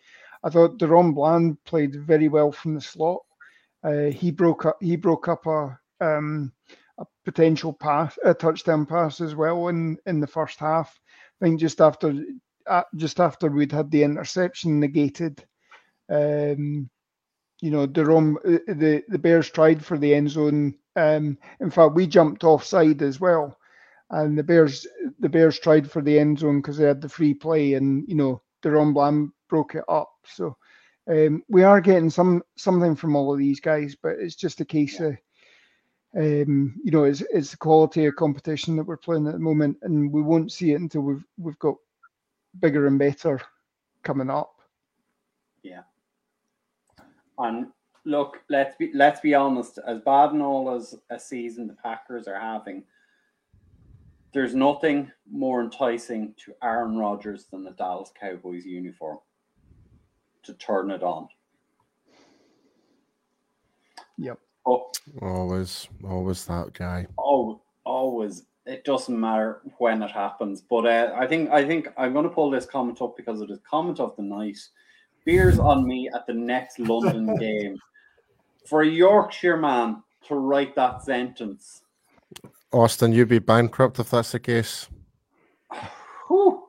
I 0.44 0.50
thought 0.50 0.78
DaRon 0.78 1.14
Bland 1.14 1.62
played 1.64 1.96
very 1.96 2.28
well 2.28 2.52
from 2.52 2.74
the 2.74 2.80
slot. 2.80 3.22
Uh, 3.82 4.04
he 4.04 4.30
broke 4.30 4.64
up. 4.64 4.76
He 4.80 4.96
broke 4.96 5.28
up 5.28 5.46
a 5.46 5.78
um, 6.00 6.52
a 6.98 7.06
potential 7.24 7.72
pass, 7.72 8.16
a 8.24 8.34
touchdown 8.34 8.86
pass 8.86 9.20
as 9.20 9.34
well 9.34 9.68
in 9.68 9.98
in 10.06 10.20
the 10.20 10.26
first 10.26 10.58
half. 10.58 11.00
I 11.40 11.44
think 11.44 11.60
just 11.60 11.80
after 11.80 12.14
uh, 12.66 12.82
just 12.96 13.20
after 13.20 13.48
we'd 13.48 13.72
had 13.72 13.90
the 13.90 14.02
interception 14.02 14.80
negated, 14.80 15.44
um, 16.08 16.88
you 17.60 17.70
know, 17.70 17.86
the 17.86 18.04
Rom, 18.04 18.38
uh, 18.44 18.58
the 18.68 19.02
the 19.08 19.18
Bears 19.18 19.50
tried 19.50 19.84
for 19.84 19.98
the 19.98 20.14
end 20.14 20.30
zone. 20.30 20.74
Um, 20.96 21.38
in 21.60 21.70
fact, 21.70 21.94
we 21.94 22.06
jumped 22.06 22.44
offside 22.44 23.02
as 23.02 23.20
well, 23.20 23.56
and 24.10 24.38
the 24.38 24.44
Bears 24.44 24.86
the 25.20 25.28
Bears 25.28 25.58
tried 25.58 25.90
for 25.90 26.02
the 26.02 26.18
end 26.18 26.38
zone 26.38 26.60
because 26.60 26.78
they 26.78 26.86
had 26.86 27.00
the 27.00 27.08
free 27.08 27.34
play, 27.34 27.74
and 27.74 28.04
you 28.08 28.14
know, 28.14 28.42
DaRon 28.62 28.94
Bland 28.94 29.30
broke 29.48 29.74
it 29.74 29.84
up. 29.88 30.10
So. 30.26 30.56
Um, 31.08 31.44
we 31.48 31.62
are 31.62 31.80
getting 31.80 32.10
some 32.10 32.42
something 32.56 32.96
from 32.96 33.14
all 33.14 33.32
of 33.32 33.38
these 33.38 33.60
guys, 33.60 33.94
but 34.02 34.16
it's 34.18 34.34
just 34.34 34.60
a 34.60 34.64
case 34.64 34.98
of 34.98 35.16
um, 36.16 36.74
you 36.82 36.90
know, 36.90 37.04
it's, 37.04 37.22
it's 37.30 37.50
the 37.50 37.56
quality 37.58 38.06
of 38.06 38.16
competition 38.16 38.76
that 38.76 38.84
we're 38.84 38.96
playing 38.96 39.26
at 39.26 39.34
the 39.34 39.38
moment, 39.38 39.76
and 39.82 40.10
we 40.10 40.22
won't 40.22 40.50
see 40.50 40.72
it 40.72 40.80
until 40.80 41.02
we've 41.02 41.24
we've 41.36 41.58
got 41.58 41.76
bigger 42.58 42.86
and 42.86 42.98
better 42.98 43.40
coming 44.02 44.30
up. 44.30 44.55
And 47.38 47.68
look, 48.04 48.40
let's 48.48 48.76
be 48.76 48.90
let's 48.94 49.20
be 49.20 49.34
honest. 49.34 49.78
As 49.86 50.00
bad 50.00 50.32
and 50.32 50.42
all 50.42 50.74
as 50.74 50.94
a 51.10 51.18
season 51.18 51.66
the 51.66 51.74
Packers 51.74 52.28
are 52.28 52.40
having, 52.40 52.84
there's 54.32 54.54
nothing 54.54 55.10
more 55.30 55.62
enticing 55.62 56.34
to 56.44 56.54
Aaron 56.62 56.96
Rodgers 56.96 57.46
than 57.50 57.64
the 57.64 57.72
Dallas 57.72 58.12
Cowboys 58.18 58.64
uniform. 58.64 59.18
To 60.44 60.54
turn 60.54 60.90
it 60.92 61.02
on. 61.02 61.26
Yep. 64.18 64.38
Oh, 64.64 64.90
always, 65.22 65.88
always 66.04 66.44
that 66.46 66.72
guy. 66.72 67.06
oh, 67.18 67.60
always. 67.84 68.44
It 68.64 68.84
doesn't 68.84 69.18
matter 69.18 69.60
when 69.78 70.02
it 70.02 70.10
happens. 70.10 70.60
But 70.60 70.86
uh, 70.86 71.14
I 71.16 71.26
think 71.26 71.50
I 71.50 71.64
think 71.64 71.88
I'm 71.96 72.12
going 72.12 72.28
to 72.28 72.34
pull 72.34 72.50
this 72.50 72.66
comment 72.66 73.00
up 73.00 73.16
because 73.16 73.40
it 73.40 73.50
is 73.50 73.60
comment 73.68 74.00
of 74.00 74.16
the 74.16 74.22
night. 74.22 74.58
Beers 75.26 75.58
on 75.58 75.86
me 75.86 76.08
at 76.14 76.26
the 76.26 76.32
next 76.32 76.78
London 76.78 77.36
game. 77.40 77.76
For 78.66 78.80
a 78.82 78.86
Yorkshire 78.86 79.58
man 79.58 80.02
to 80.28 80.36
write 80.36 80.74
that 80.76 81.02
sentence. 81.02 81.82
Austin, 82.72 83.12
you'd 83.12 83.28
be 83.28 83.38
bankrupt 83.38 83.98
if 83.98 84.10
that's 84.10 84.32
the 84.32 84.40
case. 84.40 84.88
Whew. 86.28 86.62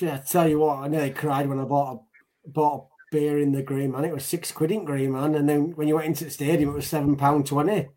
Yeah, 0.00 0.14
I 0.14 0.18
tell 0.18 0.48
you 0.48 0.60
what, 0.60 0.78
I 0.78 0.88
nearly 0.88 1.10
cried 1.10 1.48
when 1.48 1.58
I 1.58 1.64
bought 1.64 1.94
a 1.94 2.48
bought 2.48 2.86
a 2.86 3.16
beer 3.16 3.38
in 3.38 3.52
the 3.52 3.62
Green 3.62 3.90
Man. 3.90 4.04
It 4.04 4.12
was 4.12 4.24
six 4.24 4.52
quid 4.52 4.70
in 4.70 4.84
Green 4.84 5.12
Man, 5.12 5.34
and 5.34 5.48
then 5.48 5.72
when 5.74 5.88
you 5.88 5.96
went 5.96 6.06
into 6.06 6.24
the 6.24 6.30
stadium, 6.30 6.70
it 6.70 6.74
was 6.74 6.86
seven 6.86 7.16
pound 7.16 7.46
twenty. 7.46 7.88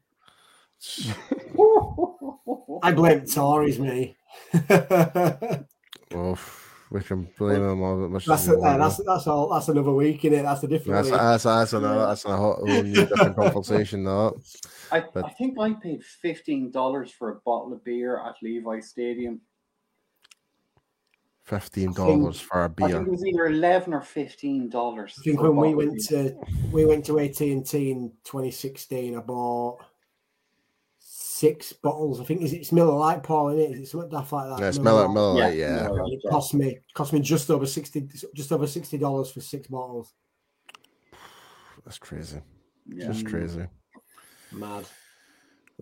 I 2.84 2.92
blame 2.94 3.26
Tories, 3.26 3.80
me. 3.80 4.18
that's 4.68 5.64
Oh, 6.14 6.38
we 6.92 7.00
can 7.02 7.28
blame 7.38 7.62
them 7.66 7.82
all. 7.82 7.98
That 8.02 8.10
much 8.10 8.26
that's, 8.26 8.44
as 8.44 8.50
we 8.50 8.58
want, 8.58 8.80
that's 8.80 8.98
that's 9.06 9.26
all. 9.26 9.50
That's 9.50 9.70
another 9.70 9.94
week 9.94 10.26
in 10.26 10.34
it. 10.34 10.44
That's 10.44 10.62
a 10.64 10.68
different 10.68 10.98
That's 10.98 11.10
week. 11.12 11.20
that's 11.20 11.44
that's 11.46 11.74
another 11.74 12.06
that's 12.08 12.26
a 12.26 12.36
whole 12.36 12.56
whole 12.56 12.66
new 12.84 12.94
different 12.94 13.36
conversation. 13.38 14.04
That 14.04 14.34
I, 14.92 15.04
But- 15.14 15.26
I 15.26 15.30
think 15.30 15.58
I 15.58 15.74
paid 15.74 16.04
fifteen 16.04 16.70
dollars 16.70 17.10
for 17.12 17.30
a 17.32 17.36
bottle 17.46 17.72
of 17.74 17.84
beer 17.84 18.20
at 18.20 18.36
Levi 18.44 18.82
Stadium. 18.82 19.40
fifteen 21.44 21.94
dollars 21.94 22.40
for 22.40 22.66
a 22.66 22.70
beer. 22.70 22.88
I 22.88 22.92
think 22.92 23.08
it 23.08 23.12
was 23.12 23.26
either 23.26 23.46
eleven 23.48 23.94
or 23.94 24.02
fifteen 24.02 24.70
dollars. 24.70 25.16
I 25.20 25.24
think 25.24 25.42
when 25.42 25.56
we 25.56 25.74
went 25.74 26.00
to 26.10 26.36
we 26.72 26.86
went 26.86 27.06
to 27.06 27.20
AT 27.20 27.40
and 27.42 27.66
T 27.66 27.92
in 27.92 28.12
2016, 28.26 29.18
I 29.18 29.22
bought 29.22 29.80
six 31.42 31.74
bottles. 31.74 32.22
I 32.22 32.24
think 32.24 32.44
is 32.44 32.54
it's 32.54 32.72
Miller 32.72 32.94
Lite, 32.94 33.24
Paul, 33.24 33.50
in 33.50 33.60
it? 33.60 33.72
Is 33.72 33.80
it 33.80 33.88
something 33.88 34.10
daft 34.10 34.32
like 34.32 34.48
that? 34.50 34.60
Yeah, 34.60 34.70
it's 34.70 34.78
Miller 34.78 35.08
Miller, 35.08 35.08
Lite. 35.08 35.14
Miller, 35.14 35.48
Lite, 35.50 35.58
yeah. 35.58 35.84
Miller 35.84 36.04
Lite, 36.04 36.14
It 36.14 36.22
yeah. 36.24 36.30
cost 36.32 36.54
me 36.54 36.78
cost 36.94 37.14
me 37.14 37.20
just 37.20 37.50
over 37.50 37.66
sixty 37.66 38.08
just 38.36 38.52
over 38.52 38.68
sixty 38.68 38.98
dollars 39.00 39.32
for 39.32 39.42
six 39.42 39.68
bottles. 39.68 40.14
That's 41.84 41.98
crazy. 41.98 42.42
Yeah. 42.88 43.08
Just 43.08 43.26
crazy. 43.26 43.66
Mad. 44.52 44.86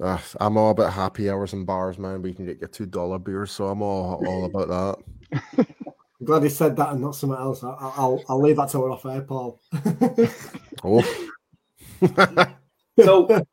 Ugh, 0.01 0.21
I'm 0.39 0.55
all 0.55 0.71
about 0.71 0.93
happy 0.93 1.29
hours 1.29 1.51
and 1.51 1.67
bars, 1.67 1.97
man. 1.99 2.21
We 2.21 2.33
can 2.33 2.45
get 2.45 2.61
your 2.61 2.69
two 2.69 2.85
dollar 2.85 3.19
beers, 3.19 3.51
so 3.51 3.67
I'm 3.67 3.81
all 3.81 4.25
all 4.25 4.45
about 4.45 4.69
that. 4.69 5.67
I'm 6.21 6.25
glad 6.25 6.43
he 6.43 6.49
said 6.49 6.75
that 6.77 6.93
and 6.93 7.01
not 7.01 7.15
something 7.15 7.37
else. 7.37 7.63
I, 7.63 7.69
I- 7.69 7.93
I'll 7.97 8.23
I'll 8.29 8.41
leave 8.41 8.55
that 8.55 8.69
to 8.69 8.81
her 8.81 8.91
off 8.91 9.05
air, 9.05 9.21
Paul. 9.21 9.59
Oh, 10.83 11.03
So 13.03 13.45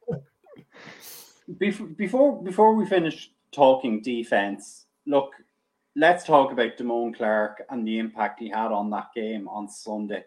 before 1.59 1.87
before 1.87 2.43
before 2.43 2.75
we 2.75 2.87
finish 2.87 3.31
talking 3.53 4.03
defense, 4.03 4.87
look, 5.07 5.33
let's 5.95 6.25
talk 6.25 6.53
about 6.53 6.77
Damone 6.77 7.17
Clark 7.17 7.63
and 7.71 7.87
the 7.87 7.99
impact 7.99 8.41
he 8.41 8.49
had 8.49 8.73
on 8.73 8.91
that 8.91 9.09
game 9.15 9.49
on 9.49 9.69
Sunday. 9.69 10.25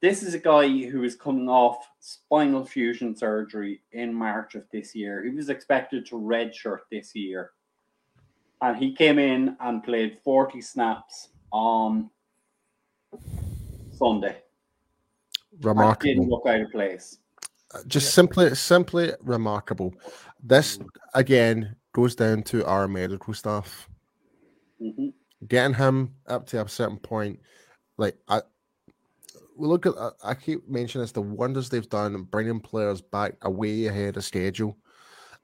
This 0.00 0.22
is 0.22 0.34
a 0.34 0.38
guy 0.38 0.68
who 0.68 1.02
is 1.02 1.16
coming 1.16 1.48
off 1.48 1.88
spinal 2.00 2.64
fusion 2.64 3.16
surgery 3.16 3.82
in 3.92 4.12
March 4.12 4.54
of 4.54 4.64
this 4.70 4.94
year. 4.94 5.24
He 5.24 5.30
was 5.30 5.48
expected 5.48 6.04
to 6.06 6.16
redshirt 6.16 6.80
this 6.90 7.14
year. 7.14 7.52
and 8.60 8.76
he 8.76 8.94
came 8.94 9.18
in 9.18 9.56
and 9.60 9.82
played 9.82 10.18
40 10.24 10.60
snaps 10.60 11.28
on 11.50 12.10
Sunday. 13.92 14.36
Remarkable. 15.60 16.14
Didn't 16.14 16.28
look 16.28 16.46
out 16.46 16.60
of 16.60 16.70
place. 16.70 17.18
Just 17.86 18.14
simply, 18.14 18.54
simply 18.54 19.12
remarkable. 19.20 19.94
This 20.42 20.78
again 21.14 21.76
goes 21.92 22.14
down 22.14 22.42
to 22.44 22.64
our 22.66 22.86
medical 22.88 23.34
staff. 23.34 23.88
Mm-hmm. 24.80 25.08
Getting 25.48 25.74
him 25.74 26.14
up 26.26 26.46
to 26.48 26.62
a 26.62 26.68
certain 26.68 26.98
point, 26.98 27.40
like 27.96 28.16
I, 28.28 28.42
we 29.56 29.68
look 29.68 29.86
at. 29.86 29.94
I 30.22 30.34
keep 30.34 30.68
mentioning 30.68 31.02
this, 31.02 31.12
the 31.12 31.22
wonders 31.22 31.68
they've 31.68 31.88
done 31.88 32.22
bringing 32.22 32.60
players 32.60 33.00
back 33.00 33.34
away 33.42 33.86
ahead 33.86 34.16
of 34.16 34.24
schedule, 34.24 34.76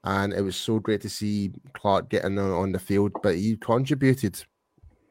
and 0.03 0.33
it 0.33 0.41
was 0.41 0.55
so 0.55 0.79
great 0.79 1.01
to 1.01 1.09
see 1.09 1.51
Clark 1.73 2.09
getting 2.09 2.37
on, 2.39 2.51
on 2.51 2.71
the 2.71 2.79
field. 2.79 3.11
But 3.21 3.35
he 3.35 3.57
contributed 3.57 4.43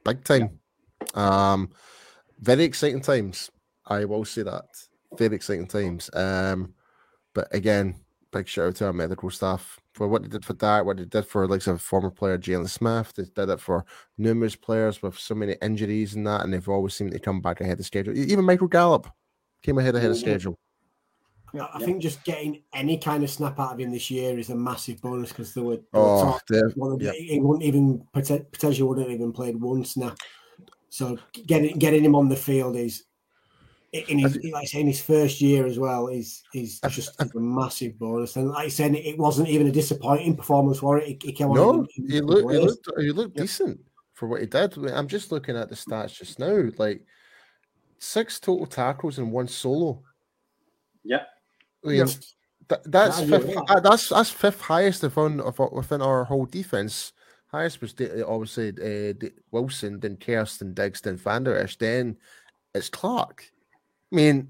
big 0.05 0.25
time. 0.25 0.59
Um, 1.15 1.71
very 2.41 2.65
exciting 2.65 3.01
times. 3.01 3.51
I 3.87 4.05
will 4.05 4.25
say 4.25 4.43
that. 4.43 4.65
Very 5.17 5.37
exciting 5.37 5.67
times. 5.67 6.11
Um, 6.13 6.75
but 7.35 7.48
again, 7.55 7.94
big 8.32 8.47
shout 8.48 8.69
out 8.69 8.77
to 8.77 8.86
our 8.86 8.93
medical 8.93 9.28
staff 9.31 9.78
for 9.93 10.07
what 10.07 10.23
they 10.23 10.28
did 10.28 10.44
for 10.44 10.52
that, 10.55 10.86
what 10.86 10.97
they 10.97 11.05
did 11.05 11.27
for 11.27 11.47
like 11.48 11.62
some 11.62 11.78
former 11.78 12.11
player 12.11 12.39
Jaylon 12.39 12.69
Smith. 12.69 13.12
They 13.16 13.24
did 13.24 13.48
it 13.51 13.61
for 13.61 13.85
numerous 14.19 14.55
players 14.57 15.02
with 15.02 15.19
so 15.19 15.35
many 15.35 15.57
injuries 15.62 16.15
and 16.15 16.27
that, 16.27 16.43
and 16.43 16.52
they've 16.55 16.69
always 16.69 16.94
seemed 16.94 17.12
to 17.12 17.19
come 17.19 17.40
back 17.40 17.61
ahead 17.61 17.81
of 17.81 17.86
schedule. 17.86 18.16
Even 18.16 18.44
Michael 18.44 18.69
Gallup 18.69 19.09
came 19.62 19.78
ahead 19.78 19.97
ahead 19.97 20.11
of 20.12 20.16
schedule. 20.16 20.59
Yeah, 21.52 21.66
I 21.74 21.81
think 21.81 22.01
just 22.01 22.23
getting 22.23 22.62
any 22.73 22.97
kind 22.97 23.24
of 23.24 23.31
snap 23.31 23.59
out 23.59 23.73
of 23.74 23.81
him 23.81 23.90
this 23.90 24.09
year 24.09 24.39
is 24.39 24.51
a 24.51 24.55
massive 24.55 25.02
bonus 25.02 25.31
because 25.31 25.52
there 25.52 25.65
were, 25.65 25.77
there 25.77 25.85
Oh, 25.94 26.15
were 26.15 26.23
talk- 26.32 26.47
the- 26.47 26.73
one 26.77 26.93
of 26.93 26.98
the- 27.01 27.07
yeah. 27.07 27.12
he 27.12 27.40
wouldn't 27.40 27.65
even 27.65 28.07
potentially 28.12 28.85
wouldn't 28.85 29.11
even 29.11 29.32
played 29.32 29.61
one 29.61 29.85
snap. 29.85 30.16
So 30.90 31.19
getting 31.47 31.77
getting 31.78 32.05
him 32.05 32.15
on 32.15 32.28
the 32.28 32.36
field 32.36 32.77
is 32.77 33.02
in 33.93 34.21
his 34.21 34.37
like 34.37 34.62
I 34.62 34.65
say 34.65 34.81
in 34.81 34.87
his 34.87 35.03
first 35.03 35.41
year 35.41 35.67
as 35.67 35.79
well 35.79 36.09
is 36.09 36.43
is 36.55 36.81
just 36.91 37.21
a 37.21 37.29
massive 37.35 37.99
bonus. 37.99 38.37
And 38.37 38.51
like 38.51 38.67
I 38.67 38.69
said, 38.69 38.95
it 38.95 39.19
wasn't 39.19 39.49
even 39.49 39.67
a 39.67 39.73
disappointing 39.73 40.37
performance 40.37 40.79
for 40.79 40.99
it. 40.99 41.07
He, 41.07 41.19
he 41.23 41.33
came 41.33 41.49
on 41.49 41.57
No, 41.57 41.71
in- 41.73 41.89
in 41.97 42.11
he 42.11 42.21
good 42.21 42.25
looked, 42.25 42.53
he 42.53 42.59
looked, 42.59 42.91
he 43.01 43.11
looked 43.11 43.37
decent 43.37 43.81
for 44.15 44.29
what 44.29 44.41
he 44.41 44.47
did. 44.47 44.77
I 44.79 44.81
mean, 44.81 44.95
I'm 44.95 45.09
just 45.09 45.33
looking 45.33 45.57
at 45.57 45.69
the 45.69 45.75
stats 45.75 46.15
just 46.15 46.39
now, 46.39 46.69
like 46.79 47.05
six 47.99 48.39
total 48.39 48.67
tackles 48.67 49.19
and 49.19 49.33
one 49.33 49.49
solo. 49.49 50.03
Yeah. 51.03 51.23
I 51.85 51.89
mean, 51.89 51.97
Yeah. 51.97 52.07
that, 52.69 52.83
that's 52.93 53.21
Yeah, 53.23 53.39
fifth, 53.39 53.57
right. 53.57 53.71
uh, 53.71 53.81
that's 53.81 54.09
that's 54.11 54.31
fifth 54.31 54.61
highest 54.61 55.03
within 55.03 55.41
of, 55.41 55.59
within 55.73 56.01
our 56.01 56.25
whole 56.25 56.47
defense. 56.47 57.12
Highest 57.49 57.81
was 57.81 57.95
obviously 58.25 58.69
uh, 59.11 59.29
Wilson, 59.51 59.99
then 59.99 60.17
Kirsten, 60.17 60.75
Diggs, 60.75 61.01
then 61.01 61.17
Vander 61.17 61.57
Esch, 61.57 61.77
then 61.77 62.17
it's 62.73 62.89
Clark. 62.89 63.51
I 64.12 64.16
mean, 64.16 64.49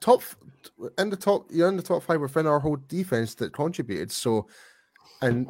top 0.00 0.22
in 0.98 1.10
the 1.10 1.16
top, 1.16 1.46
you're 1.50 1.68
in 1.68 1.76
the 1.76 1.82
top 1.82 2.02
five 2.02 2.20
within 2.20 2.46
our 2.46 2.60
whole 2.60 2.78
defense 2.88 3.34
that 3.36 3.52
contributed. 3.52 4.10
So, 4.10 4.48
and 5.22 5.46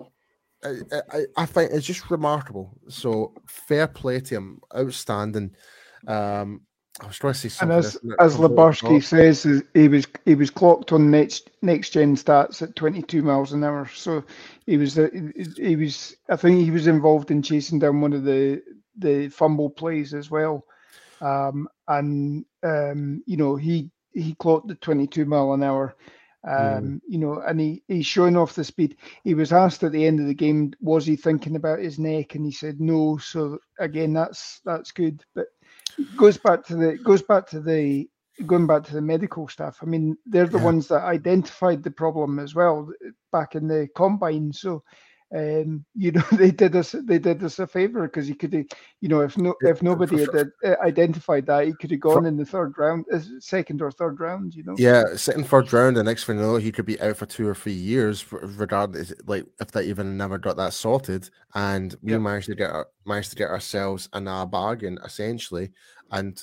I, 0.65 0.77
I, 1.13 1.25
I 1.37 1.47
think 1.47 1.73
it's 1.73 1.87
just 1.87 2.11
remarkable. 2.11 2.79
So 2.89 3.35
fair 3.47 3.87
play 3.87 4.21
to 4.21 4.35
him, 4.37 4.61
outstanding. 4.77 5.55
Um, 6.07 6.63
I 7.01 7.07
was 7.07 7.19
trying 7.19 7.33
to 7.35 7.51
say 7.51 7.63
And 7.63 7.73
as 7.73 7.97
as 8.19 8.35
of 8.35 8.41
Labursky 8.41 8.93
my 8.93 8.99
says, 9.01 9.63
he 9.75 9.89
was 9.89 10.07
he 10.25 10.35
was 10.35 10.51
clocked 10.51 10.93
on 10.93 11.11
next 11.11 11.51
next 11.63 11.91
gen 11.91 12.17
stats 12.17 12.61
at 12.63 12.77
22 12.77 13.23
miles 13.23 13.53
an 13.53 13.65
hour. 13.65 13.89
So 13.95 14.25
he 14.67 14.77
was 14.77 14.99
uh, 14.99 15.09
he 15.57 15.77
was 15.77 16.17
I 16.29 16.37
think 16.37 16.61
he 16.61 16.71
was 16.71 16.87
involved 16.87 17.31
in 17.31 17.43
chasing 17.43 17.79
down 17.79 18.01
one 18.01 18.13
of 18.13 18.25
the 18.25 18.63
the 18.99 19.29
fumble 19.29 19.71
plays 19.71 20.13
as 20.13 20.31
well. 20.31 20.67
Um, 21.21 21.69
and 21.89 22.45
um, 22.65 23.23
you 23.27 23.37
know 23.37 23.57
he 23.57 23.91
he 24.13 24.35
clocked 24.35 24.69
the 24.69 24.75
22 24.77 25.25
mile 25.25 25.53
an 25.53 25.63
hour. 25.63 25.95
Um, 26.49 27.01
you 27.09 27.19
know, 27.19 27.41
and 27.47 27.61
he, 27.61 27.83
he's 27.89 28.07
showing 28.07 28.37
off 28.37 28.55
the 28.55 28.65
speed. 28.65 28.97
He 29.25 29.35
was 29.35 29.53
asked 29.53 29.83
at 29.85 29.93
the 29.93 30.07
end 30.07 30.21
of 30.21 30.27
the 30.27 30.35
game, 30.35 30.73
was 30.81 31.07
he 31.07 31.17
thinking 31.17 31.57
about 31.57 31.81
his 31.81 31.99
neck, 31.99 32.35
and 32.35 32.45
he 32.45 32.53
said 32.53 32.81
no. 32.81 33.19
So 33.19 33.59
again, 33.79 34.13
that's 34.15 34.61
that's 34.65 34.93
good. 34.93 35.23
But 35.35 35.47
goes 36.17 36.39
back 36.39 36.65
to 36.67 36.77
the 36.77 36.99
goes 37.05 37.23
back 37.23 37.47
to 37.49 37.61
the 37.61 38.09
going 38.47 38.67
back 38.67 38.85
to 38.85 38.95
the 38.95 39.03
medical 39.03 39.49
staff. 39.49 39.79
I 39.83 39.87
mean, 39.87 40.17
they're 40.27 40.47
the 40.47 40.59
Yeah. 40.59 40.61
ones 40.61 40.89
that 40.89 41.03
identified 41.05 41.83
the 41.83 41.91
problem 41.91 42.39
as 42.39 42.55
well 42.55 42.91
back 43.33 43.55
in 43.55 43.69
the 43.69 43.89
combine. 43.97 44.53
So, 44.53 44.83
um, 45.35 45.85
you 45.95 46.13
know, 46.13 46.23
they 46.33 46.51
did 46.51 46.75
us 46.75 46.95
they 47.05 47.19
did 47.19 47.43
us 47.43 47.59
a 47.59 47.67
favor 47.67 48.03
because 48.03 48.27
he 48.27 48.35
could, 48.35 48.53
have, 48.53 48.67
you 49.01 49.09
know, 49.09 49.21
if 49.21 49.39
no 49.39 49.55
if 49.63 49.83
nobody 49.83 50.21
had 50.21 50.31
uh, 50.65 50.75
identified 50.83 51.47
that, 51.47 51.67
he 51.67 51.73
could 51.73 51.91
have 51.91 52.01
gone 52.01 52.27
in 52.27 52.37
the 52.37 52.45
third 52.45 52.75
round, 52.79 53.05
uh, 53.13 53.21
second 53.39 53.81
or 53.81 53.91
third 53.91 54.19
round. 54.19 54.55
You 54.55 54.65
know. 54.65 54.75
Yeah, 54.77 55.15
sitting 55.15 55.45
third 55.45 55.73
round, 55.73 55.97
the 55.97 56.05
next 56.05 56.25
thing 56.25 56.37
you 56.37 56.43
know, 56.43 56.57
he 56.57 56.73
could 56.73 56.87
be 56.87 57.01
out 57.01 57.17
for 57.17 57.27
two 57.27 57.47
or 57.47 57.55
three 57.55 57.73
years, 57.73 58.25
regardless, 58.33 59.13
like 59.27 59.47
if 59.61 59.71
they 59.71 59.85
even 59.85 60.17
never 60.17 60.39
got 60.39 60.57
that 60.57 60.73
sorted. 60.73 61.31
And 61.55 61.95
we 62.03 62.13
Yep. 62.13 62.21
managed 62.21 62.47
to 62.47 62.55
get 62.57 62.71
our, 62.71 62.89
managed 63.07 63.31
to 63.31 63.37
get 63.37 63.51
ourselves 63.51 64.09
in 64.15 64.27
a 64.27 64.47
bargain 64.47 64.99
essentially. 65.05 65.71
And 66.11 66.43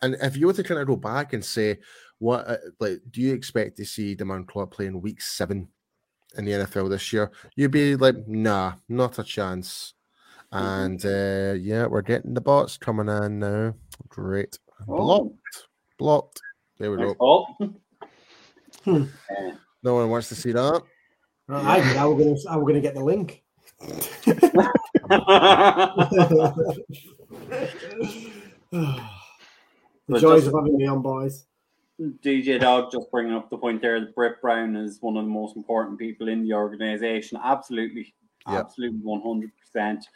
and 0.00 0.16
if 0.22 0.36
you 0.36 0.46
were 0.46 0.52
to 0.52 0.62
kind 0.62 0.80
of 0.80 0.86
go 0.86 0.94
back 0.94 1.32
and 1.32 1.44
say, 1.44 1.78
what 2.20 2.46
uh, 2.46 2.56
like 2.78 3.00
do 3.10 3.20
you 3.20 3.34
expect 3.34 3.76
to 3.78 3.84
see 3.84 4.14
Damone 4.14 4.46
Clark 4.46 4.70
playing 4.70 5.00
week 5.00 5.20
seven 5.20 5.66
in 6.36 6.44
the 6.44 6.52
NFL 6.52 6.90
this 6.90 7.12
year? 7.12 7.30
You'd 7.56 7.70
be 7.70 7.96
like, 7.96 8.26
nah, 8.28 8.74
not 8.88 9.18
a 9.18 9.24
chance. 9.24 9.94
And 10.50 11.04
uh, 11.04 11.54
yeah, 11.58 11.86
we're 11.86 12.02
getting 12.02 12.34
the 12.34 12.40
bots 12.40 12.76
coming 12.76 13.08
in 13.08 13.38
now. 13.38 13.74
Great, 14.08 14.58
blocked, 14.86 15.66
blocked. 15.98 16.40
There 16.78 16.90
we 16.90 16.96
Nice 16.98 17.14
go. 17.18 17.46
Hmm. 18.84 19.04
No 19.84 19.94
one 19.94 20.10
wants 20.10 20.28
to 20.30 20.34
see 20.34 20.50
that. 20.52 20.82
Right, 21.46 21.64
I 21.64 21.76
did. 21.78 21.96
How 21.96 22.10
we're 22.10 22.24
gonna 22.24 22.36
how 22.48 22.58
we're 22.58 22.66
gonna 22.66 22.80
get 22.80 22.94
the 22.94 23.04
link? 23.04 23.44
the 28.70 29.00
But 30.08 30.20
joys 30.20 30.42
just- 30.42 30.48
of 30.48 30.54
having 30.54 30.76
me 30.76 30.86
on, 30.86 31.02
boys. 31.02 31.46
DJ 32.00 32.60
Dog 32.60 32.90
just 32.90 33.10
bringing 33.10 33.34
up 33.34 33.50
the 33.50 33.58
point 33.58 33.80
there 33.82 34.00
that 34.00 34.14
Britt 34.14 34.40
Brown 34.40 34.76
is 34.76 35.00
one 35.00 35.16
of 35.16 35.24
the 35.24 35.30
most 35.30 35.56
important 35.56 35.98
people 35.98 36.28
in 36.28 36.42
the 36.42 36.54
organization. 36.54 37.38
Absolutely, 37.42 38.14
Yeah. 38.48 38.58
absolutely, 38.60 38.98
one 39.00 39.20
hundred 39.22 39.52
percent. 39.58 40.06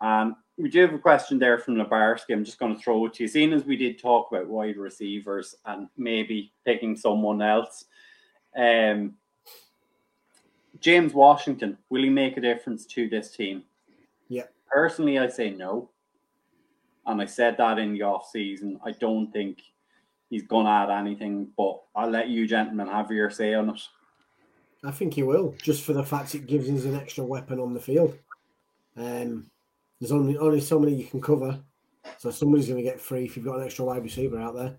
Um, 0.00 0.36
we 0.58 0.68
do 0.68 0.80
have 0.80 0.92
a 0.92 0.98
question 0.98 1.38
there 1.38 1.58
from 1.58 1.76
Labarski. 1.76 2.32
I'm 2.32 2.44
just 2.44 2.58
going 2.58 2.74
to 2.74 2.80
throw 2.82 3.06
it 3.06 3.14
to 3.14 3.22
you. 3.22 3.28
Seeing 3.28 3.52
as 3.52 3.64
we 3.64 3.76
did 3.76 3.98
talk 3.98 4.30
about 4.30 4.48
wide 4.48 4.76
receivers 4.76 5.54
and 5.64 5.88
maybe 5.96 6.52
picking 6.64 6.96
someone 6.96 7.40
else, 7.40 7.84
um, 8.56 9.14
James 10.80 11.14
Washington 11.14 11.78
will 11.88 12.02
he 12.02 12.10
make 12.10 12.36
a 12.36 12.40
difference 12.40 12.84
to 12.86 13.08
this 13.08 13.30
team? 13.34 13.62
Yeah. 14.28 14.44
Personally, 14.70 15.18
I 15.18 15.28
say 15.28 15.50
no, 15.50 15.88
and 17.06 17.22
I 17.22 17.26
said 17.26 17.56
that 17.58 17.78
in 17.78 17.92
the 17.94 18.02
off 18.02 18.28
season. 18.30 18.80
I 18.84 18.90
don't 18.92 19.30
think 19.32 19.62
he's 20.32 20.44
going 20.44 20.64
to 20.64 20.72
add 20.72 20.90
anything, 20.90 21.48
but 21.58 21.82
I'll 21.94 22.08
let 22.08 22.28
you 22.28 22.46
gentlemen 22.46 22.86
have 22.86 23.10
your 23.10 23.30
say 23.30 23.52
on 23.52 23.68
it. 23.68 23.80
I 24.82 24.90
think 24.90 25.12
he 25.14 25.22
will, 25.22 25.54
just 25.62 25.84
for 25.84 25.92
the 25.92 26.02
fact 26.02 26.34
it 26.34 26.46
gives 26.46 26.68
us 26.70 26.84
an 26.84 26.96
extra 26.96 27.22
weapon 27.22 27.60
on 27.60 27.74
the 27.74 27.80
field. 27.80 28.16
Um, 28.96 29.50
there's 30.00 30.10
only 30.10 30.36
only 30.38 30.60
so 30.60 30.80
many 30.80 30.94
you 30.94 31.04
can 31.04 31.20
cover, 31.20 31.60
so 32.18 32.30
somebody's 32.30 32.66
going 32.66 32.78
to 32.82 32.90
get 32.90 33.00
free 33.00 33.24
if 33.26 33.36
you've 33.36 33.44
got 33.44 33.58
an 33.58 33.64
extra 33.66 33.84
wide 33.84 34.02
receiver 34.02 34.40
out 34.40 34.56
there. 34.56 34.74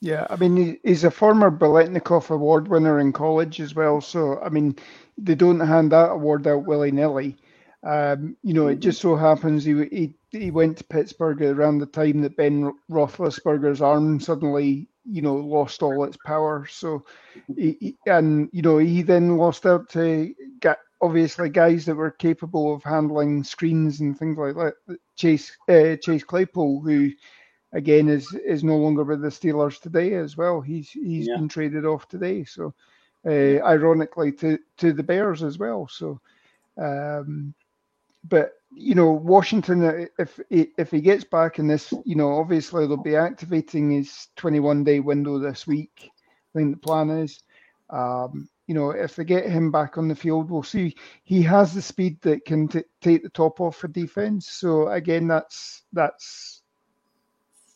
Yeah, 0.00 0.26
I 0.28 0.36
mean, 0.36 0.56
he- 0.56 0.80
he's 0.84 1.04
a 1.04 1.10
former 1.10 1.50
Biletnikoff 1.50 2.30
Award 2.30 2.68
winner 2.68 3.00
in 3.00 3.12
college 3.12 3.60
as 3.60 3.74
well. 3.74 4.00
So, 4.00 4.38
I 4.40 4.50
mean, 4.50 4.76
they 5.16 5.34
don't 5.34 5.60
hand 5.60 5.92
that 5.92 6.10
award 6.10 6.46
out 6.46 6.66
willy 6.66 6.92
nilly. 6.92 7.36
Um, 7.84 8.36
you 8.42 8.54
know, 8.54 8.68
it 8.68 8.80
just 8.80 9.00
so 9.00 9.16
happens 9.16 9.64
he, 9.64 9.74
he 9.86 10.14
he 10.30 10.50
went 10.50 10.78
to 10.78 10.84
Pittsburgh 10.84 11.42
around 11.42 11.78
the 11.78 11.86
time 11.86 12.20
that 12.22 12.36
Ben 12.36 12.72
Roethlisberger's 12.90 13.80
arm 13.80 14.20
suddenly, 14.20 14.88
you 15.04 15.22
know, 15.22 15.36
lost 15.36 15.82
all 15.82 16.04
its 16.04 16.16
power. 16.16 16.66
So, 16.68 17.04
he, 17.54 17.76
he- 17.80 17.96
and 18.06 18.48
you 18.52 18.62
know, 18.62 18.78
he 18.78 19.02
then 19.02 19.36
lost 19.36 19.66
out 19.66 19.88
to 19.90 20.32
get 20.60 20.78
obviously 21.00 21.48
guys 21.50 21.84
that 21.86 21.96
were 21.96 22.10
capable 22.10 22.74
of 22.74 22.82
handling 22.82 23.44
screens 23.44 24.00
and 24.00 24.18
things 24.18 24.36
like 24.38 24.54
that. 24.54 24.98
Chase 25.16 25.56
uh, 25.68 25.96
Chase 26.02 26.24
Claypool, 26.24 26.80
who 26.82 27.10
again 27.72 28.08
is 28.08 28.32
is 28.46 28.64
no 28.64 28.76
longer 28.76 29.04
with 29.04 29.22
the 29.22 29.28
Steelers 29.28 29.80
today 29.80 30.14
as 30.14 30.36
well. 30.36 30.60
He's 30.60 30.90
he's 30.90 31.28
Yeah. 31.28 31.38
been 31.38 31.48
traded 31.48 31.84
off 31.84 32.08
today. 32.08 32.44
So 32.44 32.74
uh, 33.26 33.60
ironically 33.64 34.32
to 34.32 34.58
to 34.78 34.92
the 34.92 35.02
Bears 35.02 35.42
as 35.42 35.58
well. 35.58 35.86
So 35.88 36.20
um 36.78 37.54
but 38.28 38.52
you 38.74 38.94
know 38.94 39.10
Washington 39.10 39.84
uh, 39.84 40.06
if 40.18 40.38
if 40.50 40.90
he 40.90 41.00
gets 41.00 41.24
back 41.24 41.58
in 41.58 41.66
this 41.66 41.92
you 42.04 42.16
know 42.16 42.38
obviously 42.38 42.86
they'll 42.86 42.96
be 42.96 43.16
activating 43.16 43.90
his 43.90 44.28
21 44.36 44.84
day 44.84 45.00
window 45.00 45.38
this 45.38 45.66
week. 45.66 46.10
I 46.54 46.58
think 46.58 46.74
the 46.74 46.80
plan 46.80 47.10
is 47.10 47.40
um 47.90 48.48
you 48.66 48.74
know, 48.74 48.90
if 48.90 49.14
they 49.14 49.24
get 49.24 49.48
him 49.48 49.70
back 49.70 49.96
on 49.96 50.08
the 50.08 50.14
field, 50.14 50.50
we'll 50.50 50.62
see. 50.62 50.96
He 51.22 51.40
has 51.42 51.72
the 51.72 51.82
speed 51.82 52.20
that 52.22 52.44
can 52.44 52.66
t- 52.66 52.82
take 53.00 53.22
the 53.22 53.28
top 53.28 53.60
off 53.60 53.76
for 53.76 53.88
defense. 53.88 54.48
So 54.48 54.88
again, 54.88 55.28
that's 55.28 55.84
that's 55.92 56.62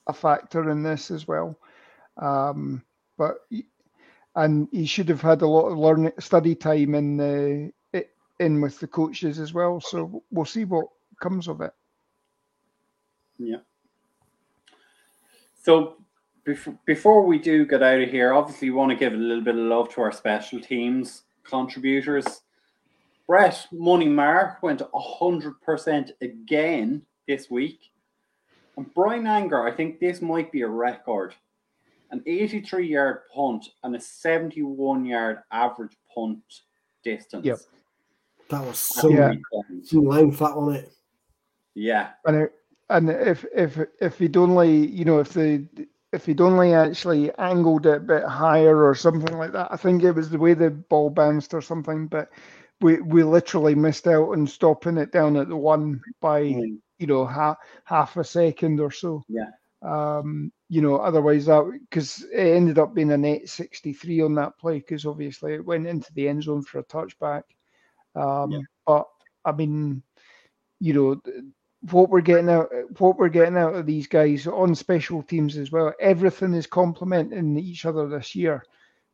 a 0.08 0.12
factor 0.12 0.70
in 0.70 0.82
this 0.82 1.10
as 1.12 1.28
well. 1.28 1.56
Um, 2.16 2.82
but 3.16 3.36
and 4.34 4.68
he 4.72 4.84
should 4.84 5.08
have 5.08 5.22
had 5.22 5.42
a 5.42 5.46
lot 5.46 5.68
of 5.68 5.78
learning 5.78 6.12
study 6.18 6.56
time 6.56 6.94
in 6.94 7.16
the 7.16 7.72
in 8.40 8.60
with 8.60 8.80
the 8.80 8.86
coaches 8.88 9.38
as 9.38 9.54
well. 9.54 9.80
So 9.80 10.22
we'll 10.30 10.44
see 10.44 10.64
what 10.64 10.86
comes 11.20 11.46
of 11.46 11.60
it. 11.60 11.72
Yeah. 13.38 13.58
So 15.62 15.96
before, 16.44 16.78
before 16.86 17.26
we 17.26 17.38
do 17.38 17.66
get 17.66 17.82
out 17.82 18.00
of 18.00 18.08
here, 18.08 18.32
obviously 18.32 18.70
we 18.70 18.76
want 18.76 18.90
to 18.90 18.96
give 18.96 19.12
a 19.12 19.16
little 19.16 19.44
bit 19.44 19.54
of 19.54 19.60
love 19.60 19.90
to 19.90 20.00
our 20.00 20.12
special 20.12 20.60
teams 20.60 21.22
contributors. 21.44 22.42
Brett 23.26 23.66
Money 23.70 24.08
Maher 24.08 24.58
went 24.62 24.80
100% 24.92 26.10
again 26.20 27.02
this 27.28 27.50
week. 27.50 27.90
And 28.76 28.92
Bryan 28.94 29.26
Anger, 29.26 29.68
I 29.68 29.70
think 29.70 30.00
this 30.00 30.22
might 30.22 30.50
be 30.50 30.62
a 30.62 30.68
record. 30.68 31.34
An 32.10 32.22
83 32.26 32.88
yard 32.88 33.18
punt 33.32 33.68
and 33.84 33.94
a 33.94 34.00
71 34.00 35.04
yard 35.04 35.42
average 35.52 35.96
punt 36.12 36.40
distance. 37.04 37.46
Yep. 37.46 37.58
That 38.50 38.66
was 38.66 38.78
some, 38.78 39.12
Yeah. 39.12 39.34
some 39.82 40.04
length 40.04 40.38
that 40.40 40.52
on 40.52 40.74
it. 40.74 40.92
Yeah. 41.74 42.10
And 42.26 42.36
it, 42.36 42.52
and 42.88 43.08
if 43.10 43.44
if 43.54 43.78
if 44.00 44.18
he'd 44.18 44.36
only 44.36 44.86
you 44.86 45.04
know 45.04 45.20
if 45.20 45.32
the 45.32 45.66
if 46.12 46.26
he'd 46.26 46.40
only 46.40 46.74
actually 46.74 47.32
angled 47.38 47.86
it 47.86 47.96
a 47.98 48.00
bit 48.00 48.24
higher 48.24 48.84
or 48.84 48.94
something 48.96 49.36
like 49.38 49.52
that, 49.52 49.68
I 49.72 49.76
think 49.76 50.02
it 50.02 50.12
was 50.12 50.28
the 50.28 50.38
way 50.38 50.54
the 50.54 50.70
ball 50.70 51.08
bounced 51.10 51.54
or 51.54 51.60
something. 51.62 52.08
But 52.08 52.28
we 52.80 53.00
we 53.02 53.22
literally 53.22 53.76
missed 53.76 54.08
out 54.08 54.30
on 54.32 54.46
stopping 54.46 54.96
it 54.98 55.12
down 55.12 55.36
at 55.36 55.48
the 55.48 55.56
one 55.56 56.00
by 56.20 56.42
Mm. 56.42 56.78
you 56.98 57.06
know 57.06 57.24
half 57.24 57.58
half 57.84 58.16
a 58.16 58.24
second 58.24 58.80
or 58.80 58.90
so. 58.90 59.22
Yeah. 59.28 59.50
Um, 59.82 60.52
you 60.68 60.82
know, 60.82 60.96
otherwise 60.96 61.46
that 61.46 61.64
because 61.88 62.24
it 62.32 62.56
ended 62.56 62.78
up 62.78 62.92
being 62.94 63.12
a 63.12 63.16
net 63.16 63.48
63 63.48 64.20
on 64.22 64.34
that 64.34 64.58
play 64.58 64.78
because 64.78 65.06
obviously 65.06 65.54
it 65.54 65.64
went 65.64 65.86
into 65.86 66.12
the 66.14 66.28
end 66.28 66.42
zone 66.42 66.62
for 66.62 66.80
a 66.80 66.84
touchback. 66.84 67.44
Um, 68.14 68.50
Yeah. 68.52 68.60
But 68.86 69.06
I 69.44 69.52
mean, 69.52 70.02
you 70.80 70.94
know, 70.94 71.20
what 71.90 72.10
we're 72.10 72.20
getting 72.20 72.50
out, 72.50 72.70
what 72.98 73.18
we're 73.18 73.28
getting 73.28 73.56
out 73.56 73.74
of 73.74 73.86
these 73.86 74.06
guys 74.06 74.46
on 74.46 74.74
special 74.74 75.22
teams 75.22 75.56
as 75.56 75.70
well. 75.72 75.92
Everything 76.00 76.54
is 76.54 76.66
complementing 76.66 77.56
each 77.58 77.84
other 77.86 78.08
this 78.08 78.34
year. 78.34 78.64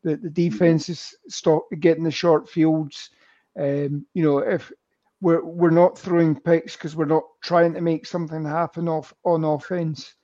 The 0.03 0.17
the 0.17 0.31
defense 0.31 0.89
is 0.89 1.15
stop 1.29 1.67
getting 1.81 2.05
the 2.05 2.11
short 2.11 2.49
fields. 2.49 3.11
Um, 3.59 4.07
you 4.15 4.23
know, 4.23 4.39
if 4.39 4.73
we're 5.21 5.45
we're 5.45 5.71
not 5.71 5.99
throwing 5.99 6.39
picks 6.39 6.77
because 6.77 6.97
we're 6.97 7.07
not 7.07 7.25
trying 7.43 7.75
to 7.75 7.81
make 7.81 8.07
something 8.07 8.45
happen 8.45 8.89
off 8.89 9.15
on 9.25 9.45
offense, 9.45 10.15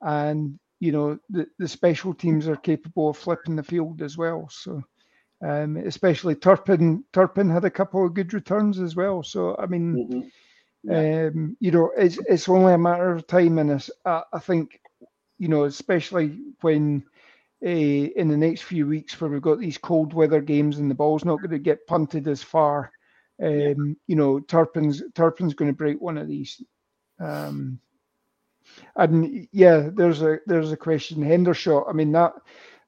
and 0.00 0.58
you 0.80 0.92
know 0.92 1.18
the 1.30 1.46
the 1.58 1.68
special 1.68 2.14
teams 2.14 2.48
are 2.48 2.56
capable 2.56 3.10
of 3.10 3.16
flipping 3.16 3.56
the 3.56 3.62
field 3.62 4.02
as 4.02 4.16
well. 4.16 4.48
So. 4.50 4.82
Um, 5.42 5.76
especially 5.76 6.34
Turpin, 6.36 7.04
Turpin 7.12 7.50
had 7.50 7.64
a 7.64 7.70
couple 7.70 8.04
of 8.06 8.14
good 8.14 8.32
returns 8.32 8.78
as 8.80 8.94
well. 8.96 9.22
So 9.22 9.56
I 9.58 9.66
mean, 9.66 10.00
Mhm. 10.00 10.30
Yeah. 10.82 11.06
um, 11.28 11.56
you 11.60 11.70
know, 11.70 11.90
it's 11.96 12.18
it's 12.28 12.48
only 12.48 12.72
a 12.74 12.78
matter 12.78 13.10
of 13.12 13.26
time, 13.26 13.58
and 13.58 13.88
I, 14.04 14.22
I 14.32 14.38
think, 14.38 14.80
you 15.38 15.48
know, 15.48 15.64
especially 15.64 16.38
when 16.60 17.04
uh, 17.64 17.68
in 17.68 18.28
the 18.28 18.36
next 18.36 18.62
few 18.62 18.86
weeks 18.86 19.20
where 19.20 19.30
we've 19.30 19.42
got 19.42 19.58
these 19.58 19.78
cold 19.78 20.12
weather 20.14 20.40
games 20.40 20.78
and 20.78 20.90
the 20.90 20.94
ball's 20.94 21.24
not 21.24 21.38
going 21.40 21.50
to 21.50 21.58
get 21.58 21.86
punted 21.86 22.28
as 22.28 22.42
far, 22.42 22.90
um, 23.42 23.50
Yeah. 23.56 23.74
you 24.06 24.16
know, 24.16 24.40
Turpin's 24.40 25.02
Turpin's 25.14 25.54
going 25.54 25.70
to 25.70 25.76
break 25.76 26.00
one 26.00 26.18
of 26.18 26.28
these. 26.28 26.62
Um, 27.20 27.80
and 28.96 29.46
yeah, 29.52 29.90
there's 29.92 30.22
a 30.22 30.38
there's 30.46 30.72
a 30.72 30.76
question. 30.76 31.22
Hendershot. 31.22 31.88
I 31.88 31.92
mean 31.92 32.12
that 32.12 32.34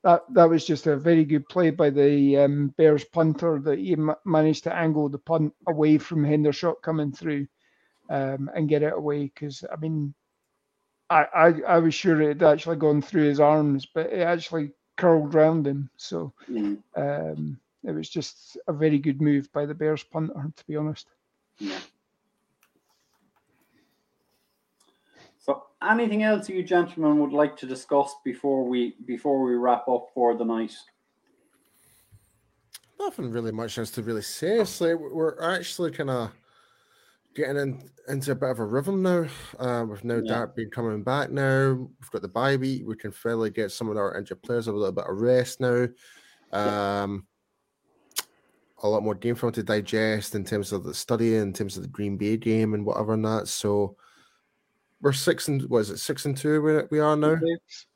that 0.05 0.22
that 0.35 0.51
was 0.51 0.66
just 0.66 0.86
a 0.86 0.97
very 0.97 1.24
good 1.24 1.48
play 1.48 1.70
by 1.70 1.90
the 1.90 2.39
um, 2.39 2.68
Bears 2.78 3.05
punter 3.05 3.60
that 3.64 3.78
he 3.81 3.97
ma- 3.97 4.14
managed 4.26 4.64
to 4.64 4.74
angle 4.74 5.09
the 5.10 5.18
punt 5.18 5.55
away 5.68 5.98
from 5.98 6.24
Hendershot 6.24 6.82
coming 6.82 7.12
through 7.12 7.48
um, 8.10 8.51
and 8.55 8.68
get 8.68 8.82
it 8.82 8.94
away. 8.94 9.24
Because 9.24 9.64
I 9.72 9.76
mean, 9.76 10.14
I, 11.10 11.24
I 11.35 11.47
I 11.76 11.78
was 11.78 11.94
sure 11.94 12.20
it 12.22 12.28
had 12.40 12.43
actually 12.43 12.76
gone 12.76 13.02
through 13.02 13.24
his 13.28 13.40
arms, 13.40 13.86
but 13.86 14.12
it 14.12 14.20
actually 14.22 14.72
curled 14.97 15.35
round 15.35 15.66
him. 15.66 15.90
So 15.97 16.35
Mm. 16.48 16.82
um, 16.97 17.59
it 17.85 17.93
was 17.93 18.09
just 18.10 18.59
a 18.68 18.72
very 18.72 18.98
good 18.98 19.20
move 19.22 19.52
by 19.52 19.66
the 19.66 19.74
Bears 19.74 20.05
punter, 20.05 20.52
to 20.56 20.66
be 20.66 20.76
honest. 20.76 21.09
Yeah. 21.60 21.81
So, 25.45 25.65
anything 25.87 26.23
else 26.23 26.49
you 26.49 26.62
gentlemen 26.62 27.19
would 27.19 27.33
like 27.33 27.55
to 27.59 27.66
discuss 27.66 28.15
before 28.25 28.65
we 28.66 28.95
before 29.05 29.45
we 29.45 29.57
wrap 29.57 29.87
up 29.89 30.07
for 30.15 30.35
the 30.35 30.45
night? 30.45 30.75
Nothing 32.99 33.31
really 33.31 33.53
much 33.53 33.77
else 33.77 33.91
to 33.91 34.03
really 34.03 34.23
say. 34.23 34.61
Like 34.61 34.99
we're 34.99 35.39
actually 35.43 35.91
kind 35.91 36.09
of 36.09 36.31
getting 37.35 37.59
in, 37.59 37.91
into 38.09 38.33
a 38.33 38.35
bit 38.35 38.49
of 38.49 38.59
a 38.59 38.65
rhythm 38.65 39.03
now. 39.03 39.27
Uh, 39.59 39.85
with 39.87 40.03
no 40.03 40.23
Yeah. 40.25 40.33
doubt 40.33 40.57
being 40.57 40.71
coming 40.71 41.03
back 41.03 41.31
now. 41.31 41.75
We've 41.75 42.11
got 42.11 42.23
the 42.23 42.29
bye 42.29 42.57
week. 42.57 42.85
We 42.87 42.97
can 42.97 43.12
fairly 43.12 43.51
get 43.51 43.71
some 43.71 43.91
of 43.91 43.99
our 43.99 44.16
injured 44.16 44.43
players 44.43 44.69
a 44.69 44.73
little 44.73 44.93
bit 44.93 45.05
of 45.07 45.21
rest 45.21 45.61
now. 45.61 45.89
Um, 46.53 47.27
a 48.83 48.89
lot 48.89 49.03
more 49.03 49.15
game 49.15 49.35
film 49.35 49.53
to 49.53 49.62
digest 49.62 50.35
in 50.35 50.45
terms 50.45 50.73
of 50.73 50.85
the 50.85 50.95
study, 50.95 51.37
in 51.37 51.53
terms 51.53 51.77
of 51.77 51.83
the 51.83 51.89
Green 51.91 52.16
Bay 52.16 52.39
game 52.39 52.73
and 52.73 52.87
whatever 52.87 53.12
and 53.12 53.25
that. 53.27 53.49
So 53.49 53.97
we're 55.05 55.12
six 55.12 55.48
and 55.48 55.62
was 55.68 55.90
it 55.90 55.98
six 55.98 56.24
and 56.24 56.35
two 56.35 56.62
we 56.62 56.81
we 56.90 56.98
are 56.98 57.14
now? 57.14 57.39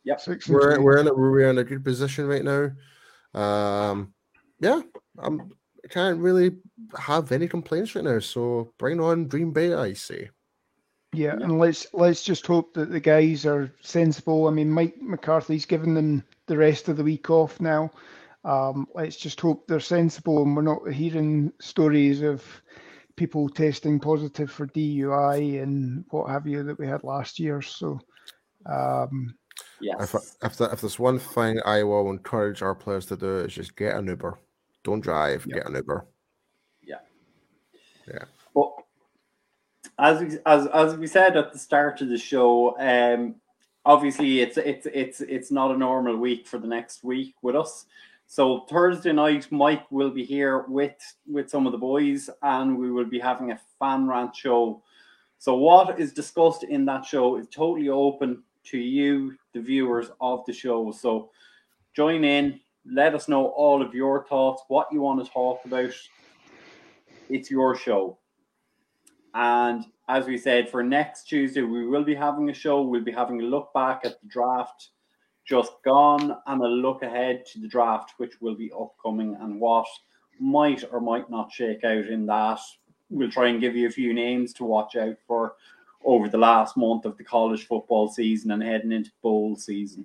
Yep. 0.04 0.20
Six 0.20 0.46
and 0.46 0.54
we're 0.54 0.76
two. 0.76 0.82
we're 0.82 0.98
in 0.98 1.08
a, 1.08 1.14
we're 1.14 1.50
in 1.50 1.56
a 1.58 1.64
good 1.64 1.82
position 1.82 2.26
right 2.26 2.44
now. 2.44 2.70
Um, 3.34 4.12
yeah, 4.60 4.82
I'm, 5.18 5.50
I 5.84 5.88
can't 5.88 6.18
really 6.20 6.56
have 6.98 7.32
any 7.32 7.48
complaints 7.48 7.94
right 7.94 8.04
now. 8.04 8.18
So 8.18 8.74
bring 8.78 9.00
on 9.00 9.26
Green 9.26 9.52
Bay, 9.52 9.72
I 9.72 9.94
say. 9.94 10.28
Yeah, 11.14 11.34
Yeah. 11.38 11.44
and 11.44 11.58
let's 11.58 11.86
let's 11.94 12.22
just 12.22 12.46
hope 12.46 12.74
that 12.74 12.90
the 12.90 13.00
guys 13.00 13.46
are 13.46 13.72
sensible. 13.80 14.46
I 14.46 14.50
mean, 14.50 14.70
Mike 14.70 15.00
McCarthy's 15.00 15.64
given 15.64 15.94
them 15.94 16.22
the 16.46 16.58
rest 16.58 16.88
of 16.90 16.98
the 16.98 17.04
week 17.04 17.30
off 17.30 17.58
now. 17.58 17.90
Um, 18.44 18.86
let's 18.94 19.16
just 19.16 19.40
hope 19.40 19.66
they're 19.66 19.80
sensible 19.80 20.42
and 20.42 20.54
we're 20.54 20.62
not 20.62 20.90
hearing 20.92 21.52
stories 21.58 22.22
of 22.22 22.44
people 23.18 23.48
testing 23.48 24.00
positive 24.00 24.50
for 24.50 24.66
DUI 24.68 25.62
and 25.62 26.04
what 26.10 26.30
have 26.30 26.46
you 26.46 26.62
that 26.62 26.78
we 26.78 26.86
had 26.86 27.04
last 27.04 27.38
year. 27.38 27.60
So, 27.60 28.00
um, 28.66 29.34
Yes. 29.80 30.14
If 30.14 30.14
if, 30.42 30.60
if 30.60 30.80
there's 30.80 30.98
one 30.98 31.18
thing 31.18 31.60
I 31.64 31.82
will 31.82 32.10
encourage 32.10 32.62
our 32.62 32.74
players 32.74 33.06
to 33.06 33.16
do 33.16 33.38
is 33.38 33.54
just 33.54 33.76
get 33.76 33.96
an 33.96 34.06
Uber. 34.06 34.38
Don't 34.84 35.00
drive. 35.00 35.46
Yeah. 35.46 35.56
Get 35.56 35.66
an 35.66 35.74
Uber. 35.76 36.06
Yeah, 36.82 36.96
yeah. 38.06 38.24
But 38.54 38.72
as 39.98 40.20
we, 40.20 40.38
as 40.46 40.66
as 40.68 40.96
we 40.96 41.06
said 41.06 41.36
at 41.36 41.52
the 41.52 41.58
start 41.58 42.00
of 42.00 42.08
the 42.08 42.18
show, 42.18 42.78
um, 42.78 43.36
obviously 43.84 44.40
it's 44.40 44.56
it's 44.56 44.86
it's 44.92 45.20
it's 45.20 45.50
not 45.50 45.70
a 45.70 45.78
normal 45.78 46.16
week 46.16 46.46
for 46.46 46.58
the 46.58 46.68
next 46.68 47.04
week 47.04 47.34
with 47.42 47.56
us. 47.56 47.86
So 48.30 48.66
Thursday 48.68 49.12
night, 49.12 49.50
Mike 49.50 49.90
will 49.90 50.10
be 50.10 50.22
here 50.22 50.66
with 50.68 50.92
with 51.26 51.48
some 51.48 51.64
of 51.64 51.72
the 51.72 51.78
boys, 51.78 52.28
and 52.42 52.76
we 52.76 52.92
will 52.92 53.06
be 53.06 53.18
having 53.18 53.52
a 53.52 53.60
fan 53.78 54.06
rant 54.06 54.36
show. 54.36 54.82
So 55.38 55.56
what 55.56 55.98
is 55.98 56.12
discussed 56.12 56.62
in 56.62 56.84
that 56.84 57.06
show 57.06 57.36
is 57.36 57.46
totally 57.48 57.88
open 57.88 58.42
to 58.64 58.76
you, 58.76 59.34
the 59.54 59.62
viewers 59.62 60.10
of 60.20 60.44
the 60.44 60.52
show. 60.52 60.92
So 60.92 61.30
join 61.96 62.22
in. 62.22 62.60
Let 62.84 63.14
us 63.14 63.28
know 63.28 63.46
all 63.46 63.80
of 63.80 63.94
your 63.94 64.26
thoughts, 64.26 64.62
what 64.68 64.92
you 64.92 65.00
want 65.00 65.24
to 65.24 65.32
talk 65.32 65.64
about. 65.64 65.94
It's 67.30 67.50
your 67.50 67.78
show. 67.78 68.18
And 69.32 69.86
as 70.06 70.26
we 70.26 70.36
said, 70.36 70.68
for 70.68 70.82
next 70.82 71.30
Tuesday, 71.30 71.62
we 71.62 71.86
will 71.86 72.04
be 72.04 72.14
having 72.14 72.50
a 72.50 72.54
show. 72.54 72.82
We'll 72.82 73.00
be 73.00 73.10
having 73.10 73.40
a 73.40 73.44
look 73.44 73.72
back 73.72 74.02
at 74.04 74.20
the 74.20 74.28
draft 74.28 74.90
just 75.48 75.72
gone 75.82 76.36
and 76.46 76.62
a 76.62 76.66
look 76.66 77.02
ahead 77.02 77.46
to 77.46 77.58
the 77.58 77.68
draft, 77.68 78.14
which 78.18 78.40
will 78.40 78.54
be 78.54 78.70
upcoming 78.78 79.36
and 79.40 79.58
what 79.58 79.86
might 80.38 80.84
or 80.92 81.00
might 81.00 81.30
not 81.30 81.50
shake 81.50 81.84
out 81.84 82.06
in 82.06 82.26
that. 82.26 82.60
We'll 83.10 83.30
try 83.30 83.48
and 83.48 83.60
give 83.60 83.74
you 83.74 83.88
a 83.88 83.92
few 83.92 84.12
names 84.12 84.52
to 84.54 84.64
watch 84.64 84.94
out 84.96 85.16
for 85.26 85.54
over 86.04 86.28
the 86.28 86.38
last 86.38 86.76
month 86.76 87.06
of 87.06 87.16
the 87.16 87.24
college 87.24 87.66
football 87.66 88.08
season 88.08 88.50
and 88.50 88.62
heading 88.62 88.92
into 88.92 89.10
bowl 89.22 89.56
season. 89.56 90.04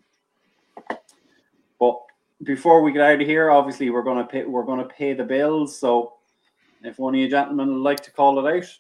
But 1.79 1.99
before 2.43 2.81
we 2.81 2.93
get 2.93 3.01
out 3.01 3.21
of 3.21 3.27
here, 3.27 3.51
obviously 3.51 3.89
we're 3.89 4.03
gonna 4.03 4.23
pay 4.23 4.45
we're 4.45 4.63
gonna 4.63 4.85
pay 4.85 5.13
the 5.13 5.23
bills. 5.23 5.77
So 5.77 6.13
if 6.83 6.97
one 6.99 7.15
of 7.15 7.19
you 7.19 7.29
gentlemen 7.29 7.73
would 7.73 7.83
like 7.83 8.01
to 8.03 8.11
call 8.11 8.45
it 8.45 8.55
out. 8.55 8.77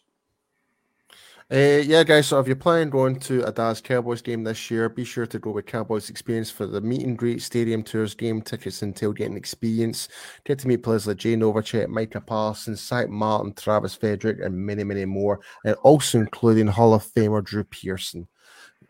Uh, 1.53 1.83
yeah, 1.85 2.03
guys. 2.03 2.25
So 2.25 2.39
if 2.39 2.47
you're 2.47 2.55
planning 2.55 2.89
going 2.89 3.19
to 3.19 3.45
a 3.47 3.51
Dallas 3.51 3.79
Cowboys 3.79 4.23
game 4.23 4.43
this 4.43 4.71
year, 4.71 4.89
be 4.89 5.05
sure 5.05 5.27
to 5.27 5.37
go 5.37 5.51
with 5.51 5.67
Cowboys 5.67 6.09
Experience 6.09 6.49
for 6.49 6.65
the 6.65 6.81
meet 6.81 7.03
and 7.03 7.15
greet, 7.15 7.43
stadium 7.43 7.83
tours, 7.83 8.15
game 8.15 8.41
tickets, 8.41 8.81
and 8.81 8.95
tailgating 8.95 9.37
experience. 9.37 10.07
Get 10.45 10.57
to 10.59 10.67
meet 10.67 10.81
players 10.81 11.05
like 11.05 11.17
Jay 11.17 11.35
Novacek, 11.35 11.89
Micah 11.89 12.21
Parsons, 12.21 12.81
Zack 12.81 13.07
Martin, 13.07 13.53
Travis 13.53 13.93
Frederick, 13.93 14.39
and 14.41 14.55
many, 14.55 14.83
many 14.83 15.05
more, 15.05 15.41
and 15.63 15.75
also 15.83 16.17
including 16.17 16.65
Hall 16.65 16.95
of 16.95 17.05
Famer 17.05 17.43
Drew 17.43 17.63
Pearson. 17.65 18.27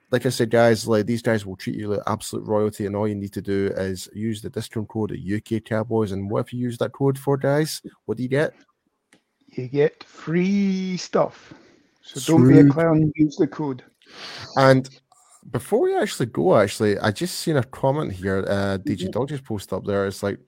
Like 0.10 0.26
I 0.26 0.30
said, 0.30 0.50
guys, 0.50 0.88
like 0.88 1.06
these 1.06 1.22
guys 1.22 1.46
will 1.46 1.58
treat 1.58 1.76
you 1.76 1.90
like 1.90 2.00
absolute 2.08 2.48
royalty, 2.48 2.86
and 2.86 2.96
all 2.96 3.10
you 3.10 3.16
need 3.16 3.34
to 3.34 3.42
do 3.42 3.74
is 3.76 4.08
use 4.14 4.42
the 4.42 4.50
discount 4.50 4.88
code 4.88 5.12
at 5.12 5.20
UK 5.20 5.66
Cowboys. 5.66 6.14
And 6.14 6.32
what 6.32 6.46
if 6.46 6.54
you 6.54 6.60
use 6.60 6.78
that 6.78 6.94
code 6.94 7.20
for, 7.20 7.36
guys? 7.36 7.82
What 8.06 8.16
do 8.16 8.24
you 8.24 8.30
get? 8.30 8.54
You 9.48 9.68
get 9.68 10.02
free 10.06 10.96
stuff. 10.96 11.54
So 12.04 12.20
don't 12.38 12.48
be 12.48 12.60
a 12.60 12.62
Sweet. 12.62 12.72
clown. 12.72 13.12
Use 13.16 13.38
the 13.38 13.48
code. 13.48 13.84
And 14.58 14.90
before 15.52 15.82
we 15.82 15.96
actually 15.98 16.28
go, 16.28 16.58
actually, 16.58 16.98
I 17.00 17.12
just 17.12 17.40
seen 17.40 17.58
a 17.58 17.64
comment 17.64 18.12
here. 18.12 18.46
Uh, 18.48 18.78
DJ 18.78 19.10
Dog 19.12 19.30
just 19.30 19.46
posted 19.46 19.74
up 19.74 19.86
there. 19.86 20.06
It's 20.06 20.22
like 20.24 20.40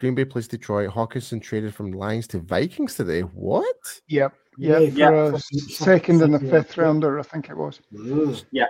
Green 0.00 0.14
Bay 0.14 0.24
plays 0.24 0.48
Detroit. 0.48 0.90
Hockenson 0.90 1.40
traded 1.42 1.74
from 1.74 1.92
Lions 1.92 2.26
to 2.28 2.40
Vikings 2.40 2.94
today. 2.96 3.20
What? 3.22 3.76
Yep. 4.08 4.34
Yeah, 4.58 4.78
Yep. 4.80 4.92
yeah. 4.94 5.30
For 5.30 5.34
a 5.36 5.38
second 5.40 6.22
and 6.22 6.34
a 6.34 6.38
fucking- 6.38 6.50
fifth 6.50 6.76
rounder, 6.78 7.18
I 7.18 7.22
think 7.22 7.48
it 7.50 7.56
was. 7.56 7.80
Yeah. 8.50 8.66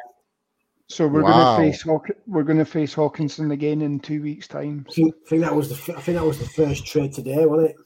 So 0.90 1.06
we're 1.06 1.22
Wow. 1.22 1.56
going 1.56 1.70
to 1.70 1.72
face 1.72 1.82
Hawk- 1.82 2.10
we're 2.26 2.42
going 2.44 2.58
to 2.58 2.64
face 2.64 2.94
Hockenson 2.94 3.52
again 3.52 3.82
in 3.82 3.98
two 4.00 4.22
weeks' 4.22 4.48
time. 4.48 4.86
I 4.88 4.92
think, 4.92 5.14
I 5.14 5.28
think 5.28 5.42
that 5.42 5.54
was 5.54 5.68
the 5.68 5.74
f- 5.92 5.98
I 5.98 6.00
think 6.00 6.16
that 6.18 6.24
was 6.24 6.38
the 6.38 6.46
first 6.46 6.86
trade 6.86 7.12
today, 7.12 7.44
wasn't 7.44 7.70
it? 7.70 7.76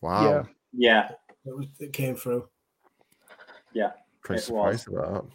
Wow. 0.00 0.24
Yeah. 0.24 0.42
Yeah, 0.72 1.08
It, 1.46 1.56
was, 1.56 1.66
that 1.80 1.92
came 1.92 2.14
through. 2.14 2.48
Pretty 3.74 4.42
It 4.42 4.50
was. 4.50 4.80
surprised 4.82 4.88
about 4.88 5.12
that. 5.24 5.32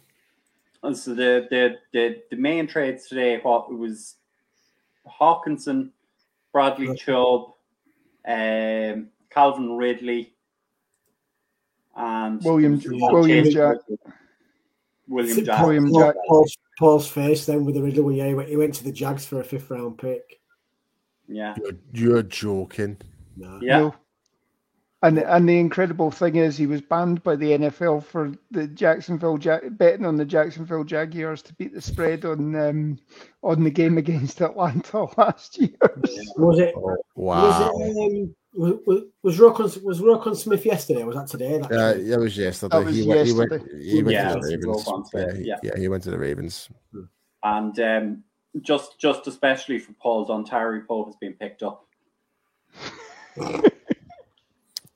And 0.86 0.96
so 0.96 1.14
the 1.14 1.46
the 1.50 1.76
the, 1.92 2.22
the 2.30 2.36
main 2.36 2.66
trades 2.66 3.06
today, 3.08 3.38
what 3.42 3.68
it 3.70 3.74
was 3.74 4.16
Hockenson, 5.08 5.90
Bradley 6.52 6.88
Right. 6.88 6.98
Chubb, 6.98 7.54
um, 8.26 9.08
Calvin 9.30 9.76
Ridley, 9.76 10.34
and 11.96 12.42
William 12.42 12.80
William 12.84 13.50
Jack. 13.50 13.76
William 15.08 15.44
Jack. 15.44 15.62
William 15.62 15.92
Jack. 15.92 16.14
Paul's, 16.28 16.56
Paul's 16.78 17.08
face 17.08 17.46
then 17.46 17.64
with 17.64 17.74
the 17.74 17.82
Riddler 17.82 18.02
when 18.02 18.16
yeah, 18.16 18.28
he 18.28 18.34
went, 18.34 18.48
he 18.48 18.56
went 18.56 18.74
to 18.74 18.84
the 18.84 18.92
Jags 18.92 19.26
for 19.26 19.40
a 19.40 19.44
fifth 19.44 19.70
round 19.70 19.98
pick. 19.98 20.40
Yeah, 21.28 21.54
You're, 21.58 21.72
you're 21.92 22.22
joking. 22.22 22.98
No. 23.36 23.58
yeah, 23.62 23.78
No. 23.78 23.94
And 25.04 25.18
and 25.18 25.46
the 25.46 25.58
incredible 25.58 26.10
thing 26.10 26.36
is 26.36 26.56
he 26.56 26.66
was 26.66 26.80
banned 26.80 27.22
by 27.22 27.36
the 27.36 27.50
NFL 27.50 28.04
for 28.04 28.32
the 28.50 28.66
Jacksonville 28.68 29.36
Jag- 29.36 29.76
betting 29.76 30.06
on 30.06 30.16
the 30.16 30.24
Jacksonville 30.24 30.82
Jaguars 30.84 31.42
to 31.42 31.52
beat 31.54 31.74
the 31.74 31.80
spread 31.82 32.24
on 32.24 32.54
um, 32.56 32.98
on 33.42 33.62
the 33.64 33.70
game 33.70 33.98
against 33.98 34.40
Atlanta 34.40 35.06
last 35.18 35.58
year. 35.60 35.76
Was 36.38 36.58
it? 36.58 36.72
Oh, 36.74 36.96
Was 37.16 37.60
wow. 37.60 37.70
it? 37.80 38.22
Um, 38.22 38.34
was, 38.54 38.78
was, 38.86 39.02
was 39.22 39.38
Roquan 39.38 39.82
was 39.82 40.00
Roquan 40.00 40.34
Smith 40.36 40.64
yesterday? 40.64 41.02
or 41.02 41.06
Was 41.06 41.16
that 41.16 41.26
today? 41.28 41.58
That 41.58 41.72
Uh, 41.72 41.92
trade? 41.92 42.06
that 42.08 42.20
was 42.20 42.38
yesterday. 42.38 42.78
That 42.78 42.84
was 42.86 42.96
he, 42.96 43.06
went, 43.06 43.26
he 43.26 43.32
went. 43.34 43.52
yesterday. 43.52 43.84
He 43.84 44.02
went 44.02 44.12
Yeah, 44.14 44.28
to 44.32 44.40
the 44.40 44.46
Ravens. 44.56 44.84
Roquan 44.86 45.04
Yeah, 45.12 45.34
he, 45.36 45.44
yeah. 45.48 45.56
yeah, 45.62 45.76
he 45.78 45.88
went 45.88 46.02
to 46.04 46.10
the 46.12 46.18
Ravens. 46.18 46.68
and 47.42 47.78
um, 47.80 48.24
just 48.62 48.98
just 48.98 49.26
especially 49.26 49.78
for 49.80 49.92
Paul 50.00 50.26
Dontari, 50.26 50.86
Poe 50.86 51.04
has 51.04 51.16
been 51.20 51.34
picked 51.34 51.62
up. 51.62 51.84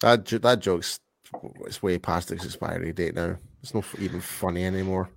That 0.01 0.25
jo- 0.25 0.39
that 0.39 0.61
joke's 0.61 1.01
it's 1.66 1.83
way 1.83 1.99
past 1.99 2.31
its 2.31 2.45
expiry 2.45 2.93
date 2.93 3.15
now. 3.15 3.37
It's 3.62 3.75
not 3.75 3.85
even 3.99 4.20
funny 4.20 4.65
anymore. 4.65 5.11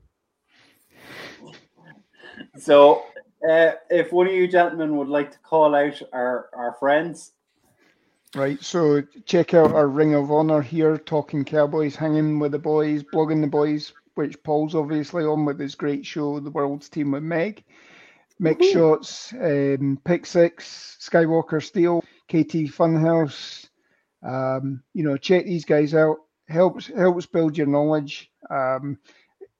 So, 2.57 3.03
uh, 3.47 3.71
if 3.89 4.11
one 4.11 4.27
of 4.27 4.33
you 4.33 4.47
gentlemen 4.47 4.97
would 4.97 5.07
like 5.07 5.31
to 5.31 5.39
call 5.39 5.75
out 5.75 6.01
our 6.11 6.49
our 6.53 6.75
friends, 6.79 7.33
Right, 8.33 8.63
so 8.63 9.03
check 9.25 9.53
out 9.53 9.73
our 9.73 9.89
Ring 9.89 10.15
of 10.15 10.31
Honor 10.31 10.61
here, 10.61 10.97
talking 10.97 11.43
Cowboys, 11.43 11.97
hanging 11.97 12.39
with 12.39 12.53
the 12.53 12.59
boys, 12.59 13.03
blogging 13.03 13.41
the 13.41 13.47
boys, 13.47 13.91
which 14.15 14.41
Paul's 14.43 14.73
obviously 14.73 15.25
on 15.25 15.43
with 15.43 15.59
his 15.59 15.75
great 15.75 16.05
show, 16.05 16.39
The 16.39 16.49
World's 16.49 16.87
Team 16.87 17.11
with 17.11 17.23
Meg. 17.23 17.65
Mix 18.39 18.69
Shots, 18.69 19.33
um, 19.33 19.99
Pick 20.05 20.25
Six, 20.25 20.97
Skywalker 21.01 21.61
Steel, 21.61 22.01
KT 22.29 22.71
Funhouse. 22.71 23.67
Um, 24.23 24.83
you 24.93 25.03
know, 25.03 25.17
check 25.17 25.45
these 25.45 25.65
guys 25.65 25.93
out. 25.93 26.17
Helps 26.47 26.87
helps 26.87 27.25
build 27.25 27.57
your 27.57 27.67
knowledge. 27.67 28.31
Um, 28.49 28.97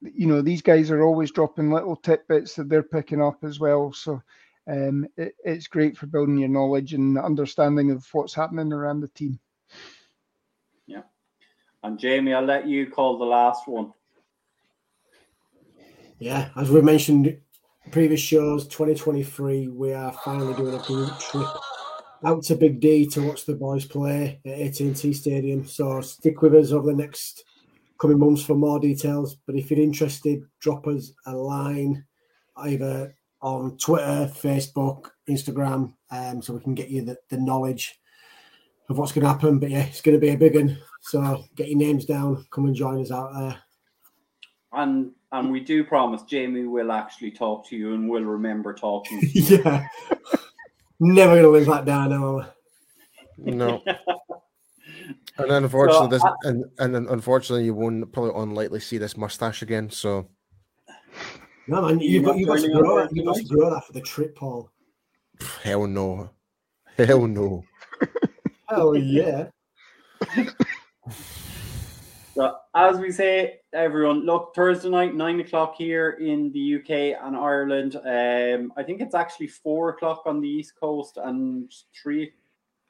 you 0.02 0.28
know, 0.28 0.42
these 0.42 0.62
guys 0.62 0.92
are 0.92 1.04
always 1.04 1.32
dropping 1.32 1.72
little 1.72 1.96
tidbits 1.96 2.56
that 2.56 2.70
they're 2.70 2.84
picking 2.84 3.22
up 3.22 3.44
as 3.44 3.60
well. 3.60 3.94
So 3.94 4.22
um, 4.68 5.08
it, 5.18 5.36
it's 5.44 5.68
great 5.68 5.98
for 5.98 6.08
building 6.08 6.38
your 6.38 6.50
knowledge 6.50 6.94
and 6.94 7.18
understanding 7.18 7.92
of 7.92 8.08
what's 8.12 8.34
happening 8.34 8.74
around 8.74 9.02
the 9.02 9.08
team. 9.10 9.40
Yeah. 10.88 11.04
And 11.84 12.00
Jamie, 12.00 12.34
I'll 12.34 12.44
let 12.44 12.68
you 12.68 12.88
call 12.90 13.18
the 13.18 13.26
last 13.26 13.68
one. 13.68 13.94
Yeah, 16.20 16.50
as 16.56 16.70
we 16.70 16.82
mentioned 16.82 17.26
in 17.28 17.92
previous 17.92 18.22
shows, 18.22 18.68
2023, 18.68 19.70
we 19.70 19.94
are 19.94 20.14
finally 20.24 20.54
doing 20.54 20.76
a 20.76 20.84
group 20.84 21.18
trip 21.20 21.48
out 22.24 22.44
to 22.44 22.56
Big 22.56 22.80
D 22.80 23.06
to 23.08 23.28
watch 23.28 23.46
the 23.46 23.56
boys 23.56 23.86
play 23.86 24.40
at 24.46 24.60
AT&T 24.60 25.14
Stadium. 25.14 25.66
So 25.66 26.02
stick 26.02 26.42
with 26.42 26.56
us 26.56 26.72
over 26.72 26.88
the 26.88 26.98
next 26.98 27.44
coming 28.00 28.20
months 28.20 28.44
for 28.44 28.56
more 28.56 28.80
details. 28.80 29.36
But 29.46 29.56
if 29.56 29.72
you're 29.72 29.80
interested, 29.80 30.44
drop 30.60 30.88
us 30.88 31.12
a 31.26 31.36
line 31.36 32.06
either 32.58 33.16
on 33.42 33.78
Twitter, 33.78 34.32
Facebook, 34.34 35.10
Instagram, 35.30 35.94
um, 36.12 36.42
so 36.42 36.54
we 36.54 36.60
can 36.60 36.76
get 36.76 36.90
you 36.90 37.04
the, 37.04 37.18
the 37.30 37.38
knowledge 37.38 38.00
of 38.90 38.98
what's 38.98 39.12
going 39.12 39.24
to 39.24 39.30
happen. 39.30 39.60
But 39.60 39.72
yeah, 39.72 39.84
it's 39.84 40.02
going 40.02 40.16
to 40.16 40.22
be 40.22 40.30
a 40.30 40.38
big 40.38 40.56
one. 40.56 40.78
So 41.02 41.44
get 41.56 41.70
your 41.70 41.80
names 41.80 42.06
down, 42.06 42.46
come 42.52 42.66
and 42.66 42.76
join 42.76 43.02
us 43.02 43.12
out 43.12 43.34
there. 43.34 43.58
And 44.74 45.12
and 45.34 45.52
we 45.52 45.62
do 45.62 45.84
promise 45.84 46.24
Jamie 46.24 46.66
will 46.66 46.92
actually 46.92 47.32
talk 47.32 47.68
to 47.70 47.76
you 47.76 47.94
and 47.94 48.10
will 48.10 48.24
remember 48.24 48.74
talking. 48.74 49.22
yeah. 49.34 49.88
Never 51.04 51.32
going 51.34 51.44
to 51.44 51.50
live 51.50 51.66
that 51.66 51.84
down, 51.86 52.14
am 52.14 52.24
I? 52.40 52.46
No. 53.38 53.82
And 55.38 55.50
then 55.50 55.64
unfortunately, 55.64 56.10
this, 56.10 56.24
I- 56.24 56.34
and, 56.44 56.66
and 56.78 57.08
unfortunately, 57.08 57.66
you 57.66 57.74
won't 57.74 58.12
probably 58.12 58.40
unlikely 58.40 58.80
see 58.80 59.00
this 59.00 59.18
mustache 59.18 59.64
again. 59.64 59.90
So 59.90 60.28
No, 61.68 61.82
man, 61.82 62.00
You're 62.00 62.12
you've 62.12 62.26
got, 62.26 62.38
you've 62.38 62.48
got 62.48 62.60
to 62.60 62.70
grow 62.70 63.00
on 63.00 63.08
that. 63.08 63.16
You've 63.16 63.26
got 63.26 63.38
to 63.38 63.44
grow 63.46 63.72
that 63.72 63.86
for 63.86 63.94
the 63.94 64.02
trip, 64.02 64.36
Paul. 64.36 64.70
hell 65.64 65.88
no, 65.88 66.30
hell 66.98 67.26
no. 67.28 67.64
Oh 68.70 68.94
yeah. 68.94 69.48
So 72.34 72.56
as 72.76 72.98
we 72.98 73.12
say, 73.12 73.60
everyone, 73.74 74.26
look 74.26 74.56
Thursday 74.56 74.90
night, 74.90 75.14
nine 75.16 75.40
o'clock 75.42 75.76
here 75.78 76.12
in 76.12 76.52
the 76.54 76.76
UK 76.76 77.22
and 77.26 77.36
Ireland. 77.36 77.96
Um, 77.98 78.72
I 78.78 78.84
think 78.84 79.02
it's 79.02 79.16
actually 79.16 79.48
four 79.48 79.90
o'clock 79.90 80.24
on 80.26 80.40
the 80.40 80.48
East 80.48 80.74
Coast 80.80 81.18
and 81.18 81.72
three 82.02 82.32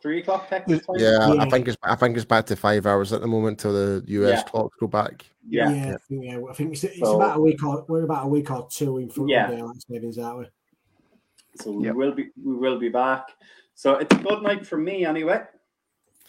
three 0.01 0.19
o'clock 0.19 0.49
Texas 0.49 0.85
time. 0.85 0.95
Yeah, 0.97 1.35
I 1.39 1.49
think 1.49 1.67
it's 1.67 1.77
I 1.83 1.95
think 1.95 2.17
it's 2.17 2.25
back 2.25 2.45
to 2.47 2.55
five 2.55 2.85
hours 2.85 3.13
at 3.13 3.21
the 3.21 3.27
moment 3.27 3.59
till 3.59 3.73
the 3.73 4.03
US 4.07 4.39
Yeah. 4.39 4.43
clocks 4.43 4.75
go 4.79 4.87
back. 4.87 5.25
yeah. 5.47 5.71
Yeah, 5.71 5.93
I 5.93 5.97
think, 6.07 6.25
yeah, 6.25 6.39
I 6.49 6.53
think 6.53 6.73
it's, 6.73 6.83
it's 6.83 6.99
So- 6.99 7.15
about 7.17 7.37
a 7.37 7.39
week 7.39 7.63
or 7.63 7.85
we're 7.87 8.03
about 8.03 8.25
a 8.25 8.27
week 8.27 8.49
or 8.51 8.67
two 8.71 8.97
in 8.99 9.09
front 9.09 9.29
Yeah. 9.29 9.49
of 9.49 9.57
daylight 9.57 9.81
savings, 9.87 10.17
aren't 10.17 10.39
we? 10.39 10.45
So 11.57 11.71
we 11.71 11.85
Yep. 11.85 11.95
will 11.95 12.11
be 12.13 12.29
we 12.43 12.55
will 12.55 12.79
be 12.79 12.89
back. 12.89 13.27
So 13.75 13.95
it's 13.95 14.13
a 14.15 14.19
good 14.19 14.41
night 14.43 14.65
for 14.67 14.77
me 14.77 15.05
anyway. 15.05 15.43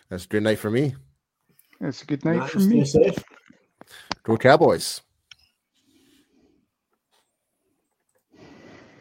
That's 0.08 0.24
a 0.24 0.28
good 0.28 0.42
night 0.42 0.58
for 0.58 0.70
me. 0.70 0.94
It's 1.82 2.02
a 2.02 2.06
good 2.06 2.24
night 2.24 2.38
Right, 2.38 2.50
from 2.50 2.68
me. 2.68 2.84
stay 2.84 3.04
safe. 3.10 3.24
Go 4.22 4.36
Cowboys. 4.36 5.00